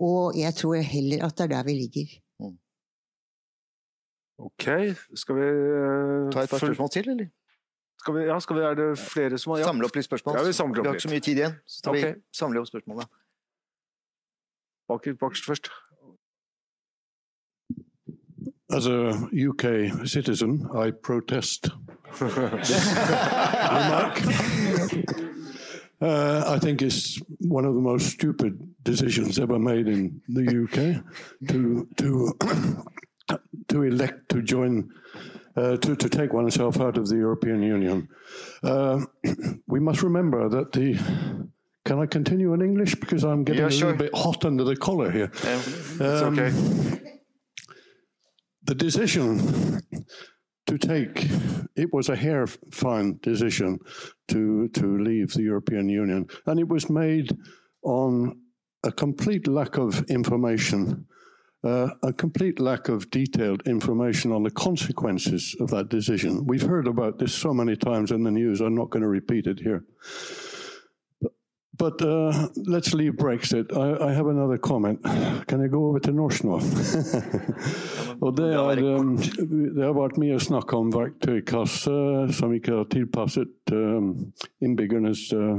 Og 0.00 0.38
jeg 0.40 0.56
tror 0.56 0.80
heller 0.80 1.26
at 1.26 1.36
det 1.36 1.44
er 1.44 1.52
der 1.58 1.66
vi 1.68 1.76
ligger. 1.82 2.14
Ok, 4.44 4.64
skal 5.14 5.36
vi 5.38 5.46
uh, 5.46 6.30
Ta 6.32 6.42
et 6.42 6.50
par 6.50 6.58
spørsmål 6.58 6.90
til, 6.90 7.10
eller? 7.10 7.28
Skal 8.00 8.16
vi, 8.16 8.24
ja, 8.26 8.38
skal 8.40 8.56
vi, 8.56 8.62
er 8.66 8.74
det 8.74 8.88
flere 8.98 9.38
som 9.38 9.54
har 9.54 9.62
ja. 9.62 9.68
Samle 9.70 9.86
opp 9.86 9.96
litt 9.96 10.08
spørsmål. 10.08 10.36
Ja, 10.36 10.42
vi 10.48 10.56
samler 10.56 10.82
vi, 10.82 10.88
har 10.88 10.98
ikke 10.98 11.06
så 11.06 11.12
mye 11.12 11.24
tid 11.24 11.40
igjen. 11.40 11.54
Så 11.66 11.84
tar 11.84 11.94
okay. 11.94 12.16
vi 12.16 12.38
samler 12.40 12.60
opp 12.60 12.68
spørsmålene. 12.68 13.06
Bakerst 14.90 15.46
først. 15.48 15.70
As 18.74 18.86
a 18.88 19.28
UK 19.32 20.06
citizen, 20.06 20.68
I 20.74 20.90
protest. 20.90 21.68
remark. 22.20 24.20
Uh, 26.00 26.44
I 26.46 26.58
think 26.58 26.82
it's 26.82 27.20
one 27.38 27.64
of 27.64 27.74
the 27.74 27.80
most 27.80 28.08
stupid 28.08 28.58
decisions 28.82 29.38
ever 29.38 29.58
made 29.58 29.86
in 29.86 30.20
the 30.28 30.64
UK 30.64 31.02
to 31.50 31.88
to 31.96 32.32
to 33.68 33.82
elect 33.82 34.28
to 34.30 34.42
join. 34.42 34.90
Uh, 35.56 35.76
to, 35.76 35.94
to 35.94 36.08
take 36.08 36.32
oneself 36.32 36.80
out 36.80 36.98
of 36.98 37.06
the 37.06 37.14
European 37.14 37.62
Union. 37.62 38.08
Uh, 38.64 39.00
we 39.68 39.78
must 39.78 40.02
remember 40.02 40.48
that 40.48 40.72
the. 40.72 40.98
Can 41.84 42.00
I 42.00 42.06
continue 42.06 42.52
in 42.54 42.60
English? 42.60 42.96
Because 42.96 43.22
I'm 43.24 43.44
getting 43.44 43.60
Yeah, 43.62 43.68
a 43.68 43.70
little 43.78 43.94
bit 43.94 44.12
hot 44.16 44.44
under 44.44 44.64
the 44.64 44.74
collar 44.74 45.12
here. 45.12 45.30
It's 45.32 46.00
Um, 46.00 46.36
okay. 46.36 47.13
The 48.64 48.74
decision 48.74 49.82
to 50.66 50.78
take 50.78 51.26
it 51.76 51.92
was 51.92 52.08
a 52.08 52.16
hair 52.16 52.46
fine 52.46 53.18
decision 53.22 53.78
to 54.28 54.68
to 54.68 54.98
leave 54.98 55.32
the 55.32 55.42
European 55.42 55.88
Union, 55.88 56.26
and 56.46 56.58
it 56.58 56.68
was 56.68 56.88
made 56.88 57.36
on 57.82 58.40
a 58.82 58.92
complete 58.92 59.46
lack 59.46 59.76
of 59.76 60.04
information. 60.08 61.06
Uh, 61.62 61.88
a 62.02 62.12
complete 62.12 62.60
lack 62.60 62.90
of 62.90 63.08
detailed 63.08 63.66
information 63.66 64.30
on 64.32 64.42
the 64.42 64.50
consequences 64.50 65.56
of 65.60 65.70
that 65.70 65.88
decision. 65.88 66.44
We've 66.46 66.68
heard 66.68 66.86
about 66.86 67.18
this 67.18 67.32
so 67.32 67.54
many 67.54 67.74
times 67.74 68.10
in 68.10 68.22
the 68.22 68.30
news, 68.30 68.60
I'm 68.60 68.74
not 68.74 68.90
going 68.90 69.00
to 69.00 69.08
repeat 69.08 69.46
it 69.46 69.60
here. 69.60 69.82
But 71.76 72.00
uh, 72.02 72.48
let's 72.66 72.94
leave 72.94 73.14
Brexit. 73.14 73.76
I, 73.76 74.08
I 74.08 74.12
have 74.12 74.28
another 74.28 74.58
comment. 74.58 75.02
Can 75.48 75.60
I 75.60 75.68
go 75.68 75.88
over 75.88 75.98
til 75.98 76.14
norsk 76.14 76.44
nå? 76.44 76.60
Og 78.24 78.36
det, 78.36 78.50
er, 78.54 78.82
um, 78.94 79.16
det 79.18 79.82
har 79.82 79.96
vært 79.96 80.20
mye 80.22 80.38
snakk 80.38 80.70
om 80.76 80.92
verktøykasse 80.94 81.94
som 82.36 82.54
ikke 82.54 82.76
har 82.76 82.86
tilpasset 82.92 83.74
um, 83.74 84.12
innbyggernes 84.62 85.24
uh, 85.34 85.58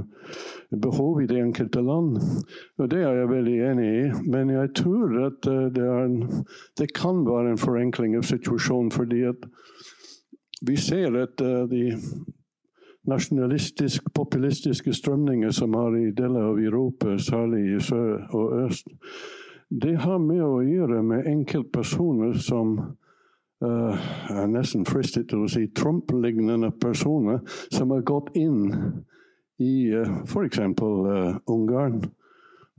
behov 0.72 1.20
i 1.22 1.28
det 1.28 1.42
enkelte 1.42 1.84
land. 1.84 2.16
Og 2.80 2.90
det 2.92 3.04
er 3.04 3.20
jeg 3.20 3.34
veldig 3.34 3.58
enig 3.74 3.90
i. 3.92 4.08
Men 4.24 4.56
jeg 4.56 4.72
tror 4.80 5.20
at 5.28 5.52
uh, 5.52 5.68
det, 5.76 5.90
en, 6.06 6.46
det 6.80 6.94
kan 6.96 7.26
være 7.28 7.54
en 7.54 7.62
forenkling 7.62 8.16
av 8.16 8.24
situasjonen, 8.30 8.94
fordi 8.96 9.26
at 9.34 9.46
vi 10.66 10.80
ser 10.80 11.20
at 11.26 11.44
uh, 11.44 11.68
de 11.68 11.90
nasjonalistisk, 13.08 14.10
populistiske 14.14 14.94
strømninger 14.94 15.52
som 15.52 15.74
har 15.78 15.96
i 15.98 16.12
deler 16.16 16.52
av 16.52 16.60
Europa, 16.60 17.18
særlig 17.22 17.64
i 17.76 17.80
sør 17.84 18.28
og 18.36 18.54
øst, 18.66 18.88
det 19.70 19.96
har 19.98 20.20
med 20.22 20.44
å 20.46 20.62
gjøre 20.62 21.02
med 21.04 21.28
enkeltpersoner 21.30 22.38
som 22.38 22.76
uh, 23.66 24.06
er 24.30 24.48
nesten 24.52 24.86
fristet 24.86 25.32
til 25.32 25.46
å 25.46 25.50
si 25.50 25.66
Trump-lignende 25.74 26.70
personer 26.82 27.42
som 27.74 27.94
har 27.96 28.06
gått 28.06 28.30
inn 28.38 28.70
i 29.58 29.90
uh, 29.90 30.22
f.eks. 30.26 30.62
Uh, 30.62 31.40
Ungarn 31.50 32.04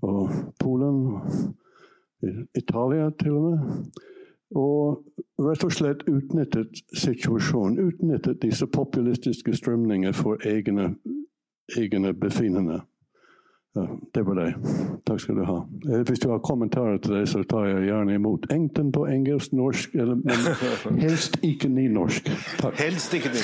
og 0.06 0.30
Polen, 0.62 1.00
Italia 2.54 3.10
til 3.18 3.34
og 3.34 3.48
med. 3.50 4.04
Og 4.54 5.02
rett 5.42 5.64
og 5.64 5.72
slett 5.72 6.04
utnyttet 6.08 6.82
situasjonen. 6.94 7.78
Utnyttet 7.88 8.42
disse 8.42 8.66
populistiske 8.66 9.56
strømninger 9.56 10.12
for 10.12 10.36
egne, 10.46 10.94
egne 11.76 12.14
befinnende. 12.14 12.80
Ja, 13.76 13.86
det 14.14 14.22
var 14.26 14.34
det. 14.38 14.54
Takk 15.06 15.20
skal 15.20 15.36
du 15.36 15.44
ha. 15.44 15.56
Eh, 15.92 16.00
Hvis 16.08 16.18
du 16.22 16.30
har 16.30 16.38
kommentarer 16.38 16.96
til 16.98 17.14
det, 17.14 17.28
så 17.28 17.42
tar 17.42 17.64
jeg 17.66 17.84
gjerne 17.90 18.14
imot. 18.14 18.46
Enten 18.52 18.92
på 18.92 19.04
engelsk, 19.06 19.52
norsk, 19.52 19.94
eller, 19.94 20.14
men 20.14 20.38
helst 21.04 21.36
ikke 21.42 21.68
nynorsk. 21.68 22.30
Takk. 22.58 22.74
Helst 22.80 23.14
ikke 23.14 23.28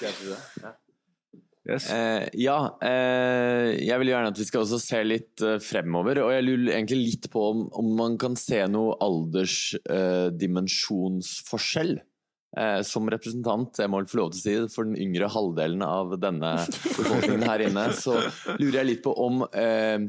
det. 0.00 0.74
Yes. 1.68 1.90
Eh, 1.92 2.24
ja, 2.40 2.78
eh, 2.80 3.76
jeg 3.84 4.00
vil 4.00 4.08
gjerne 4.14 4.30
at 4.32 4.38
vi 4.40 4.48
skal 4.48 4.64
også 4.64 4.80
se 4.80 4.96
litt 5.04 5.36
eh, 5.44 5.60
fremover. 5.62 6.18
Og 6.24 6.32
jeg 6.32 6.44
lurer 6.46 6.72
egentlig 6.78 7.00
litt 7.02 7.30
på 7.32 7.40
om, 7.50 7.58
om 7.76 7.96
man 7.98 8.18
kan 8.20 8.36
se 8.40 8.66
noe 8.72 8.96
aldersdimensjonsforskjell. 9.04 12.00
Eh, 12.58 12.80
som 12.82 13.06
representant, 13.06 13.78
jeg 13.78 13.86
må 13.90 14.00
vel 14.00 14.08
få 14.10 14.18
lov 14.18 14.32
til 14.32 14.40
å 14.40 14.42
si 14.42 14.54
det, 14.58 14.70
for 14.74 14.88
den 14.88 14.98
yngre 14.98 15.28
halvdelen 15.30 15.82
av 15.86 16.16
denne 16.18 16.56
befolkningen 16.66 17.44
her 17.46 17.62
inne, 17.68 17.84
så 17.94 18.16
lurer 18.58 18.80
jeg 18.80 18.88
litt 18.88 19.04
på 19.04 19.12
om 19.22 19.44
eh, 19.52 20.02
eh, 20.02 20.08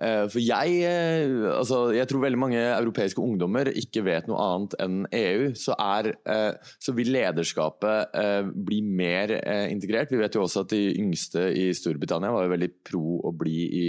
For 0.00 0.40
jeg, 0.40 0.76
eh, 0.88 1.32
altså, 1.52 1.80
jeg 1.92 2.08
tror 2.08 2.22
veldig 2.24 2.40
mange 2.40 2.60
europeiske 2.60 3.20
ungdommer 3.20 3.68
ikke 3.76 4.04
vet 4.06 4.30
noe 4.30 4.40
annet 4.40 4.76
enn 4.80 5.00
EU. 5.16 5.50
Så, 5.58 5.76
er, 5.76 6.12
eh, 6.24 6.70
så 6.80 6.94
vil 6.96 7.12
lederskapet 7.12 8.16
eh, 8.16 8.48
bli 8.48 8.80
mer 8.86 9.34
eh, 9.40 9.66
integrert. 9.72 10.12
Vi 10.12 10.22
vet 10.22 10.38
jo 10.38 10.46
også 10.46 10.64
at 10.64 10.72
de 10.72 10.84
yngste 11.02 11.50
i 11.52 11.68
Storbritannia 11.76 12.32
var 12.32 12.46
jo 12.46 12.54
veldig 12.54 12.70
pro 12.86 13.18
å 13.28 13.34
bli 13.36 13.58
i 13.82 13.84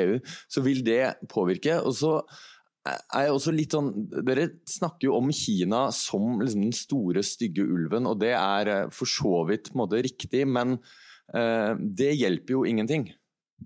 EU. 0.00 0.16
Så 0.48 0.64
vil 0.64 0.80
det 0.86 1.02
påvirke. 1.28 1.80
Og 1.84 1.94
så 1.98 2.16
er 2.88 3.26
jeg 3.26 3.34
også 3.34 3.52
litt 3.54 3.74
sånn 3.76 3.90
Dere 4.24 4.46
snakker 4.68 5.10
jo 5.10 5.18
om 5.18 5.30
Kina 5.34 5.86
som 5.94 6.40
liksom 6.40 6.64
den 6.64 6.76
store, 6.76 7.24
stygge 7.26 7.64
ulven, 7.66 8.08
og 8.08 8.20
det 8.22 8.32
er 8.36 8.72
eh, 8.72 8.90
for 8.94 9.10
så 9.10 9.44
vidt 9.48 9.70
på 9.70 9.76
en 9.76 9.82
måte 9.84 10.02
riktig, 10.06 10.46
men 10.48 10.78
eh, 11.36 11.72
det 11.76 12.14
hjelper 12.16 12.56
jo 12.56 12.66
ingenting. 12.68 13.10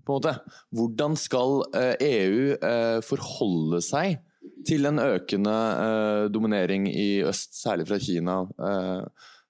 På 0.03 0.15
en 0.15 0.19
måte. 0.19 0.33
Hvordan 0.75 1.15
skal 1.17 1.63
eh, 1.77 1.95
EU 2.03 2.55
eh, 2.57 2.99
forholde 3.05 3.79
seg 3.85 4.19
til 4.67 4.85
en 4.89 4.99
økende 5.01 5.53
eh, 5.55 6.25
dominering 6.33 6.87
i 6.91 7.21
øst, 7.25 7.55
særlig 7.61 7.87
fra 7.89 7.99
Kina? 8.01 8.41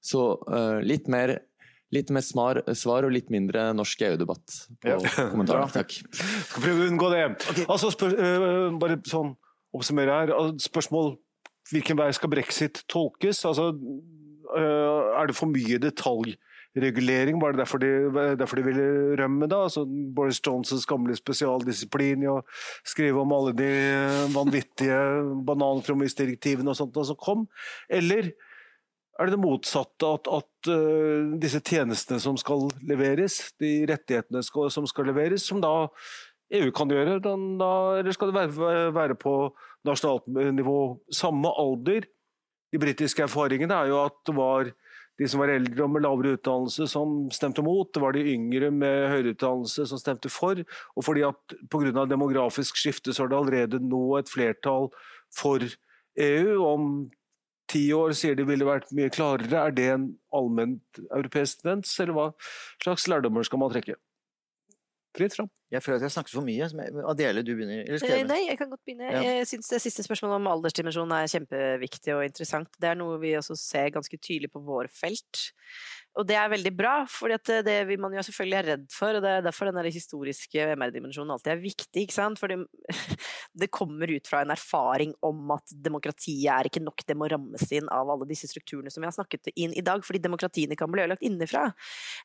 Så 0.06 0.22
litt 0.86 1.08
mer 1.12 1.40
Litt 1.94 2.10
mer 2.12 2.24
smar, 2.26 2.58
svar 2.76 3.06
og 3.06 3.12
litt 3.14 3.30
mindre 3.32 3.70
norsk 3.78 4.02
EU-debatt 4.08 4.56
på 4.84 4.90
Ja. 4.90 4.96
kommentaren. 5.30 5.70
Takk. 5.78 5.94
Skal 5.94 6.64
prøve 6.66 6.82
å 6.82 6.88
unngå 6.90 7.12
det. 7.14 7.22
Altså, 7.70 7.92
spør, 7.94 8.16
bare 8.82 8.98
sånn 9.08 9.30
oppsummere 9.72 10.18
her. 10.18 10.34
Spørsmål 10.60 11.14
hvilken 11.72 12.02
vei 12.02 12.10
skal 12.18 12.34
brexit 12.34 12.82
tolkes? 12.92 13.44
Altså, 13.48 13.70
er 14.58 15.30
det 15.30 15.38
for 15.38 15.54
mye 15.54 15.78
detaljregulering? 16.76 17.40
Var 17.42 17.54
det 17.54 17.62
derfor 17.62 17.80
de, 17.80 17.92
derfor 18.40 18.60
de 18.60 18.66
ville 18.66 18.88
rømme? 19.20 19.48
da? 19.48 19.64
Altså, 19.64 19.86
Boris 19.86 20.42
Johnsons 20.46 20.86
gamle 20.86 21.16
spesialdisiplin 21.16 22.24
i 22.26 22.32
å 22.32 22.42
skrive 22.86 23.22
om 23.22 23.34
alle 23.36 23.56
de 23.56 23.70
vanvittige 24.36 25.00
banankromisdirektivene 25.48 26.70
og 26.70 26.78
sånt 26.78 26.94
da, 26.96 27.06
som 27.08 27.20
kom? 27.20 27.48
Eller 27.90 28.34
er 29.16 29.30
det 29.30 29.38
det 29.38 29.44
motsatte, 29.46 30.08
at, 30.18 30.28
at 30.28 30.72
uh, 30.72 31.36
disse 31.40 31.62
tjenestene 31.64 32.20
som 32.20 32.36
skal 32.40 32.68
leveres, 32.84 33.54
de 33.62 33.86
rettighetene 33.88 34.44
skal, 34.44 34.68
som 34.74 34.88
skal 34.90 35.08
leveres, 35.08 35.46
som 35.48 35.62
da 35.64 35.88
EU 36.54 36.68
kan 36.76 36.92
gjøre, 36.92 37.22
da, 37.24 37.32
da, 37.60 37.70
eller 38.02 38.14
skal 38.14 38.30
det 38.30 38.36
være, 38.38 38.90
være 38.94 39.16
på 39.18 39.38
nasjonalt 39.88 40.28
nivå? 40.54 40.80
Samme 41.14 41.50
alder. 41.58 42.06
De 42.74 42.82
britiske 42.82 43.24
erfaringene 43.24 43.74
er 43.74 43.94
jo 43.94 44.02
at 44.04 44.20
det 44.28 44.36
var 44.36 44.70
de 45.20 45.28
som 45.32 45.40
var 45.40 45.54
eldre 45.54 45.86
og 45.86 45.92
med 45.94 46.04
lavere 46.04 46.36
utdannelse 46.36 46.88
som 46.92 47.16
stemte 47.34 47.64
mot, 47.64 47.88
det 47.94 48.02
var 48.04 48.16
de 48.16 48.26
yngre 48.34 48.72
med 48.74 49.10
høyere 49.14 49.36
utdannelse 49.36 49.86
som 49.88 50.02
stemte 50.02 50.32
for. 50.32 50.60
Og 50.96 51.06
fordi 51.08 51.24
at 51.28 51.58
pga. 51.72 52.06
demografisk 52.10 52.80
skifte 52.80 53.16
så 53.16 53.24
er 53.24 53.32
det 53.32 53.38
allerede 53.40 53.84
nå 53.84 54.04
et 54.20 54.32
flertall 54.32 54.90
for 55.36 55.64
EU. 56.20 56.58
Om 56.68 56.90
ti 57.72 57.88
år 57.96 58.12
sier 58.18 58.36
de 58.36 58.46
ville 58.48 58.68
vært 58.68 58.92
mye 58.96 59.14
klarere. 59.14 59.68
Er 59.68 59.76
det 59.76 59.88
en 59.94 60.10
allment 60.36 61.00
europeisk 61.08 61.64
tendens, 61.64 61.96
eller 62.00 62.18
hva 62.18 62.28
slags 62.84 63.08
lærdommer 63.08 63.48
skal 63.48 63.64
man 63.64 63.72
trekke? 63.72 63.96
Fritt 65.16 65.38
fram. 65.38 65.48
Jeg 65.76 65.84
føler 65.84 66.00
at 66.00 66.08
jeg 66.08 66.16
snakker 66.16 66.36
for 66.38 66.48
mye. 66.48 66.70
Adele, 67.12 67.44
du 67.46 67.52
begynner. 67.54 67.84
Eller 67.84 68.02
skal 68.02 68.14
jeg 68.14 68.24
begynne? 68.24 68.38
Nei, 68.38 68.50
jeg 68.50 68.60
kan 68.62 68.72
godt 68.72 68.84
begynne. 68.88 69.12
Ja. 69.12 69.36
Jeg 69.42 69.50
syns 69.52 69.72
det 69.74 69.82
siste 69.84 70.06
spørsmålet 70.08 70.40
om 70.40 70.50
aldersdimensjonen 70.56 71.18
er 71.18 71.32
kjempeviktig 71.36 72.16
og 72.16 72.24
interessant. 72.30 72.72
Det 72.82 72.92
er 72.92 73.00
noe 73.00 73.20
vi 73.22 73.36
også 73.40 73.58
ser 73.60 73.94
ganske 73.96 74.20
tydelig 74.20 74.52
på 74.54 74.64
vår 74.66 74.92
felt. 74.94 75.46
Og 76.16 76.24
det 76.24 76.38
er 76.40 76.52
veldig 76.52 76.72
bra, 76.76 76.94
for 77.12 77.32
det 77.44 77.76
vil 77.90 78.00
man 78.00 78.14
jo 78.16 78.24
selvfølgelig 78.24 78.58
er 78.58 78.68
redd 78.70 78.86
for. 78.94 79.18
Og 79.18 79.24
det 79.24 79.32
er 79.36 79.44
derfor 79.44 79.68
den 79.68 79.92
historiske 79.92 80.68
MR-dimensjonen 80.80 81.34
alltid 81.36 81.52
er 81.52 81.64
viktig. 81.64 82.06
ikke 82.06 82.16
sant? 82.16 82.40
For 82.40 82.52
det, 82.52 82.62
det 83.62 83.72
kommer 83.74 84.12
ut 84.12 84.30
fra 84.30 84.46
en 84.46 84.54
erfaring 84.56 85.12
om 85.26 85.52
at 85.58 85.76
demokratiet 85.76 86.48
er 86.52 86.70
ikke 86.70 86.84
nok, 86.84 87.04
det 87.08 87.18
må 87.20 87.28
rammes 87.32 87.68
inn 87.76 87.90
av 87.92 88.10
alle 88.14 88.28
disse 88.30 88.48
strukturene 88.52 88.94
som 88.94 89.04
vi 89.04 89.10
har 89.10 89.16
snakket 89.18 89.52
inn 89.56 89.76
i 89.76 89.84
dag, 89.86 90.04
fordi 90.08 90.24
demokratiene 90.24 90.78
kan 90.80 90.92
bli 90.92 91.04
ødelagt 91.04 91.26
innenfra. 91.26 91.66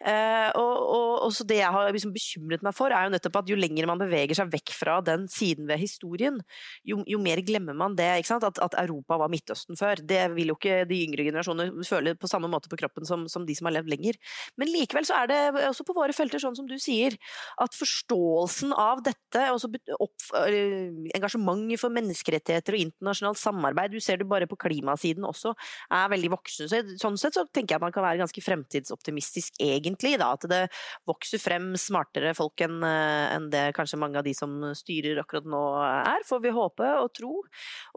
Eh, 0.07 0.49
og, 0.55 0.75
og, 0.79 1.11
og 1.27 1.35
så 1.35 1.47
det 1.49 1.59
jeg 1.59 1.75
har 1.75 1.91
liksom 1.91 2.15
bekymret 2.15 2.63
meg 2.67 2.77
for, 2.77 2.95
er 2.95 3.09
jo 3.09 3.15
nettopp 3.17 3.40
at 3.41 3.51
jo 3.51 3.59
lenger 3.59 3.89
man 3.91 4.01
beveger 4.01 4.39
seg 4.39 4.53
vekk 4.53 4.75
fra 4.77 4.99
den 5.05 5.27
siden 5.31 5.69
ved 5.71 5.81
historien, 5.83 6.41
jo, 6.87 7.01
jo 7.09 7.21
mer 7.23 7.43
glemmer 7.47 7.77
man 7.77 7.97
det. 7.99 8.11
At, 8.31 8.61
at 8.63 8.77
Europa 8.79 9.17
var 9.21 9.31
Midtøsten 9.33 9.79
før. 9.79 10.01
Det 10.07 10.23
vil 10.35 10.53
jo 10.53 10.57
ikke 10.59 10.85
de 10.89 11.01
yngre 11.07 11.25
generasjoner 11.27 11.73
føle 11.87 12.15
på 12.19 12.29
samme 12.31 12.51
måte 12.51 12.71
på 12.71 12.79
kroppen 12.81 13.07
som, 13.09 13.27
som 13.31 13.47
de 13.47 13.57
som 13.57 13.69
har 13.69 13.79
levd 13.79 13.91
lenger. 13.93 14.19
Men 14.61 14.71
likevel 14.73 15.07
så 15.09 15.23
er 15.23 15.31
det 15.31 15.41
også 15.69 15.87
på 15.89 15.97
våre 15.97 16.15
felter, 16.17 16.43
sånn 16.43 16.57
som 16.59 16.69
du 16.69 16.77
sier, 16.81 17.17
at 17.61 17.77
forståelsen 17.77 18.75
av 18.77 19.03
dette, 19.07 19.45
også 19.55 19.71
opp, 19.97 20.17
øh, 20.41 21.09
engasjementet 21.17 21.81
for 21.81 21.95
menneskerettigheter 21.95 22.77
og 22.77 22.85
internasjonalt 22.87 23.41
samarbeid, 23.41 23.95
du 23.95 24.05
ser 24.05 24.21
det 24.21 24.29
bare 24.31 24.49
på 24.51 24.59
klimasiden 24.61 25.27
også, 25.29 25.55
er 25.97 26.13
veldig 26.13 26.33
voksende. 26.35 26.71
Så, 26.71 26.99
sånn 27.01 27.19
sett 27.21 27.37
så 27.39 27.47
tenker 27.49 27.75
jeg 27.75 27.81
at 27.81 27.87
man 27.87 27.95
kan 27.95 28.07
være 28.07 28.23
ganske 28.23 28.45
fremtidsoptimistisk 28.45 29.61
egentlig, 29.63 30.17
da, 30.21 30.33
at 30.37 30.47
det 30.51 30.63
vokser 31.09 31.43
frem 31.43 31.73
smartere 31.81 32.35
folk 32.39 32.65
enn 32.67 32.81
øh, 32.87 33.20
enn 33.37 33.51
det 33.53 33.65
kanskje 33.77 33.99
mange 34.01 34.21
av 34.21 34.27
de 34.27 34.35
som 34.37 34.53
styrer 34.77 35.21
akkurat 35.23 35.47
nå 35.49 35.63
er, 35.85 36.27
får 36.29 36.43
vi 36.45 36.55
håpe 36.57 36.89
og 37.03 37.13
tro. 37.17 37.35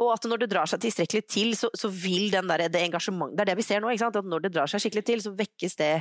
Og 0.04 0.14
at 0.16 0.28
når 0.30 0.44
det 0.44 0.52
drar 0.54 0.70
seg 0.70 0.84
tilstrekkelig 0.84 1.24
til, 1.30 1.56
så, 1.60 1.72
så 1.78 1.92
vil 1.92 2.30
den 2.34 2.52
der, 2.52 2.68
det 2.74 2.84
engasjement, 2.84 3.34
det 3.34 3.46
er 3.46 3.54
det 3.54 3.60
vi 3.62 3.68
ser 3.68 3.84
nå, 3.84 3.92
ikke 3.94 4.06
sant? 4.06 4.22
at 4.22 4.30
når 4.30 4.46
det 4.46 4.54
drar 4.56 4.72
seg 4.72 4.84
skikkelig 4.84 5.06
til, 5.10 5.26
så 5.26 5.36
vekkes 5.38 5.80
det 5.82 5.94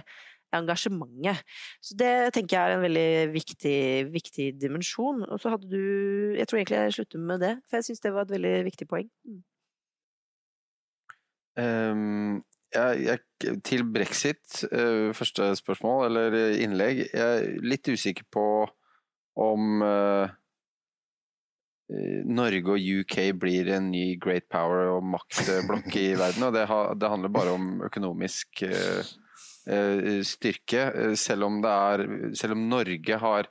engasjementet. 0.57 1.41
Så 1.81 1.97
det 1.99 2.13
tenker 2.37 2.57
jeg 2.57 2.73
er 2.73 2.77
en 2.77 2.85
veldig 2.85 3.33
viktig, 3.33 3.79
viktig 4.13 4.49
dimensjon. 4.61 5.25
Og 5.29 5.41
så 5.41 5.55
hadde 5.55 5.71
du 5.71 6.37
Jeg 6.37 6.49
tror 6.49 6.59
egentlig 6.59 6.79
jeg 6.79 6.99
slutter 6.99 7.19
med 7.19 7.41
det, 7.41 7.55
for 7.69 7.79
jeg 7.79 7.89
syns 7.89 8.05
det 8.05 8.13
var 8.13 8.27
et 8.27 8.37
veldig 8.37 8.55
viktig 8.69 8.89
poeng. 8.89 9.09
Mm. 9.29 9.41
Um, 11.63 12.45
jeg, 12.73 13.03
jeg, 13.05 13.59
til 13.65 13.85
brexit, 13.85 14.63
uh, 14.73 15.13
første 15.13 15.57
spørsmål, 15.57 16.07
eller 16.09 16.57
innlegg. 16.57 17.05
Jeg 17.13 17.43
er 17.43 17.59
litt 17.61 17.89
usikker 17.89 18.25
på 18.33 18.47
om 19.41 19.83
eh, 19.87 20.33
Norge 22.25 22.73
og 22.73 22.89
UK 23.03 23.17
blir 23.41 23.69
en 23.77 23.91
ny 23.93 24.17
great 24.21 24.49
power 24.53 24.95
og 24.95 25.05
maktblokk 25.13 25.97
i 26.01 26.13
verden. 26.19 26.47
Og 26.49 26.55
det, 26.57 26.67
ha, 26.71 26.81
det 26.97 27.11
handler 27.13 27.35
bare 27.35 27.57
om 27.57 27.67
økonomisk 27.85 28.63
uh, 28.65 29.11
styrke. 30.25 30.87
Selv 31.21 31.51
om, 31.51 31.61
det 31.65 31.73
er, 31.73 32.05
selv 32.39 32.57
om 32.57 32.65
Norge 32.71 33.19
har 33.21 33.51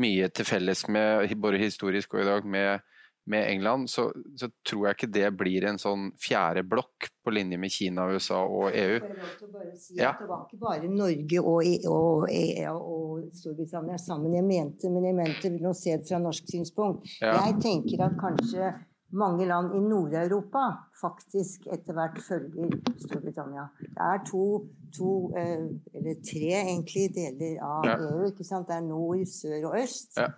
mye 0.00 0.28
til 0.30 0.46
felles 0.46 0.84
med, 0.92 1.34
både 1.40 1.62
historisk 1.64 2.14
og 2.14 2.22
i 2.22 2.28
dag, 2.28 2.46
med 2.46 2.86
med 3.30 3.46
England, 3.52 3.88
så, 3.92 4.08
så 4.36 4.48
tror 4.66 4.88
jeg 4.88 4.96
ikke 4.98 5.08
det 5.14 5.28
blir 5.38 5.66
en 5.70 5.78
sånn 5.80 6.08
fjerde 6.20 6.64
blokk 6.66 7.08
på 7.24 7.32
linje 7.36 7.58
med 7.62 7.70
Kina, 7.74 8.08
USA 8.10 8.40
og 8.44 8.74
EU. 8.74 8.98
Bare 9.00 9.72
si 9.78 9.96
Ja. 10.00 10.12
Det 10.18 10.26
var 10.28 10.44
ikke 10.48 10.60
bare 10.64 10.90
Norge 10.90 11.40
og, 11.44 11.62
E- 11.64 12.66
og, 12.68 12.84
og 12.90 13.24
Storbritannia 13.38 13.98
sammen 14.02 14.34
jeg 14.34 14.44
mente, 14.48 14.90
men 14.90 15.06
jeg 15.10 15.18
mente 15.22 15.54
nå 15.62 15.72
sett 15.78 16.08
fra 16.10 16.18
norsk 16.22 16.50
synspunkt. 16.50 17.06
Ja. 17.22 17.36
Jeg 17.46 17.60
tenker 17.62 18.06
at 18.08 18.18
kanskje 18.20 18.72
mange 19.12 19.42
land 19.46 19.72
i 19.74 19.80
Nord-Europa 19.82 20.60
faktisk 21.00 21.64
etter 21.74 21.96
hvert 21.96 22.18
følger 22.22 22.76
Storbritannia. 23.02 23.64
Det 23.80 24.04
er 24.06 24.20
to, 24.28 24.42
to 24.94 25.14
eh, 25.38 25.64
eller 25.98 26.20
tre 26.22 26.52
egentlig 26.60 27.08
deler 27.16 27.56
av 27.66 27.88
Ja. 27.88 27.96
EU. 27.98 28.28
ikke 28.30 28.46
sant? 28.46 28.68
Det 28.70 28.76
er 28.76 28.86
nord, 28.86 29.24
sør 29.26 29.70
og 29.72 29.80
øst. 29.82 30.14
Ja. 30.20 30.28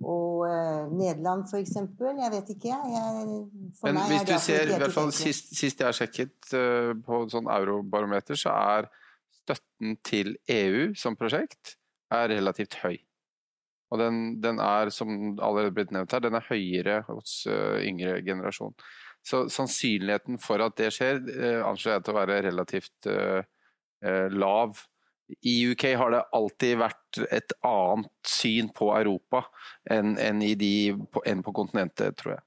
Og 0.00 0.46
eh, 0.46 0.88
Nederland 0.92 1.46
eksempel. 1.58 2.18
Jeg 2.20 2.32
vet 2.34 2.54
ikke, 2.54 2.72
jeg. 2.72 3.26
for 3.78 3.88
Men 3.88 3.98
meg 3.98 4.12
hvis 4.12 4.22
er 4.22 4.28
du 4.28 4.44
ser, 4.44 4.72
i 4.72 4.80
hvert 4.80 4.94
fall 4.94 5.12
sist, 5.16 5.52
sist 5.56 5.80
jeg 5.80 5.88
har 5.88 5.96
sjekket 5.96 6.52
uh, 6.54 6.92
på 7.04 7.22
sånn 7.32 7.48
eurobarometer, 7.50 8.38
så 8.38 8.54
er 8.54 8.90
støtten 9.40 9.96
til 10.06 10.34
EU 10.52 10.90
som 10.98 11.16
prosjekt 11.20 11.76
er 12.12 12.28
relativt 12.32 12.76
høy. 12.84 12.98
Og 13.90 13.98
den, 13.98 14.18
den 14.42 14.60
er, 14.62 14.92
som 14.94 15.10
allerede 15.42 15.74
blitt 15.74 15.94
nevnt 15.94 16.12
her, 16.14 16.22
den 16.22 16.38
er 16.38 16.46
høyere 16.46 17.00
hos 17.08 17.40
uh, 17.50 17.80
yngre 17.82 18.20
generasjon. 18.26 18.76
Så 19.26 19.46
sannsynligheten 19.52 20.38
for 20.40 20.62
at 20.64 20.76
det 20.78 20.92
skjer, 20.94 21.18
uh, 21.24 21.64
anslår 21.70 21.96
jeg 21.96 22.06
til 22.06 22.14
å 22.14 22.20
være 22.20 22.40
relativt 22.46 23.10
uh, 23.10 23.42
lav 24.32 24.78
I 25.46 25.54
UK 25.72 25.84
har 26.00 26.14
det 26.14 26.22
alltid 26.36 26.78
vært 26.80 27.20
et 27.30 27.54
annet 27.66 28.28
syn 28.28 28.70
på 28.74 28.90
Europa 28.96 29.44
enn, 29.90 30.16
enn, 30.20 30.42
de, 30.58 30.72
enn 31.26 31.44
på 31.46 31.54
kontinentet, 31.56 32.16
tror 32.20 32.36
jeg. 32.36 32.44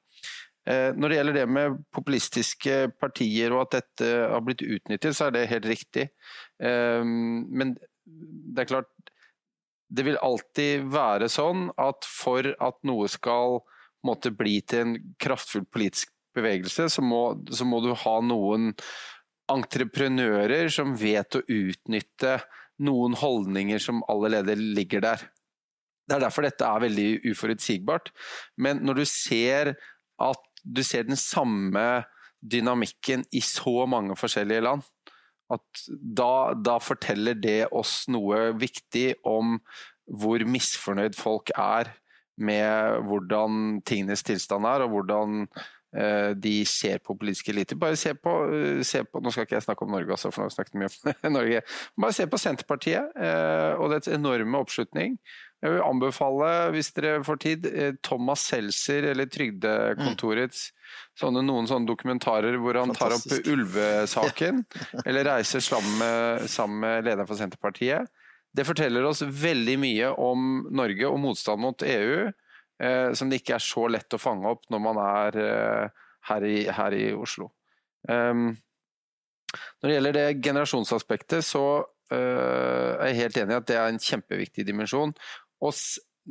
Eh, 0.63 0.89
når 0.95 1.11
det 1.11 1.17
gjelder 1.17 1.37
det 1.41 1.47
med 1.51 1.79
populistiske 1.91 2.75
partier 3.01 3.51
og 3.51 3.65
at 3.65 3.81
dette 3.81 4.11
har 4.31 4.43
blitt 4.45 4.63
utnyttet, 4.63 5.15
så 5.15 5.27
er 5.27 5.35
det 5.35 5.49
helt 5.51 5.67
riktig. 5.67 6.07
Eh, 6.63 7.03
men 7.03 7.75
det 8.03 8.65
er 8.65 8.71
klart 8.71 8.91
Det 9.93 10.03
vil 10.07 10.17
alltid 10.25 10.87
være 10.89 11.27
sånn 11.29 11.67
at 11.77 12.07
for 12.09 12.47
at 12.65 12.79
noe 12.87 13.05
skal 13.11 13.59
måtte 14.03 14.31
bli 14.33 14.55
til 14.65 14.79
en 14.81 14.95
kraftfull 15.21 15.67
politisk 15.69 16.09
bevegelse, 16.33 16.87
så 16.89 17.03
må, 17.05 17.35
så 17.53 17.67
må 17.67 17.77
du 17.83 17.91
ha 17.93 18.15
noen 18.25 18.71
entreprenører 19.51 20.71
som 20.73 20.95
vet 20.97 21.37
å 21.37 21.43
utnytte 21.45 22.39
noen 22.83 23.15
holdninger 23.17 23.81
som 23.81 24.03
allerede 24.11 24.55
ligger 24.59 25.03
der. 25.05 25.27
Det 26.03 26.17
er 26.17 26.25
derfor 26.25 26.45
dette 26.45 26.67
er 26.67 26.83
veldig 26.83 27.09
uforutsigbart. 27.31 28.11
Men 28.59 28.83
når 28.83 29.01
du 29.01 29.05
ser 29.07 29.75
at 30.21 30.49
du 30.63 30.83
ser 30.85 31.07
den 31.07 31.19
samme 31.19 32.03
dynamikken 32.43 33.23
i 33.31 33.41
så 33.43 33.85
mange 33.87 34.15
forskjellige 34.19 34.65
land, 34.65 34.83
at 35.53 35.83
da, 35.89 36.53
da 36.55 36.77
forteller 36.81 37.37
det 37.39 37.67
oss 37.75 38.03
noe 38.11 38.51
viktig 38.57 39.13
om 39.27 39.57
hvor 40.19 40.43
misfornøyd 40.47 41.15
folk 41.15 41.51
er 41.55 41.91
med 42.43 43.03
hvordan 43.07 43.79
tingenes 43.87 44.25
tilstand 44.25 44.65
er, 44.67 44.83
og 44.85 44.95
hvordan 44.95 45.45
de 46.35 46.53
ser 46.65 46.97
på 47.05 47.13
politiske 47.19 47.51
eliter. 47.53 47.77
Bare 47.77 47.97
se 47.99 48.15
på, 48.17 48.33
eh, 48.49 48.83
se 48.87 49.03
på, 49.05 49.21
Nå 49.21 49.31
skal 49.31 49.45
ikke 49.45 49.59
jeg 49.59 49.67
snakke 49.67 49.85
om 49.85 49.93
Norge, 49.93 50.11
altså, 50.15 50.31
for 50.31 50.41
nå 50.41 50.47
har 50.47 50.51
vi 50.51 50.57
snakket 50.57 50.79
mye 50.79 50.91
om 51.29 51.33
Norge. 51.37 51.63
Bare 52.01 52.15
se 52.17 52.27
på 52.29 52.39
Senterpartiet 52.41 53.17
eh, 53.17 53.73
og 53.77 53.93
dets 53.93 54.11
enorme 54.11 54.61
oppslutning. 54.63 55.19
Jeg 55.63 55.71
vil 55.71 55.85
anbefale, 55.85 56.47
hvis 56.75 56.91
dere 56.91 57.21
får 57.23 57.37
tid, 57.39 57.67
eh, 57.69 57.93
Thomas 58.03 58.41
Seltzer 58.49 59.05
eller 59.13 59.29
Trygdekontorets 59.31 60.65
sånne, 61.19 61.43
noen 61.45 61.69
sånne 61.69 61.87
dokumentarer 61.87 62.57
hvor 62.59 62.81
han 62.81 62.91
Fantastisk. 62.91 63.29
tar 63.31 63.39
opp 63.39 63.53
ulvesaken, 63.53 64.65
eller 65.07 65.29
reiser 65.29 65.63
sammen 65.63 65.95
med, 66.01 66.49
sammen 66.51 66.83
med 66.83 67.07
lederen 67.07 67.29
for 67.29 67.39
Senterpartiet. 67.39 68.11
Det 68.53 68.67
forteller 68.67 69.07
oss 69.07 69.23
veldig 69.23 69.77
mye 69.81 70.11
om 70.21 70.65
Norge 70.75 71.07
og 71.09 71.21
motstand 71.23 71.63
mot 71.63 71.85
EU, 71.87 72.17
eh, 72.27 72.42
som 73.13 73.29
det 73.29 73.41
ikke 73.41 73.57
er 73.57 73.63
så 73.63 73.85
lett 73.91 74.15
å 74.15 74.21
fange 74.21 74.49
opp 74.49 74.65
når 74.73 74.81
man 74.81 74.99
er 75.03 75.39
eh, 75.43 76.03
her, 76.29 76.45
i, 76.47 76.59
her 76.71 76.95
i 76.97 77.07
Oslo. 77.15 77.49
Um, 78.09 78.51
når 79.81 79.87
det 79.87 79.95
gjelder 79.97 80.17
det 80.17 80.41
generasjonsaspektet, 80.43 81.45
så 81.45 81.63
uh, 81.83 82.93
er 82.97 83.11
jeg 83.11 83.19
helt 83.21 83.39
enig 83.43 83.53
i 83.53 83.59
at 83.61 83.69
det 83.69 83.77
er 83.79 83.91
en 83.91 84.01
kjempeviktig 84.01 84.65
dimensjon. 84.67 85.13
Og 85.63 85.73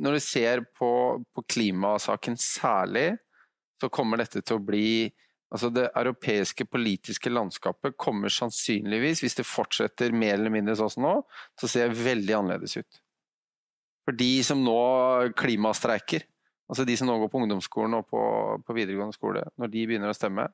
når 0.03 0.17
du 0.17 0.23
ser 0.25 0.63
på, 0.75 0.91
på 1.33 1.45
klimasaken 1.55 2.35
særlig, 2.41 3.13
så 3.81 3.89
kommer 3.93 4.21
dette 4.21 4.43
til 4.43 4.59
å 4.59 4.65
bli 4.65 4.87
Altså 5.53 5.69
Det 5.69 5.83
europeiske 5.93 6.65
politiske 6.65 7.29
landskapet 7.29 7.93
kommer 8.01 8.31
sannsynligvis, 8.33 9.19
hvis 9.21 9.35
det 9.37 9.43
fortsetter 9.45 10.09
mer 10.09 10.39
eller 10.39 10.49
mindre 10.49 10.73
sånn 10.79 10.89
som 10.89 11.05
nå, 11.05 11.11
til 11.59 11.67
å 11.67 11.69
se 11.69 11.83
veldig 11.93 12.33
annerledes 12.39 12.73
ut. 12.79 12.97
For 14.01 14.17
de 14.17 14.31
som 14.47 14.63
nå 14.65 14.79
klimastreiker, 15.37 16.25
altså 16.69 16.85
de 16.87 16.95
som 16.97 17.09
nå 17.09 17.17
går 17.21 17.31
på 17.31 17.43
ungdomsskolen 17.43 17.99
og 17.99 18.07
på, 18.11 18.23
på 18.65 18.75
videregående 18.77 19.15
skole, 19.15 19.43
når 19.59 19.71
de 19.73 19.85
begynner 19.89 20.13
å 20.13 20.17
stemme, 20.17 20.47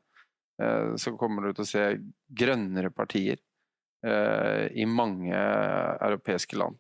eh, 0.62 0.96
så 1.00 1.16
kommer 1.20 1.46
du 1.46 1.54
til 1.54 1.66
å 1.66 1.70
se 1.70 1.86
grønnere 2.42 2.92
partier 2.96 3.38
eh, 4.06 4.66
i 4.74 4.88
mange 4.90 5.36
europeiske 5.38 6.60
land. 6.60 6.80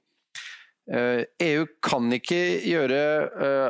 Eh, 0.89 1.21
EU 1.45 1.67
kan 1.85 2.09
ikke 2.15 2.39
gjøre 2.65 2.99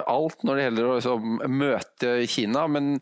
alt 0.08 0.48
når 0.48 0.56
det 0.56 0.66
gjelder 0.68 0.88
å 0.88 0.96
liksom, 1.02 1.38
møte 1.52 2.16
Kina, 2.32 2.64
men 2.72 2.96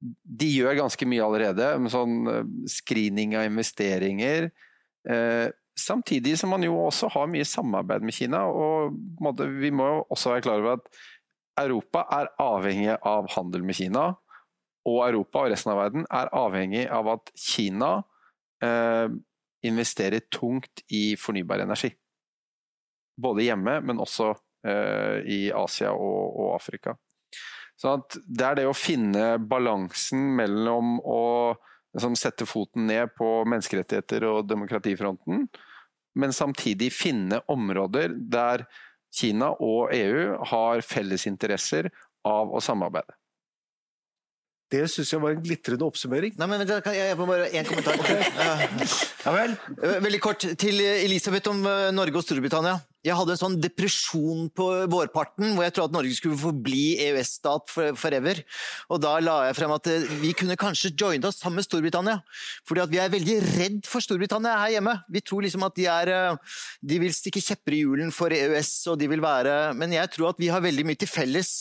de 0.00 0.48
gjør 0.48 0.78
ganske 0.78 1.06
mye 1.06 1.22
allerede, 1.22 1.70
med 1.78 1.92
sånn 1.92 2.66
screening 2.72 3.36
av 3.38 3.46
investeringer. 3.46 4.48
Samtidig 5.80 6.36
som 6.38 6.52
man 6.54 6.64
jo 6.64 6.76
også 6.86 7.10
har 7.14 7.30
mye 7.30 7.46
samarbeid 7.48 8.04
med 8.06 8.16
Kina. 8.16 8.44
og 8.46 8.96
Vi 9.60 9.70
må 9.70 9.86
jo 9.88 10.04
også 10.10 10.34
være 10.34 10.44
klar 10.46 10.60
over 10.60 10.78
at 10.78 11.00
Europa 11.60 12.04
er 12.16 12.30
avhengig 12.40 12.96
av 13.06 13.30
handel 13.34 13.64
med 13.66 13.76
Kina. 13.76 14.10
Og 14.88 15.02
Europa 15.08 15.44
og 15.44 15.52
resten 15.52 15.72
av 15.74 15.80
verden 15.82 16.06
er 16.08 16.32
avhengig 16.36 16.86
av 16.88 17.08
at 17.12 17.32
Kina 17.36 17.90
eh, 18.64 19.08
investerer 19.66 20.24
tungt 20.32 20.84
i 20.88 21.16
fornybar 21.20 21.66
energi. 21.66 21.92
Både 23.20 23.44
hjemme, 23.44 23.80
men 23.84 24.00
også 24.00 24.30
eh, 24.64 25.20
i 25.28 25.40
Asia 25.52 25.92
og, 25.92 26.38
og 26.40 26.54
Afrika. 26.54 26.96
Så 27.80 27.96
det 28.28 28.44
er 28.44 28.56
det 28.58 28.68
å 28.68 28.76
finne 28.76 29.38
balansen 29.40 30.34
mellom 30.36 30.98
å 31.00 31.22
liksom, 31.94 32.16
sette 32.18 32.48
foten 32.48 32.88
ned 32.90 33.14
på 33.16 33.28
menneskerettigheter 33.48 34.26
og 34.28 34.48
demokratifronten, 34.50 35.46
men 36.18 36.34
samtidig 36.34 36.90
finne 36.94 37.40
områder 37.50 38.14
der 38.14 38.66
Kina 39.14 39.52
og 39.58 39.94
EU 39.94 40.36
har 40.52 40.82
felles 40.86 41.26
interesser 41.26 41.90
av 42.26 42.52
å 42.54 42.62
samarbeide. 42.62 43.16
Det 44.70 44.84
syns 44.86 45.10
jeg 45.10 45.22
var 45.22 45.34
en 45.34 45.42
glitrende 45.42 45.82
oppsummering. 45.82 46.36
Nei, 46.38 46.46
men 46.46 46.60
vent, 46.62 46.70
da 46.70 46.78
kan 46.84 46.94
jeg, 46.94 47.08
jeg 47.10 47.18
må 47.18 47.26
bare 47.26 47.48
én 47.50 47.66
kommentar. 47.66 47.98
Ja 49.24 49.32
vel. 49.34 49.56
Veldig 50.06 50.20
kort 50.22 50.46
til 50.62 50.78
Elisabeth 50.80 51.50
om 51.50 51.58
eh, 51.68 51.90
Norge 51.92 52.16
og 52.16 52.24
Storbritannia. 52.24 52.78
Jeg 53.00 53.16
hadde 53.16 53.32
en 53.32 53.40
sånn 53.40 53.54
depresjon 53.62 54.50
på 54.52 54.64
vårparten 54.92 55.54
hvor 55.54 55.64
jeg 55.64 55.72
trodde 55.72 55.88
at 55.88 55.94
Norge 55.96 56.16
skulle 56.18 56.36
forbli 56.36 56.98
EØS-stat 57.00 57.72
forever. 57.96 58.42
Og 58.92 59.00
da 59.00 59.14
la 59.24 59.36
jeg 59.48 59.56
frem 59.56 59.72
at 59.72 59.88
eh, 59.88 60.04
vi 60.20 60.34
kunne 60.36 60.58
kanskje 60.60 60.92
joine 60.92 61.30
oss 61.30 61.40
sammen 61.40 61.62
med 61.62 61.64
Storbritannia. 61.64 62.18
Fordi 62.68 62.84
at 62.84 62.92
vi 62.92 63.00
er 63.00 63.14
veldig 63.14 63.38
redd 63.46 63.78
for 63.88 64.04
Storbritannia 64.04 64.58
her 64.66 64.74
hjemme. 64.76 64.98
Vi 65.08 65.24
tror 65.24 65.46
liksom 65.46 65.64
at 65.64 65.78
de 65.80 65.88
er 65.88 66.12
eh, 66.12 66.58
De 66.92 67.00
vil 67.00 67.16
stikke 67.16 67.40
kjepper 67.40 67.78
i 67.78 67.80
hjulen 67.86 68.12
for 68.12 68.36
EØS, 68.36 68.74
og 68.92 69.00
de 69.00 69.08
vil 69.08 69.24
være 69.24 69.72
Men 69.78 69.96
jeg 69.96 70.12
tror 70.12 70.34
at 70.34 70.42
vi 70.42 70.52
har 70.52 70.60
veldig 70.60 70.84
mye 70.90 71.00
til 71.00 71.08
felles 71.08 71.54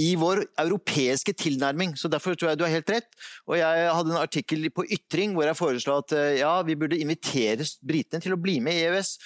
i 0.00 0.14
vår 0.16 0.42
europeiske 0.58 1.34
tilnærming. 1.36 1.94
Så 2.00 2.08
derfor 2.08 2.34
tror 2.34 2.52
jeg 2.52 2.58
du 2.58 2.64
har 2.64 2.72
helt 2.74 2.90
rett. 2.90 3.08
Og 3.46 3.58
jeg 3.60 3.88
hadde 3.92 4.14
en 4.14 4.22
artikkel 4.22 4.70
på 4.72 4.86
Ytring 4.98 5.36
hvor 5.36 5.46
jeg 5.46 5.58
foreslo 5.58 5.98
at 6.00 6.14
eh, 6.16 6.40
ja, 6.40 6.54
vi 6.66 6.78
burde 6.78 6.98
invitere 6.98 7.66
britene 7.86 8.22
til 8.24 8.34
å 8.34 8.40
bli 8.40 8.58
med 8.64 8.78
i 8.78 8.86
EØS. 8.88 9.18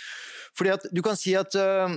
Fordi 0.57 0.73
at 0.75 0.87
Du 0.95 1.03
kan 1.05 1.17
si 1.19 1.35
at 1.37 1.55
øh, 1.57 1.97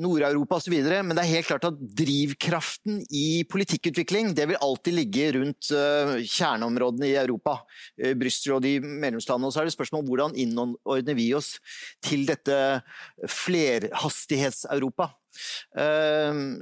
Nord-Europa 0.00 0.60
osv., 0.60 0.74
men 0.74 1.14
det 1.16 1.24
er 1.24 1.34
helt 1.34 1.48
klart 1.50 1.66
at 1.68 1.80
drivkraften 1.98 3.02
i 3.10 3.44
politikkutvikling 3.50 4.32
det 4.36 4.48
vil 4.48 4.60
alltid 4.62 4.96
ligge 4.96 5.30
rundt 5.38 5.70
øh, 5.74 6.16
kjerneområdene 6.24 7.10
i 7.10 7.18
Europa. 7.20 7.58
Øh, 7.98 8.16
Brussel 8.16 8.56
og 8.58 8.62
de 8.64 8.78
medlemslandene. 8.80 9.50
Og 9.50 9.52
så 9.52 9.60
er 9.60 9.68
det 9.68 9.76
spørsmål 9.76 10.04
om 10.04 10.10
hvordan 10.12 10.36
innordner 10.36 11.14
vi 11.18 11.32
oss 11.34 11.58
til 12.02 12.26
dette 12.28 12.80
flerhastighets-Europa. 13.28 15.10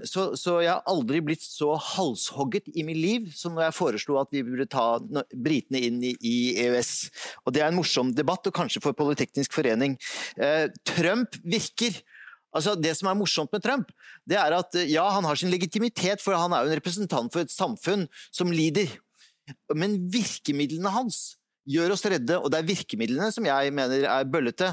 Så, 0.04 0.24
så 0.36 0.58
jeg 0.60 0.70
har 0.70 0.82
aldri 0.90 1.22
blitt 1.24 1.44
så 1.44 1.72
halshogget 1.80 2.68
i 2.76 2.84
mitt 2.86 3.00
liv 3.00 3.30
som 3.36 3.54
når 3.56 3.68
jeg 3.68 3.76
foreslo 3.78 4.18
at 4.20 4.32
vi 4.34 4.44
burde 4.44 4.68
ta 4.70 4.98
britene 5.32 5.80
inn 5.88 6.02
i, 6.04 6.12
i 6.20 6.36
EØS. 6.66 6.92
Og 7.46 7.54
Det 7.54 7.62
er 7.62 7.70
en 7.70 7.78
morsom 7.78 8.12
debatt, 8.16 8.46
og 8.46 8.54
kanskje 8.54 8.82
for 8.84 8.96
Politeknisk 8.98 9.56
forening. 9.56 9.96
Eh, 10.38 10.68
Trump 10.86 11.34
virker 11.42 11.98
Altså 12.56 12.74
Det 12.78 12.94
som 12.96 13.10
er 13.10 13.18
morsomt 13.18 13.52
med 13.52 13.64
Trump, 13.64 13.90
det 14.28 14.38
er 14.40 14.54
at 14.56 14.78
eh, 14.80 14.88
ja, 14.88 15.04
han 15.12 15.26
har 15.28 15.36
sin 15.36 15.52
legitimitet, 15.52 16.22
for 16.24 16.36
han 16.36 16.54
er 16.56 16.64
jo 16.64 16.72
en 16.72 16.78
representant 16.80 17.32
for 17.32 17.44
et 17.44 17.52
samfunn 17.52 18.06
som 18.32 18.52
lider. 18.52 18.88
Men 19.76 19.98
virkemidlene 20.12 20.92
hans 20.92 21.36
gjør 21.68 21.92
oss 21.92 22.06
redde, 22.08 22.38
og 22.40 22.48
det 22.48 22.62
er 22.62 22.68
virkemidlene 22.70 23.28
som 23.32 23.44
jeg 23.44 23.72
mener 23.76 24.06
er 24.08 24.28
bøllete, 24.32 24.70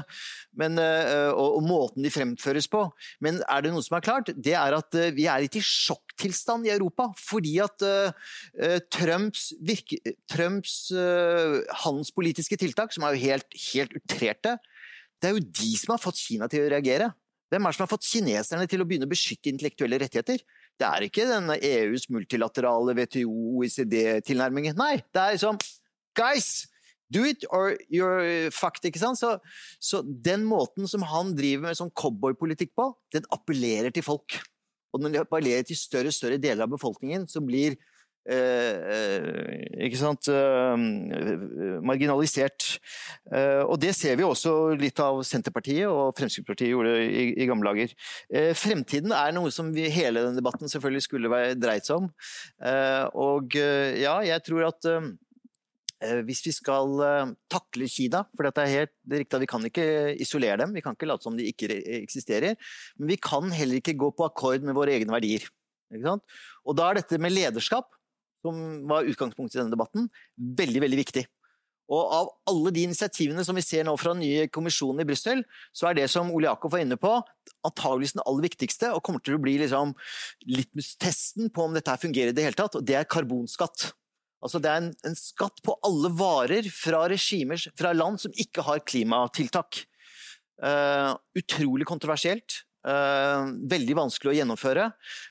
men, 0.56 0.78
øh, 0.80 1.28
og, 1.34 1.58
og 1.58 1.66
måten 1.68 2.06
de 2.06 2.12
fremføres 2.12 2.68
på. 2.72 2.86
Men 3.20 3.42
er 3.44 3.66
det 3.66 3.74
noe 3.74 3.84
som 3.84 3.98
er 3.98 4.06
klart, 4.06 4.32
det 4.32 4.54
er 4.56 4.78
at 4.78 4.96
vi 5.12 5.28
er 5.28 5.44
litt 5.44 5.60
i 5.60 5.64
sjokktilstand 5.64 6.64
i 6.64 6.72
Europa. 6.72 7.10
Fordi 7.20 7.58
at 7.60 7.84
øh, 7.84 8.80
Trumps, 8.88 9.50
virke, 9.60 10.00
Trumps 10.32 10.86
uh, 10.96 11.60
handelspolitiske 11.84 12.56
tiltak, 12.64 12.96
som 12.96 13.04
er 13.04 13.12
jo 13.12 13.26
helt, 13.28 13.60
helt 13.74 14.00
utrerte, 14.00 14.56
det 15.20 15.28
er 15.28 15.36
jo 15.36 15.44
de 15.44 15.70
som 15.80 15.94
har 15.94 16.02
fått 16.02 16.20
Kina 16.20 16.48
til 16.50 16.66
å 16.66 16.70
reagere. 16.72 17.10
Hvem 17.52 17.62
er 17.62 17.72
det 17.72 17.78
som 17.78 17.84
har 17.84 17.92
fått 17.92 18.08
kineserne 18.08 18.66
til 18.70 18.82
å 18.82 18.86
begynne 18.88 19.06
å 19.06 19.10
beskytte 19.10 19.52
intellektuelle 19.52 20.00
rettigheter? 20.02 20.40
Det 20.76 20.86
er 20.86 21.06
ikke 21.06 21.28
denne 21.28 21.56
EUs 21.62 22.08
multilaterale 22.12 22.94
WTO-OECD-tilnærmingen. 22.98 24.76
Nei, 24.78 24.96
det 25.14 25.22
er 25.22 25.36
liksom 25.36 25.60
Guys! 26.16 26.66
Do 27.06 27.22
it 27.22 27.44
or 27.54 27.76
you're 27.86 28.50
fucked, 28.50 28.82
ikke 28.88 28.98
sant? 28.98 29.20
Så, 29.20 29.36
så 29.78 30.00
den 30.02 30.42
måten 30.42 30.88
som 30.90 31.04
han 31.06 31.36
driver 31.38 31.68
med 31.68 31.78
sånn 31.78 31.92
cowboypolitikk 31.94 32.72
på, 32.74 32.88
den 33.14 33.28
appellerer 33.30 33.94
til 33.94 34.02
folk. 34.02 34.40
Og 34.90 35.04
den 35.04 35.14
appellerer 35.20 35.62
til 35.68 35.78
større 35.78 36.10
og 36.10 36.16
større 36.16 36.40
deler 36.42 36.66
av 36.66 36.72
befolkningen, 36.74 37.28
så 37.30 37.38
blir 37.44 37.76
ikke 38.26 39.98
sant, 40.00 40.28
eh, 40.32 40.74
marginalisert. 41.86 42.66
Eh, 43.30 43.62
og 43.62 43.78
det 43.82 43.92
ser 43.96 44.16
vi 44.18 44.26
også 44.26 44.74
litt 44.78 44.98
av 45.02 45.20
Senterpartiet 45.26 45.86
og 45.86 46.14
Fremskrittspartiet 46.18 46.72
gjorde 46.72 46.94
i, 47.04 47.28
i 47.36 47.46
gamle 47.48 47.70
dager. 47.70 47.94
Eh, 48.32 48.52
fremtiden 48.58 49.14
er 49.14 49.34
noe 49.36 49.52
som 49.54 49.70
vi, 49.74 49.86
hele 49.92 50.24
den 50.26 50.38
debatten 50.38 50.70
selvfølgelig 50.70 51.04
skulle 51.06 51.30
være 51.32 51.54
dreid 51.60 51.86
seg 51.86 52.02
om. 52.02 52.10
Eh, 52.62 53.04
og 53.14 53.56
eh, 53.58 54.00
ja, 54.02 54.18
jeg 54.26 54.44
tror 54.46 54.68
at 54.72 54.90
eh, 54.90 55.10
eh, 56.02 56.22
hvis 56.26 56.42
vi 56.48 56.54
skal 56.56 57.02
eh, 57.06 57.34
takle 57.52 57.90
Kina, 57.90 58.24
for 58.34 58.48
dette 58.48 58.64
er 58.64 58.74
helt 58.74 58.94
det 59.06 59.18
er 59.18 59.22
riktig 59.24 59.38
at 59.38 59.44
vi 59.46 59.52
kan 59.54 59.68
ikke 59.70 59.88
isolere 60.22 60.58
dem, 60.64 60.74
vi 60.74 60.82
kan 60.84 60.98
ikke 60.98 61.10
late 61.12 61.26
som 61.26 61.38
de 61.38 61.46
ikke 61.46 61.70
eksisterer, 62.02 62.58
men 62.98 63.14
vi 63.14 63.20
kan 63.22 63.52
heller 63.54 63.78
ikke 63.78 63.98
gå 63.98 64.10
på 64.18 64.26
akkord 64.26 64.66
med 64.66 64.74
våre 64.78 64.98
egne 64.98 65.14
verdier. 65.14 65.46
Og 66.66 66.74
da 66.74 66.88
er 66.90 66.98
dette 66.98 67.20
med 67.22 67.30
lederskap, 67.30 67.92
som 68.46 68.60
var 68.88 69.08
utgangspunktet 69.10 69.58
i 69.58 69.62
denne 69.62 69.74
debatten, 69.74 70.08
veldig, 70.36 70.84
veldig 70.86 71.00
viktig. 71.02 71.26
Og 71.86 72.14
av 72.16 72.30
alle 72.50 72.72
de 72.74 72.82
initiativene 72.88 73.44
som 73.46 73.54
vi 73.54 73.62
ser 73.62 73.84
nå 73.86 73.92
fra 74.00 74.14
den 74.14 74.24
nye 74.24 74.48
kommisjonen 74.50 75.04
i 75.04 75.06
Brussel, 75.06 75.44
så 75.76 75.90
er 75.90 75.98
det 76.00 76.08
som 76.10 76.32
Ole 76.34 76.48
Jakob 76.48 76.72
var 76.74 76.82
inne 76.82 76.98
på, 76.98 77.12
antageligvis 77.66 78.16
den 78.16 78.24
aller 78.24 78.46
viktigste, 78.48 78.90
og 78.94 79.04
kommer 79.06 79.22
til 79.22 79.36
å 79.36 79.42
bli 79.42 79.54
liksom 79.62 79.94
litt 80.50 80.72
testen 81.02 81.52
på 81.54 81.68
om 81.68 81.76
dette 81.76 81.94
fungerer 82.02 82.34
i 82.34 82.36
det 82.36 82.48
hele 82.48 82.58
tatt, 82.58 82.78
og 82.78 82.86
det 82.86 82.98
er 82.98 83.10
karbonskatt. 83.10 83.92
Altså 84.42 84.60
det 84.62 84.70
er 84.70 84.82
en, 84.82 84.92
en 85.06 85.18
skatt 85.18 85.62
på 85.66 85.76
alle 85.86 86.10
varer 86.18 86.66
fra 86.74 87.06
regimer, 87.10 87.62
fra 87.78 87.94
land 87.94 88.20
som 88.22 88.34
ikke 88.34 88.66
har 88.66 88.82
klimatiltak. 88.86 89.84
Uh, 90.56 91.14
utrolig 91.36 91.86
kontroversielt. 91.88 92.62
Eh, 92.86 93.52
veldig 93.74 93.96
vanskelig 93.98 94.32
å 94.32 94.36
gjennomføre, 94.38 94.88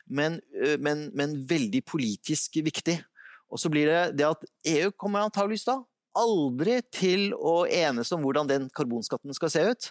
men, 0.08 0.40
eh, 0.62 0.78
men, 0.82 1.10
men 1.18 1.40
veldig 1.48 1.84
politisk 1.88 2.60
viktig. 2.66 3.00
Og 3.52 3.62
så 3.62 3.72
blir 3.72 3.90
det 3.90 4.02
det 4.20 4.28
at 4.28 4.46
EU 4.76 4.90
kommer 5.00 5.26
antageligvis 5.26 5.68
da 5.70 5.80
aldri 6.16 6.80
til 6.96 7.34
å 7.36 7.66
enes 7.68 8.12
om 8.16 8.24
hvordan 8.24 8.50
den 8.50 8.68
karbonskatten 8.76 9.36
skal 9.36 9.52
se 9.52 9.64
ut. 9.68 9.90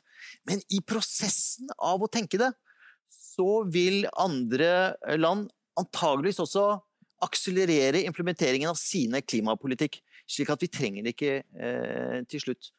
Men 0.49 0.63
i 0.73 0.81
prosessen 0.85 1.69
av 1.77 2.03
å 2.03 2.11
tenke 2.11 2.41
det, 2.41 2.51
så 3.13 3.65
vil 3.69 4.07
andre 4.21 4.95
land 5.21 5.51
antageligvis 5.79 6.41
også 6.43 6.65
akselerere 7.25 8.05
implementeringen 8.09 8.71
av 8.71 8.79
sine 8.79 9.21
klimapolitikk, 9.25 10.01
slik 10.29 10.51
at 10.53 10.65
vi 10.65 10.71
trenger 10.73 11.05
det 11.05 11.15
ikke 11.15 11.37
eh, 11.43 12.19
til 12.31 12.43
slutt. 12.43 12.71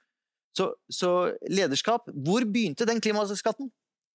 Så, 0.55 0.69
så 0.87 1.09
lederskap 1.51 2.07
Hvor 2.07 2.45
begynte 2.47 2.87
den 2.87 3.01
klimaskatten? 3.03 3.67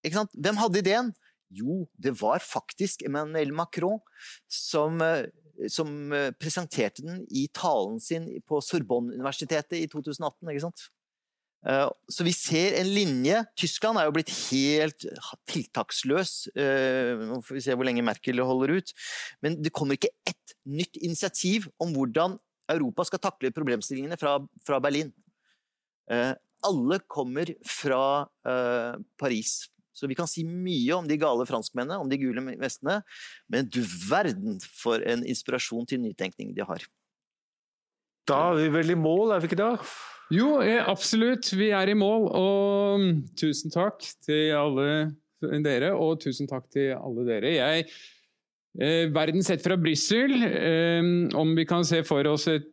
Hvem 0.04 0.56
hadde 0.60 0.80
ideen? 0.80 1.12
Jo, 1.50 1.84
det 1.98 2.14
var 2.20 2.38
faktisk 2.38 3.02
Emmanuel 3.02 3.50
Macron 3.52 3.98
som, 4.46 5.00
eh, 5.02 5.26
som 5.68 6.12
eh, 6.14 6.30
presenterte 6.38 7.02
den 7.02 7.24
i 7.26 7.48
talen 7.52 7.98
sin 8.00 8.28
på 8.46 8.60
Sorbonne-universitetet 8.62 9.80
i 9.80 9.88
2018. 9.90 10.46
ikke 10.52 10.62
sant? 10.62 10.84
Eh, 11.66 11.88
Så 12.08 12.24
vi 12.24 12.32
ser 12.32 12.78
en 12.78 12.92
linje. 12.94 13.42
Tyskland 13.58 13.98
er 13.98 14.06
jo 14.06 14.14
blitt 14.14 14.30
helt 14.50 15.06
tiltaksløs. 15.50 16.54
Nå 16.54 17.40
får 17.42 17.58
vi 17.58 17.64
se 17.66 17.74
hvor 17.74 17.84
lenge 17.84 18.06
Merkel 18.06 18.38
holder 18.38 18.78
ut. 18.78 18.94
Men 19.42 19.58
det 19.60 19.74
kommer 19.74 19.98
ikke 19.98 20.14
ett 20.24 20.54
nytt 20.64 20.96
initiativ 21.02 21.66
om 21.80 21.92
hvordan 21.92 22.38
Europa 22.70 23.04
skal 23.04 23.18
takle 23.18 23.50
problemstillingene 23.50 24.16
fra, 24.16 24.38
fra 24.64 24.78
Berlin. 24.78 25.10
Alle 26.08 27.00
kommer 27.10 27.50
fra 27.66 28.28
Paris. 29.18 29.66
Så 30.00 30.08
vi 30.08 30.16
kan 30.16 30.28
si 30.30 30.46
mye 30.48 30.94
om 30.96 31.08
de 31.08 31.18
gale 31.20 31.44
franskmennene, 31.48 32.00
om 32.00 32.08
de 32.08 32.16
gule 32.20 32.40
vestene, 32.60 33.02
men 33.52 33.68
du 33.68 33.82
verden 34.08 34.56
for 34.64 35.04
en 35.04 35.26
inspirasjon 35.28 35.84
til 35.90 36.00
nytenkning 36.00 36.54
de 36.56 36.64
har. 36.64 36.86
Da 38.30 38.40
er 38.50 38.62
vi 38.62 38.72
vel 38.78 38.94
i 38.94 38.98
mål, 38.98 39.34
er 39.34 39.42
vi 39.42 39.50
ikke 39.50 39.60
det? 39.60 39.74
Jo, 40.30 40.60
eh, 40.62 40.78
absolutt. 40.86 41.50
Vi 41.58 41.72
er 41.74 41.90
i 41.90 41.98
mål. 41.98 42.28
Og 42.38 43.02
mm, 43.02 43.18
tusen 43.38 43.72
takk 43.74 44.04
til 44.24 44.54
alle 44.54 45.60
dere, 45.64 45.92
og 45.96 46.20
tusen 46.22 46.48
takk 46.50 46.68
til 46.72 46.94
alle 46.94 47.26
dere. 47.26 47.54
Jeg, 47.56 47.88
eh, 48.78 49.08
verden 49.12 49.42
sett 49.46 49.64
fra 49.64 49.78
Brussel, 49.80 50.36
eh, 50.46 51.10
om 51.38 51.56
vi 51.58 51.66
kan 51.66 51.84
se 51.86 52.04
for 52.06 52.26
oss 52.30 52.48
et 52.52 52.70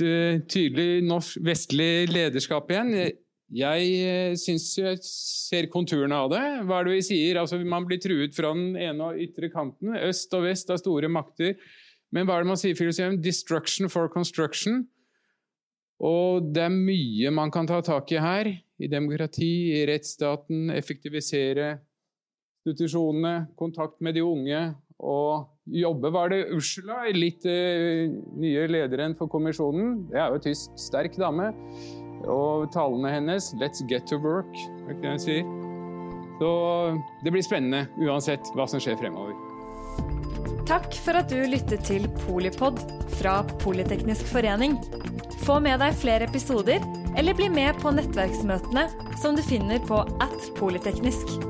tydelig 0.00 1.02
norsk, 1.02 1.40
vestlig 1.42 2.06
lederskap 2.12 2.68
igjen. 2.70 2.92
Jeg, 3.50 3.86
eh, 4.06 4.36
syns 4.38 4.68
jeg 4.78 5.00
ser 5.02 5.66
konturene 5.72 6.14
av 6.14 6.30
det. 6.30 6.42
Hva 6.68 6.80
er 6.80 6.86
det 6.86 6.94
vi 7.00 7.06
sier? 7.08 7.40
Altså, 7.40 7.58
man 7.66 7.86
blir 7.88 7.98
truet 7.98 8.36
fra 8.36 8.52
den 8.54 8.76
ene 8.78 9.10
og 9.10 9.18
ytre 9.18 9.50
kanten. 9.50 9.96
Øst 10.06 10.34
og 10.38 10.46
vest 10.46 10.70
av 10.70 10.78
store 10.78 11.10
makter. 11.10 11.56
Men 12.14 12.26
hva 12.26 12.38
er 12.38 12.44
det 12.44 12.50
man 12.52 12.60
sier 12.60 12.74
i 12.74 12.78
filosofien? 12.78 13.18
Destruction 13.22 13.90
for 13.90 14.10
construction. 14.10 14.84
Og 16.00 16.46
det 16.54 16.62
er 16.64 16.74
mye 16.74 17.30
man 17.34 17.50
kan 17.50 17.66
ta 17.66 17.80
tak 17.84 18.12
i 18.14 18.22
her. 18.22 18.52
I 18.80 18.88
demokrati, 18.88 19.76
i 19.76 19.86
rettsstaten, 19.88 20.70
effektivisere 20.72 21.74
institusjonene, 22.64 23.50
kontakt 23.58 23.98
med 24.00 24.14
de 24.16 24.22
unge 24.24 24.60
og 25.00 25.50
jobbe. 25.66 26.12
Var 26.12 26.32
det 26.32 26.40
Ursula, 26.54 27.02
litt 27.12 27.44
uh, 27.48 28.06
nye 28.40 28.66
lederen 28.70 29.16
for 29.18 29.32
kommisjonen? 29.32 30.06
Det 30.12 30.22
er 30.22 30.32
jo 30.32 30.44
tysk, 30.48 30.78
sterk 30.80 31.18
dame. 31.20 31.50
Og 32.28 32.70
talene 32.72 33.12
hennes 33.12 33.54
'Let's 33.54 33.82
get 33.88 34.06
to 34.06 34.16
work', 34.16 34.58
er 34.88 34.94
det 34.94 35.10
hun 35.10 35.18
sier? 35.18 35.44
Så 36.40 36.50
det 37.24 37.32
blir 37.32 37.44
spennende 37.44 37.86
uansett 38.00 38.44
hva 38.56 38.66
som 38.68 38.80
skjer 38.80 38.96
fremover. 38.96 39.36
Takk 40.70 40.94
for 40.94 41.18
at 41.18 41.28
du 41.28 41.40
lyttet 41.50 41.82
til 41.84 42.06
Polipod 42.22 42.78
fra 43.18 43.42
Politeknisk 43.60 44.24
forening. 44.30 44.78
Få 45.42 45.58
med 45.60 45.80
deg 45.82 45.96
flere 45.98 46.28
episoder, 46.30 46.84
eller 47.18 47.34
bli 47.34 47.48
med 47.48 47.74
på 47.82 47.90
nettverksmøtene 47.90 48.86
som 49.20 49.34
du 49.36 49.42
finner 49.42 49.82
på 49.82 50.04
at 50.22 50.50
polyteknisk. 50.56 51.49